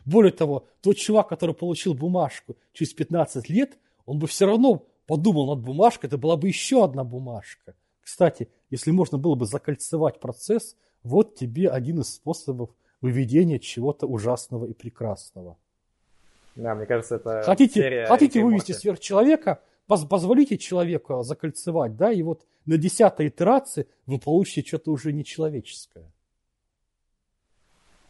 Более 0.07 0.33
того, 0.33 0.65
тот 0.81 0.97
чувак, 0.97 1.29
который 1.29 1.55
получил 1.55 1.93
бумажку 1.93 2.57
через 2.73 2.95
15 2.95 3.51
лет, 3.51 3.77
он 4.07 4.19
бы 4.19 4.27
все 4.27 4.47
равно 4.47 4.87
подумал 5.07 5.55
над 5.55 5.63
бумажкой, 5.63 6.09
это 6.09 6.17
была 6.17 6.37
бы 6.39 6.49
еще 6.49 6.85
одна 6.85 7.05
бумажка. 7.05 7.75
Кстати, 8.01 8.49
если 8.71 8.91
можно 8.91 9.19
было 9.19 9.35
бы 9.35 9.45
закольцевать 9.45 10.21
процесс, 10.21 10.75
вот 11.03 11.35
тебе 11.35 11.69
один 11.69 12.01
из 12.01 12.15
способов 12.15 12.71
выведения 13.03 13.59
чего-то 13.59 14.07
ужасного 14.07 14.65
и 14.65 14.73
прекрасного. 14.73 15.59
Да, 16.55 16.75
мне 16.75 16.87
кажется, 16.87 17.17
это 17.17 17.43
Хотите, 17.43 18.05
хотите 18.07 18.43
вывести 18.43 18.73
сверхчеловека, 18.73 19.61
позволите 19.87 20.59
человеку 20.59 21.23
закольцевать, 21.23 21.97
да, 21.97 22.13
и 22.13 22.23
вот 22.23 22.45
на 22.67 22.77
десятой 22.77 23.29
итерации 23.29 23.87
вы 24.07 24.19
получите 24.19 24.67
что-то 24.67 24.93
уже 24.93 25.13
нечеловеческое. 25.13 26.05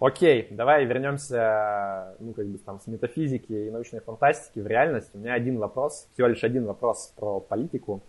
Окей, 0.04 0.48
давай 0.50 0.84
вернемся, 0.84 2.16
ну, 2.18 2.32
как 2.32 2.46
бы 2.48 2.58
там, 2.58 2.80
с 2.80 2.88
метафизики 2.88 3.52
и 3.52 3.70
научной 3.70 4.00
фантастики 4.00 4.58
в 4.58 4.66
реальность. 4.66 5.10
У 5.14 5.18
меня 5.18 5.34
один 5.34 5.58
вопрос, 5.58 6.08
всего 6.12 6.26
лишь 6.26 6.42
один 6.42 6.66
вопрос 6.66 7.12
про 7.16 7.38
политику. 7.38 8.02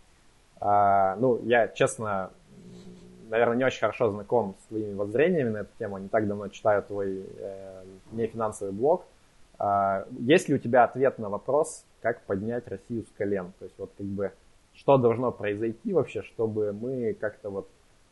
А, 0.60 1.16
ну, 1.18 1.40
я, 1.44 1.68
честно, 1.68 2.32
наверное, 3.30 3.58
не 3.58 3.64
очень 3.64 3.82
хорошо 3.82 4.10
знаком 4.10 4.56
с 4.64 4.68
твоими 4.70 4.96
воззрениями 4.96 5.50
на 5.50 5.58
эту 5.58 5.70
тему, 5.78 6.00
не 6.00 6.08
так 6.08 6.28
давно 6.28 6.48
читаю 6.48 6.82
твой 6.82 7.28
э, 7.38 7.84
нефинансовый 8.12 8.74
блог. 8.74 9.06
А, 9.60 10.06
есть 10.20 10.50
ли 10.50 10.56
у 10.56 10.58
тебя 10.58 10.84
ответ 10.84 11.20
на 11.20 11.30
вопрос, 11.30 11.86
как 12.02 12.22
поднять 12.26 12.68
Россию 12.68 13.06
с 13.06 13.18
колен? 13.18 13.54
То 13.60 13.66
есть 13.66 13.76
вот 13.78 13.92
как 13.98 14.06
бы, 14.06 14.32
что 14.74 14.98
должно 14.98 15.32
произойти 15.32 15.94
вообще, 15.94 16.24
чтобы 16.24 16.74
мы 16.74 17.14
как-то 17.20 17.50
вот 17.50 17.70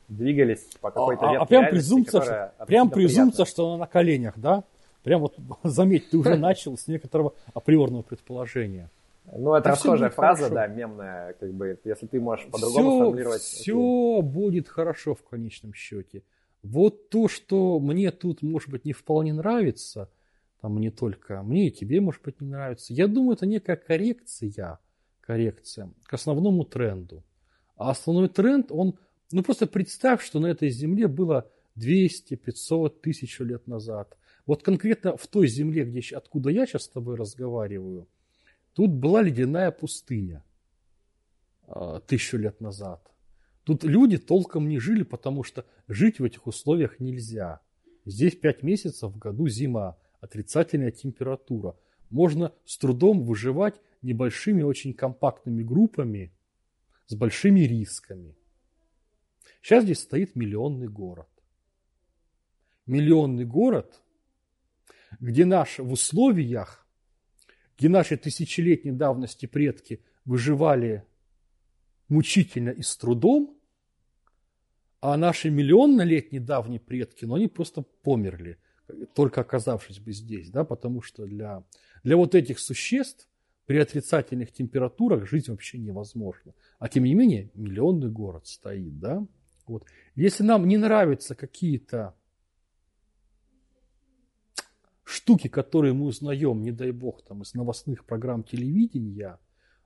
двигались 0.08 0.64
по 0.82 0.92
какой-то 0.92 1.26
а, 1.26 1.42
а 1.42 1.46
прям 1.46 1.70
презумпция, 1.70 2.54
прям 2.68 2.90
презумпция, 2.90 3.46
что 3.46 3.70
она 3.70 3.78
на 3.78 3.88
коленях, 3.88 4.34
да? 4.38 4.64
Прям 5.04 5.22
вот, 5.22 5.36
заметь, 5.64 6.10
ты 6.10 6.18
уже 6.18 6.36
начал 6.38 6.78
с 6.78 6.88
некоторого 6.88 7.34
априорного 7.54 8.04
предположения. 8.04 8.90
Ну, 9.32 9.54
это 9.54 9.70
расхожая 9.70 10.10
фраза, 10.10 10.50
хорошо. 10.50 10.56
да, 10.56 10.68
мемная, 10.68 11.34
как 11.34 11.54
бы, 11.54 11.80
если 11.84 12.08
ты 12.08 12.20
можешь 12.20 12.48
по-другому 12.48 12.90
все, 12.90 13.00
формулировать. 13.00 13.42
Все 13.42 14.18
окей. 14.18 14.30
будет 14.30 14.68
хорошо 14.68 15.16
в 15.16 15.24
конечном 15.24 15.74
счете. 15.74 16.24
Вот 16.64 17.10
то, 17.10 17.28
что 17.28 17.80
мне 17.80 18.12
тут, 18.12 18.42
может 18.42 18.70
быть, 18.70 18.84
не 18.84 18.94
вполне 18.94 19.34
нравится, 19.34 20.10
там 20.62 20.78
не 20.80 20.92
только 20.92 21.42
мне 21.42 21.68
и 21.68 21.72
тебе, 21.72 22.00
может 22.02 22.22
быть, 22.22 22.40
не 22.40 22.48
нравится, 22.48 22.94
я 22.94 23.08
думаю, 23.08 23.34
это 23.34 23.46
некая 23.46 23.76
коррекция, 23.76 24.80
коррекция 25.20 25.92
к 26.04 26.14
основному 26.14 26.66
тренду. 26.66 27.24
А 27.76 27.90
основной 27.90 28.30
тренд, 28.30 28.68
он 28.70 28.98
ну 29.32 29.44
просто 29.44 29.66
представь, 29.66 30.24
что 30.24 30.40
на 30.40 30.48
этой 30.48 30.70
земле 30.70 31.08
было 31.08 31.50
200, 31.76 32.36
500, 32.36 33.02
тысяч 33.02 33.40
лет 33.40 33.68
назад. 33.68 34.18
Вот 34.46 34.62
конкретно 34.62 35.18
в 35.18 35.26
той 35.28 35.48
земле, 35.48 35.84
где, 35.84 36.02
откуда 36.16 36.50
я 36.50 36.68
сейчас 36.68 36.84
с 36.84 36.90
тобой 36.90 37.16
разговариваю, 37.16 38.08
тут 38.74 38.92
была 38.92 39.22
ледяная 39.24 39.72
пустыня 39.72 40.44
а, 41.64 42.02
тысячу 42.02 42.38
лет 42.38 42.62
назад. 42.62 43.02
Тут 43.64 43.84
люди 43.84 44.18
толком 44.18 44.68
не 44.68 44.80
жили, 44.80 45.04
потому 45.04 45.44
что 45.44 45.66
жить 45.88 46.20
в 46.20 46.24
этих 46.24 46.46
условиях 46.46 47.00
нельзя. 47.00 47.62
Здесь 48.06 48.36
пять 48.36 48.64
месяцев 48.64 49.12
в 49.12 49.18
году 49.18 49.48
зима, 49.48 49.98
отрицательная 50.22 50.92
температура. 50.92 51.76
Можно 52.10 52.54
с 52.66 52.78
трудом 52.78 53.24
выживать 53.24 53.82
небольшими, 54.02 54.62
очень 54.62 54.94
компактными 54.94 55.64
группами 55.64 56.34
с 57.08 57.16
большими 57.16 57.62
рисками. 57.62 58.36
Сейчас 59.62 59.84
здесь 59.84 60.00
стоит 60.00 60.36
миллионный 60.36 60.88
город. 60.88 61.28
Миллионный 62.86 63.46
город, 63.46 64.02
где 65.20 65.46
наш 65.46 65.80
в 65.80 65.92
условиях, 65.92 66.88
где 67.78 67.90
наши 67.90 68.18
тысячелетней 68.18 68.92
давности 68.92 69.46
предки 69.46 70.04
выживали 70.26 71.06
мучительно 72.10 72.70
и 72.70 72.82
с 72.82 72.96
трудом, 72.98 73.58
а 75.00 75.18
наши 75.18 75.50
миллионнолетние 75.50 76.42
давние 76.42 76.80
предки, 76.80 77.26
ну, 77.26 77.36
они 77.36 77.48
просто 77.48 77.82
померли, 77.82 78.60
только 79.14 79.42
оказавшись 79.42 80.00
бы 80.00 80.12
здесь, 80.14 80.50
да, 80.50 80.64
потому 80.64 81.02
что 81.02 81.26
для, 81.26 81.64
для 82.04 82.18
вот 82.18 82.36
этих 82.36 82.60
существ 82.60 83.28
при 83.66 83.78
отрицательных 83.78 84.52
температурах 84.52 85.28
жизнь 85.28 85.52
вообще 85.52 85.78
невозможна. 85.78 86.54
А 86.80 86.90
тем 86.90 87.04
не 87.04 87.14
менее, 87.14 87.52
миллионный 87.54 88.10
город 88.10 88.48
стоит, 88.48 89.00
да. 89.00 89.26
Вот. 89.68 89.86
Если 90.16 90.44
нам 90.44 90.68
не 90.68 90.78
нравятся 90.78 91.36
какие-то 91.36 92.16
штуки, 95.04 95.48
которые 95.48 95.94
мы 95.94 96.06
узнаем, 96.06 96.62
не 96.62 96.72
дай 96.72 96.92
бог, 96.92 97.24
там, 97.24 97.44
из 97.44 97.54
новостных 97.54 98.06
программ 98.06 98.44
телевидения, 98.44 99.40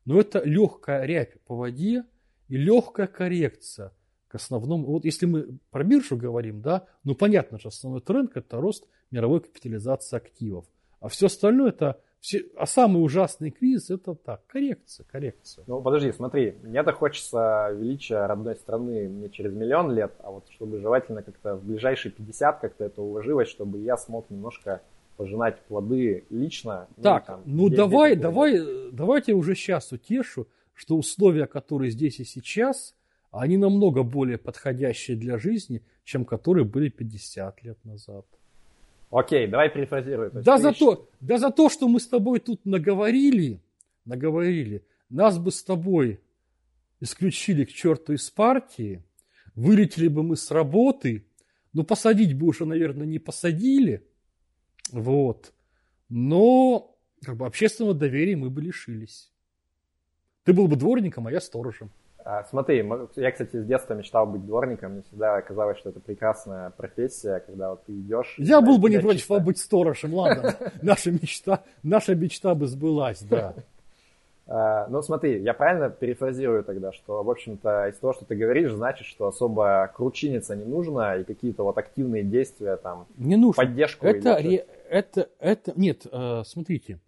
но 0.05 0.19
это 0.19 0.43
легкая 0.43 1.05
рябь 1.05 1.41
по 1.43 1.55
воде 1.55 2.05
и 2.47 2.57
легкая 2.57 3.07
коррекция 3.07 3.91
к 4.35 4.41
основному. 4.41 4.85
Вот 4.87 5.05
если 5.05 5.25
мы 5.25 5.57
про 5.71 5.83
биржу 5.83 6.17
говорим, 6.17 6.61
да, 6.61 6.85
ну 7.05 7.15
понятно 7.15 7.57
же, 7.57 7.69
основной 7.69 8.01
тренд– 8.01 8.31
это 8.35 8.57
рост 8.57 8.85
мировой 9.11 9.39
капитализации 9.39 10.17
активов. 10.17 10.65
А 10.99 11.07
все 11.07 11.27
остальное– 11.27 11.69
это 11.71 12.01
все, 12.19 12.43
а 12.57 12.65
самый 12.65 13.03
ужасный 13.03 13.51
кризис 13.51 13.91
это 13.91 14.15
так, 14.15 14.45
коррекция, 14.47 15.05
коррекция. 15.09 15.63
Ну 15.67 15.81
подожди, 15.81 16.11
смотри, 16.11 16.55
мне-то 16.63 16.91
хочется 16.91 17.69
величия 17.71 18.25
родной 18.25 18.55
страны 18.55 19.07
не 19.07 19.29
через 19.29 19.53
миллион 19.53 19.93
лет, 19.93 20.11
а 20.19 20.31
вот 20.31 20.49
чтобы 20.49 20.79
желательно 20.79 21.21
как-то 21.21 21.55
в 21.55 21.63
ближайшие 21.63 22.11
50 22.11 22.59
как-то 22.59 22.83
это 22.83 23.01
уложилось, 23.01 23.47
чтобы 23.47 23.79
я 23.79 23.95
смог 23.95 24.29
немножко 24.29 24.81
пожинать 25.15 25.61
плоды 25.67 26.25
лично. 26.29 26.87
Ну, 26.97 27.03
так, 27.03 27.27
ну, 27.27 27.33
там, 27.35 27.41
ну 27.45 27.69
давай, 27.69 28.15
давай, 28.15 28.59
давайте 28.91 29.33
уже 29.33 29.55
сейчас 29.55 29.91
утешу, 29.93 30.47
что 30.73 30.97
условия, 30.97 31.47
которые 31.47 31.91
здесь 31.91 32.19
и 32.19 32.25
сейчас, 32.25 32.95
они 33.39 33.57
намного 33.57 34.03
более 34.03 34.37
подходящие 34.37 35.17
для 35.17 35.37
жизни, 35.37 35.83
чем 36.03 36.25
которые 36.25 36.65
были 36.65 36.89
50 36.89 37.63
лет 37.63 37.83
назад. 37.83 38.25
Окей, 39.11 39.47
давай 39.47 39.69
перефразируем. 39.69 40.31
Да 40.33 40.57
за, 40.57 40.71
то, 40.71 41.09
да 41.19 41.37
за 41.37 41.51
то, 41.51 41.69
что 41.69 41.87
мы 41.87 41.99
с 41.99 42.07
тобой 42.07 42.39
тут 42.39 42.65
наговорили, 42.65 43.61
наговорили, 44.05 44.85
нас 45.09 45.37
бы 45.37 45.51
с 45.51 45.63
тобой 45.63 46.21
исключили 47.01 47.65
к 47.65 47.71
черту 47.71 48.13
из 48.13 48.29
партии, 48.29 49.03
вылетели 49.53 50.07
бы 50.07 50.23
мы 50.23 50.37
с 50.37 50.49
работы, 50.51 51.25
ну 51.73 51.83
посадить 51.83 52.37
бы 52.37 52.47
уже, 52.47 52.65
наверное, 52.65 53.05
не 53.05 53.19
посадили, 53.19 54.07
вот, 54.91 55.53
но 56.09 56.97
как 57.21 57.37
бы 57.37 57.45
общественного 57.45 57.93
доверия 57.93 58.35
мы 58.35 58.49
бы 58.49 58.61
лишились. 58.61 59.31
Ты 60.43 60.53
был 60.53 60.67
бы 60.67 60.75
дворником, 60.75 61.27
а 61.27 61.31
я 61.31 61.41
сторожем. 61.41 61.91
А, 62.27 62.43
смотри, 62.45 62.83
я, 63.17 63.31
кстати, 63.31 63.61
с 63.61 63.65
детства 63.67 63.93
мечтал 63.93 64.25
быть 64.25 64.43
дворником. 64.43 64.93
Мне 64.93 65.03
всегда 65.03 65.39
казалось, 65.43 65.77
что 65.77 65.89
это 65.89 65.99
прекрасная 65.99 66.71
профессия, 66.71 67.39
когда 67.45 67.69
вот 67.69 67.85
ты 67.85 67.93
идешь. 67.93 68.33
Я 68.39 68.61
был 68.61 68.79
бы 68.79 68.89
не 68.89 68.97
против 68.97 69.19
чисто... 69.19 69.39
быть 69.39 69.59
сторожем, 69.59 70.15
ладно. 70.15 70.55
Наша 70.81 71.11
мечта, 71.11 71.61
наша 71.83 72.15
мечта 72.15 72.55
бы 72.55 72.65
сбылась, 72.65 73.21
да. 73.21 73.53
А, 74.47 74.87
ну, 74.87 75.03
смотри, 75.03 75.39
я 75.43 75.53
правильно 75.53 75.91
перефразирую 75.91 76.63
тогда, 76.63 76.91
что, 76.91 77.21
в 77.21 77.29
общем-то, 77.29 77.89
из 77.89 77.97
того, 77.97 78.13
что 78.13 78.25
ты 78.25 78.35
говоришь, 78.35 78.71
значит, 78.71 79.05
что 79.05 79.27
особо 79.27 79.91
кручиниться 79.93 80.55
не 80.55 80.65
нужно, 80.65 81.17
и 81.17 81.23
какие-то 81.23 81.63
вот 81.63 81.77
активные 81.77 82.23
действия 82.23 82.77
там, 82.77 83.05
не 83.17 83.35
нужно. 83.35 83.63
поддержку. 83.63 84.07
Это, 84.07 84.37
ре, 84.37 84.65
это, 84.89 85.29
это, 85.39 85.73
нет, 85.75 86.07
э, 86.11 86.41
смотрите, 86.43 86.99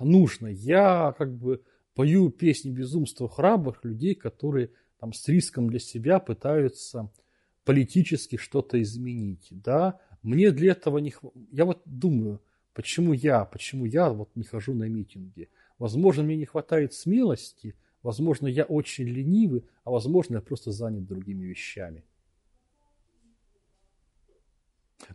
нужно. 0.00 0.48
Я 0.48 1.14
как 1.16 1.30
бы 1.30 1.62
пою 1.94 2.30
песни 2.30 2.70
безумства 2.70 3.28
храбрых 3.28 3.84
людей, 3.84 4.14
которые 4.14 4.70
там 4.98 5.12
с 5.12 5.26
риском 5.28 5.68
для 5.68 5.78
себя 5.78 6.18
пытаются 6.18 7.10
политически 7.64 8.36
что-то 8.36 8.80
изменить. 8.82 9.48
Да? 9.50 10.00
Мне 10.22 10.50
для 10.50 10.72
этого 10.72 10.98
не 10.98 11.10
хватает. 11.10 11.48
Я 11.50 11.64
вот 11.64 11.82
думаю, 11.84 12.40
почему 12.72 13.12
я, 13.12 13.44
почему 13.44 13.84
я 13.84 14.10
вот 14.10 14.34
не 14.36 14.44
хожу 14.44 14.74
на 14.74 14.88
митинги. 14.88 15.48
Возможно, 15.78 16.22
мне 16.22 16.36
не 16.36 16.46
хватает 16.46 16.94
смелости, 16.94 17.74
возможно, 18.02 18.46
я 18.46 18.64
очень 18.64 19.06
ленивый, 19.06 19.64
а 19.84 19.90
возможно, 19.90 20.36
я 20.36 20.40
просто 20.40 20.70
занят 20.70 21.06
другими 21.06 21.44
вещами. 21.44 22.04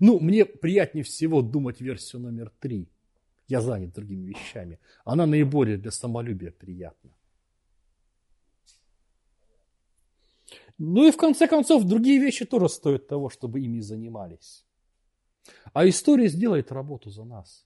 Ну, 0.01 0.19
мне 0.19 0.45
приятнее 0.45 1.05
всего 1.05 1.41
думать 1.41 1.79
версию 1.79 2.23
номер 2.23 2.51
три– 2.59 2.89
я 3.47 3.61
занят 3.61 3.93
другими 3.93 4.29
вещами. 4.29 4.79
Она 5.05 5.25
наиболее 5.25 5.77
для 5.77 5.91
самолюбия 5.91 6.51
приятна. 6.51 7.11
Ну 10.77 11.07
и 11.07 11.11
в 11.11 11.17
конце 11.17 11.47
концов, 11.47 11.85
другие 11.85 12.19
вещи 12.19 12.45
тоже 12.45 12.69
стоят 12.69 13.07
того, 13.07 13.29
чтобы 13.29 13.61
ими 13.61 13.79
занимались. 13.79 14.63
А 15.73 15.87
история 15.87 16.27
сделает 16.27 16.71
работу 16.71 17.09
за 17.09 17.23
нас. 17.23 17.65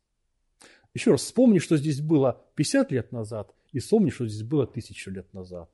Еще 0.94 1.12
раз, 1.12 1.22
вспомни, 1.22 1.60
что 1.60 1.78
здесь 1.78 2.00
было 2.02 2.46
50 2.56 2.92
лет 2.92 3.12
назад, 3.12 3.54
и 3.72 3.80
вспомни, 3.80 4.10
что 4.10 4.28
здесь 4.28 4.44
было 4.44 4.68
тысячу 4.68 5.10
лет 5.12 5.34
назад. 5.34 5.70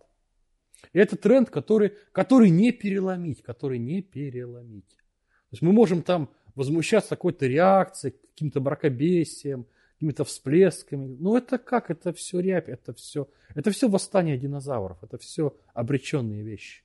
И 0.94 1.00
это 1.00 1.16
тренд, 1.16 1.50
который, 1.50 1.94
который 2.12 2.50
не 2.50 2.72
переломить, 2.72 3.42
который 3.42 3.80
не 3.80 4.02
переломить. 4.02 4.90
То 4.90 5.54
есть 5.54 5.62
мы 5.62 5.72
можем 5.72 6.04
там 6.04 6.30
возмущаться 6.56 7.10
какой-то 7.10 7.48
реакцией, 7.48 8.16
каким-то 8.32 8.60
бракобесием, 8.60 9.66
какими-то 9.98 10.26
всплесками. 10.26 11.18
Ну 11.19 11.36
это 11.36 11.57
как? 11.57 11.90
Это 11.90 12.14
все 12.14 12.40
рябь, 12.40 12.69
это 12.69 12.94
все, 12.94 13.28
это 13.56 13.72
все 13.72 13.90
восстание 13.90 14.38
динозавров, 14.38 15.03
это 15.03 15.18
все 15.18 15.56
обреченные 15.74 16.44
вещи. 16.44 16.84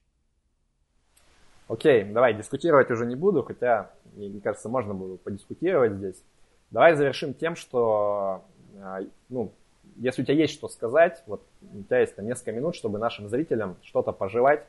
Окей, 1.69 2.05
давай, 2.05 2.35
дискутировать 2.35 2.91
уже 2.91 3.07
не 3.07 3.15
буду, 3.15 3.43
хотя, 3.43 3.91
мне 4.15 4.41
кажется, 4.41 4.69
можно 4.69 4.95
было 4.95 5.17
подискутировать 5.17 5.93
здесь. 5.93 6.23
Давай 6.71 6.95
завершим 6.95 7.35
тем, 7.35 7.55
что, 7.55 8.45
а, 8.81 9.01
ну, 9.29 9.53
если 9.97 10.23
у 10.23 10.25
тебя 10.25 10.37
есть 10.37 10.55
что 10.55 10.69
сказать, 10.69 11.23
вот 11.27 11.47
у 11.61 11.83
тебя 11.83 12.01
есть 12.01 12.17
там 12.17 12.27
несколько 12.27 12.53
минут, 12.53 12.75
чтобы 12.75 12.99
нашим 12.99 13.29
зрителям 13.29 13.77
что-то 13.83 14.13
пожелать. 14.13 14.65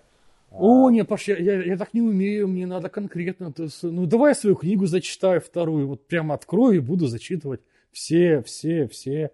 О, 0.52 0.90
нет, 0.92 1.08
Паш, 1.08 1.30
я, 1.30 1.38
я, 1.38 1.64
я 1.64 1.78
так 1.78 1.94
не 1.94 2.02
умею, 2.02 2.48
мне 2.48 2.68
надо 2.68 2.90
конкретно. 2.90 3.52
То 3.52 3.64
есть, 3.64 3.82
ну, 3.84 4.06
давай 4.06 4.32
я 4.32 4.36
свою 4.36 4.56
книгу 4.56 4.86
зачитаю 4.86 5.42
вторую, 5.42 5.88
вот 5.88 6.06
прямо 6.06 6.36
открою 6.36 6.76
и 6.76 6.80
буду 6.80 7.08
зачитывать 7.08 7.62
все, 7.94 8.42
все, 8.42 8.88
все 8.88 9.32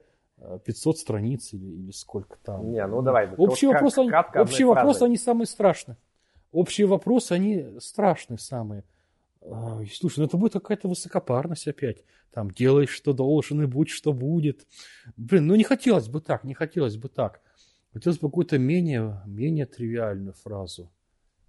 500 0.66 0.96
э, 0.96 1.00
страниц 1.00 1.54
или, 1.54 1.66
или 1.66 1.92
сколько 1.92 2.38
там. 2.44 2.72
Не, 2.72 2.86
ну 2.88 3.02
давай. 3.02 3.30
Общие 3.36 3.70
вот 3.70 3.76
вопросы, 3.76 4.00
они, 4.00 4.12
общие 4.36 4.68
вопросы, 4.68 5.04
они 5.04 5.18
самые 5.18 5.48
страшные. 5.48 5.98
Общие 6.52 6.88
вопросы, 6.88 7.34
они 7.34 7.66
страшные 7.80 8.38
самые. 8.38 8.84
Слушай, 9.94 10.20
ну 10.20 10.26
это 10.26 10.38
будет 10.38 10.54
какая-то 10.54 10.88
высокопарность 10.88 11.68
опять. 11.68 12.04
Там, 12.32 12.52
делай, 12.52 12.86
что 12.86 13.14
должен, 13.14 13.62
и 13.64 13.66
будь, 13.66 13.90
что 13.90 14.14
будет. 14.14 14.68
Блин, 15.18 15.48
ну 15.48 15.56
не 15.56 15.64
хотелось 15.64 16.08
бы 16.08 16.22
так, 16.22 16.44
не 16.44 16.54
хотелось 16.54 16.98
бы 16.98 17.10
так. 17.10 17.42
Хотелось 17.94 18.20
бы 18.20 18.30
какую-то 18.30 18.60
менее, 18.60 19.22
менее 19.26 19.66
тривиальную 19.66 20.34
фразу 20.34 20.92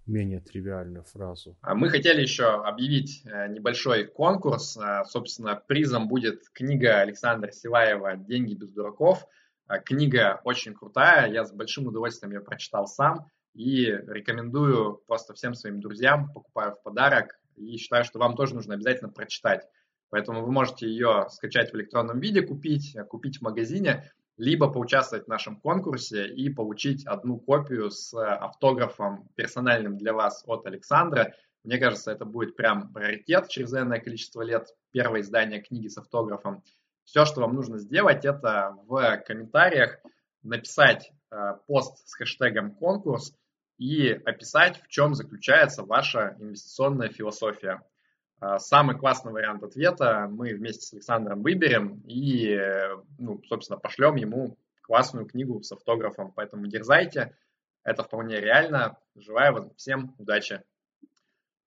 менее 0.05 0.39
тривиальную 0.39 1.03
фразу. 1.03 1.55
А 1.61 1.75
мы 1.75 1.89
хотели 1.89 2.21
еще 2.21 2.45
объявить 2.45 3.23
э, 3.25 3.47
небольшой 3.47 4.05
конкурс. 4.05 4.77
Э, 4.77 5.03
собственно, 5.05 5.55
призом 5.55 6.07
будет 6.07 6.49
книга 6.53 6.99
Александра 6.99 7.51
Силаева 7.51 8.17
«Деньги 8.17 8.53
без 8.53 8.71
дураков». 8.71 9.25
Э, 9.69 9.79
книга 9.79 10.41
очень 10.43 10.73
крутая, 10.73 11.31
я 11.31 11.45
с 11.45 11.53
большим 11.53 11.87
удовольствием 11.87 12.33
ее 12.33 12.41
прочитал 12.41 12.87
сам 12.87 13.27
и 13.53 13.85
рекомендую 13.85 15.01
просто 15.07 15.33
всем 15.33 15.53
своим 15.53 15.81
друзьям, 15.81 16.31
покупаю 16.33 16.73
в 16.73 16.81
подарок 16.83 17.39
и 17.55 17.77
считаю, 17.77 18.03
что 18.05 18.19
вам 18.19 18.35
тоже 18.35 18.55
нужно 18.55 18.75
обязательно 18.75 19.09
прочитать. 19.09 19.67
Поэтому 20.09 20.43
вы 20.43 20.51
можете 20.51 20.87
ее 20.87 21.27
скачать 21.29 21.71
в 21.71 21.75
электронном 21.75 22.19
виде, 22.19 22.41
купить, 22.41 22.97
купить 23.09 23.37
в 23.37 23.41
магазине 23.41 24.11
либо 24.37 24.71
поучаствовать 24.71 25.25
в 25.25 25.29
нашем 25.29 25.59
конкурсе 25.59 26.27
и 26.27 26.49
получить 26.49 27.05
одну 27.05 27.37
копию 27.37 27.91
с 27.91 28.13
автографом 28.13 29.29
персональным 29.35 29.97
для 29.97 30.13
вас 30.13 30.43
от 30.47 30.65
Александра. 30.65 31.33
Мне 31.63 31.77
кажется, 31.77 32.11
это 32.11 32.25
будет 32.25 32.55
прям 32.55 32.91
раритет 32.95 33.49
через 33.49 33.73
энное 33.73 33.99
количество 33.99 34.41
лет. 34.41 34.67
Первое 34.91 35.21
издание 35.21 35.61
книги 35.61 35.87
с 35.87 35.97
автографом. 35.97 36.63
Все, 37.03 37.25
что 37.25 37.41
вам 37.41 37.55
нужно 37.55 37.77
сделать, 37.77 38.25
это 38.25 38.77
в 38.87 39.17
комментариях 39.27 39.99
написать 40.43 41.11
э, 41.29 41.53
пост 41.67 42.07
с 42.07 42.13
хэштегом 42.15 42.73
конкурс 42.75 43.35
и 43.77 44.09
описать, 44.09 44.81
в 44.81 44.87
чем 44.87 45.13
заключается 45.13 45.83
ваша 45.83 46.35
инвестиционная 46.39 47.09
философия. 47.09 47.81
А, 48.41 48.57
самый 48.57 48.97
классный 48.97 49.31
вариант 49.31 49.63
ответа 49.63 50.27
мы 50.29 50.53
вместе 50.53 50.85
с 50.85 50.93
Александром 50.93 51.43
выберем 51.43 52.01
и, 52.07 52.59
ну, 53.19 53.39
собственно, 53.47 53.79
пошлем 53.79 54.15
ему 54.15 54.57
классную 54.81 55.27
книгу 55.27 55.61
с 55.61 55.71
автографом. 55.71 56.33
Поэтому 56.35 56.65
дерзайте, 56.65 57.35
это 57.83 58.03
вполне 58.03 58.41
реально. 58.41 58.97
Желаю 59.15 59.53
вам 59.53 59.75
всем 59.75 60.15
удачи. 60.17 60.63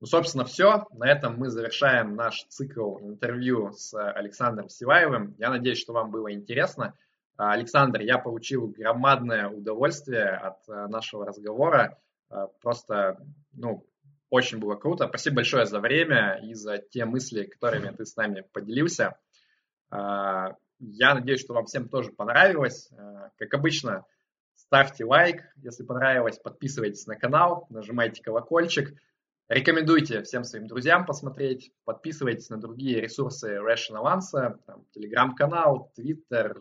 Ну, 0.01 0.07
собственно, 0.09 0.45
все. 0.45 0.87
На 0.93 1.09
этом 1.09 1.39
мы 1.39 1.49
завершаем 1.49 2.17
наш 2.17 2.45
цикл 2.49 2.99
интервью 2.99 3.73
с 3.73 3.95
Александром 3.95 4.69
Силаевым. 4.69 5.37
Я 5.39 5.51
надеюсь, 5.51 5.79
что 5.79 5.93
вам 5.93 6.11
было 6.11 6.33
интересно. 6.33 6.95
А, 7.37 7.53
Александр, 7.53 8.01
я 8.01 8.19
получил 8.19 8.67
громадное 8.67 9.49
удовольствие 9.49 10.29
от 10.29 10.69
э, 10.69 10.87
нашего 10.89 11.25
разговора. 11.25 11.99
А, 12.31 12.49
просто, 12.61 13.19
ну, 13.53 13.87
очень 14.35 14.59
было 14.59 14.75
круто. 14.75 15.07
Спасибо 15.07 15.37
большое 15.37 15.65
за 15.65 15.79
время 15.79 16.41
и 16.43 16.55
за 16.55 16.79
те 16.79 17.05
мысли, 17.05 17.45
которыми 17.45 17.95
ты 17.95 18.05
с 18.05 18.17
нами 18.17 18.45
поделился. 18.53 19.17
А, 19.91 20.57
я 20.81 21.15
надеюсь, 21.15 21.41
что 21.41 21.55
вам 21.55 21.67
всем 21.67 21.89
тоже 21.89 22.11
понравилось. 22.11 22.91
А, 22.99 23.31
как 23.39 23.55
обычно, 23.55 24.05
ставьте 24.55 25.05
лайк, 25.05 25.43
если 25.57 25.85
понравилось, 25.85 26.39
подписывайтесь 26.39 27.07
на 27.07 27.15
канал, 27.15 27.67
нажимайте 27.71 28.23
колокольчик. 28.25 29.01
Рекомендуйте 29.49 30.23
всем 30.23 30.43
своим 30.43 30.67
друзьям 30.67 31.07
посмотреть, 31.07 31.71
подписывайтесь 31.85 32.49
на 32.49 32.57
другие 32.57 33.01
ресурсы 33.01 33.59
Rational 33.59 34.19
Answer, 34.19 34.59
там, 34.67 34.85
телеграм-канал, 34.91 35.93
твиттер, 35.95 36.59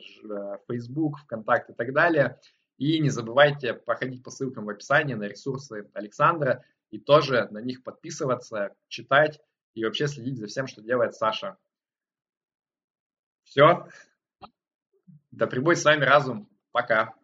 Facebook, 0.68 1.18
ВКонтакте 1.22 1.74
и 1.74 1.76
так 1.76 1.91
далее. 1.91 2.40
И 2.78 3.00
не 3.00 3.10
забывайте 3.10 3.74
проходить 3.74 4.22
по 4.22 4.30
ссылкам 4.30 4.66
в 4.66 4.70
описании 4.70 5.16
на 5.16 5.24
ресурсы 5.24 5.90
Александра 5.94 6.64
и 6.94 6.99
тоже 6.99 7.48
на 7.49 7.57
них 7.57 7.82
подписываться, 7.82 8.76
читать 8.88 9.41
и 9.74 9.84
вообще 9.84 10.07
следить 10.07 10.38
за 10.38 10.45
всем, 10.45 10.68
что 10.68 10.84
делает 10.84 11.15
Саша. 11.15 11.57
Все. 13.41 13.88
Да 15.32 15.48
прибудет 15.48 15.80
с 15.80 15.86
вами 15.86 16.03
разум. 16.03 16.48
Пока. 16.72 17.15